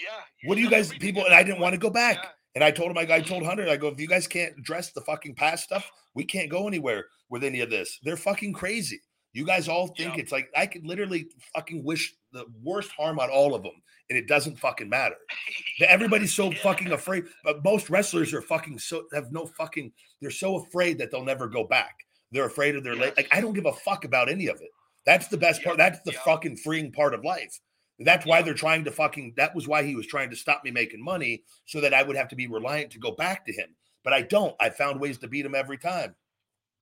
Yeah. 0.00 0.48
What 0.48 0.54
do 0.54 0.60
you 0.60 0.70
guys 0.70 0.90
people? 0.92 1.24
And 1.24 1.34
I 1.34 1.42
didn't 1.42 1.60
want 1.60 1.74
to 1.74 1.78
go 1.80 1.90
back. 1.90 2.18
Yeah. 2.22 2.28
And 2.54 2.64
I 2.64 2.70
told 2.70 2.90
him, 2.90 2.98
I, 2.98 3.16
I 3.16 3.20
told 3.20 3.44
Hunter, 3.44 3.68
I 3.68 3.76
go, 3.76 3.88
if 3.88 4.00
you 4.00 4.06
guys 4.06 4.26
can't 4.26 4.54
address 4.58 4.92
the 4.92 5.00
fucking 5.02 5.34
past 5.34 5.64
stuff, 5.64 5.90
we 6.14 6.24
can't 6.24 6.48
go 6.50 6.66
anywhere 6.68 7.06
with 7.30 7.44
any 7.44 7.60
of 7.60 7.70
this. 7.70 7.98
They're 8.02 8.16
fucking 8.16 8.52
crazy. 8.52 9.00
You 9.38 9.46
guys 9.46 9.68
all 9.68 9.86
think 9.86 10.16
Yeah. 10.16 10.20
it's 10.22 10.32
like 10.32 10.50
I 10.56 10.66
could 10.66 10.84
literally 10.84 11.28
fucking 11.54 11.84
wish 11.84 12.12
the 12.32 12.44
worst 12.60 12.90
harm 12.90 13.20
on 13.20 13.30
all 13.30 13.54
of 13.54 13.62
them, 13.62 13.80
and 14.10 14.18
it 14.18 14.26
doesn't 14.26 14.58
fucking 14.58 14.88
matter. 14.88 15.14
Everybody's 15.80 16.34
so 16.34 16.50
Yeah. 16.50 16.58
fucking 16.58 16.90
afraid. 16.90 17.24
But 17.44 17.62
most 17.62 17.88
wrestlers 17.88 18.34
are 18.34 18.42
fucking 18.42 18.80
so 18.80 19.06
have 19.14 19.30
no 19.30 19.46
fucking. 19.46 19.92
They're 20.20 20.32
so 20.32 20.56
afraid 20.56 20.98
that 20.98 21.12
they'll 21.12 21.22
never 21.24 21.46
go 21.46 21.62
back. 21.64 21.94
They're 22.32 22.46
afraid 22.46 22.74
of 22.74 22.82
their 22.82 22.96
late. 22.96 23.16
Like 23.16 23.28
I 23.30 23.40
don't 23.40 23.54
give 23.54 23.66
a 23.66 23.72
fuck 23.72 24.04
about 24.04 24.28
any 24.28 24.48
of 24.48 24.60
it. 24.60 24.70
That's 25.06 25.28
the 25.28 25.38
best 25.38 25.62
part. 25.62 25.76
That's 25.78 26.00
the 26.04 26.12
fucking 26.12 26.56
freeing 26.56 26.90
part 26.90 27.14
of 27.14 27.24
life. 27.24 27.60
That's 28.00 28.26
why 28.26 28.42
they're 28.42 28.54
trying 28.54 28.84
to 28.84 28.90
fucking. 28.90 29.34
That 29.36 29.54
was 29.54 29.68
why 29.68 29.84
he 29.84 29.94
was 29.94 30.06
trying 30.08 30.30
to 30.30 30.36
stop 30.36 30.64
me 30.64 30.72
making 30.72 31.02
money, 31.02 31.44
so 31.64 31.80
that 31.80 31.94
I 31.94 32.02
would 32.02 32.16
have 32.16 32.28
to 32.28 32.36
be 32.36 32.48
reliant 32.48 32.90
to 32.92 32.98
go 32.98 33.12
back 33.12 33.46
to 33.46 33.52
him. 33.52 33.76
But 34.02 34.12
I 34.12 34.22
don't. 34.22 34.56
I 34.58 34.70
found 34.70 35.00
ways 35.00 35.18
to 35.18 35.28
beat 35.28 35.46
him 35.46 35.54
every 35.54 35.78
time. 35.78 36.16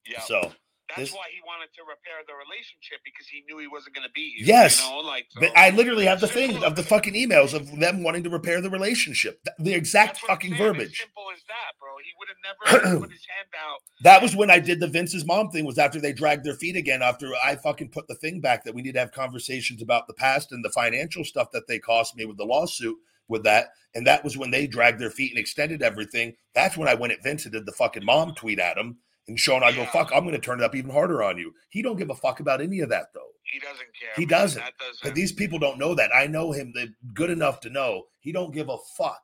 Yeah. 0.07 0.21
So 0.23 0.53
That's 0.89 1.11
this- 1.11 1.13
why 1.13 1.27
he 1.33 1.41
wanted 1.45 1.73
to 1.75 1.83
repair 1.83 2.23
the 2.27 2.35
relationship 2.35 3.01
because 3.05 3.27
he 3.29 3.43
knew 3.49 3.59
he 3.59 3.67
wasn't 3.67 3.95
going 3.95 4.07
to 4.07 4.13
beat 4.15 4.35
you. 4.39 4.47
Yes. 4.47 4.81
You 4.83 4.91
know, 4.91 4.99
like 5.01 5.27
so- 5.31 5.47
I 5.57 5.71
literally 5.71 6.05
have 6.07 6.21
the 6.21 6.29
thing 6.29 6.63
of 6.63 6.77
the 6.77 6.83
fucking 6.83 7.15
emails 7.15 7.55
of 7.55 7.79
them 7.81 8.03
wanting 8.03 8.23
to 8.25 8.31
repair 8.31 8.61
the 8.61 8.71
relationship. 8.71 9.43
Th- 9.45 9.57
The 9.59 9.75
exact 9.75 10.15
That's 10.15 10.23
what 10.23 10.31
I'm 10.31 10.37
fucking 10.37 10.51
saying, 10.53 10.63
as 10.63 10.67
verbiage. 10.77 10.99
simple 10.99 11.25
as 11.35 11.43
that, 11.49 11.73
bro. 11.81 11.91
He 12.05 12.13
would 12.19 12.29
have 12.29 12.81
never 12.87 13.01
put 13.01 13.11
his 13.17 13.27
hand 13.27 13.49
out. 13.59 13.79
That 14.03 14.23
was 14.23 14.37
when 14.37 14.51
I 14.51 14.59
did 14.61 14.81
the 14.81 14.87
Vince's 14.89 15.25
mom 15.25 15.51
thing. 15.51 15.65
Was 15.65 15.79
after 15.79 16.01
they 16.01 16.13
dragged 16.13 16.45
their 16.45 16.55
feet 16.55 16.77
again. 16.77 17.03
After 17.03 17.33
I 17.45 17.57
fucking 17.57 17.89
put 17.91 18.07
the 18.09 18.15
thing 18.15 18.41
back 18.41 18.65
that 18.65 18.75
we 18.75 18.83
need 18.83 18.93
to 18.95 19.01
have 19.01 19.13
conversations 19.13 19.83
about 19.83 20.07
the 20.07 20.15
past 20.15 20.53
and 20.53 20.65
the 20.65 20.71
financial 20.71 21.25
stuff 21.25 21.51
that 21.53 21.67
they 21.67 21.79
cost 21.79 22.17
me 22.17 22.25
with 22.27 22.37
the 22.37 22.45
lawsuit 22.45 22.97
with 23.29 23.43
that. 23.45 23.69
And 23.95 24.07
that 24.07 24.23
was 24.23 24.37
when 24.37 24.51
they 24.53 24.67
dragged 24.67 25.01
their 25.01 25.11
feet 25.11 25.33
and 25.33 25.39
extended 25.41 25.83
everything. 25.83 26.35
That's 26.55 26.77
when 26.77 26.87
I 26.89 26.95
went 26.95 27.13
at 27.13 27.23
Vince 27.25 27.45
and 27.45 27.53
did 27.53 27.67
the 27.67 27.73
fucking 27.73 28.05
mom 28.05 28.35
tweet 28.35 28.59
at 28.61 28.77
him 28.79 28.99
and 29.29 29.39
Sean, 29.39 29.63
I 29.63 29.73
go 29.73 29.83
Yeah. 29.83 29.91
fuck. 29.91 30.11
I'm 30.15 30.25
going 30.25 30.35
to 30.35 30.41
turn 30.41 30.61
it 30.61 30.65
up 30.65 30.75
even 30.75 30.91
harder 30.91 31.23
on 31.23 31.39
you. 31.39 31.53
He 31.71 31.83
don't 31.83 31.97
give 31.97 32.11
a 32.11 32.15
fuck 32.15 32.41
about 32.41 32.61
any 32.61 32.81
of 32.81 32.89
that 32.91 33.07
though. 33.15 33.31
He 33.43 33.59
doesn't 33.61 33.79
care. 33.99 34.11
He 34.17 34.27
doesn't. 34.27 34.61
Doesn't. 34.61 35.03
But 35.03 35.15
these 35.15 35.33
people 35.33 35.59
don't 35.59 35.79
know 35.79 35.95
that. 35.95 36.11
I 36.15 36.27
know 36.27 36.53
him. 36.53 36.73
Good 37.15 37.31
enough 37.31 37.61
to 37.61 37.71
know 37.71 38.05
he 38.21 38.33
don't 38.33 38.53
give 38.53 38.69
a 38.69 38.77
fuck. 38.97 39.23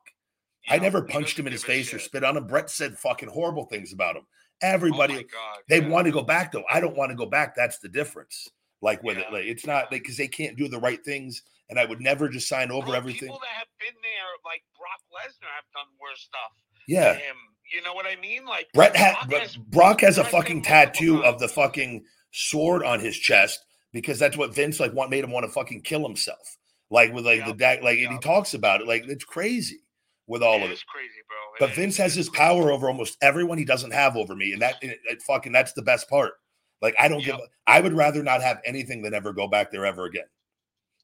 I 0.69 0.75
Yeah, 0.75 0.81
never 0.83 1.01
punched 1.01 1.37
him 1.37 1.45
in 1.45 1.51
his 1.51 1.63
face 1.63 1.93
or 1.93 1.99
spit 1.99 2.23
on 2.23 2.37
him. 2.37 2.47
Bret 2.47 2.69
said 2.69 2.97
fucking 2.97 3.29
horrible 3.29 3.65
things 3.65 3.91
about 3.91 4.15
him. 4.15 4.23
Oh 4.25 4.67
Everybody, 4.67 5.15
my 5.15 5.23
God, 5.23 5.57
they 5.67 5.81
yeah. 5.81 5.89
want 5.89 6.05
to 6.05 6.11
go 6.11 6.21
back 6.23 6.53
though. 6.53 6.63
I 6.71 6.79
don't 6.79 6.95
want 6.95 7.11
to 7.11 7.17
go 7.17 7.25
back. 7.25 7.53
That's 7.53 7.79
the 7.79 7.89
difference. 7.89 8.47
Like 8.81 9.03
with 9.03 9.17
it, 9.17 9.25
like 9.31 9.45
it's 9.45 9.65
not 9.65 9.89
because 9.91 10.15
they 10.15 10.27
can't 10.27 10.57
do 10.57 10.67
the 10.69 10.79
right 10.79 11.03
things, 11.03 11.41
and 11.69 11.79
I 11.79 11.85
would 11.85 11.99
never 12.01 12.27
just 12.29 12.47
sign 12.47 12.71
over 12.71 12.87
Bro, 12.87 12.95
everything. 12.95 13.27
People 13.29 13.39
that 13.41 13.57
have 13.59 13.67
been 13.79 13.95
there, 14.01 14.31
like 14.45 14.61
Brock 14.77 14.99
Lesnar, 15.11 15.51
have 15.55 15.63
done 15.73 15.87
worse 16.01 16.21
stuff. 16.21 16.51
Yeah, 16.87 17.13
To 17.13 17.19
him, 17.19 17.35
you 17.73 17.81
know 17.81 17.93
what 17.93 18.05
I 18.05 18.15
mean? 18.21 18.45
Like 18.45 18.67
Bret 18.73 18.95
had 18.95 19.15
Brock 19.27 19.41
has- 19.41 19.55
Brock 19.57 20.01
has 20.01 20.17
a 20.17 20.23
fucking 20.23 20.61
tattoo 20.61 21.23
of 21.23 21.39
the 21.39 21.47
fucking 21.47 22.03
sword 22.31 22.83
on 22.83 22.99
his 22.99 23.17
chest 23.17 23.65
because 23.91 24.19
that's 24.19 24.37
what 24.37 24.53
Vince 24.55 24.79
like 24.79 24.93
want 24.93 25.09
made 25.09 25.23
him 25.23 25.31
want 25.31 25.45
to 25.45 25.51
fucking 25.51 25.81
kill 25.81 26.03
himself. 26.03 26.57
Like 26.89 27.11
with 27.13 27.25
like 27.25 27.45
the 27.45 27.53
da- 27.53 27.79
like 27.81 27.99
and 27.99 28.13
he 28.13 28.19
talks 28.19 28.53
about 28.53 28.81
it 28.81 28.87
like 28.87 29.05
it's 29.07 29.23
crazy 29.23 29.79
with 30.27 30.43
all 30.43 30.55
It 30.59 30.63
of 30.65 30.71
it. 30.71 30.83
crazy, 30.87 31.09
bro. 31.27 31.37
It 31.55 31.59
But 31.59 31.69
is. 31.71 31.75
Vince 31.75 31.97
has 31.97 32.13
his 32.15 32.29
power 32.29 32.71
over 32.71 32.87
almost 32.87 33.17
everyone 33.21 33.57
he 33.57 33.65
doesn't 33.65 33.91
have 33.91 34.15
over 34.15 34.35
me, 34.35 34.53
and 34.53 34.61
that 34.61 34.75
it, 34.81 34.99
it 35.09 35.21
fucking 35.23 35.51
that's 35.51 35.73
the 35.73 35.81
best 35.81 36.09
part. 36.09 36.33
Like 36.81 36.95
I 36.99 37.07
don't 37.07 37.19
Yep. 37.19 37.25
give. 37.25 37.35
a- 37.35 37.49
I 37.71 37.79
would 37.81 37.93
rather 37.93 38.21
not 38.23 38.41
have 38.41 38.61
anything 38.65 39.01
than 39.01 39.13
ever 39.13 39.33
go 39.33 39.47
back 39.47 39.71
there 39.71 39.85
ever 39.85 40.05
again. 40.05 40.25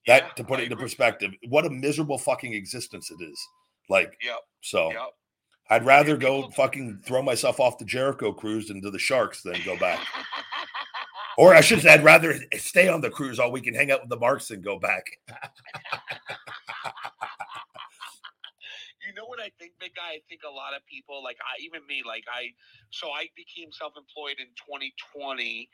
That 0.08 0.24
Yeah, 0.24 0.30
to 0.34 0.44
put 0.44 0.60
I 0.60 0.62
it 0.62 0.66
into 0.66 0.76
agree 0.76 0.86
perspective, 0.86 1.32
what 1.50 1.66
a 1.66 1.70
miserable 1.70 2.18
fucking 2.18 2.54
existence 2.54 3.10
it 3.12 3.24
is. 3.24 3.40
Like 3.90 4.16
Yep. 4.24 4.40
so, 4.62 4.92
Yep. 4.92 5.10
I'd 5.70 5.86
rather 5.86 6.18
go 6.18 6.50
fucking 6.50 7.02
throw 7.06 7.22
myself 7.22 7.60
off 7.60 7.78
the 7.78 7.86
Jericho 7.86 8.32
cruise 8.32 8.70
into 8.70 8.90
the 8.90 9.00
Sharks 9.00 9.44
than 9.44 9.56
go 9.66 9.78
back. 9.78 10.00
Or 11.40 11.56
I 11.56 11.62
should 11.62 11.80
say, 11.80 11.94
I'd 11.94 12.04
rather 12.04 12.36
stay 12.58 12.90
on 12.90 13.00
the 13.00 13.10
cruise 13.10 13.40
all 13.40 13.50
week 13.50 13.66
and 13.66 13.74
hang 13.74 13.92
out 13.92 14.02
with 14.02 14.10
the 14.10 14.18
Marks 14.18 14.50
than 14.50 14.60
go 14.60 14.78
back. 14.78 15.06
you 19.08 19.14
know 19.16 19.24
what 19.26 19.40
I 19.40 19.50
think, 19.58 19.72
big 19.80 19.96
guy? 19.96 20.16
I 20.16 20.20
think 20.28 20.42
a 20.46 20.52
lot 20.52 20.76
of 20.76 20.86
people, 20.86 21.24
like 21.24 21.38
I, 21.40 21.56
even 21.64 21.80
me, 21.88 22.04
like 22.06 22.26
I, 22.28 22.50
so 22.90 23.12
I 23.12 23.30
became 23.38 23.72
self-employed 23.72 24.36
in 24.40 24.48
2020, 24.60 25.70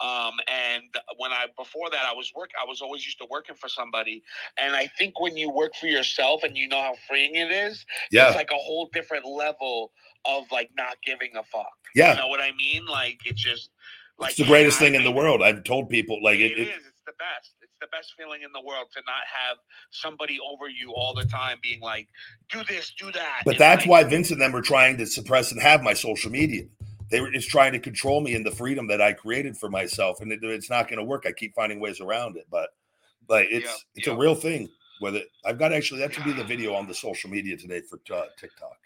um, 0.00 0.32
and 0.46 0.84
when 1.16 1.32
I 1.32 1.46
before 1.56 1.90
that 1.90 2.04
I 2.06 2.12
was 2.12 2.32
work, 2.34 2.50
I 2.60 2.66
was 2.68 2.80
always 2.82 3.04
used 3.04 3.18
to 3.18 3.26
working 3.30 3.56
for 3.56 3.68
somebody, 3.68 4.22
and 4.60 4.74
I 4.74 4.88
think 4.98 5.20
when 5.20 5.36
you 5.36 5.50
work 5.50 5.74
for 5.80 5.86
yourself 5.86 6.42
and 6.42 6.56
you 6.56 6.68
know 6.68 6.80
how 6.80 6.94
freeing 7.08 7.34
it 7.36 7.50
is, 7.50 7.84
Yeah, 8.10 8.28
it's 8.28 8.36
like 8.36 8.50
a 8.52 8.56
whole 8.56 8.88
different 8.92 9.24
level 9.26 9.92
of 10.24 10.44
like 10.52 10.70
not 10.76 10.96
giving 11.04 11.30
a 11.36 11.42
fuck. 11.44 11.66
yeah. 11.94 12.12
You 12.14 12.20
know 12.20 12.28
what 12.28 12.40
I 12.40 12.52
mean? 12.52 12.84
Like 12.86 13.20
it's 13.24 13.42
just 13.42 13.70
like 14.18 14.30
it's 14.30 14.38
the 14.38 14.44
greatest 14.46 14.78
thing 14.78 14.94
in 14.94 15.04
the 15.04 15.10
world. 15.10 15.42
I've 15.42 15.64
told 15.64 15.88
people 15.88 16.22
like 16.22 16.38
it, 16.40 16.52
it 16.52 16.58
is. 16.58 16.68
It's 16.68 17.02
the 17.06 17.12
best. 17.18 17.54
It's 17.62 17.72
the 17.80 17.86
best 17.92 18.14
feeling 18.18 18.42
in 18.42 18.52
the 18.52 18.60
world 18.60 18.86
to 18.94 19.00
not 19.06 19.24
have 19.46 19.58
somebody 19.90 20.38
over 20.40 20.68
you 20.68 20.92
all 20.94 21.14
the 21.14 21.24
time 21.24 21.58
being 21.62 21.80
like, 21.80 22.08
do 22.50 22.62
this, 22.64 22.92
do 22.98 23.12
that. 23.12 23.42
But 23.44 23.58
that's 23.58 23.82
like, 23.82 23.90
why 23.90 24.04
Vince 24.04 24.30
and 24.30 24.40
them 24.40 24.52
were 24.52 24.62
trying 24.62 24.96
to 24.98 25.06
suppress 25.06 25.52
and 25.52 25.60
have 25.60 25.82
my 25.82 25.94
social 25.94 26.30
media. 26.30 26.64
They 27.10 27.20
were 27.20 27.30
just 27.30 27.48
trying 27.50 27.72
to 27.72 27.78
control 27.78 28.20
me 28.20 28.34
and 28.34 28.44
the 28.44 28.50
freedom 28.50 28.86
that 28.88 29.00
I 29.00 29.12
created 29.12 29.56
for 29.56 29.68
myself, 29.70 30.20
and 30.20 30.32
it, 30.32 30.40
it's 30.42 30.70
not 30.70 30.88
going 30.88 30.98
to 30.98 31.04
work. 31.04 31.24
I 31.26 31.32
keep 31.32 31.54
finding 31.54 31.80
ways 31.80 32.00
around 32.00 32.36
it, 32.36 32.46
but 32.50 32.70
like 33.28 33.48
it's 33.50 33.66
Yeah, 33.66 33.76
it's 33.94 34.06
yeah. 34.06 34.14
a 34.14 34.16
real 34.16 34.34
thing 34.34 34.68
with 35.00 35.16
it. 35.16 35.28
I've 35.44 35.58
got 35.58 35.72
actually 35.72 36.00
that 36.00 36.14
should 36.14 36.24
be 36.24 36.32
the 36.32 36.44
video 36.44 36.74
on 36.74 36.86
the 36.86 36.94
social 36.94 37.30
media 37.30 37.56
today 37.56 37.80
for 37.82 38.00
uh, 38.14 38.26
TikTok. 38.38 38.76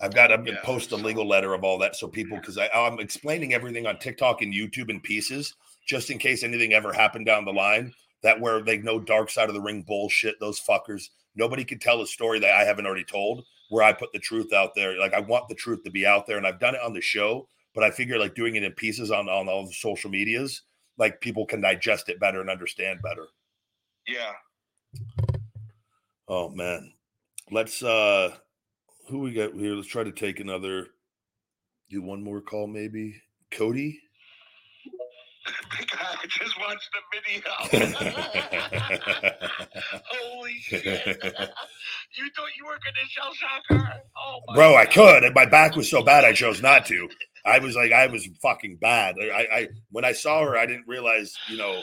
I've 0.00 0.14
got 0.14 0.32
I'm 0.32 0.44
gonna 0.44 0.56
Yeah, 0.56 0.62
post 0.62 0.92
a 0.92 0.96
legal 0.96 1.26
letter 1.26 1.54
of 1.54 1.64
all 1.64 1.78
that 1.78 1.96
so 1.96 2.08
people 2.08 2.38
because 2.38 2.58
I'm 2.58 3.00
explaining 3.00 3.52
everything 3.52 3.86
on 3.86 3.98
TikTok 3.98 4.42
and 4.42 4.52
YouTube 4.54 4.90
in 4.90 5.00
pieces 5.00 5.54
just 5.86 6.10
in 6.10 6.18
case 6.18 6.42
anything 6.44 6.72
ever 6.72 6.92
happened 6.92 7.26
down 7.26 7.44
the 7.44 7.52
line. 7.52 7.92
That 8.22 8.40
where 8.40 8.62
they 8.62 8.78
know 8.78 8.98
dark 8.98 9.30
side 9.30 9.48
of 9.48 9.54
the 9.54 9.60
ring 9.60 9.82
bullshit. 9.82 10.40
Those 10.40 10.60
fuckers. 10.60 11.10
Nobody 11.36 11.64
can 11.64 11.78
tell 11.78 12.00
a 12.02 12.06
story 12.06 12.38
that 12.40 12.54
I 12.54 12.64
haven't 12.64 12.86
already 12.86 13.04
told. 13.04 13.44
Where 13.68 13.84
I 13.84 13.92
put 13.92 14.12
the 14.12 14.18
truth 14.18 14.52
out 14.52 14.74
there. 14.74 14.98
Like 14.98 15.14
I 15.14 15.20
want 15.20 15.48
the 15.48 15.54
truth 15.54 15.82
to 15.84 15.90
be 15.90 16.06
out 16.06 16.26
there, 16.26 16.38
and 16.38 16.46
I've 16.46 16.60
done 16.60 16.74
it 16.74 16.82
on 16.82 16.92
the 16.92 17.00
show. 17.00 17.48
But 17.74 17.84
I 17.84 17.90
figure 17.90 18.18
like 18.18 18.34
doing 18.34 18.56
it 18.56 18.62
in 18.62 18.72
pieces 18.72 19.10
on 19.10 19.28
on 19.28 19.48
all 19.48 19.66
the 19.66 19.72
social 19.72 20.10
medias, 20.10 20.62
like 20.96 21.20
people 21.20 21.46
can 21.46 21.60
digest 21.60 22.08
it 22.08 22.20
better 22.20 22.40
and 22.40 22.50
understand 22.50 23.00
better. 23.02 23.26
Yeah. 24.06 24.32
Oh 26.26 26.48
man. 26.48 26.92
Let's 27.50 27.82
uh 27.82 28.34
who 29.08 29.20
we 29.20 29.32
got 29.32 29.54
here? 29.54 29.74
Let's 29.74 29.88
try 29.88 30.04
to 30.04 30.12
take 30.12 30.40
another. 30.40 30.88
Do 31.88 32.02
one 32.02 32.22
more 32.22 32.40
call, 32.40 32.66
maybe. 32.66 33.22
Cody. 33.50 34.00
I 36.00 36.26
just 36.26 36.58
watched 36.60 36.90
the 36.92 37.00
video. 37.12 37.50
Holy 40.06 40.54
shit! 40.60 40.84
you 40.84 42.30
thought 42.34 42.48
you 42.56 42.64
were 42.66 42.78
gonna 42.84 43.06
shell 43.08 43.32
shock 43.34 43.62
her? 43.68 44.02
Oh 44.16 44.40
my 44.48 44.54
Bro, 44.54 44.76
I 44.76 44.86
could. 44.86 45.24
and 45.24 45.34
My 45.34 45.46
back 45.46 45.76
was 45.76 45.90
so 45.90 46.02
bad, 46.02 46.24
I 46.24 46.32
chose 46.32 46.62
not 46.62 46.86
to. 46.86 47.08
I 47.44 47.58
was 47.58 47.76
like, 47.76 47.92
I 47.92 48.06
was 48.06 48.28
fucking 48.42 48.76
bad. 48.80 49.16
I, 49.20 49.46
I 49.52 49.68
when 49.90 50.04
I 50.04 50.12
saw 50.12 50.42
her, 50.44 50.56
I 50.56 50.66
didn't 50.66 50.86
realize, 50.86 51.34
you 51.48 51.56
know, 51.56 51.80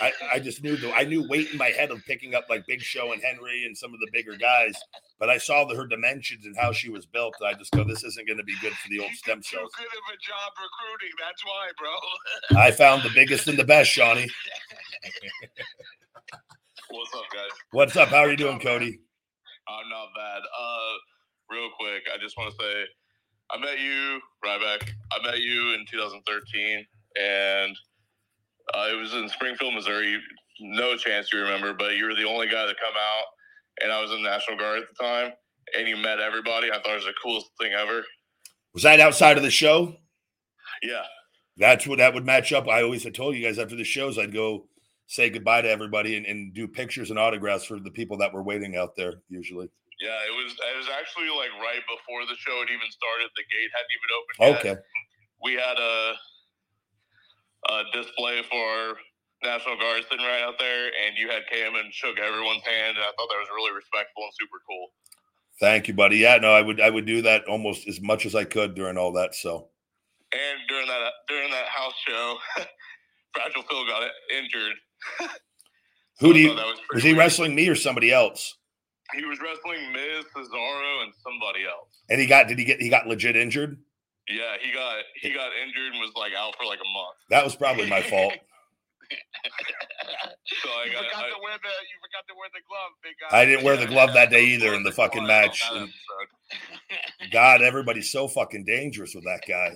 I, 0.00 0.12
I 0.34 0.38
just 0.38 0.62
knew 0.62 0.76
the 0.76 0.92
I 0.92 1.04
knew 1.04 1.28
weight 1.28 1.50
in 1.50 1.58
my 1.58 1.68
head 1.68 1.90
of 1.90 2.02
picking 2.06 2.34
up 2.34 2.46
like 2.48 2.66
Big 2.66 2.80
Show 2.80 3.12
and 3.12 3.20
Henry 3.22 3.64
and 3.66 3.76
some 3.76 3.92
of 3.92 4.00
the 4.00 4.08
bigger 4.12 4.34
guys, 4.36 4.74
but 5.18 5.28
I 5.28 5.36
saw 5.36 5.66
the, 5.66 5.74
her 5.76 5.86
dimensions 5.86 6.46
and 6.46 6.56
how 6.56 6.72
she 6.72 6.88
was 6.88 7.04
built. 7.04 7.34
I 7.44 7.52
just 7.52 7.70
go, 7.72 7.84
this 7.84 8.02
isn't 8.02 8.26
going 8.26 8.38
to 8.38 8.44
be 8.44 8.56
good 8.62 8.72
for 8.72 8.88
the 8.88 9.00
old 9.00 9.10
You 9.10 9.16
stem 9.16 9.38
did 9.38 9.44
too 9.44 9.56
good 9.56 9.62
of 9.62 9.68
a 9.68 10.16
job 10.16 10.52
recruiting. 10.56 11.12
That's 11.20 11.44
why, 11.44 11.68
bro. 11.78 11.90
I 12.62 12.70
found 12.70 13.02
the 13.02 13.10
biggest 13.14 13.46
and 13.46 13.58
the 13.58 13.64
best, 13.64 13.90
Shawnee. 13.90 14.30
What's 16.90 17.14
up, 17.14 17.24
guys? 17.32 17.50
What's 17.72 17.96
up? 17.96 18.08
How 18.08 18.20
are 18.20 18.30
you 18.30 18.36
doing, 18.36 18.60
Cody? 18.60 19.00
I'm 19.68 19.88
not 19.90 20.08
bad. 20.16 20.40
Uh, 20.40 20.94
real 21.50 21.70
quick, 21.78 22.02
I 22.14 22.18
just 22.18 22.38
want 22.38 22.50
to 22.50 22.56
say, 22.62 22.84
I 23.50 23.58
met 23.58 23.78
you, 23.78 24.20
Ryback. 24.44 24.90
I 25.12 25.22
met 25.26 25.40
you 25.40 25.74
in 25.74 25.84
2013, 25.90 26.86
and 27.20 27.76
uh, 28.72 28.88
it 28.90 28.96
was 28.96 29.12
in 29.14 29.28
Springfield, 29.28 29.74
Missouri. 29.74 30.18
No 30.60 30.96
chance 30.96 31.32
you 31.32 31.40
remember, 31.40 31.74
but 31.74 31.96
you 31.96 32.06
were 32.06 32.14
the 32.14 32.26
only 32.26 32.46
guy 32.46 32.64
to 32.66 32.74
come 32.74 32.94
out, 32.96 33.24
and 33.82 33.92
I 33.92 34.00
was 34.00 34.10
in 34.10 34.22
the 34.22 34.28
National 34.28 34.56
Guard 34.56 34.80
at 34.80 34.84
the 34.96 35.04
time, 35.04 35.32
and 35.76 35.88
you 35.88 35.96
met 35.96 36.20
everybody. 36.20 36.70
I 36.70 36.76
thought 36.76 36.92
it 36.92 36.94
was 36.94 37.04
the 37.04 37.14
coolest 37.22 37.46
thing 37.60 37.72
ever. 37.72 38.04
Was 38.72 38.84
that 38.84 39.00
outside 39.00 39.36
of 39.36 39.42
the 39.42 39.50
show? 39.50 39.96
Yeah, 40.82 41.02
That's 41.56 41.86
what 41.86 41.98
that 41.98 42.14
would 42.14 42.24
match 42.24 42.52
up. 42.52 42.68
I 42.68 42.82
always 42.82 43.04
had 43.04 43.14
told 43.14 43.36
you 43.36 43.44
guys 43.44 43.58
after 43.58 43.76
the 43.76 43.84
shows, 43.84 44.18
I'd 44.18 44.32
go 44.32 44.66
say 45.06 45.30
goodbye 45.30 45.62
to 45.62 45.70
everybody 45.70 46.16
and, 46.16 46.26
and 46.26 46.54
do 46.54 46.66
pictures 46.66 47.10
and 47.10 47.18
autographs 47.18 47.64
for 47.64 47.78
the 47.78 47.90
people 47.90 48.16
that 48.18 48.32
were 48.32 48.42
waiting 48.42 48.76
out 48.76 48.96
there. 48.96 49.14
Usually, 49.28 49.68
yeah. 50.00 50.18
It 50.26 50.34
was. 50.34 50.52
It 50.52 50.76
was 50.76 50.88
actually 50.98 51.28
like 51.28 51.50
right 51.60 51.82
before 51.86 52.26
the 52.26 52.36
show 52.36 52.58
had 52.60 52.70
even 52.70 52.90
started. 52.90 53.30
The 53.36 53.44
gate 53.50 53.70
hadn't 53.74 53.94
even 53.94 54.10
opened. 54.18 54.38
Yet. 54.40 54.74
okay. 54.74 54.82
we 55.42 55.52
had 55.54 55.78
a, 55.78 56.14
a 57.70 57.82
display 57.92 58.42
for 58.50 58.98
National 59.42 59.76
Guard 59.76 60.02
sitting 60.10 60.24
right 60.24 60.42
out 60.42 60.58
there, 60.58 60.86
and 61.06 61.16
you 61.16 61.28
had 61.28 61.42
came 61.50 61.74
and 61.74 61.92
shook 61.92 62.18
everyone's 62.18 62.64
hand, 62.64 62.96
and 62.96 63.04
I 63.04 63.12
thought 63.16 63.28
that 63.28 63.40
was 63.40 63.48
really 63.54 63.74
respectful 63.74 64.24
and 64.24 64.32
super 64.38 64.58
cool. 64.68 64.88
Thank 65.60 65.88
you, 65.88 65.94
buddy. 65.94 66.18
Yeah, 66.18 66.38
no, 66.38 66.52
I 66.52 66.62
would 66.62 66.80
I 66.80 66.90
would 66.90 67.06
do 67.06 67.22
that 67.22 67.44
almost 67.46 67.86
as 67.86 68.00
much 68.00 68.26
as 68.26 68.34
I 68.34 68.44
could 68.44 68.74
during 68.74 68.98
all 68.98 69.12
that. 69.12 69.34
So 69.34 69.68
And 70.32 70.58
during 70.68 70.86
that 70.88 71.12
during 71.28 71.50
that 71.50 71.66
house 71.66 71.94
show, 72.06 72.36
Fragile 73.34 73.62
Phil 73.62 73.86
got 73.86 74.10
injured. 74.36 74.74
who 76.20 76.32
do 76.32 76.40
you 76.40 76.50
was, 76.50 76.78
was 76.92 77.02
he 77.02 77.10
weird. 77.10 77.18
wrestling 77.18 77.54
me 77.54 77.68
or 77.68 77.76
somebody 77.76 78.10
else? 78.12 78.56
He 79.14 79.24
was 79.24 79.38
wrestling 79.40 79.92
Miz, 79.92 80.24
Cesaro, 80.34 81.04
and 81.04 81.12
somebody 81.22 81.64
else. 81.66 82.02
And 82.10 82.20
he 82.20 82.26
got 82.26 82.48
did 82.48 82.58
he 82.58 82.64
get 82.64 82.80
he 82.80 82.88
got 82.88 83.06
legit 83.06 83.36
injured? 83.36 83.78
Yeah, 84.28 84.56
he 84.60 84.72
got 84.72 85.02
he 85.20 85.30
got 85.32 85.50
injured 85.62 85.92
and 85.92 86.00
was 86.00 86.12
like 86.16 86.32
out 86.36 86.54
for 86.56 86.64
like 86.64 86.78
a 86.80 86.90
month. 86.92 87.16
That 87.30 87.44
was 87.44 87.54
probably 87.54 87.88
my 87.88 88.02
fault. 88.02 88.34
So 90.62 90.68
I 90.70 90.84
you 90.84 90.92
forgot 90.92 91.24
I, 91.24 91.28
to 91.30 91.36
wear 91.42 91.56
the 91.62 91.68
you 91.68 91.96
forgot 92.00 92.26
to 92.28 92.34
wear 92.36 92.48
the 92.52 92.60
glove, 92.68 92.90
big 93.02 93.14
guy. 93.20 93.38
I 93.38 93.44
didn't 93.44 93.64
wear 93.64 93.76
the 93.76 93.86
glove 93.86 94.12
that 94.14 94.30
day 94.30 94.44
either 94.46 94.74
in 94.74 94.82
the 94.82 94.92
fucking 94.92 95.26
match. 95.26 95.62
And. 95.72 95.90
God, 97.30 97.62
everybody's 97.62 98.10
so 98.10 98.28
fucking 98.28 98.64
dangerous 98.64 99.14
with 99.14 99.24
that 99.24 99.42
guy. 99.46 99.72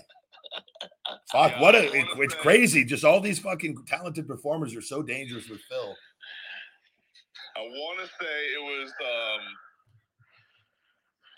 Fuck, 1.32 1.52
Yeah, 1.52 1.60
what 1.60 1.74
I 1.74 1.78
a 1.80 1.82
it, 1.82 2.06
it's 2.18 2.34
say- 2.34 2.40
crazy. 2.40 2.84
Just 2.84 3.04
all 3.04 3.20
these 3.20 3.38
fucking 3.38 3.84
talented 3.86 4.26
performers 4.26 4.74
are 4.74 4.82
so 4.82 5.02
dangerous 5.02 5.48
with 5.48 5.60
Phil. 5.68 5.94
I 7.56 7.60
want 7.60 8.00
to 8.00 8.06
say 8.06 8.36
it 8.54 8.62
was 8.62 8.90
um, 9.02 9.40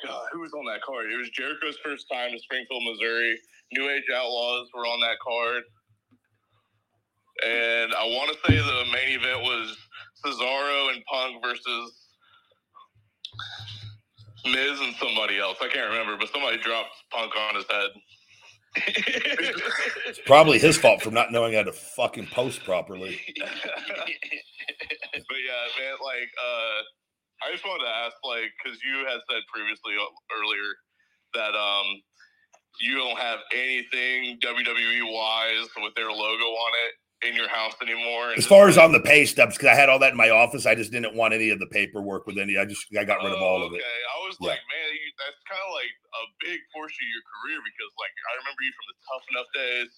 God, 0.06 0.26
who 0.32 0.40
was 0.40 0.52
on 0.52 0.64
that 0.66 0.82
card? 0.82 1.06
It 1.12 1.16
was 1.18 1.30
Jericho's 1.30 1.78
first 1.84 2.06
time 2.12 2.32
to 2.32 2.38
Springfield, 2.38 2.82
Missouri. 2.84 3.38
New 3.72 3.88
Age 3.90 4.04
Outlaws 4.14 4.68
were 4.74 4.86
on 4.86 5.00
that 5.00 5.18
card, 5.22 5.62
and 7.46 7.94
I 7.94 8.04
want 8.06 8.32
to 8.32 8.38
say 8.46 8.58
the 8.58 8.84
main 8.92 9.18
event 9.20 9.42
was 9.42 9.76
Cesaro 10.24 10.94
and 10.94 11.04
Punk 11.06 11.42
versus 11.42 11.92
Miz 14.46 14.80
and 14.80 14.94
somebody 14.96 15.38
else. 15.38 15.58
I 15.62 15.68
can't 15.68 15.90
remember, 15.90 16.16
but 16.18 16.30
somebody 16.32 16.58
dropped 16.58 16.90
Punk 17.12 17.32
on 17.36 17.54
his 17.56 17.64
head. 17.70 17.90
It's 18.76 20.20
probably 20.26 20.58
his 20.58 20.76
fault 20.76 21.02
for 21.02 21.10
not 21.10 21.32
knowing 21.32 21.54
how 21.54 21.62
to 21.64 21.72
fucking 21.72 22.28
post 22.28 22.64
properly. 22.64 23.20
but 23.38 23.46
yeah, 23.66 25.64
man, 25.78 25.96
like, 26.02 26.30
uh, 26.42 26.99
I 27.42 27.50
just 27.52 27.64
wanted 27.64 27.84
to 27.84 27.92
ask, 28.04 28.16
like, 28.24 28.52
because 28.60 28.78
you 28.84 29.04
had 29.08 29.20
said 29.28 29.42
previously 29.52 29.96
uh, 29.96 30.36
earlier 30.36 30.68
that 31.34 31.54
um, 31.56 31.86
you 32.80 32.96
don't 32.96 33.16
have 33.18 33.40
anything 33.54 34.38
WWE 34.44 35.02
wise 35.08 35.68
with 35.80 35.94
their 35.96 36.12
logo 36.12 36.48
on 36.52 36.72
it 36.88 36.92
in 37.28 37.36
your 37.36 37.48
house 37.48 37.76
anymore. 37.80 38.32
As 38.36 38.46
far 38.48 38.68
as 38.68 38.76
on 38.76 38.92
the 38.92 39.00
pay 39.00 39.24
stubs, 39.24 39.56
because 39.56 39.68
I 39.72 39.76
had 39.76 39.88
all 39.88 39.98
that 40.00 40.12
in 40.12 40.20
my 40.20 40.28
office, 40.30 40.64
I 40.64 40.74
just 40.74 40.92
didn't 40.92 41.14
want 41.16 41.32
any 41.32 41.48
of 41.50 41.58
the 41.60 41.68
paperwork 41.68 42.26
with 42.26 42.36
any. 42.36 42.56
I 42.56 42.64
just 42.64 42.84
I 42.96 43.04
got 43.04 43.20
rid 43.24 43.32
of 43.32 43.40
all 43.40 43.60
of 43.64 43.72
it. 43.72 43.80
Okay, 43.80 44.00
I 44.08 44.16
was 44.24 44.36
Yeah. 44.40 44.56
like, 44.56 44.62
man, 44.68 44.88
you, 44.92 45.08
that's 45.20 45.40
kind 45.48 45.60
of 45.64 45.70
like 45.76 45.92
a 45.92 46.22
big 46.44 46.60
portion 46.72 47.00
of 47.00 47.10
your 47.12 47.24
career 47.28 47.58
because, 47.60 47.92
like, 48.00 48.14
I 48.24 48.32
remember 48.40 48.60
you 48.64 48.72
from 48.72 48.86
the 48.88 48.98
tough 49.08 49.24
enough 49.32 49.50
days 49.56 49.90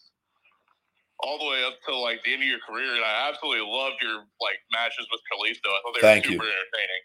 all 1.22 1.38
the 1.38 1.46
way 1.46 1.62
up 1.62 1.78
to 1.86 1.94
like 1.94 2.18
the 2.26 2.34
end 2.34 2.42
of 2.42 2.50
your 2.50 2.62
career, 2.66 2.90
and 2.98 3.06
I 3.06 3.30
absolutely 3.30 3.62
loved 3.66 4.02
your 4.02 4.26
like 4.42 4.58
matches 4.74 5.06
with 5.10 5.22
Kalisto. 5.30 5.70
I 5.70 5.78
thought 5.86 5.94
they 5.94 6.02
Thank 6.02 6.26
were 6.26 6.34
you. 6.34 6.38
super 6.42 6.50
entertaining. 6.50 7.02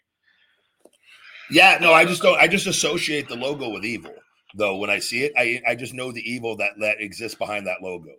Yeah, 1.50 1.78
no, 1.80 1.92
I 1.92 2.04
just 2.04 2.22
don't. 2.22 2.38
I 2.38 2.46
just 2.48 2.66
associate 2.66 3.28
the 3.28 3.36
logo 3.36 3.68
with 3.70 3.84
evil. 3.84 4.14
Though 4.54 4.76
when 4.76 4.90
I 4.90 4.98
see 4.98 5.24
it, 5.24 5.32
I 5.36 5.60
I 5.66 5.74
just 5.74 5.94
know 5.94 6.10
the 6.12 6.22
evil 6.30 6.56
that 6.56 6.72
that 6.80 7.00
exists 7.00 7.36
behind 7.36 7.66
that 7.66 7.82
logo. 7.82 8.12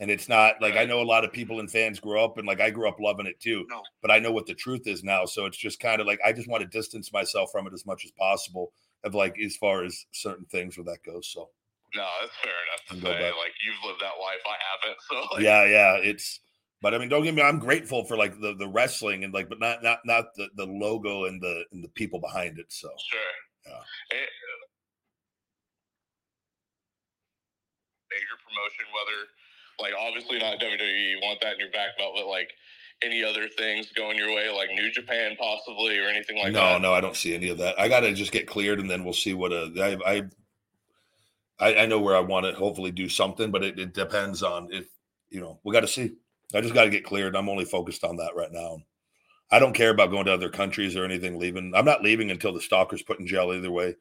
And 0.00 0.10
it's 0.10 0.28
not 0.28 0.60
like 0.60 0.76
I 0.76 0.84
know 0.84 1.00
a 1.00 1.04
lot 1.04 1.24
of 1.24 1.32
people 1.32 1.60
and 1.60 1.70
fans 1.70 2.00
grow 2.00 2.24
up 2.24 2.36
and 2.38 2.46
like 2.46 2.60
I 2.60 2.70
grew 2.70 2.88
up 2.88 2.98
loving 2.98 3.26
it 3.26 3.38
too. 3.40 3.64
No. 3.68 3.82
But 4.00 4.10
I 4.10 4.18
know 4.18 4.32
what 4.32 4.46
the 4.46 4.54
truth 4.54 4.86
is 4.86 5.04
now. 5.04 5.24
So 5.26 5.46
it's 5.46 5.56
just 5.56 5.78
kind 5.80 6.00
of 6.00 6.06
like 6.08 6.18
I 6.24 6.32
just 6.32 6.48
want 6.48 6.62
to 6.62 6.68
distance 6.68 7.12
myself 7.12 7.50
from 7.52 7.66
it 7.68 7.72
as 7.72 7.86
much 7.86 8.04
as 8.04 8.10
possible 8.12 8.72
of 9.04 9.14
like 9.14 9.36
as 9.44 9.56
far 9.56 9.84
as 9.84 10.06
certain 10.12 10.44
things 10.46 10.76
where 10.76 10.84
that 10.86 11.04
goes. 11.04 11.30
So 11.32 11.50
No, 11.94 12.06
that's 12.20 12.32
fair 12.42 12.52
enough 12.52 12.82
to 12.88 13.06
say. 13.06 13.12
back. 13.22 13.34
Like 13.38 13.52
you've 13.64 13.84
lived 13.88 14.00
that 14.00 14.20
life, 14.20 14.42
I 14.46 14.56
haven't. 14.70 14.98
So 15.08 15.34
like, 15.36 15.44
yeah, 15.44 15.64
yeah, 15.66 15.96
it's 16.02 16.40
but 16.82 16.94
I 16.94 16.98
mean 16.98 17.08
don't 17.08 17.24
get 17.24 17.34
me 17.34 17.42
I'm 17.42 17.58
grateful 17.58 18.04
for 18.04 18.16
like 18.16 18.40
the 18.40 18.54
the 18.54 18.68
wrestling 18.68 19.24
and 19.24 19.32
like 19.32 19.48
but 19.48 19.60
not 19.60 19.82
not 19.82 20.00
not 20.04 20.34
the, 20.36 20.48
the 20.56 20.66
logo 20.66 21.24
and 21.24 21.40
the 21.40 21.64
and 21.72 21.82
the 21.82 21.88
people 21.88 22.20
behind 22.20 22.58
it. 22.58 22.66
So 22.68 22.88
sure. 22.98 23.20
Yeah. 23.66 24.18
Eh, 24.18 24.26
major 28.12 28.36
promotion, 28.44 28.84
whether 28.92 29.18
like 29.80 29.94
obviously 29.98 30.38
not 30.38 30.60
WWE, 30.60 31.10
you 31.10 31.18
want 31.22 31.40
that 31.40 31.54
in 31.54 31.60
your 31.60 31.70
back 31.70 31.96
belt, 31.98 32.12
but 32.14 32.26
like 32.26 32.52
any 33.02 33.24
other 33.24 33.48
things 33.48 33.90
going 33.92 34.16
your 34.16 34.34
way, 34.34 34.48
like 34.54 34.70
New 34.70 34.90
Japan 34.90 35.36
possibly 35.38 35.98
or 35.98 36.08
anything 36.08 36.38
like 36.38 36.52
no, 36.52 36.60
that. 36.60 36.82
no, 36.82 36.90
no, 36.90 36.94
I 36.94 37.00
don't 37.00 37.16
see 37.16 37.34
any 37.34 37.48
of 37.48 37.58
that. 37.58 37.78
I 37.80 37.88
got 37.88 38.00
to 38.00 38.12
just 38.12 38.32
get 38.32 38.46
cleared, 38.46 38.78
and 38.78 38.88
then 38.88 39.04
we'll 39.04 39.12
see 39.12 39.34
what 39.34 39.52
uh, 39.52 39.70
I, 39.78 39.96
I, 40.06 40.22
I, 41.58 41.74
I 41.82 41.86
know 41.86 41.98
where 41.98 42.16
I 42.16 42.20
want 42.20 42.46
to 42.46 42.52
hopefully 42.52 42.90
do 42.90 43.08
something, 43.08 43.50
but 43.50 43.64
it, 43.64 43.78
it 43.78 43.94
depends 43.94 44.42
on 44.42 44.68
if 44.70 44.86
you 45.30 45.40
know. 45.40 45.58
We 45.64 45.72
got 45.72 45.80
to 45.80 45.88
see. 45.88 46.12
I 46.54 46.60
just 46.60 46.74
got 46.74 46.84
to 46.84 46.90
get 46.90 47.04
cleared. 47.04 47.36
I'm 47.36 47.48
only 47.48 47.64
focused 47.64 48.04
on 48.04 48.16
that 48.16 48.34
right 48.36 48.52
now. 48.52 48.78
I 49.50 49.58
don't 49.58 49.74
care 49.74 49.90
about 49.90 50.10
going 50.10 50.26
to 50.26 50.32
other 50.32 50.48
countries 50.48 50.96
or 50.96 51.04
anything. 51.04 51.38
Leaving, 51.38 51.72
I'm 51.74 51.84
not 51.84 52.02
leaving 52.02 52.30
until 52.30 52.52
the 52.54 52.60
stalker's 52.60 53.02
put 53.02 53.20
in 53.20 53.26
jail. 53.26 53.52
Either 53.52 53.70
way, 53.70 53.94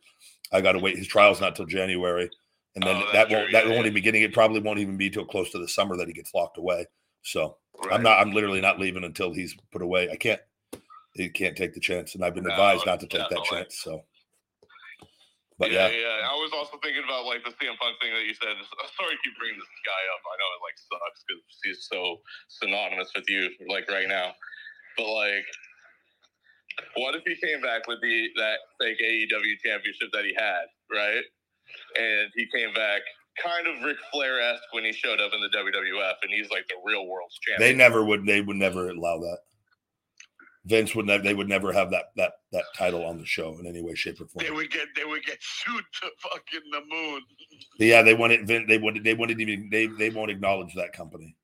I 0.52 0.62
got 0.62 0.74
to 0.74 0.80
wait. 0.80 0.98
His 0.98 1.08
trial's 1.08 1.42
not 1.42 1.56
till 1.56 1.66
January, 1.66 2.30
and 2.76 2.84
then 2.84 2.96
Oh, 2.96 3.10
that 3.12 3.30
won't 3.30 3.52
that 3.52 3.66
Yeah, 3.66 3.72
won't 3.72 3.74
yeah. 3.74 3.80
even 3.82 3.94
be 3.94 4.02
getting. 4.02 4.22
It 4.22 4.34
probably 4.34 4.62
won't 4.62 4.80
even 4.80 4.98
be 4.98 5.10
till 5.10 5.26
close 5.26 5.52
to 5.52 5.60
the 5.60 5.68
summer 5.68 5.98
that 5.98 6.08
he 6.08 6.14
gets 6.14 6.34
locked 6.34 6.58
away. 6.58 6.86
So 7.24 7.58
Right. 7.84 7.94
I'm 7.94 8.04
not. 8.04 8.20
I'm 8.20 8.32
literally 8.32 8.62
not 8.62 8.80
leaving 8.80 9.04
until 9.04 9.34
he's 9.34 9.56
put 9.72 9.82
away. 9.82 10.10
I 10.10 10.16
can't. 10.16 10.40
He 11.14 11.28
can't 11.30 11.58
take 11.58 11.74
the 11.74 11.80
chance, 11.80 12.16
and 12.16 12.24
I've 12.24 12.34
been 12.36 12.46
No, 12.46 12.52
advised 12.52 12.86
not 12.86 13.00
to 13.02 13.08
take 13.08 13.28
that 13.30 13.44
chance. 13.44 13.80
So, 13.82 14.04
but 15.62 15.70
yeah, 15.70 15.94
yeah, 15.94 16.26
I 16.26 16.34
was 16.42 16.50
also 16.58 16.82
thinking 16.82 17.06
about 17.06 17.30
like 17.30 17.46
the 17.46 17.54
CM 17.62 17.78
Punk 17.78 18.02
thing 18.02 18.10
that 18.18 18.26
you 18.26 18.34
said. 18.34 18.58
Sorry 18.98 19.14
to 19.14 19.22
keep 19.22 19.38
bringing 19.38 19.62
this 19.62 19.70
guy 19.86 20.02
up. 20.18 20.22
I 20.26 20.36
know 20.42 20.50
it 20.58 20.62
like 20.66 20.78
sucks 20.82 21.22
because 21.22 21.58
he's 21.62 21.82
so 21.86 22.18
synonymous 22.50 23.14
with 23.14 23.30
you 23.30 23.54
like 23.70 23.86
right 23.86 24.10
now. 24.10 24.34
But 24.98 25.08
like, 25.14 25.46
what 26.98 27.14
if 27.14 27.22
he 27.30 27.38
came 27.38 27.62
back 27.62 27.86
with 27.86 28.02
the 28.02 28.34
that 28.42 28.66
fake 28.82 28.98
AEW 28.98 29.62
championship 29.62 30.10
that 30.18 30.26
he 30.26 30.34
had, 30.34 30.66
right? 30.90 31.26
And 31.96 32.34
he 32.36 32.50
came 32.50 32.74
back 32.74 33.06
kind 33.38 33.68
of 33.68 33.84
Ric 33.86 33.98
Flair 34.12 34.42
esque 34.42 34.64
when 34.72 34.84
he 34.84 34.92
showed 34.92 35.22
up 35.22 35.32
in 35.34 35.42
the 35.42 35.50
WWF, 35.50 36.18
and 36.24 36.32
he's 36.34 36.50
like 36.50 36.68
the 36.68 36.76
real 36.84 37.08
world's 37.08 37.38
champion. 37.46 37.70
they 37.70 37.78
never 37.78 38.04
would. 38.04 38.26
They 38.26 38.42
would 38.42 38.58
never 38.58 38.90
allow 38.90 39.18
that. 39.20 39.40
Vince 40.66 40.94
would 40.94 41.08
never. 41.08 41.24
They 41.24 41.34
would 41.34 41.50
never 41.50 41.74
have 41.74 41.90
that 41.90 42.12
that 42.18 42.34
that 42.52 42.66
title 42.76 43.04
on 43.06 43.18
the 43.18 43.26
show 43.26 43.58
in 43.60 43.66
any 43.66 43.82
way, 43.82 43.96
shape, 43.96 44.22
or 44.22 44.28
form. 44.28 44.46
They 44.46 44.52
would 44.52 44.70
get 44.70 44.88
they 44.96 45.06
would 45.06 45.24
get 45.26 45.38
sued 45.42 45.84
to 46.02 46.10
fucking 46.20 46.70
the 46.72 46.82
moon. 46.88 47.22
Yeah, 47.80 48.04
they 48.04 48.14
wouldn't. 48.14 48.48
Vin, 48.48 48.68
they 48.68 48.78
would. 48.78 49.04
They 49.04 49.16
wouldn't 49.16 49.40
even. 49.42 49.70
They 49.72 49.88
they 49.88 50.12
won't 50.12 50.30
acknowledge 50.30 50.76
that 50.76 50.94
company. 50.94 51.36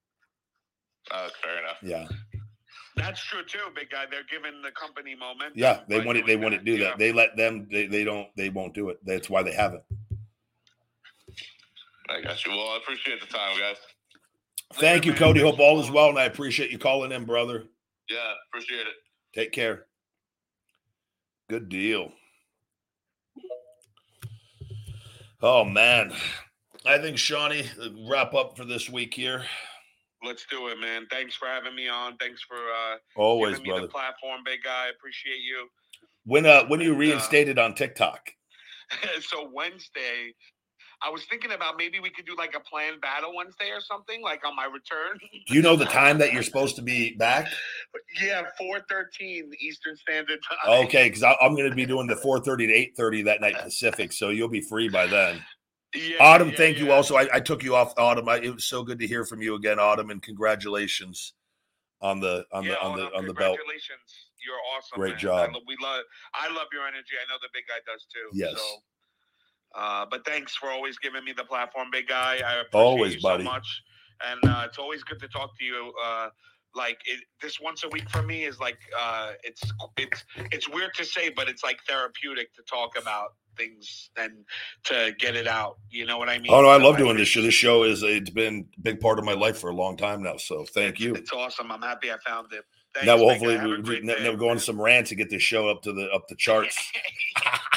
Uh, 1.09 1.29
fair 1.41 1.59
enough. 1.59 1.77
Yeah, 1.81 2.07
That's 2.95 3.23
true 3.23 3.41
too, 3.47 3.59
big 3.75 3.89
guy. 3.89 4.03
They're 4.11 4.21
giving 4.29 4.61
the 4.61 4.71
company 4.71 5.15
moment. 5.15 5.53
yeah. 5.55 5.79
They 5.87 5.99
by 5.99 6.05
wouldn't. 6.05 6.27
They 6.27 6.33
doing 6.33 6.43
wouldn't 6.43 6.65
do 6.65 6.73
Yeah. 6.75 6.89
that. 6.89 6.99
They 6.99 7.11
let 7.11 7.35
them. 7.35 7.67
They 7.71 7.87
they 7.87 8.03
don't. 8.03 8.27
They 8.35 8.49
won't 8.49 8.75
do 8.75 8.89
it. 8.89 8.97
That's 9.03 9.29
why 9.31 9.41
they 9.41 9.53
haven't. 9.53 9.83
I 12.09 12.21
got 12.21 12.45
you. 12.45 12.51
Well, 12.51 12.69
I 12.69 12.77
appreciate 12.77 13.19
the 13.19 13.27
time, 13.27 13.57
guys. 13.59 13.77
Thank 14.75 15.05
you, 15.05 15.11
man. 15.13 15.19
Cody. 15.19 15.41
Hope 15.41 15.59
all 15.59 15.79
is 15.79 15.89
well, 15.89 16.09
and 16.09 16.19
I 16.19 16.25
appreciate 16.25 16.69
you 16.71 16.77
calling 16.77 17.11
in, 17.11 17.25
brother. 17.25 17.63
Yeah, 18.09 18.33
appreciate 18.49 18.81
it. 18.81 18.93
Take 19.37 19.51
care. 19.51 19.85
Good 21.47 21.69
deal. 21.69 22.11
Oh 25.43 25.63
man, 25.63 26.11
I 26.87 26.97
think 26.97 27.19
Shawnee 27.19 27.69
uh, 27.79 27.89
wrap 28.09 28.33
up 28.33 28.57
for 28.57 28.65
this 28.65 28.89
week 28.89 29.13
here. 29.13 29.43
Let's 30.25 30.47
do 30.49 30.69
it, 30.69 30.79
man. 30.79 31.05
Thanks 31.11 31.35
for 31.35 31.47
having 31.47 31.75
me 31.75 31.87
on. 31.87 32.17
Thanks 32.17 32.41
for 32.41 32.55
uh 32.55 32.97
Always, 33.15 33.57
giving 33.57 33.63
me 33.63 33.69
brother. 33.69 33.81
the 33.83 33.89
platform, 33.89 34.41
big 34.43 34.63
guy. 34.63 34.87
Appreciate 34.87 35.41
you. 35.41 35.67
When 36.25 36.47
uh 36.47 36.65
when 36.65 36.81
you 36.81 36.95
uh, 36.95 36.97
reinstated 36.97 37.59
on 37.59 37.75
TikTok? 37.75 38.31
so 39.21 39.51
Wednesday, 39.53 40.33
I 41.01 41.09
was 41.09 41.25
thinking 41.25 41.51
about 41.51 41.75
maybe 41.77 41.99
we 41.99 42.09
could 42.09 42.25
do 42.25 42.35
like 42.37 42.55
a 42.55 42.59
planned 42.59 43.01
battle 43.01 43.35
Wednesday 43.35 43.69
or 43.69 43.81
something, 43.81 44.21
like 44.21 44.45
on 44.45 44.55
my 44.55 44.65
return. 44.65 45.19
Do 45.47 45.53
you 45.53 45.61
know 45.61 45.75
the 45.75 45.85
time 45.85 46.17
that 46.17 46.33
you're 46.33 46.43
supposed 46.43 46.75
to 46.77 46.81
be 46.81 47.15
back? 47.15 47.47
yeah, 48.21 48.43
four 48.57 48.79
thirteen 48.89 49.51
Eastern 49.59 49.95
Standard 49.95 50.39
Time. 50.47 50.85
Okay, 50.85 51.09
because 51.09 51.23
I'm 51.23 51.55
going 51.55 51.69
to 51.69 51.75
be 51.75 51.85
doing 51.85 52.07
the 52.07 52.15
4:30 52.15 52.67
to 52.95 53.01
8:30 53.01 53.25
that 53.25 53.41
night 53.41 53.55
Pacific, 53.55 54.11
so 54.11 54.29
you'll 54.29 54.49
be 54.49 54.61
free 54.61 54.89
by 54.89 55.05
then. 55.07 55.41
Yeah, 55.95 56.17
Autumn, 56.19 56.49
yeah, 56.49 56.57
thank 56.57 56.79
you. 56.79 56.91
Also, 56.91 57.15
I, 57.15 57.27
I 57.33 57.39
took 57.39 57.63
you 57.63 57.75
off 57.75 57.93
Autumn. 57.97 58.27
I, 58.27 58.37
it 58.39 58.53
was 58.53 58.65
so 58.65 58.83
good 58.83 58.99
to 58.99 59.07
hear 59.07 59.23
from 59.23 59.41
you 59.41 59.55
again, 59.55 59.79
Autumn, 59.79 60.09
and 60.09 60.21
congratulations 60.21 61.33
on 62.01 62.19
the 62.19 62.45
on 62.51 62.63
yeah, 62.63 62.71
the 62.71 62.81
on 62.81 62.97
the 62.97 63.05
on 63.15 63.25
the 63.25 63.33
belt. 63.33 63.57
Congratulations. 63.57 64.29
You're 64.45 64.59
awesome. 64.75 64.95
Great 64.99 65.11
man. 65.11 65.19
job. 65.19 65.49
I 65.53 65.59
we 65.67 65.77
love. 65.81 66.03
I 66.33 66.47
love 66.49 66.67
your 66.73 66.87
energy. 66.87 67.15
I 67.21 67.25
know 67.29 67.37
the 67.41 67.49
big 67.53 67.63
guy 67.67 67.79
does 67.85 68.05
too. 68.11 68.29
Yes. 68.33 68.57
So, 68.57 68.63
uh, 69.75 70.05
but 70.09 70.25
thanks 70.25 70.55
for 70.55 70.69
always 70.69 70.97
giving 70.97 71.23
me 71.23 71.33
the 71.35 71.43
platform, 71.43 71.87
big 71.91 72.07
guy. 72.07 72.39
I 72.45 72.61
appreciate 72.61 72.67
Always, 72.73 73.15
you 73.15 73.21
buddy. 73.21 73.43
so 73.43 73.49
much, 73.51 73.81
and 74.29 74.51
uh, 74.51 74.63
it's 74.65 74.77
always 74.77 75.03
good 75.03 75.19
to 75.19 75.27
talk 75.27 75.57
to 75.59 75.65
you. 75.65 75.93
Uh, 76.03 76.29
like 76.75 76.99
it, 77.05 77.19
this 77.41 77.59
once 77.59 77.83
a 77.83 77.89
week 77.89 78.09
for 78.09 78.21
me 78.21 78.43
is 78.45 78.59
like 78.59 78.77
uh, 78.99 79.31
it's 79.43 79.61
it's 79.97 80.23
it's 80.51 80.69
weird 80.69 80.93
to 80.95 81.05
say, 81.05 81.29
but 81.29 81.47
it's 81.49 81.63
like 81.63 81.79
therapeutic 81.87 82.53
to 82.55 82.61
talk 82.63 82.97
about 82.99 83.33
things 83.57 84.11
and 84.17 84.31
to 84.83 85.13
get 85.19 85.35
it 85.35 85.47
out. 85.47 85.77
You 85.89 86.05
know 86.05 86.17
what 86.19 86.29
I 86.29 86.37
mean? 86.39 86.51
Oh 86.51 86.61
no, 86.61 86.69
I 86.69 86.77
So 86.77 86.85
love 86.85 86.97
doing 86.97 87.17
this 87.17 87.27
show. 87.27 87.41
This 87.41 87.53
show 87.55 87.83
is 87.83 88.03
it's 88.03 88.29
been 88.29 88.67
a 88.77 88.81
big 88.81 88.99
part 88.99 89.17
of 89.19 89.25
my 89.25 89.33
life 89.33 89.57
for 89.57 89.69
a 89.69 89.75
long 89.75 89.97
time 89.97 90.21
now. 90.23 90.37
So 90.37 90.65
thank 90.65 90.99
you. 90.99 91.15
It's 91.15 91.33
awesome. 91.33 91.71
I'm 91.71 91.81
happy 91.81 92.11
I 92.11 92.17
found 92.25 92.53
it. 92.53 92.63
Thanks, 92.93 93.07
now, 93.07 93.17
hopefully, 93.17 93.57
we, 93.59 93.77
we 93.77 93.81
great 93.83 94.03
ne- 94.03 94.15
day. 94.15 94.23
never 94.23 94.37
go 94.37 94.49
on 94.49 94.59
some 94.59 94.79
rant 94.79 95.07
to 95.07 95.15
get 95.15 95.29
this 95.29 95.41
show 95.43 95.67
up 95.69 95.81
to 95.83 95.93
the 95.93 96.09
up 96.11 96.27
the 96.27 96.35
charts. 96.35 96.91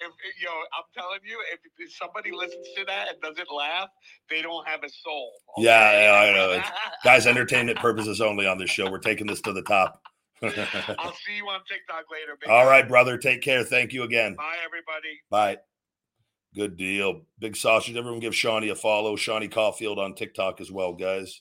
listen, 0.00 0.14
if 0.28 0.42
yo, 0.42 0.50
I'm 0.50 0.84
telling 0.94 1.20
you, 1.24 1.38
if, 1.52 1.60
if 1.78 1.92
somebody 1.96 2.30
listens 2.30 2.66
to 2.76 2.84
that 2.86 3.08
and 3.08 3.20
doesn't 3.20 3.48
laugh, 3.54 3.88
they 4.30 4.42
don't 4.42 4.66
have 4.66 4.82
a 4.84 4.88
soul. 4.88 5.32
Yeah, 5.58 5.88
okay? 5.88 6.04
yeah, 6.04 6.12
I 6.12 6.32
know. 6.34 6.50
It's- 6.52 6.72
Guys, 7.04 7.26
entertainment 7.26 7.78
purposes 7.78 8.20
only 8.20 8.46
on 8.46 8.58
this 8.58 8.70
show. 8.70 8.90
We're 8.90 8.98
taking 8.98 9.26
this 9.26 9.40
to 9.42 9.52
the 9.52 9.62
top. 9.62 10.00
I'll 10.42 11.14
see 11.26 11.36
you 11.36 11.46
on 11.46 11.60
TikTok 11.66 12.04
later. 12.12 12.36
Big 12.40 12.50
All 12.50 12.66
right, 12.66 12.86
brother. 12.86 13.16
Take 13.16 13.42
care. 13.42 13.64
Thank 13.64 13.92
you 13.92 14.02
again. 14.02 14.34
Bye, 14.36 14.56
everybody. 14.64 15.20
Bye. 15.30 15.58
Good 16.54 16.76
deal. 16.76 17.22
Big 17.38 17.56
sausage. 17.56 17.96
Everyone 17.96 18.20
give 18.20 18.34
Shawnee 18.34 18.70
a 18.70 18.74
follow. 18.74 19.16
Shawnee 19.16 19.48
Caulfield 19.48 19.98
on 19.98 20.14
TikTok 20.14 20.60
as 20.60 20.70
well, 20.70 20.92
guys. 20.92 21.40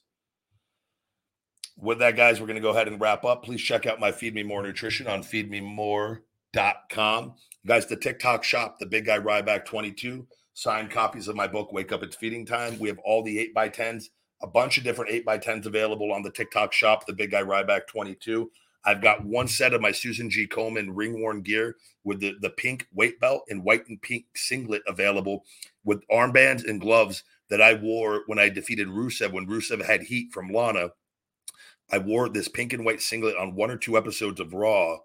With 1.77 1.99
that, 1.99 2.15
guys, 2.15 2.39
we're 2.39 2.47
going 2.47 2.55
to 2.55 2.61
go 2.61 2.69
ahead 2.69 2.87
and 2.87 3.01
wrap 3.01 3.25
up. 3.25 3.43
Please 3.43 3.61
check 3.61 3.85
out 3.85 3.99
my 3.99 4.13
Feed 4.13 4.33
Me 4.33 4.43
More 4.43 4.63
Nutrition 4.63 5.07
on 5.07 5.23
feedmemore.com. 5.23 7.33
Guys, 7.65 7.87
the 7.87 7.95
TikTok 7.95 8.43
shop, 8.43 8.77
the 8.77 8.85
Big 8.85 9.05
Guy 9.05 9.17
Ryback 9.17 9.65
22, 9.65 10.27
signed 10.53 10.91
copies 10.91 11.27
of 11.27 11.35
my 11.35 11.47
book, 11.47 11.73
Wake 11.73 11.91
Up 11.91 12.03
It's 12.03 12.15
Feeding 12.15 12.45
Time. 12.45 12.77
We 12.77 12.89
have 12.89 12.99
all 12.99 13.23
the 13.23 13.39
8 13.39 13.55
by 13.55 13.69
10s 13.69 14.09
a 14.43 14.47
bunch 14.47 14.77
of 14.77 14.83
different 14.83 15.09
8 15.09 15.25
by 15.25 15.39
10s 15.39 15.65
available 15.65 16.13
on 16.13 16.21
the 16.21 16.29
TikTok 16.29 16.73
shop, 16.73 17.07
the 17.07 17.13
Big 17.13 17.31
Guy 17.31 17.41
Ryback 17.41 17.87
22. 17.87 18.51
I've 18.83 19.01
got 19.01 19.25
one 19.25 19.47
set 19.47 19.73
of 19.73 19.81
my 19.81 19.91
Susan 19.91 20.29
G. 20.29 20.45
Komen 20.45 20.89
ring 20.91 21.19
worn 21.19 21.41
gear 21.41 21.77
with 22.03 22.19
the, 22.19 22.35
the 22.39 22.51
pink 22.51 22.87
weight 22.93 23.19
belt 23.19 23.41
and 23.49 23.63
white 23.63 23.87
and 23.87 23.99
pink 23.99 24.25
singlet 24.35 24.83
available 24.87 25.43
with 25.83 26.07
armbands 26.11 26.69
and 26.69 26.79
gloves 26.79 27.23
that 27.49 27.63
I 27.63 27.73
wore 27.73 28.25
when 28.27 28.37
I 28.37 28.49
defeated 28.49 28.89
Rusev 28.89 29.31
when 29.31 29.47
Rusev 29.47 29.83
had 29.83 30.03
heat 30.03 30.31
from 30.31 30.49
Lana. 30.49 30.89
I 31.91 31.97
wore 31.97 32.29
this 32.29 32.47
pink 32.47 32.73
and 32.73 32.85
white 32.85 33.01
singlet 33.01 33.37
on 33.37 33.55
one 33.55 33.71
or 33.71 33.77
two 33.77 33.97
episodes 33.97 34.39
of 34.39 34.53
Raw, 34.53 34.97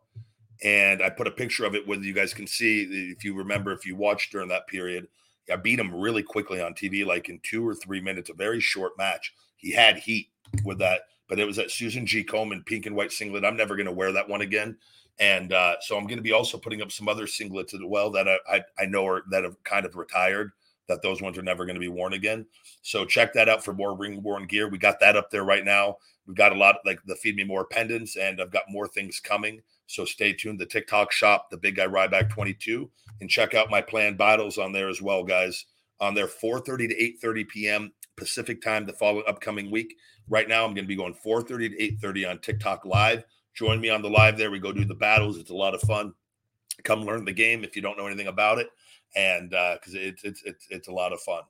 and 0.62 1.02
I 1.02 1.10
put 1.10 1.26
a 1.26 1.32
picture 1.32 1.64
of 1.64 1.74
it 1.74 1.86
where 1.86 1.98
you 1.98 2.12
guys 2.12 2.34
can 2.34 2.46
see 2.46 2.82
if 3.12 3.24
you 3.24 3.34
remember 3.34 3.72
if 3.72 3.86
you 3.86 3.96
watched 3.96 4.32
during 4.32 4.48
that 4.48 4.66
period. 4.66 5.08
I 5.50 5.56
beat 5.56 5.80
him 5.80 5.94
really 5.94 6.22
quickly 6.22 6.60
on 6.60 6.74
TV, 6.74 7.04
like 7.04 7.28
in 7.28 7.40
two 7.42 7.66
or 7.66 7.74
three 7.74 8.00
minutes, 8.00 8.30
a 8.30 8.34
very 8.34 8.60
short 8.60 8.92
match. 8.98 9.34
He 9.56 9.72
had 9.72 9.98
heat 9.98 10.28
with 10.64 10.78
that, 10.78 11.02
but 11.28 11.40
it 11.40 11.46
was 11.46 11.56
that 11.56 11.70
Susan 11.70 12.06
G. 12.06 12.22
Komen 12.22 12.64
pink 12.64 12.86
and 12.86 12.94
white 12.94 13.12
singlet. 13.12 13.44
I'm 13.44 13.56
never 13.56 13.74
going 13.74 13.86
to 13.86 13.92
wear 13.92 14.12
that 14.12 14.28
one 14.28 14.42
again. 14.42 14.76
And 15.18 15.52
uh, 15.52 15.76
so 15.80 15.96
I'm 15.96 16.06
going 16.06 16.18
to 16.18 16.22
be 16.22 16.32
also 16.32 16.56
putting 16.56 16.82
up 16.82 16.92
some 16.92 17.08
other 17.08 17.26
singlets 17.26 17.74
as 17.74 17.80
well 17.84 18.10
that 18.10 18.28
I, 18.28 18.38
I, 18.48 18.64
I 18.78 18.86
know 18.86 19.06
are 19.06 19.22
that 19.30 19.44
have 19.44 19.62
kind 19.64 19.84
of 19.84 19.96
retired, 19.96 20.52
that 20.88 21.02
those 21.02 21.20
ones 21.20 21.36
are 21.36 21.42
never 21.42 21.66
going 21.66 21.74
to 21.74 21.80
be 21.80 21.88
worn 21.88 22.14
again. 22.14 22.46
So 22.82 23.04
check 23.04 23.34
that 23.34 23.48
out 23.48 23.62
for 23.62 23.74
more 23.74 23.94
ring 23.94 24.22
worn 24.22 24.46
gear. 24.46 24.68
We 24.68 24.78
got 24.78 24.98
that 25.00 25.16
up 25.16 25.30
there 25.30 25.44
right 25.44 25.64
now. 25.64 25.98
We've 26.26 26.36
got 26.36 26.52
a 26.52 26.58
lot 26.58 26.76
like 26.86 27.00
the 27.06 27.16
Feed 27.16 27.36
Me 27.36 27.44
More 27.44 27.66
pendants, 27.66 28.16
and 28.16 28.40
I've 28.40 28.52
got 28.52 28.62
more 28.68 28.88
things 28.88 29.20
coming. 29.20 29.60
So 29.90 30.04
stay 30.04 30.32
tuned. 30.32 30.60
The 30.60 30.66
TikTok 30.66 31.10
shop, 31.10 31.50
the 31.50 31.56
Big 31.56 31.74
Guy 31.74 31.86
Ryback 31.86 32.30
22, 32.30 32.88
and 33.20 33.28
check 33.28 33.54
out 33.54 33.70
my 33.70 33.82
planned 33.82 34.16
battles 34.16 34.56
on 34.56 34.70
there 34.70 34.88
as 34.88 35.02
well, 35.02 35.24
guys. 35.24 35.66
On 35.98 36.14
there, 36.14 36.28
4:30 36.28 36.88
to 36.88 37.26
8:30 37.26 37.48
p.m. 37.48 37.92
Pacific 38.16 38.62
time 38.62 38.86
the 38.86 38.92
following 38.92 39.24
upcoming 39.26 39.68
week. 39.68 39.96
Right 40.28 40.48
now, 40.48 40.64
I'm 40.64 40.74
going 40.74 40.84
to 40.84 40.88
be 40.88 40.94
going 40.94 41.14
4:30 41.14 41.76
to 41.76 42.06
8:30 42.06 42.30
on 42.30 42.38
TikTok 42.38 42.84
live. 42.84 43.24
Join 43.54 43.80
me 43.80 43.90
on 43.90 44.00
the 44.00 44.08
live 44.08 44.38
there. 44.38 44.52
We 44.52 44.60
go 44.60 44.72
do 44.72 44.84
the 44.84 44.94
battles. 44.94 45.38
It's 45.38 45.50
a 45.50 45.54
lot 45.54 45.74
of 45.74 45.80
fun. 45.80 46.14
Come 46.84 47.04
learn 47.04 47.24
the 47.24 47.32
game 47.32 47.64
if 47.64 47.74
you 47.74 47.82
don't 47.82 47.98
know 47.98 48.06
anything 48.06 48.28
about 48.28 48.58
it, 48.58 48.68
and 49.16 49.52
uh, 49.52 49.74
because 49.74 49.94
it's 49.94 50.22
it's 50.22 50.42
it's 50.44 50.68
it's 50.70 50.88
a 50.88 50.92
lot 50.92 51.12
of 51.12 51.20
fun. 51.20 51.42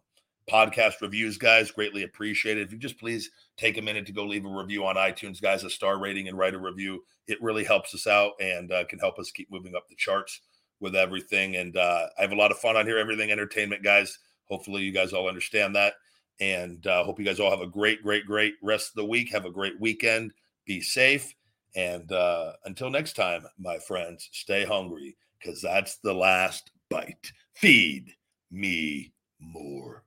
Podcast 0.48 1.00
reviews, 1.00 1.38
guys, 1.38 1.70
greatly 1.70 2.02
appreciated. 2.02 2.66
If 2.66 2.72
you 2.72 2.78
just 2.78 2.98
please 2.98 3.30
take 3.56 3.78
a 3.78 3.82
minute 3.82 4.06
to 4.06 4.12
go 4.12 4.24
leave 4.24 4.44
a 4.44 4.48
review 4.48 4.84
on 4.84 4.96
iTunes, 4.96 5.40
guys, 5.40 5.64
a 5.64 5.70
star 5.70 5.98
rating 5.98 6.28
and 6.28 6.36
write 6.36 6.54
a 6.54 6.58
review. 6.58 7.02
It 7.28 7.40
really 7.42 7.64
helps 7.64 7.94
us 7.94 8.06
out 8.06 8.32
and 8.40 8.72
uh, 8.72 8.84
can 8.84 8.98
help 8.98 9.18
us 9.18 9.30
keep 9.30 9.50
moving 9.50 9.76
up 9.76 9.88
the 9.88 9.94
charts 9.96 10.40
with 10.80 10.96
everything. 10.96 11.56
And 11.56 11.76
uh, 11.76 12.06
I 12.18 12.22
have 12.22 12.32
a 12.32 12.36
lot 12.36 12.50
of 12.50 12.58
fun 12.58 12.76
on 12.76 12.86
here, 12.86 12.98
everything 12.98 13.30
entertainment, 13.30 13.82
guys. 13.82 14.18
Hopefully, 14.44 14.82
you 14.82 14.92
guys 14.92 15.12
all 15.12 15.28
understand 15.28 15.76
that. 15.76 15.94
And 16.40 16.84
uh, 16.86 17.04
hope 17.04 17.18
you 17.18 17.24
guys 17.24 17.38
all 17.38 17.50
have 17.50 17.60
a 17.60 17.66
great, 17.66 18.02
great, 18.02 18.26
great 18.26 18.54
rest 18.62 18.90
of 18.90 18.94
the 18.96 19.04
week. 19.04 19.30
Have 19.30 19.44
a 19.44 19.50
great 19.50 19.78
weekend. 19.78 20.32
Be 20.66 20.80
safe. 20.80 21.34
And 21.76 22.10
uh, 22.10 22.52
until 22.64 22.90
next 22.90 23.14
time, 23.14 23.44
my 23.58 23.78
friends, 23.78 24.28
stay 24.32 24.64
hungry 24.64 25.16
because 25.38 25.62
that's 25.62 25.98
the 25.98 26.14
last 26.14 26.70
bite. 26.88 27.30
Feed 27.54 28.12
me 28.50 29.12
more. 29.38 30.02